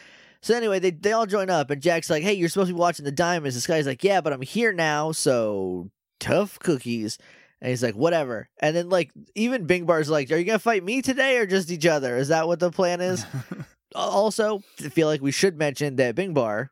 So 0.42 0.54
anyway, 0.54 0.80
they 0.80 0.90
they 0.90 1.12
all 1.12 1.24
join 1.24 1.48
up, 1.48 1.70
and 1.70 1.80
Jack's 1.80 2.10
like, 2.10 2.22
"Hey, 2.22 2.34
you're 2.34 2.50
supposed 2.50 2.68
to 2.68 2.74
be 2.74 2.78
watching 2.78 3.04
the 3.06 3.12
diamonds." 3.12 3.54
This 3.54 3.66
guy's 3.66 3.86
like, 3.86 4.04
"Yeah, 4.04 4.20
but 4.20 4.34
I'm 4.34 4.42
here 4.42 4.72
now, 4.74 5.12
so 5.12 5.88
tough 6.20 6.58
cookies." 6.58 7.16
And 7.62 7.70
he's 7.70 7.82
like, 7.82 7.94
"Whatever." 7.94 8.50
And 8.58 8.76
then 8.76 8.90
like 8.90 9.12
even 9.34 9.64
Bing 9.66 9.86
Bar's 9.86 10.10
like, 10.10 10.30
"Are 10.30 10.36
you 10.36 10.44
gonna 10.44 10.58
fight 10.58 10.84
me 10.84 11.00
today 11.00 11.38
or 11.38 11.46
just 11.46 11.70
each 11.70 11.86
other? 11.86 12.16
Is 12.18 12.28
that 12.28 12.46
what 12.48 12.58
the 12.60 12.70
plan 12.70 13.00
is?" 13.00 13.24
also, 13.94 14.62
I 14.84 14.88
feel 14.90 15.06
like 15.06 15.22
we 15.22 15.30
should 15.32 15.56
mention 15.56 15.96
that 15.96 16.16
Bing 16.16 16.34
Bar 16.34 16.70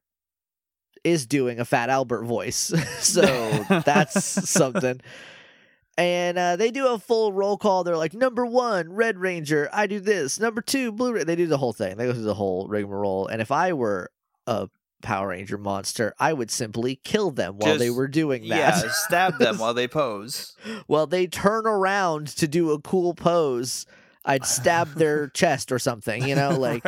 is 1.05 1.27
doing 1.27 1.61
a 1.61 1.65
Fat 1.65 1.91
Albert 1.91 2.25
voice, 2.25 2.73
so 3.01 3.23
that's 3.85 4.49
something. 4.49 5.01
And 5.97 6.39
uh, 6.39 6.57
they 6.57 6.71
do 6.71 6.89
a 6.89 6.99
full 6.99 7.33
roll 7.33 7.59
call. 7.59 7.85
They're 7.85 7.97
like, 7.97 8.15
number 8.15 8.47
one, 8.47 8.93
Red 8.93 9.19
Ranger, 9.19 9.69
I 9.73 9.87
do 9.87 10.01
this. 10.01 10.41
Number 10.41 10.63
two, 10.63 10.93
Blue 10.93 11.13
Ranger. 11.13 11.25
They 11.27 11.37
do 11.37 11.47
the 11.47 11.59
whole 11.59 11.75
thing. 11.75 11.97
They 11.97 12.07
go 12.07 12.15
through 12.15 12.23
the 12.23 12.35
whole 12.35 12.67
rigmarole. 12.69 13.27
And 13.27 13.43
if 13.43 13.51
I 13.51 13.75
were 13.75 14.11
a 14.47 14.69
Power 15.03 15.29
Ranger 15.29 15.59
monster, 15.59 16.15
I 16.19 16.33
would 16.33 16.51
simply 16.51 17.01
kill 17.05 17.31
them 17.31 17.57
while 17.59 17.79
they 17.79 17.91
were 17.91 18.09
doing 18.09 18.49
that. 18.49 18.83
yeah, 18.85 18.91
stab 18.93 19.39
them 19.39 19.59
while 19.59 19.75
they 19.75 19.89
pose. 19.89 20.57
while 20.87 21.07
they 21.07 21.27
turn 21.27 21.67
around 21.67 22.29
to 22.29 22.49
do 22.49 22.71
a 22.71 22.81
cool 22.81 23.15
pose, 23.15 23.87
I'd 24.25 24.45
stab 24.45 24.95
their 24.95 25.29
chest 25.29 25.73
or 25.73 25.79
something, 25.79 26.27
you 26.27 26.35
know, 26.35 26.59
like 26.59 26.85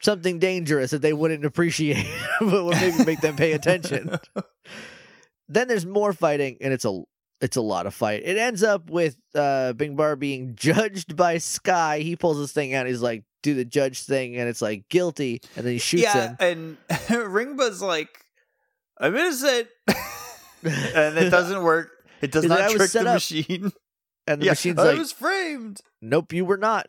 something 0.00 0.38
dangerous 0.38 0.90
that 0.90 1.02
they 1.02 1.12
wouldn't 1.12 1.44
appreciate, 1.44 2.06
but 2.40 2.64
would 2.64 2.76
maybe 2.76 3.04
make 3.04 3.20
them 3.20 3.36
pay 3.36 3.52
attention. 3.52 4.16
then 5.48 5.68
there's 5.68 5.86
more 5.86 6.12
fighting, 6.12 6.58
and 6.60 6.72
it's 6.72 6.84
a 6.84 7.02
it's 7.40 7.56
a 7.56 7.60
lot 7.62 7.86
of 7.86 7.94
fight. 7.94 8.22
It 8.24 8.38
ends 8.38 8.62
up 8.62 8.90
with 8.90 9.16
uh 9.34 9.72
Bing 9.74 9.96
Bar 9.96 10.16
being 10.16 10.54
judged 10.56 11.16
by 11.16 11.38
Sky. 11.38 12.00
He 12.00 12.16
pulls 12.16 12.38
this 12.38 12.52
thing 12.52 12.74
out. 12.74 12.86
He's 12.86 13.02
like, 13.02 13.24
do 13.42 13.54
the 13.54 13.64
judge 13.64 14.02
thing, 14.02 14.36
and 14.36 14.48
it's 14.48 14.62
like 14.62 14.88
guilty, 14.88 15.40
and 15.56 15.64
then 15.64 15.72
he 15.72 15.78
shoots 15.78 16.02
yeah, 16.02 16.36
him. 16.36 16.78
and 16.88 16.98
Ringba's 17.08 17.80
like, 17.80 18.24
"I'm 18.98 19.14
innocent," 19.14 19.68
and 20.64 21.18
it 21.18 21.30
doesn't 21.30 21.62
work. 21.62 21.90
It 22.20 22.32
does 22.32 22.44
not 22.44 22.60
"I 22.60 22.72
trick 22.72 22.90
the 22.90 23.00
up." 23.00 23.14
machine. 23.14 23.72
And 24.28 24.42
the 24.42 24.46
yeah, 24.46 24.52
machine's 24.52 24.80
I 24.80 24.88
like, 24.88 24.98
was 24.98 25.12
framed. 25.12 25.80
nope, 26.02 26.32
you 26.32 26.44
were 26.44 26.56
not. 26.56 26.88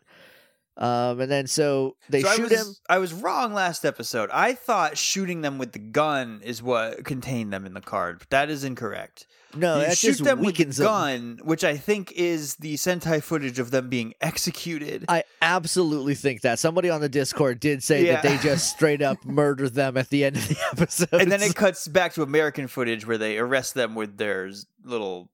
Um, 0.78 1.20
and 1.20 1.28
then 1.30 1.48
so 1.48 1.96
they 2.08 2.22
So 2.22 2.28
I 2.28 2.36
shoot 2.36 2.50
was, 2.50 2.52
him. 2.52 2.74
I 2.88 2.98
was 2.98 3.12
wrong 3.12 3.52
last 3.52 3.84
episode. 3.84 4.30
I 4.32 4.54
thought 4.54 4.96
shooting 4.96 5.40
them 5.40 5.58
with 5.58 5.72
the 5.72 5.80
gun 5.80 6.40
is 6.44 6.62
what 6.62 7.04
contained 7.04 7.52
them 7.52 7.66
in 7.66 7.74
the 7.74 7.80
card, 7.80 8.20
but 8.20 8.30
that 8.30 8.48
is 8.48 8.62
incorrect. 8.62 9.26
No, 9.56 9.80
you 9.80 9.94
shoot 9.94 10.18
them 10.18 10.38
with 10.38 10.44
the 10.54 10.60
weakens 10.60 10.76
them. 10.76 10.84
gun, 10.86 11.38
which 11.42 11.64
I 11.64 11.76
think 11.78 12.12
is 12.12 12.56
the 12.56 12.74
Sentai 12.74 13.20
footage 13.22 13.58
of 13.58 13.70
them 13.72 13.88
being 13.88 14.12
executed. 14.20 15.06
I 15.08 15.24
absolutely 15.42 16.14
think 16.14 16.42
that 16.42 16.58
somebody 16.60 16.90
on 16.90 17.00
the 17.00 17.08
Discord 17.08 17.58
did 17.58 17.82
say 17.82 18.06
that 18.08 18.22
they 18.22 18.36
just 18.38 18.70
straight 18.76 19.02
up 19.02 19.24
murdered 19.24 19.74
them 19.74 19.96
at 19.96 20.10
the 20.10 20.24
end 20.24 20.36
of 20.36 20.46
the 20.48 20.56
episode. 20.72 21.08
and 21.14 21.32
then 21.32 21.42
it 21.42 21.54
cuts 21.56 21.88
back 21.88 22.12
to 22.14 22.22
American 22.22 22.68
footage 22.68 23.04
where 23.06 23.18
they 23.18 23.38
arrest 23.38 23.74
them 23.74 23.94
with 23.96 24.16
their 24.18 24.50
little 24.84 25.28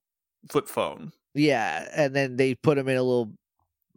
flip 0.49 0.69
phone. 0.69 1.13
yeah, 1.35 1.87
and 1.95 2.15
then 2.15 2.37
they 2.37 2.55
put 2.55 2.77
them 2.77 2.89
in 2.89 2.97
a 2.97 3.03
little 3.03 3.33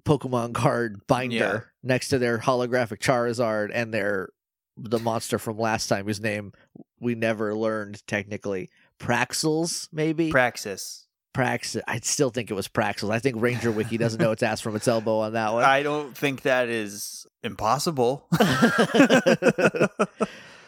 Pokemon 0.07 0.53
card 0.53 1.05
binder 1.07 1.35
Yeah. 1.35 1.59
next 1.83 2.09
to 2.09 2.17
their 2.17 2.39
holographic 2.39 2.99
Charizard 2.99 3.71
and 3.73 3.93
their 3.93 4.29
the 4.77 4.99
monster 4.99 5.39
from 5.39 5.57
last 5.57 5.87
time 5.87 6.05
whose 6.05 6.21
name 6.21 6.53
we 6.99 7.15
never 7.15 7.55
learned 7.55 8.05
technically. 8.07 8.69
Praxels, 8.99 9.87
maybe 9.91 10.31
Praxis. 10.31 11.05
Prax. 11.35 11.79
I 11.87 11.99
still 11.99 12.29
think 12.31 12.49
it 12.49 12.53
was 12.55 12.67
Praxels. 12.67 13.11
I 13.11 13.19
think 13.19 13.35
Ranger 13.39 13.71
Wiki 13.71 13.97
doesn't 13.97 14.19
know 14.21 14.31
its 14.31 14.41
ass 14.43 14.61
from 14.61 14.75
its 14.75 14.87
elbow 14.87 15.19
on 15.19 15.33
that 15.33 15.53
one. 15.53 15.63
I 15.63 15.83
don't 15.83 16.15
think 16.17 16.43
that 16.43 16.69
is 16.69 17.27
impossible. 17.43 18.27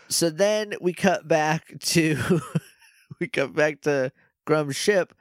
so 0.09 0.29
then 0.29 0.73
we 0.81 0.93
cut 0.93 1.27
back 1.27 1.73
to 1.79 2.41
we 3.19 3.27
cut 3.27 3.53
back 3.55 3.81
to 3.81 4.11
Gruumm's 4.47 4.75
ship. 4.75 5.13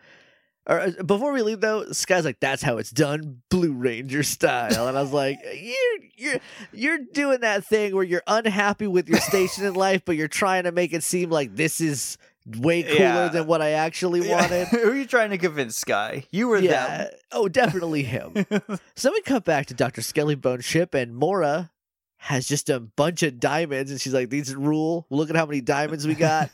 Or 0.69 0.81
uh, 0.81 0.91
before 1.05 1.33
we 1.33 1.41
leave 1.41 1.61
though, 1.63 1.91
Sky's 1.93 2.27
like, 2.27 2.41
"That's 2.41 2.63
how 2.63 2.77
it's 2.77 2.91
done, 2.91 3.41
Blue 3.49 3.73
Ranger 3.73 4.23
style," 4.23 4.87
and 4.87 4.99
I 4.99 5.01
was 5.01 5.13
like, 5.13 5.39
"You're 5.55 5.99
you're 6.17 6.41
you're 6.73 6.99
doing 7.15 7.41
that 7.41 7.65
thing 7.65 7.95
where 7.95 8.05
you're 8.05 8.23
unhappy 8.27 8.87
with 8.87 9.09
your 9.09 9.21
station 9.21 9.65
in 9.65 9.75
life, 9.75 10.03
but 10.05 10.17
you're 10.17 10.29
trying 10.29 10.65
to 10.65 10.73
make 10.73 10.93
it 10.93 11.03
seem 11.03 11.31
like 11.31 11.57
this 11.57 11.81
is 11.81 12.19
way 12.59 12.83
cooler 12.83 12.99
Yeah. 12.99 13.29
than 13.29 13.47
what 13.47 13.63
I 13.63 13.71
actually 13.71 14.29
wanted." 14.29 14.69
Who 14.69 14.91
are 14.91 14.95
you 14.95 15.07
trying 15.07 15.31
to 15.31 15.39
convince, 15.39 15.75
Sky? 15.77 16.25
You 16.31 16.49
were 16.49 16.59
Yeah. 16.59 17.09
Oh, 17.33 17.49
definitely 17.49 18.03
him. 18.03 18.35
them? 18.35 18.63
So 18.95 19.11
we 19.11 19.23
cut 19.23 19.47
back 19.47 19.67
to 19.67 19.75
Dr. 19.75 20.03
Skellybone 20.03 20.63
ship, 20.63 20.93
and 20.93 21.15
Mora 21.17 21.71
has 22.19 22.47
just 22.47 22.69
a 22.69 22.79
bunch 22.79 23.23
of 23.23 23.41
diamonds, 23.41 23.91
and 23.91 23.99
she's 23.99 24.13
like, 24.13 24.29
"These 24.29 24.55
rule. 24.55 25.07
Look 25.09 25.31
at 25.31 25.37
how 25.37 25.47
many 25.47 25.63
diamonds 25.63 26.07
we 26.07 26.15
got." 26.15 26.51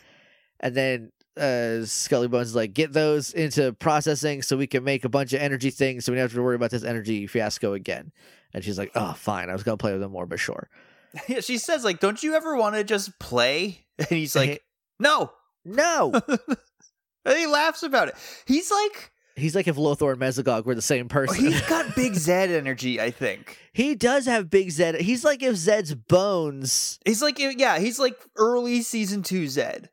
and 0.61 0.73
then 0.75 1.11
uh, 1.37 1.83
Skellybones 1.85 2.43
is 2.43 2.55
like, 2.55 2.75
"Get 2.75 2.93
those 2.93 3.33
into 3.33 3.73
processing, 3.75 4.43
so 4.43 4.57
we 4.57 4.67
can 4.67 4.85
make 4.85 5.05
a 5.05 5.09
bunch 5.09 5.33
of 5.33 5.41
energy 5.41 5.71
things, 5.71 6.05
so 6.05 6.13
we 6.13 6.17
don't 6.17 6.25
have 6.25 6.33
to 6.35 6.43
worry 6.43 6.57
about 6.57 6.71
this 6.71 6.85
energy 6.85 7.27
fiasco 7.27 7.73
again." 7.75 8.13
And 8.53 8.63
she's 8.65 8.79
like, 8.79 8.93
"Oh, 8.95 9.13
fine. 9.15 9.51
I 9.51 9.53
was 9.53 9.63
gonna 9.63 9.77
play 9.77 9.93
with 9.93 10.01
them 10.01 10.13
more, 10.13 10.27
but 10.27 10.39
sure." 10.39 10.69
yeah, 11.29 11.41
she 11.41 11.59
says, 11.59 11.85
like, 11.85 12.01
don't 12.01 12.23
you 12.23 12.35
ever 12.35 12.57
want 12.57 12.75
to 12.75 12.85
just 12.85 13.19
play? 13.19 13.81
And 13.99 14.09
he's 14.09 14.35
like, 14.35 14.65
no. 14.99 15.31
No, 15.65 16.13
And 17.25 17.39
he 17.39 17.47
laughs 17.47 17.85
about 17.85 18.09
it. 18.09 18.17
He's 18.45 18.71
like, 18.71 19.13
he's 19.37 19.55
like 19.55 19.69
if 19.69 19.77
Lothor 19.77 20.11
and 20.13 20.21
Mesogog 20.21 20.65
were 20.67 20.75
the 20.75 20.83
same 20.83 21.09
person. 21.09 21.37
he's 21.37 21.61
got 21.69 21.95
big 21.95 22.15
Zedd 22.15 22.49
energy, 22.51 23.01
I 23.01 23.13
think. 23.13 23.57
he 23.73 23.95
does 23.95 24.27
have 24.27 24.51
big 24.51 24.69
Zedd. 24.69 25.01
He's 25.01 25.25
like 25.25 25.43
if 25.45 25.55
Zedd's 25.55 25.95
bones. 25.95 26.99
He's 27.07 27.23
like, 27.23 27.39
yeah, 27.39 27.79
he's 27.79 28.01
like 28.01 28.17
early 28.37 28.83
season 28.83 29.23
two 29.23 29.45
Zedd. 29.45 29.87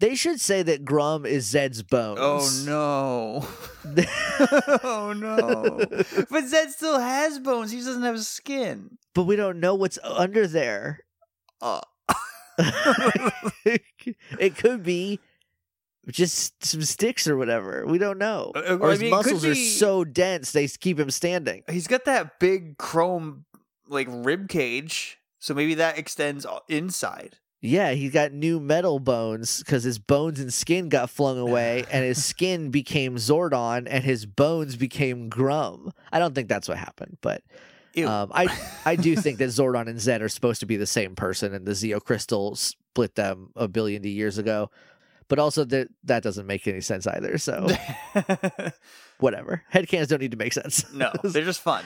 They 0.00 0.14
should 0.16 0.40
say 0.40 0.62
that 0.62 0.84
Gruumm 0.84 1.24
is 1.26 1.46
Zedd's 1.52 1.82
bones. 1.82 2.18
Oh 2.20 2.62
no. 2.66 3.46
oh 4.84 5.12
no. 5.16 5.78
But 6.30 6.44
Zedd 6.44 6.70
still 6.70 6.98
has 6.98 7.38
bones. 7.38 7.70
He 7.70 7.78
doesn't 7.78 8.02
have 8.02 8.20
skin. 8.24 8.98
but 9.14 9.22
we 9.24 9.36
don't 9.36 9.60
know 9.60 9.74
what's 9.74 9.98
under 10.02 10.46
there. 10.46 11.00
Uh. 11.62 11.80
it 13.64 14.56
could 14.56 14.82
be 14.82 15.20
just 16.08 16.64
some 16.64 16.82
sticks 16.82 17.26
or 17.26 17.36
whatever. 17.36 17.84
We 17.86 17.98
don't 17.98 18.18
know. 18.18 18.52
Uh, 18.54 18.76
Or 18.80 18.88
I 18.88 18.92
his 18.92 19.00
mean, 19.00 19.10
muscles 19.10 19.44
are 19.44 19.54
be- 19.54 19.68
so 19.68 20.04
dense 20.04 20.52
they 20.52 20.66
keep 20.68 20.98
him 20.98 21.10
standing. 21.10 21.62
He's 21.70 21.86
got 21.86 22.04
that 22.04 22.38
big 22.38 22.76
chrome 22.78 23.44
like 23.88 24.08
rib 24.10 24.48
cage, 24.48 25.18
so 25.38 25.54
maybe 25.54 25.74
that 25.74 25.98
extends 25.98 26.46
inside. 26.68 27.38
Yeah, 27.66 27.92
he 27.92 28.10
got 28.10 28.32
new 28.32 28.60
metal 28.60 28.98
bones 28.98 29.60
because 29.60 29.84
his 29.84 29.98
bones 29.98 30.38
and 30.38 30.52
skin 30.52 30.90
got 30.90 31.08
flung 31.08 31.38
away, 31.38 31.86
and 31.90 32.04
his 32.04 32.22
skin 32.22 32.70
became 32.70 33.16
Zordon, 33.16 33.86
and 33.88 34.04
his 34.04 34.26
bones 34.26 34.76
became 34.76 35.30
Gruumm. 35.30 35.90
I 36.12 36.18
don't 36.18 36.34
think 36.34 36.50
that's 36.50 36.68
what 36.68 36.76
happened, 36.76 37.16
but 37.22 37.42
um, 38.06 38.30
I 38.34 38.54
I 38.84 38.96
do 38.96 39.16
think 39.16 39.38
that 39.38 39.48
Zordon 39.48 39.88
and 39.88 39.98
Zedd 39.98 40.20
are 40.20 40.28
supposed 40.28 40.60
to 40.60 40.66
be 40.66 40.76
the 40.76 40.86
same 40.86 41.16
person, 41.16 41.54
and 41.54 41.64
the 41.64 41.72
Zeo 41.72 42.04
crystal 42.04 42.54
split 42.54 43.14
them 43.14 43.50
a 43.56 43.66
billion 43.66 44.04
years 44.04 44.36
ago. 44.36 44.70
But 45.28 45.38
also 45.38 45.64
that 45.64 45.88
that 46.04 46.22
doesn't 46.22 46.46
make 46.46 46.68
any 46.68 46.82
sense 46.82 47.06
either. 47.06 47.38
So 47.38 47.66
whatever. 49.20 49.62
Headcans 49.72 50.08
don't 50.08 50.20
need 50.20 50.32
to 50.32 50.36
make 50.36 50.52
sense. 50.52 50.84
no, 50.92 51.10
they're 51.22 51.44
just 51.44 51.62
fun. 51.62 51.82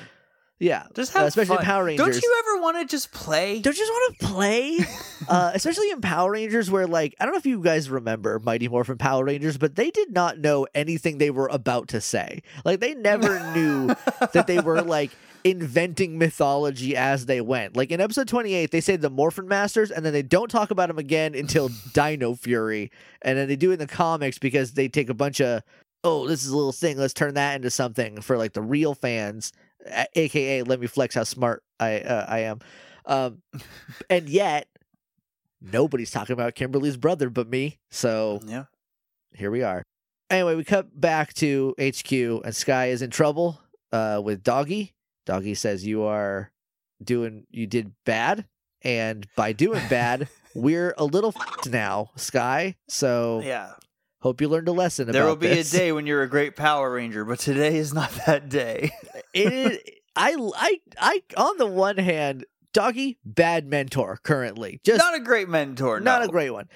Yeah, 0.58 0.84
Just 0.94 1.14
Uh, 1.14 1.20
have 1.20 1.28
especially 1.28 1.56
fun. 1.56 1.64
Power 1.64 1.84
Rangers. 1.84 2.06
Don't 2.06 2.22
you 2.22 2.42
ever 2.46 2.62
want 2.62 2.78
to 2.78 2.84
just 2.84 3.12
play? 3.12 3.60
don't 3.60 3.76
you 3.76 3.80
just 3.86 3.92
want 3.92 4.18
to 4.18 4.26
play? 4.26 4.78
uh, 5.28 5.52
especially 5.54 5.90
in 5.90 6.00
Power 6.00 6.32
Rangers, 6.32 6.70
where 6.70 6.86
like 6.86 7.14
I 7.20 7.24
don't 7.24 7.32
know 7.34 7.38
if 7.38 7.46
you 7.46 7.62
guys 7.62 7.88
remember 7.90 8.38
Mighty 8.40 8.68
Morphin 8.68 8.98
Power 8.98 9.24
Rangers, 9.24 9.56
but 9.56 9.76
they 9.76 9.90
did 9.90 10.12
not 10.12 10.38
know 10.38 10.66
anything 10.74 11.18
they 11.18 11.30
were 11.30 11.48
about 11.48 11.88
to 11.88 12.00
say. 12.00 12.42
Like 12.64 12.80
they 12.80 12.94
never 12.94 13.38
knew 13.54 13.88
that 14.32 14.46
they 14.46 14.60
were 14.60 14.82
like 14.82 15.10
inventing 15.44 16.18
mythology 16.18 16.96
as 16.96 17.26
they 17.26 17.40
went. 17.40 17.76
Like 17.76 17.90
in 17.90 18.00
episode 18.00 18.28
28, 18.28 18.70
they 18.70 18.80
say 18.80 18.96
the 18.96 19.08
Morphin 19.10 19.46
Masters, 19.48 19.90
and 19.90 20.04
then 20.04 20.12
they 20.12 20.22
don't 20.22 20.50
talk 20.50 20.70
about 20.70 20.88
them 20.88 20.98
again 20.98 21.34
until 21.34 21.70
Dino 21.92 22.34
Fury. 22.34 22.90
And 23.22 23.38
then 23.38 23.48
they 23.48 23.56
do 23.56 23.70
it 23.70 23.74
in 23.74 23.78
the 23.78 23.86
comics 23.86 24.38
because 24.38 24.72
they 24.72 24.88
take 24.88 25.08
a 25.08 25.14
bunch 25.14 25.40
of, 25.40 25.62
oh, 26.04 26.26
this 26.26 26.42
is 26.44 26.50
a 26.50 26.56
little 26.56 26.72
thing. 26.72 26.98
Let's 26.98 27.14
turn 27.14 27.34
that 27.34 27.56
into 27.56 27.70
something 27.70 28.20
for 28.20 28.36
like 28.36 28.52
the 28.52 28.62
real 28.62 28.94
fans, 28.94 29.52
aka 30.14 30.62
let 30.62 30.80
me 30.80 30.86
flex 30.86 31.14
how 31.14 31.24
smart 31.24 31.62
I 31.78 32.00
uh, 32.00 32.26
I 32.28 32.38
am. 32.40 32.60
Um, 33.06 33.42
and 34.10 34.28
yet, 34.28 34.68
nobody's 35.60 36.10
talking 36.10 36.34
about 36.34 36.54
Kimberly's 36.54 36.96
brother 36.96 37.30
but 37.30 37.48
me. 37.48 37.78
So 37.90 38.40
yeah. 38.46 38.64
here 39.32 39.50
we 39.50 39.62
are. 39.62 39.82
Anyway, 40.30 40.56
we 40.56 40.64
cut 40.64 41.00
back 41.00 41.32
to 41.34 41.74
HQ, 41.80 42.12
and 42.12 42.54
Sky 42.54 42.88
is 42.88 43.00
in 43.00 43.10
trouble 43.10 43.60
uh, 43.92 44.20
with 44.22 44.42
Doggie. 44.42 44.94
Doggie 45.24 45.54
says 45.54 45.86
you 45.86 46.02
are 46.02 46.52
doing, 47.02 47.46
you 47.50 47.66
did 47.66 47.92
bad, 48.04 48.46
and 48.82 49.26
by 49.36 49.52
doing 49.52 49.82
bad, 49.88 50.28
we're 50.54 50.94
a 50.98 51.04
little 51.04 51.34
now, 51.66 52.10
Sky. 52.16 52.76
So 52.88 53.40
Yeah. 53.42 53.72
Hope 54.20 54.40
you 54.40 54.48
learned 54.48 54.68
a 54.68 54.72
lesson. 54.72 55.10
There 55.10 55.26
will 55.26 55.36
be 55.36 55.46
this. 55.48 55.72
a 55.72 55.78
day 55.78 55.92
when 55.92 56.06
you're 56.06 56.22
a 56.22 56.28
great 56.28 56.56
Power 56.56 56.92
Ranger, 56.92 57.24
but 57.24 57.38
today 57.38 57.76
is 57.76 57.94
not 57.94 58.10
that 58.26 58.48
day. 58.48 58.90
It 59.32 59.52
is. 59.52 59.78
I, 60.16 60.34
I, 60.56 60.80
I. 60.98 61.22
On 61.36 61.56
the 61.58 61.66
one 61.66 61.98
hand, 61.98 62.44
Doggie 62.72 63.18
bad 63.24 63.66
mentor 63.66 64.18
currently. 64.22 64.80
Just 64.84 64.98
not 64.98 65.14
a 65.14 65.20
great 65.20 65.48
mentor. 65.48 66.00
not 66.00 66.22
no. 66.22 66.28
a 66.28 66.30
great 66.30 66.50
one. 66.50 66.68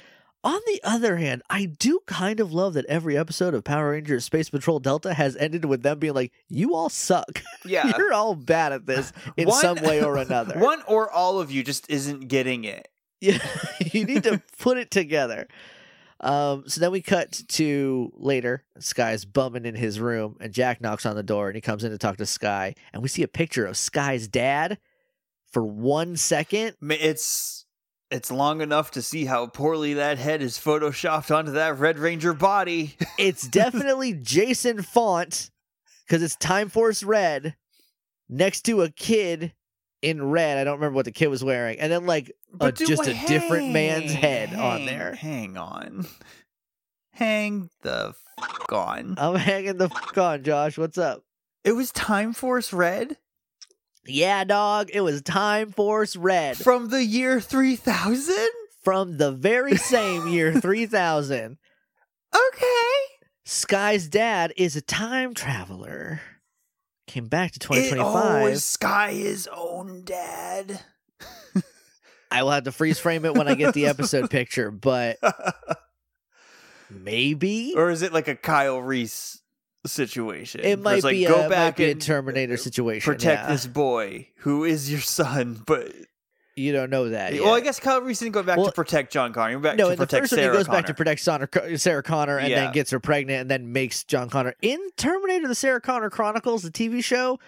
On 0.44 0.60
the 0.66 0.80
other 0.82 1.16
hand, 1.18 1.42
I 1.48 1.66
do 1.66 2.00
kind 2.06 2.40
of 2.40 2.52
love 2.52 2.74
that 2.74 2.84
every 2.86 3.16
episode 3.16 3.54
of 3.54 3.62
Power 3.62 3.92
Rangers 3.92 4.24
Space 4.24 4.50
Patrol 4.50 4.80
Delta 4.80 5.14
has 5.14 5.36
ended 5.36 5.64
with 5.64 5.82
them 5.82 5.98
being 6.00 6.14
like, 6.14 6.32
"You 6.48 6.74
all 6.74 6.88
suck. 6.88 7.42
Yeah. 7.64 7.92
You're 7.96 8.12
all 8.12 8.34
bad 8.34 8.72
at 8.72 8.86
this 8.86 9.12
in 9.36 9.48
One- 9.48 9.60
some 9.60 9.76
way 9.82 10.02
or 10.02 10.16
another. 10.16 10.58
One 10.58 10.82
or 10.88 11.10
all 11.10 11.40
of 11.40 11.50
you 11.52 11.62
just 11.62 11.88
isn't 11.90 12.26
getting 12.28 12.64
it. 12.64 12.88
Yeah, 13.20 13.38
you 13.92 14.04
need 14.04 14.24
to 14.24 14.42
put 14.58 14.78
it 14.78 14.90
together." 14.90 15.48
Um, 16.22 16.64
so 16.68 16.80
then 16.80 16.92
we 16.92 17.02
cut 17.02 17.42
to 17.48 18.12
later. 18.14 18.64
Sky's 18.78 19.24
bumming 19.24 19.66
in 19.66 19.74
his 19.74 19.98
room, 19.98 20.36
and 20.40 20.52
Jack 20.52 20.80
knocks 20.80 21.04
on 21.04 21.16
the 21.16 21.22
door, 21.22 21.48
and 21.48 21.56
he 21.56 21.60
comes 21.60 21.82
in 21.82 21.90
to 21.90 21.98
talk 21.98 22.16
to 22.18 22.26
Sky, 22.26 22.74
and 22.92 23.02
we 23.02 23.08
see 23.08 23.22
a 23.22 23.28
picture 23.28 23.66
of 23.66 23.76
Sky's 23.76 24.28
dad 24.28 24.78
for 25.50 25.64
one 25.64 26.16
second. 26.16 26.76
It's 26.80 27.66
it's 28.10 28.30
long 28.30 28.60
enough 28.60 28.90
to 28.92 29.02
see 29.02 29.24
how 29.24 29.46
poorly 29.46 29.94
that 29.94 30.18
head 30.18 30.42
is 30.42 30.58
photoshopped 30.58 31.34
onto 31.34 31.52
that 31.52 31.78
Red 31.78 31.98
Ranger 31.98 32.34
body. 32.34 32.96
It's 33.18 33.46
definitely 33.46 34.14
Jason 34.14 34.82
Faunt 34.82 35.50
because 36.06 36.22
it's 36.22 36.36
Time 36.36 36.68
Force 36.68 37.02
Red 37.02 37.56
next 38.28 38.62
to 38.62 38.82
a 38.82 38.90
kid 38.90 39.52
in 40.02 40.22
red. 40.30 40.58
I 40.58 40.64
don't 40.64 40.74
remember 40.74 40.96
what 40.96 41.04
the 41.06 41.12
kid 41.12 41.28
was 41.28 41.42
wearing, 41.42 41.78
and 41.80 41.90
then 41.90 42.04
like 42.06 42.32
uh, 42.60 42.66
a, 42.66 42.72
do- 42.72 42.86
just 42.86 43.06
a 43.06 43.14
different 43.26 43.70
man's 43.70 44.12
hang- 44.12 44.48
head 44.48 44.54
on 44.58 44.84
there. 44.84 45.14
Hang 45.14 45.56
on. 45.56 46.06
Hang 47.14 47.68
the 47.82 48.14
f- 48.38 48.72
on. 48.72 49.14
I'm 49.18 49.34
hanging 49.36 49.76
the 49.76 49.88
fuck 49.88 50.16
on, 50.18 50.42
Josh. 50.44 50.78
What's 50.78 50.96
up? 50.98 51.22
It 51.62 51.72
was 51.72 51.92
Time 51.92 52.32
Force 52.32 52.72
Red 52.72 53.18
Yeah, 54.06 54.44
dog. 54.44 54.88
It 54.92 55.02
was 55.02 55.20
Time 55.22 55.70
Force 55.72 56.16
Red 56.16 56.56
from 56.56 56.88
the 56.88 57.04
year 57.04 57.38
3000? 57.40 58.34
from 58.82 59.18
the 59.18 59.30
very 59.30 59.76
same 59.76 60.26
year 60.26 60.58
3000. 60.58 61.58
Okay. 62.34 62.94
Sky's 63.44 64.08
dad 64.08 64.52
is 64.56 64.74
a 64.74 64.80
time 64.80 65.34
traveler. 65.34 66.20
Came 67.06 67.26
back 67.26 67.52
to 67.52 67.56
It 67.56 67.62
2025. 67.62 68.04
always 68.04 68.64
Sky 68.64 69.12
his 69.12 69.48
own 69.54 70.02
dad. 70.04 70.80
I 72.30 72.42
will 72.42 72.50
have 72.50 72.64
to 72.64 72.72
freeze 72.72 72.98
frame 72.98 73.24
it 73.24 73.34
when 73.34 73.46
I 73.46 73.54
get 73.54 73.74
the 73.74 73.86
episode 73.86 74.30
picture, 74.30 74.70
but 74.70 75.18
maybe 76.90 77.74
or 77.76 77.90
is 77.90 78.02
it 78.02 78.12
like 78.12 78.28
a 78.28 78.34
Kyle 78.34 78.78
Reese 78.80 79.40
situation? 79.84 80.62
it 80.64 80.80
might 80.80 81.04
like, 81.04 81.12
be 81.12 81.26
go 81.26 81.46
a, 81.46 81.48
back 81.50 81.76
be 81.76 81.84
a 81.84 81.94
Terminator 81.94 82.56
situation. 82.56 83.12
protect 83.12 83.42
yeah. 83.42 83.48
this 83.48 83.66
boy 83.66 84.28
who 84.38 84.64
is 84.64 84.90
your 84.90 85.00
son, 85.00 85.62
but 85.66 85.92
You 86.54 86.72
don't 86.72 86.90
know 86.90 87.08
that. 87.08 87.32
well, 87.34 87.54
I 87.54 87.60
guess 87.60 87.80
Kyle 87.80 88.00
Reese 88.02 88.18
didn't 88.18 88.32
go 88.32 88.42
back 88.42 88.58
Well, 88.58 88.66
to 88.66 88.72
protect 88.72 89.10
John 89.12 89.32
Connor. 89.32 89.50
He 89.50 89.56
went 89.56 89.62
back 89.64 89.76
no, 89.78 89.90
to 89.90 89.96
protect 89.96 90.28
Sarah 90.28 90.52
he 90.52 90.56
goes 90.58 90.66
Connor. 90.66 90.78
back 90.78 90.86
to 90.86 90.94
protect 90.94 91.20
Sarah, 91.22 91.78
Sarah 91.78 92.02
Connor 92.02 92.38
and 92.38 92.48
Yeah. 92.50 92.64
then 92.64 92.72
gets 92.72 92.90
her 92.90 93.00
pregnant 93.00 93.40
and 93.42 93.50
then 93.50 93.72
makes 93.72 94.04
John 94.04 94.28
Connor. 94.28 94.54
In 94.60 94.78
Terminator 94.98 95.48
The 95.48 95.54
Sarah 95.54 95.80
Connor 95.80 96.10
Chronicles, 96.10 96.62
the 96.62 96.70
TV 96.70 97.02
show, 97.02 97.38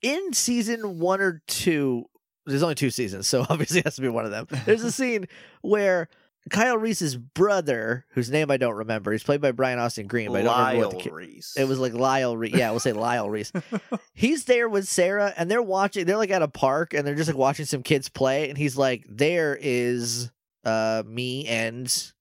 in 0.00 0.32
season 0.32 0.98
one 0.98 1.20
or 1.20 1.42
two, 1.46 2.06
there's 2.46 2.62
only 2.62 2.74
two 2.74 2.90
seasons, 2.90 3.28
so 3.28 3.44
obviously 3.50 3.80
it 3.80 3.84
has 3.84 3.96
to 3.96 4.02
be 4.02 4.08
one 4.08 4.24
of 4.24 4.30
them. 4.30 4.46
There's 4.64 4.84
a 4.84 4.92
scene 5.00 5.26
where 5.60 6.08
Kyle 6.48 6.78
Reese's 6.78 7.16
brother, 7.16 8.06
whose 8.12 8.30
name 8.30 8.50
I 8.50 8.56
don't 8.56 8.74
remember, 8.74 9.12
he's 9.12 9.22
played 9.22 9.42
by 9.42 9.52
Brian 9.52 9.78
Austin 9.78 10.06
Green, 10.06 10.32
but 10.32 10.40
I 10.40 10.42
don't 10.42 10.58
remember 10.58 10.86
what 10.86 10.96
the 10.96 11.02
kid. 11.02 11.12
Reese. 11.12 11.54
It 11.56 11.64
was 11.68 11.78
like 11.78 11.92
Lyle 11.92 12.36
Reese. 12.36 12.54
Yeah, 12.54 12.70
we'll 12.70 12.80
say 12.80 12.92
Lyle 12.92 13.28
Reese. 13.28 13.52
He's 14.14 14.44
there 14.44 14.68
with 14.68 14.88
Sarah, 14.88 15.34
and 15.36 15.50
they're 15.50 15.62
watching. 15.62 16.06
They're 16.06 16.16
like 16.16 16.30
at 16.30 16.42
a 16.42 16.48
park, 16.48 16.94
and 16.94 17.06
they're 17.06 17.14
just 17.14 17.28
like 17.28 17.36
watching 17.36 17.66
some 17.66 17.82
kids 17.82 18.08
play. 18.08 18.48
And 18.48 18.56
he's 18.56 18.76
like, 18.76 19.04
"There 19.08 19.58
is 19.60 20.30
uh 20.64 21.02
me 21.06 21.46
and 21.46 22.12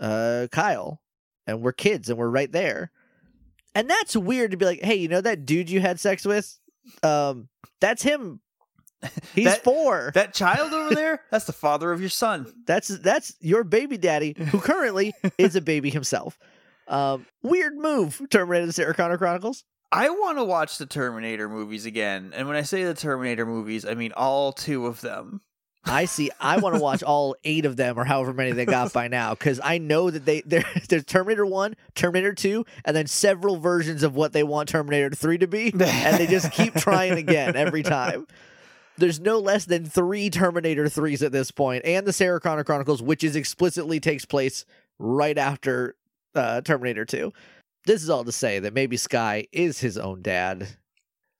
uh 0.00 0.46
Kyle, 0.52 1.00
and 1.46 1.60
we're 1.60 1.72
kids, 1.72 2.08
and 2.08 2.18
we're 2.18 2.30
right 2.30 2.50
there." 2.50 2.92
And 3.74 3.90
that's 3.90 4.16
weird 4.16 4.52
to 4.52 4.56
be 4.56 4.64
like, 4.64 4.82
"Hey, 4.82 4.94
you 4.94 5.08
know 5.08 5.20
that 5.20 5.44
dude 5.44 5.70
you 5.70 5.80
had 5.80 5.98
sex 6.00 6.24
with? 6.24 6.58
Um, 7.02 7.48
that's 7.80 8.02
him. 8.02 8.40
He's 9.34 9.44
That- 9.46 9.64
four. 9.64 10.10
that 10.14 10.34
child 10.34 10.72
over 10.72 10.94
there. 10.94 11.22
That's 11.30 11.44
the 11.46 11.52
father 11.52 11.92
of 11.92 12.00
your 12.00 12.10
son. 12.10 12.52
That's 12.66 12.88
that's 12.88 13.34
your 13.40 13.64
baby 13.64 13.96
daddy, 13.98 14.34
who 14.50 14.60
currently 14.60 15.12
is 15.38 15.56
a 15.56 15.60
baby 15.60 15.90
himself." 15.90 16.38
Um, 16.88 17.26
weird 17.42 17.76
move, 17.76 18.22
Terminator: 18.30 18.70
Sarah 18.72 18.94
Connor 18.94 19.18
Chronicles. 19.18 19.64
I 19.92 20.08
want 20.10 20.38
to 20.38 20.44
watch 20.44 20.78
the 20.78 20.86
Terminator 20.86 21.48
movies 21.48 21.86
again, 21.86 22.32
and 22.34 22.48
when 22.48 22.56
I 22.56 22.62
say 22.62 22.84
the 22.84 22.94
Terminator 22.94 23.46
movies, 23.46 23.84
I 23.84 23.94
mean 23.94 24.12
all 24.16 24.52
two 24.52 24.86
of 24.86 25.00
them. 25.00 25.40
I 25.88 26.06
see. 26.06 26.32
I 26.40 26.56
want 26.58 26.74
to 26.74 26.80
watch 26.80 27.04
all 27.04 27.36
eight 27.44 27.64
of 27.64 27.76
them, 27.76 27.96
or 27.96 28.04
however 28.04 28.32
many 28.32 28.50
they 28.50 28.66
got 28.66 28.92
by 28.92 29.06
now, 29.06 29.34
because 29.34 29.60
I 29.62 29.78
know 29.78 30.10
that 30.10 30.24
they 30.24 30.40
there, 30.40 30.64
there's 30.88 31.04
Terminator 31.04 31.46
One, 31.46 31.76
Terminator 31.94 32.32
Two, 32.34 32.66
and 32.84 32.96
then 32.96 33.06
several 33.06 33.58
versions 33.58 34.02
of 34.02 34.16
what 34.16 34.32
they 34.32 34.42
want 34.42 34.68
Terminator 34.68 35.10
Three 35.14 35.38
to 35.38 35.46
be, 35.46 35.70
and 35.72 36.18
they 36.18 36.26
just 36.26 36.50
keep 36.50 36.74
trying 36.74 37.12
again 37.12 37.54
every 37.54 37.84
time. 37.84 38.26
There's 38.98 39.20
no 39.20 39.38
less 39.38 39.66
than 39.66 39.84
three 39.84 40.30
Terminator 40.30 40.88
threes 40.88 41.22
at 41.22 41.32
this 41.32 41.50
point, 41.50 41.84
and 41.84 42.06
the 42.06 42.12
Sarah 42.12 42.40
Connor 42.40 42.64
Chronicles, 42.64 43.02
which 43.02 43.22
is 43.22 43.36
explicitly 43.36 44.00
takes 44.00 44.24
place 44.24 44.64
right 44.98 45.36
after 45.36 45.96
uh, 46.34 46.62
Terminator 46.62 47.04
Two. 47.04 47.32
This 47.84 48.02
is 48.02 48.10
all 48.10 48.24
to 48.24 48.32
say 48.32 48.58
that 48.58 48.74
maybe 48.74 48.96
Sky 48.96 49.46
is 49.52 49.80
his 49.80 49.98
own 49.98 50.22
dad. 50.22 50.68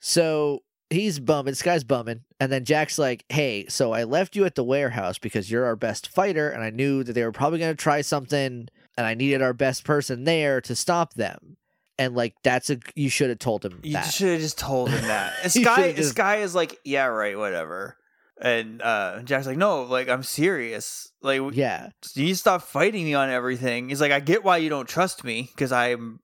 So 0.01 0.63
he's 0.91 1.19
bumming, 1.19 1.55
Sky's 1.55 1.83
bumming, 1.83 2.21
and 2.39 2.53
then 2.53 2.65
Jack's 2.65 2.99
like, 2.99 3.25
"Hey, 3.29 3.67
so 3.69 3.93
I 3.93 4.05
left 4.05 4.37
you 4.37 4.45
at 4.45 4.55
the 4.55 4.65
warehouse 4.65 5.19
because 5.19 5.51
you're 5.51 5.65
our 5.65 5.77
best 5.77 6.09
fighter, 6.09 6.51
and 6.51 6.63
I 6.63 6.71
knew 6.71 7.03
that 7.03 7.15
they 7.15 7.25
were 7.25 7.33
probably 7.33 7.59
going 7.59 7.75
to 7.75 7.83
try 7.83 8.03
something, 8.03 8.69
and 8.97 9.07
I 9.07 9.15
needed 9.15 9.43
our 9.43 9.55
best 9.55 9.85
person 9.85 10.25
there 10.25 10.61
to 10.61 10.77
stop 10.77 11.15
them." 11.15 11.57
And 11.99 12.15
like, 12.15 12.35
that's 12.43 12.69
a 12.71 12.79
you 12.95 13.09
should 13.09 13.31
have 13.31 13.39
told 13.39 13.65
him 13.65 13.81
You 13.83 13.95
that. 13.95 14.03
should 14.13 14.29
have 14.29 14.41
just 14.41 14.59
told 14.59 14.91
him 14.91 15.03
that. 15.03 15.33
You 15.45 15.63
Sky, 15.65 15.93
just- 15.93 16.11
Sky 16.11 16.37
is 16.39 16.55
like, 16.55 16.79
yeah, 16.85 17.07
right, 17.07 17.37
whatever. 17.39 17.97
And 18.39 18.83
uh, 18.83 19.23
Jack's 19.23 19.47
like, 19.47 19.57
no, 19.57 19.85
like 19.85 20.09
I'm 20.11 20.23
serious. 20.23 21.11
Like, 21.23 21.37
you 21.37 21.51
Yeah, 21.55 21.89
need 22.17 22.29
to 22.29 22.37
stop 22.37 22.63
fighting 22.63 23.05
me 23.07 23.15
on 23.15 23.31
everything. 23.31 23.89
He's 23.89 24.01
like, 24.01 24.13
I 24.13 24.21
get 24.21 24.45
why 24.45 24.59
you 24.59 24.69
don't 24.69 24.87
trust 24.89 25.25
me 25.25 25.49
because 25.55 25.73
I'm 25.73 26.21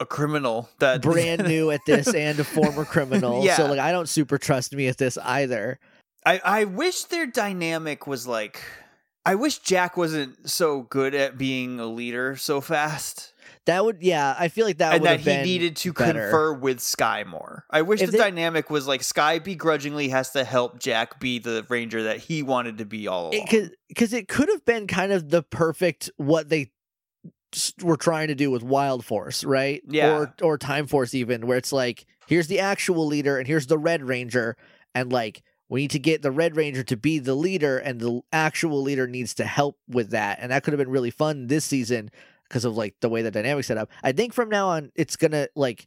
a 0.00 0.06
criminal. 0.06 0.68
That 0.80 1.00
brand 1.02 1.46
new 1.46 1.70
at 1.70 1.80
this 1.86 2.12
and 2.12 2.40
a 2.40 2.44
former 2.44 2.84
criminal. 2.84 3.44
Yeah. 3.44 3.54
So 3.56 3.66
like, 3.66 3.78
I 3.78 3.92
don't 3.92 4.08
super 4.08 4.36
trust 4.36 4.74
me 4.74 4.88
at 4.88 4.98
this 4.98 5.16
either. 5.18 5.78
I 6.26 6.40
I 6.44 6.64
wish 6.64 7.04
their 7.04 7.26
dynamic 7.26 8.08
was 8.08 8.26
like. 8.26 8.60
I 9.24 9.34
wish 9.34 9.58
Jack 9.58 9.96
wasn't 9.96 10.48
so 10.50 10.82
good 10.82 11.14
at 11.14 11.36
being 11.36 11.78
a 11.80 11.86
leader 11.86 12.34
so 12.36 12.60
fast, 12.62 13.34
That 13.68 13.84
would, 13.84 13.98
yeah, 14.00 14.34
I 14.38 14.48
feel 14.48 14.64
like 14.64 14.78
that 14.78 14.94
and 14.94 15.04
that 15.04 15.20
he 15.20 15.36
needed 15.42 15.76
to 15.76 15.92
better. 15.92 16.22
confer 16.22 16.54
with 16.54 16.80
Sky 16.80 17.22
more. 17.28 17.66
I 17.68 17.82
wish 17.82 18.00
If 18.00 18.06
the 18.06 18.12
they- 18.12 18.24
dynamic 18.24 18.70
was 18.70 18.88
like 18.88 19.02
Sky 19.02 19.38
begrudgingly 19.38 20.08
has 20.08 20.30
to 20.30 20.42
help 20.42 20.78
Jack 20.80 21.20
be 21.20 21.38
the 21.38 21.66
ranger 21.68 22.04
that 22.04 22.16
he 22.20 22.42
wanted 22.42 22.78
to 22.78 22.86
be 22.86 23.06
all 23.06 23.28
along. 23.28 23.44
because 23.44 23.68
because 23.88 24.12
it 24.14 24.26
could 24.26 24.48
have 24.48 24.64
been 24.64 24.86
kind 24.86 25.12
of 25.12 25.28
the 25.28 25.42
perfect 25.42 26.10
what 26.16 26.48
they 26.48 26.70
were 27.82 27.98
trying 27.98 28.28
to 28.28 28.34
do 28.34 28.50
with 28.50 28.62
Wild 28.62 29.04
Force, 29.04 29.44
right? 29.44 29.82
Yeah. 29.86 30.12
Or 30.16 30.34
or 30.40 30.56
Time 30.56 30.86
Force 30.86 31.12
even, 31.14 31.46
where 31.46 31.58
it's 31.58 31.72
like 31.72 32.06
here's 32.26 32.46
the 32.46 32.60
actual 32.60 33.06
leader 33.06 33.36
and 33.38 33.46
here's 33.46 33.66
the 33.66 33.76
Red 33.78 34.02
Ranger, 34.02 34.56
and 34.94 35.12
like 35.12 35.42
we 35.68 35.82
need 35.82 35.90
to 35.90 35.98
get 35.98 36.22
the 36.22 36.30
Red 36.30 36.56
Ranger 36.56 36.82
to 36.84 36.96
be 36.96 37.18
the 37.18 37.34
leader, 37.34 37.76
and 37.76 38.00
the 38.00 38.22
actual 38.32 38.80
leader 38.82 39.06
needs 39.06 39.34
to 39.34 39.44
help 39.44 39.76
with 39.88 40.08
that, 40.12 40.38
and 40.40 40.50
that 40.52 40.62
could 40.62 40.72
have 40.72 40.78
been 40.78 40.88
really 40.90 41.10
fun 41.10 41.48
this 41.48 41.66
season 41.66 42.10
because 42.48 42.64
of 42.64 42.76
like 42.76 42.94
the 43.00 43.08
way 43.08 43.22
the 43.22 43.30
dynamic 43.30 43.64
set 43.64 43.78
up. 43.78 43.90
I 44.02 44.12
think 44.12 44.32
from 44.32 44.48
now 44.48 44.68
on 44.68 44.90
it's 44.94 45.16
gonna 45.16 45.48
like 45.54 45.86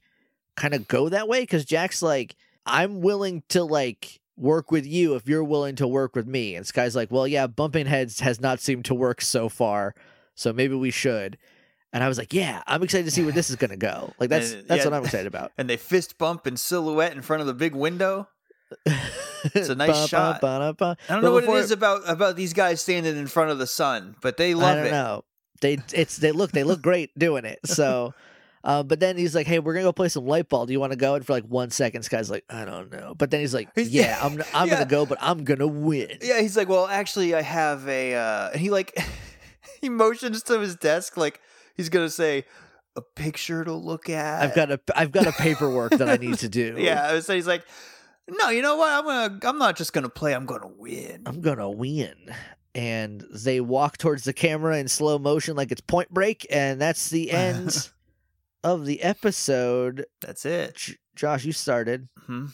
kind 0.55 0.73
of 0.73 0.87
go 0.87 1.09
that 1.09 1.27
way 1.27 1.41
because 1.41 1.65
Jack's 1.65 2.01
like 2.01 2.35
I'm 2.65 3.01
willing 3.01 3.43
to 3.49 3.63
like 3.63 4.19
work 4.37 4.71
with 4.71 4.85
you 4.85 5.15
if 5.15 5.27
you're 5.27 5.43
willing 5.43 5.75
to 5.75 5.87
work 5.87 6.15
with 6.15 6.27
me. 6.27 6.55
And 6.55 6.65
Sky's 6.65 6.95
like, 6.95 7.11
well, 7.11 7.27
yeah, 7.27 7.47
bumping 7.47 7.85
heads 7.85 8.19
has 8.21 8.39
not 8.41 8.59
seemed 8.59 8.85
to 8.85 8.95
work 8.95 9.21
so 9.21 9.49
far, 9.49 9.93
so 10.35 10.51
maybe 10.53 10.75
we 10.75 10.91
should. 10.91 11.37
And 11.93 12.03
I 12.03 12.07
was 12.07 12.17
like, 12.17 12.33
yeah, 12.33 12.63
I'm 12.67 12.81
excited 12.83 13.03
to 13.05 13.11
see 13.11 13.23
where 13.23 13.33
this 13.33 13.49
is 13.49 13.55
gonna 13.57 13.77
go. 13.77 14.13
Like 14.19 14.29
that's 14.29 14.51
And, 14.51 14.65
that's 14.67 14.79
yeah, 14.83 14.89
what 14.89 14.93
I'm 14.97 15.03
excited 15.03 15.27
about. 15.27 15.51
and 15.57 15.69
they 15.69 15.77
fist 15.77 16.17
bump 16.17 16.47
in 16.47 16.57
silhouette 16.57 17.13
in 17.13 17.21
front 17.21 17.41
of 17.41 17.47
the 17.47 17.53
big 17.53 17.75
window. 17.75 18.27
It's 19.53 19.69
a 19.69 19.75
nice 19.75 20.07
shot. 20.07 20.43
I 20.43 20.59
don't 20.59 20.77
But 20.77 20.97
know 21.21 21.33
what 21.33 21.43
it 21.43 21.49
is 21.49 21.71
about 21.71 22.01
about 22.07 22.35
these 22.35 22.53
guys 22.53 22.81
standing 22.81 23.17
in 23.17 23.27
front 23.27 23.51
of 23.51 23.57
the 23.57 23.67
sun, 23.67 24.15
but 24.21 24.37
they 24.37 24.51
I 24.51 24.53
love 24.53 24.77
don't 24.77 24.85
it. 24.87 24.91
know. 24.91 25.23
They 25.61 25.77
it's 25.93 26.17
they 26.17 26.31
look 26.31 26.51
they 26.51 26.63
look 26.63 26.81
great 26.81 27.17
doing 27.17 27.45
it. 27.45 27.59
So. 27.65 28.13
Uh, 28.63 28.83
but 28.83 28.99
then 28.99 29.17
he's 29.17 29.33
like, 29.33 29.47
"Hey, 29.47 29.57
we're 29.57 29.73
gonna 29.73 29.85
go 29.85 29.91
play 29.91 30.07
some 30.07 30.27
light 30.27 30.47
ball. 30.47 30.67
Do 30.67 30.71
you 30.71 30.79
want 30.79 30.91
to 30.91 30.95
go?" 30.95 31.15
And 31.15 31.25
for 31.25 31.33
like 31.33 31.45
one 31.45 31.71
second, 31.71 32.03
Sky's 32.03 32.29
like, 32.29 32.43
"I 32.47 32.63
don't 32.63 32.91
know." 32.91 33.15
But 33.17 33.31
then 33.31 33.39
he's 33.39 33.55
like, 33.55 33.69
He's- 33.73 33.87
"Yeah, 33.89 34.19
I'm 34.21 34.39
I'm 34.53 34.67
Yeah. 34.67 34.75
gonna 34.75 34.85
go, 34.85 35.03
but 35.07 35.17
I'm 35.19 35.43
gonna 35.43 35.65
win." 35.65 36.19
Yeah, 36.21 36.39
he's 36.41 36.55
like, 36.55 36.69
well, 36.69 36.85
actually, 36.85 37.33
I 37.33 37.41
have 37.41 37.87
a. 37.87 38.13
Uh, 38.13 38.49
and 38.51 38.61
he 38.61 38.69
like 38.69 38.95
he 39.81 39.89
motions 39.89 40.43
to 40.43 40.59
his 40.59 40.75
desk 40.75 41.17
like 41.17 41.41
he's 41.75 41.89
gonna 41.89 42.11
say 42.11 42.45
a 42.95 43.01
picture 43.01 43.63
to 43.63 43.73
look 43.73 44.11
at. 44.11 44.43
I've 44.43 44.53
got 44.53 44.71
a 44.71 44.79
I've 44.95 45.11
got 45.11 45.25
a 45.25 45.31
paperwork 45.31 45.93
that 45.93 46.07
I 46.07 46.17
need 46.17 46.37
to 46.37 46.47
do. 46.47 46.75
Yeah, 46.77 47.19
so 47.21 47.33
he's 47.33 47.47
like, 47.47 47.65
no, 48.29 48.49
you 48.49 48.61
know 48.61 48.75
what? 48.75 48.91
I'm 48.91 49.05
gonna. 49.05 49.39
I'm 49.41 49.57
not 49.57 49.75
just 49.75 49.91
gonna 49.91 50.07
play. 50.07 50.35
I'm 50.35 50.45
gonna 50.45 50.69
win. 50.77 51.23
I'm 51.25 51.41
gonna 51.41 51.67
win. 51.71 52.13
And 52.73 53.25
they 53.33 53.59
walk 53.59 53.97
towards 53.97 54.23
the 54.23 54.33
camera 54.33 54.77
in 54.77 54.87
slow 54.87 55.19
motion 55.19 55.55
like 55.57 55.71
it's 55.71 55.81
Point 55.81 56.09
Break, 56.09 56.45
and 56.49 56.79
that's 56.79 57.09
the 57.09 57.31
end 57.31 57.89
of 58.63 58.85
the 58.85 59.01
episode. 59.01 60.05
That's 60.21 60.45
it. 60.45 60.75
J- 60.75 60.95
Josh, 61.15 61.43
you 61.43 61.51
started. 61.51 62.07
Hmm. 62.25 62.47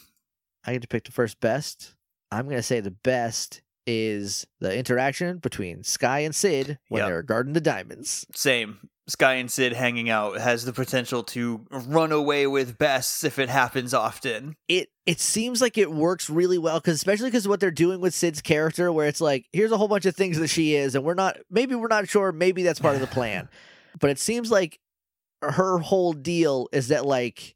I 0.66 0.74
get 0.74 0.82
to 0.82 0.88
pick 0.88 1.04
the 1.04 1.12
first 1.12 1.40
best. 1.40 1.94
I'm 2.32 2.50
gonna 2.50 2.64
say 2.64 2.80
the 2.80 2.92
best 2.92 3.62
is 3.88 4.46
the 4.60 4.76
interaction 4.78 5.38
between 5.38 5.84
Sky 5.84 6.20
and 6.20 6.36
Syd 6.36 6.78
when 6.90 7.00
Yep. 7.00 7.08
they're 7.10 7.24
guarding 7.24 7.54
the 7.54 7.62
diamonds. 7.62 8.26
Same. 8.36 8.90
Sky 9.10 9.36
and 9.36 9.50
Syd 9.50 9.72
hanging 9.72 10.10
out 10.10 10.38
has 10.38 10.66
the 10.66 10.74
potential 10.74 11.24
to 11.24 11.66
run 11.72 12.12
away 12.12 12.46
with 12.46 12.78
Bess 12.78 13.24
if 13.24 13.40
it 13.40 13.48
happens 13.48 13.94
often. 13.94 14.56
it 14.68 14.90
it 15.06 15.22
seems 15.22 15.62
like 15.62 15.78
it 15.78 15.90
works 15.90 16.30
really 16.30 16.58
well 16.58 16.80
because 16.82 16.96
especially 16.96 17.30
because 17.30 17.48
what 17.48 17.62
they're 17.62 17.72
doing 17.72 18.02
with 18.02 18.14
Syd's 18.14 18.42
character, 18.42 18.92
where 18.92 19.08
it's 19.08 19.22
like 19.22 19.46
here's 19.54 19.72
a 19.72 19.78
whole 19.78 19.88
bunch 19.88 20.06
of 20.06 20.14
things 20.18 20.38
that 20.40 20.50
she 20.50 20.76
is, 20.76 20.94
and 20.94 21.06
we're 21.06 21.14
not 21.14 21.38
maybe 21.50 21.74
we're 21.76 21.88
not 21.88 22.10
sure, 22.10 22.34
maybe 22.34 22.64
that's 22.64 22.82
part 22.82 22.96
of 22.96 23.02
the 23.02 23.08
plan, 23.08 23.48
but 24.02 24.10
it 24.10 24.20
seems 24.20 24.52
like 24.52 24.78
her 25.42 25.78
whole 25.78 26.12
deal 26.12 26.68
is 26.74 26.90
that 26.90 27.06
like 27.06 27.56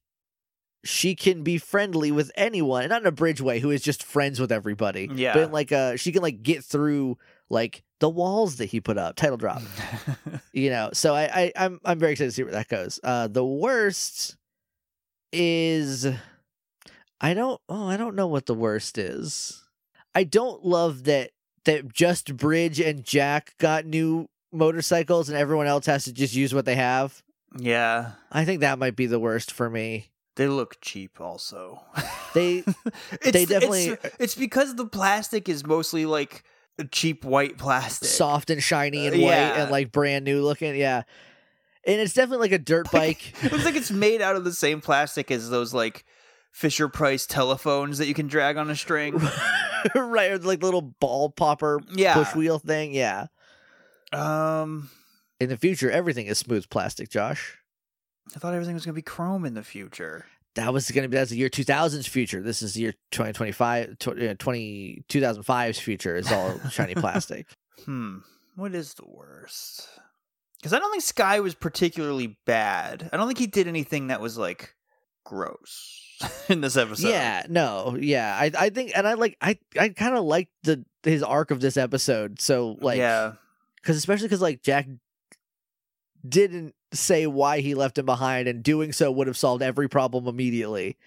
she 0.84 1.16
can 1.16 1.44
be 1.44 1.58
friendly 1.58 2.12
with 2.12 2.32
anyone, 2.36 2.90
not 2.90 3.02
in 3.02 3.08
a 3.08 3.12
Bridge 3.12 3.40
way, 3.42 3.60
who 3.60 3.70
is 3.72 3.82
just 3.82 4.04
friends 4.04 4.40
with 4.40 4.52
everybody, 4.52 5.08
Yeah. 5.14 5.34
but 5.34 5.44
in 5.44 5.52
like 5.52 5.72
uh 5.72 5.96
she 5.96 6.12
can 6.12 6.22
like 6.22 6.42
get 6.44 6.64
through 6.64 7.18
like 7.50 7.84
the 8.00 8.10
walls 8.10 8.58
that 8.58 8.66
he 8.68 8.80
put 8.82 8.98
up. 8.98 9.16
Title 9.16 9.38
drop 9.38 9.62
you 10.54 10.70
know 10.70 10.90
so 10.94 11.14
I, 11.16 11.24
I 11.24 11.52
i'm 11.56 11.80
i'm 11.86 12.00
very 12.00 12.14
excited 12.14 12.30
to 12.30 12.36
see 12.36 12.44
where 12.44 12.52
that 12.54 12.68
goes 12.68 13.00
uh 13.04 13.28
the 13.28 13.46
worst 13.46 14.36
is 15.32 16.06
i 17.22 17.34
don't 17.34 17.62
oh 17.70 17.88
i 17.88 17.98
don't 17.98 18.16
know 18.16 18.28
what 18.28 18.46
the 18.46 18.54
worst 18.54 18.98
is 18.98 19.64
i 20.14 20.24
don't 20.24 20.66
love 20.66 21.06
that 21.06 21.32
that 21.66 21.92
just 21.94 22.36
Bridge 22.36 22.80
and 22.80 23.04
jack 23.04 23.56
got 23.60 23.86
new 23.86 24.28
motorcycles 24.52 25.30
and 25.30 25.38
everyone 25.38 25.68
else 25.68 25.86
has 25.86 26.04
to 26.06 26.14
just 26.14 26.36
use 26.36 26.54
what 26.54 26.66
they 26.66 26.76
have 26.76 27.24
yeah. 27.58 28.12
i 28.32 28.44
think 28.46 28.60
that 28.62 28.80
might 28.80 28.96
be 28.96 29.06
the 29.06 29.20
worst 29.20 29.52
for 29.52 29.70
me 29.70 30.11
They 30.38 30.48
look 30.48 30.78
cheap, 30.82 31.20
also. 31.22 31.82
They 32.34 32.64
They 33.24 33.46
definitely- 33.46 33.90
It's, 33.90 34.16
it's 34.20 34.36
because 34.36 34.76
the 34.76 34.86
plastic 34.88 35.50
is 35.50 35.66
mostly 35.66 36.06
like 36.06 36.44
cheap 36.92 37.26
white 37.26 37.58
plastic. 37.58 38.08
soft 38.08 38.50
and 38.50 38.64
shiny 38.64 39.06
and 39.08 39.16
Uh, 39.16 39.20
white 39.20 39.28
yeah. 39.32 39.62
and 39.64 39.72
like 39.72 39.92
brand 39.92 40.24
new 40.26 40.42
looking. 40.42 40.76
Yeah. 40.76 41.04
And 41.86 42.00
it's 42.00 42.14
definitely 42.14 42.46
like 42.50 42.60
a 42.60 42.64
dirt 42.64 42.90
bike. 42.92 43.34
It 43.44 43.52
looks 43.52 43.66
like 43.66 43.76
it's 43.76 43.92
made 43.92 44.22
out 44.22 44.36
of 44.38 44.44
the 44.46 44.54
same 44.54 44.80
plastic 44.82 45.30
as 45.32 45.50
those 45.50 45.74
like 45.74 46.06
Fisher 46.54 46.88
Price 46.88 47.26
telephones 47.26 47.98
that 47.98 48.08
you 48.08 48.14
can 48.14 48.28
drag 48.28 48.56
on 48.58 48.70
a 48.70 48.76
string. 48.76 49.18
right, 49.96 50.32
or 50.32 50.38
like 50.40 50.64
little 50.64 50.82
ball 50.82 51.30
popper 51.30 51.82
Yeah. 51.94 52.14
push 52.14 52.34
wheel 52.36 52.60
thing. 52.60 52.94
Yeah. 52.94 53.28
Um, 54.14 54.90
In 55.40 55.50
the 55.50 55.58
future, 55.58 55.90
everything 55.92 56.28
is 56.28 56.38
smooth 56.38 56.70
plastic, 56.70 57.10
Josh. 57.10 57.58
I 58.36 58.40
thought 58.40 58.54
everything 58.54 58.76
was 58.76 58.86
gonna 58.86 58.94
be 58.94 59.02
chrome 59.02 59.46
in 59.46 59.54
the 59.54 59.64
future. 59.64 60.26
That 60.56 60.74
was 60.74 60.92
going 60.92 61.04
to 61.04 61.10
be 61.10 61.16
that's 61.16 61.32
the 61.32 61.38
year 61.38 61.50
2000's 61.50 62.08
future. 62.08 62.42
This 62.42 62.62
is 62.62 62.74
the 62.74 62.82
year 62.82 62.94
2025 63.12 63.98
tw- 64.00 64.08
uh, 64.10 64.36
20 64.38 65.06
2005's 65.08 65.80
future 65.80 66.18
is 66.18 66.30
all 66.30 66.60
shiny 66.70 66.94
plastic. 66.94 67.48
Hmm. 67.86 68.18
What 68.56 68.76
is 68.76 68.94
the 68.96 69.06
worst? 69.08 69.88
Because 70.58 70.74
I 70.74 70.80
don't 70.80 70.92
think 70.92 71.04
Sky 71.04 71.40
was 71.40 71.56
particularly 71.56 72.38
bad. 72.46 73.10
I 73.14 73.18
don't 73.18 73.28
think 73.28 73.40
he 73.40 73.48
did 73.48 73.68
anything 73.68 74.08
that 74.08 74.20
was 74.20 74.38
like 74.38 74.76
gross 75.24 76.02
in 76.50 76.60
this 76.60 76.76
episode. 76.76 77.10
Yeah, 77.10 77.46
no, 77.50 77.98
yeah. 78.00 78.38
I 78.38 78.52
I 78.58 78.70
think 78.70 78.92
and 78.96 79.08
I 79.08 79.14
like 79.14 79.38
I 79.42 79.58
I 79.80 79.90
kind 79.90 80.16
of 80.16 80.26
like 80.26 80.50
the 80.64 80.84
his 81.04 81.24
arc 81.24 81.52
of 81.52 81.62
this 81.62 81.78
episode. 81.78 82.42
So 82.42 82.78
like 82.82 82.98
yeah. 82.98 83.34
cuz 83.84 83.96
especially 83.96 84.28
cuz 84.28 84.42
like 84.42 84.62
Jack 84.62 84.88
didn't 86.28 86.76
say 86.94 87.26
why 87.28 87.62
he 87.62 87.74
left 87.76 87.98
him 87.98 88.06
behind 88.06 88.48
and 88.48 88.64
doing 88.64 88.92
so 88.92 89.12
would 89.12 89.28
have 89.28 89.38
solved 89.38 89.64
every 89.64 89.88
problem 89.90 90.28
immediately. 90.28 90.98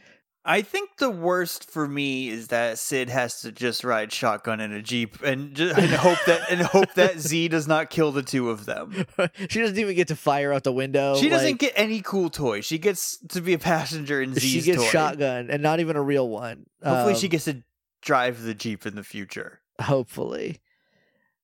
I 0.47 0.61
think 0.61 0.99
the 0.99 1.09
worst 1.11 1.71
for 1.71 1.89
me 1.89 2.29
is 2.29 2.49
that 2.49 2.79
Syd 2.79 3.09
has 3.09 3.41
to 3.41 3.51
just 3.53 3.83
ride 3.83 4.13
shotgun 4.13 4.61
in 4.61 4.73
a 4.75 4.83
jeep 4.83 5.23
and, 5.23 5.55
ju- 5.55 5.73
and 5.77 5.91
hope 5.91 6.19
that 6.27 6.51
and 6.51 6.61
hope 6.61 6.93
that 6.97 7.19
Z 7.19 7.49
does 7.49 7.67
not 7.67 7.89
kill 7.89 8.13
the 8.13 8.23
two 8.23 8.51
of 8.51 8.67
them. 8.67 9.07
she 9.49 9.61
doesn't 9.61 9.79
even 9.79 9.95
get 9.97 10.09
to 10.09 10.17
fire 10.17 10.53
out 10.53 10.63
the 10.65 10.73
window. 10.73 11.17
She 11.17 11.31
doesn't 11.31 11.53
like, 11.53 11.59
get 11.59 11.73
any 11.77 12.03
cool 12.03 12.29
toys. 12.29 12.67
She 12.67 12.77
gets 12.77 13.17
to 13.29 13.41
be 13.41 13.55
a 13.55 13.59
passenger 13.59 14.21
in 14.21 14.35
Z's 14.35 14.43
she 14.51 14.61
gets 14.61 14.83
toy. 14.85 14.89
shotgun 14.91 15.49
and 15.49 15.63
not 15.63 15.81
even 15.81 15.97
a 15.97 16.03
real 16.03 16.29
one. 16.29 16.67
Hopefully, 16.83 17.15
Um, 17.15 17.19
she 17.19 17.29
gets 17.29 17.45
to 17.47 17.63
drive 18.03 18.43
the 18.43 18.53
jeep 18.53 18.85
in 18.85 18.97
the 18.97 19.05
future. 19.05 19.61
hopefully. 19.81 20.61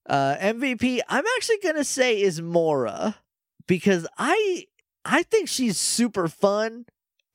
Uh 0.07 0.37
MVP 0.41 1.01
I'm 1.09 1.25
actually 1.37 1.59
going 1.63 1.77
to 1.77 1.85
say 1.85 2.21
is 2.21 2.41
Mora 2.43 3.17
because 3.71 4.05
I 4.19 4.67
I 5.05 5.23
think 5.23 5.49
she's 5.49 5.79
super 5.79 6.27
fun 6.27 6.87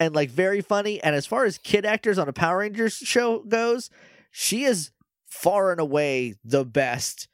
and 0.01 0.13
like 0.13 0.29
very 0.29 0.59
funny 0.59 1.01
and 1.01 1.15
as 1.15 1.25
far 1.25 1.45
as 1.45 1.57
kid 1.57 1.85
actors 1.85 2.17
on 2.17 2.27
a 2.27 2.33
Power 2.33 2.57
Rangers 2.57 2.95
show 2.95 3.39
goes, 3.39 3.89
she 4.31 4.65
is 4.65 4.91
far 5.25 5.71
and 5.71 5.79
away 5.79 6.35
the 6.43 6.65
best. 6.65 7.29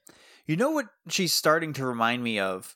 You 0.45 0.55
know 0.55 0.69
what 0.69 0.85
she's 1.09 1.33
starting 1.33 1.73
to 1.73 1.85
remind 1.85 2.23
me 2.23 2.37
of? 2.37 2.75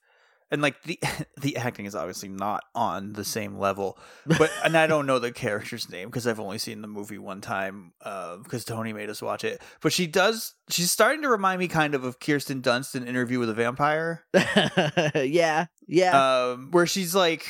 And 0.52 0.62
like 0.62 0.82
the 0.84 1.00
the 1.42 1.58
acting 1.58 1.86
is 1.86 1.96
obviously 1.96 2.30
not 2.30 2.64
on 2.76 3.14
the 3.14 3.26
same 3.26 3.58
level, 3.58 3.98
but 4.26 4.52
and 4.64 4.78
I 4.78 4.86
don't 4.88 5.08
know 5.08 5.18
the 5.20 5.32
character's 5.32 5.90
name 5.90 6.08
because 6.08 6.28
I've 6.28 6.40
only 6.40 6.60
seen 6.60 6.82
the 6.82 6.88
movie 6.88 7.18
one 7.18 7.42
time 7.42 7.94
because 8.44 8.64
Tony 8.64 8.94
made 8.94 9.10
us 9.10 9.22
watch 9.22 9.44
it. 9.44 9.62
But 9.82 9.92
she 9.92 10.06
does. 10.08 10.54
She's 10.70 10.92
starting 10.92 11.24
to 11.24 11.30
remind 11.30 11.60
me 11.60 11.68
kind 11.68 11.96
of 11.96 12.04
of 12.04 12.20
Kirsten 12.20 12.62
Dunst 12.62 12.96
in 12.96 13.08
Interview 13.08 13.40
with 13.40 13.50
a 13.50 13.54
Vampire, 13.56 14.24
yeah, 15.16 15.66
yeah. 15.88 16.46
um, 16.52 16.70
where 16.72 16.86
she's 16.86 17.16
like 17.16 17.46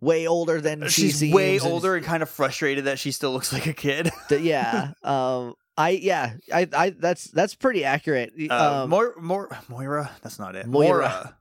way 0.00 0.26
older 0.26 0.60
than 0.60 0.88
she 0.88 1.10
she's 1.10 1.32
way 1.32 1.56
and- 1.56 1.64
older 1.66 1.94
and 1.96 2.04
kind 2.04 2.22
of 2.22 2.28
frustrated 2.28 2.84
that 2.86 2.98
she 2.98 3.12
still 3.12 3.32
looks 3.32 3.52
like 3.52 3.66
a 3.66 3.72
kid. 3.72 4.10
yeah. 4.30 4.92
Um 5.02 5.54
I 5.76 5.90
yeah, 5.90 6.34
I 6.52 6.68
I 6.72 6.90
that's 6.90 7.24
that's 7.30 7.54
pretty 7.54 7.84
accurate. 7.84 8.32
Uh, 8.50 8.82
Um, 8.82 8.90
Mor- 8.90 9.14
Mor- 9.18 9.58
Moira, 9.68 10.10
that's 10.22 10.38
not 10.38 10.54
it. 10.54 10.66
Moira. 10.66 10.98
Moira. 11.08 11.36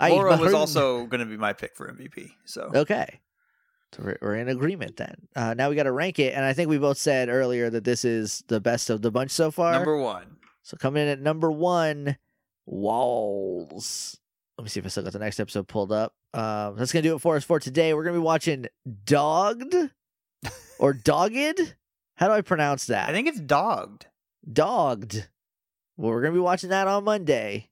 I- 0.00 0.36
was 0.36 0.54
also 0.54 1.06
going 1.06 1.20
to 1.20 1.26
be 1.26 1.36
my 1.36 1.52
pick 1.52 1.76
for 1.76 1.88
MVP. 1.92 2.30
So 2.44 2.70
Okay. 2.74 3.20
So 3.92 4.02
we're, 4.04 4.18
we're 4.22 4.36
in 4.36 4.48
agreement 4.48 4.96
then. 4.96 5.14
Uh, 5.34 5.54
now 5.54 5.68
we 5.68 5.74
got 5.74 5.82
to 5.82 5.92
rank 5.92 6.18
it, 6.20 6.32
and 6.34 6.44
I 6.44 6.52
think 6.52 6.68
we 6.70 6.78
both 6.78 6.96
said 6.98 7.28
earlier 7.28 7.70
that 7.70 7.82
this 7.82 8.04
is 8.04 8.44
the 8.46 8.60
best 8.60 8.88
of 8.88 9.02
the 9.02 9.10
bunch 9.10 9.32
so 9.32 9.50
far. 9.50 9.72
number 9.72 9.96
one. 9.96 10.36
so 10.62 10.76
coming 10.76 11.02
in 11.02 11.08
at 11.08 11.20
number 11.20 11.50
one, 11.50 12.16
Walls. 12.66 14.16
Let 14.58 14.64
me 14.64 14.68
see 14.68 14.78
if 14.80 14.86
I 14.86 14.90
still 14.90 15.02
got 15.02 15.12
the 15.12 15.18
next 15.18 15.40
episode 15.40 15.66
pulled 15.68 15.90
up. 15.90 16.14
Um, 16.34 16.76
that's 16.76 16.92
gonna 16.92 17.02
do 17.02 17.16
it 17.16 17.20
for 17.20 17.34
us 17.36 17.44
for 17.44 17.58
today. 17.58 17.94
We're 17.94 18.04
gonna 18.04 18.16
be 18.18 18.22
watching 18.22 18.66
Dogged 19.04 19.74
or 20.78 20.92
Dogged. 20.92 21.74
How 22.16 22.28
do 22.28 22.34
I 22.34 22.42
pronounce 22.42 22.86
that? 22.86 23.08
I 23.08 23.12
think 23.12 23.26
it's 23.26 23.40
dogged. 23.40 24.06
Dogged. 24.50 25.28
Well, 25.96 26.10
we're 26.12 26.20
gonna 26.22 26.34
be 26.34 26.38
watching 26.40 26.70
that 26.70 26.86
on 26.86 27.04
Monday. 27.04 27.69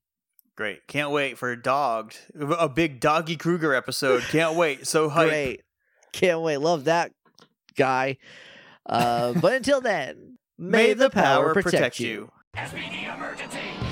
Great. 0.59 0.89
Can't 0.89 1.13
wait 1.13 1.39
for 1.39 1.53
a 1.53 1.63
dogged. 1.63 2.19
A 2.37 2.69
big 2.69 2.99
Doggie 2.99 3.37
Kruger 3.37 3.73
episode. 3.73 4.25
Can't 4.25 4.57
wait. 4.57 4.89
So 4.89 5.09
hype. 5.09 5.29
Great. 5.29 5.63
Can't 6.13 6.41
wait. 6.41 6.57
Love 6.57 6.87
that 6.87 7.13
guy. 7.77 8.17
Uh, 8.85 9.35
but 9.35 9.53
until 9.53 9.81
then, 9.81 10.37
may, 10.59 10.95
the 10.95 11.11
power, 11.11 11.55
protect, 11.55 12.01
you. 12.01 12.33
The 12.55 13.88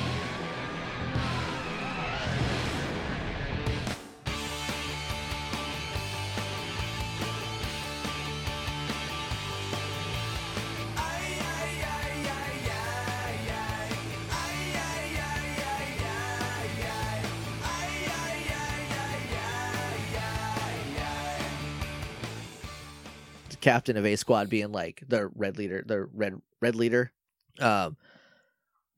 captain 23.66 23.96
of 23.96 24.06
A 24.06 24.14
Squad 24.14 24.48
being 24.48 24.70
like 24.70 25.02
the 25.08 25.26
red 25.34 25.58
leader, 25.58 25.82
the 25.84 26.04
red 26.04 26.40
red 26.60 26.76
leader. 26.76 27.10
Um, 27.58 27.96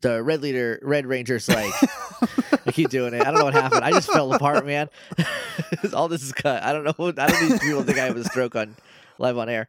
the 0.03 0.23
red 0.23 0.43
leader, 0.43 0.79
red 0.83 1.07
ranger's 1.07 1.49
like. 1.49 1.73
I 2.67 2.71
keep 2.71 2.91
doing 2.91 3.15
it. 3.15 3.23
I 3.23 3.31
don't 3.31 3.37
know 3.37 3.45
what 3.45 3.55
happened. 3.55 3.83
I 3.83 3.93
just 3.93 4.13
fell 4.13 4.31
apart, 4.35 4.67
man. 4.67 4.91
All 5.95 6.09
this 6.09 6.23
is 6.23 6.33
cut. 6.33 6.63
I 6.63 6.75
don't 6.75 6.85
know. 6.85 7.09
I 7.17 7.29
don't 7.29 7.49
need 7.49 7.61
people 7.63 7.83
think 7.83 7.99
I 7.99 8.05
have 8.05 8.17
a 8.19 8.25
stroke 8.25 8.57
on 8.57 8.77
live 9.17 9.39
on 9.39 9.49
air. 9.49 9.69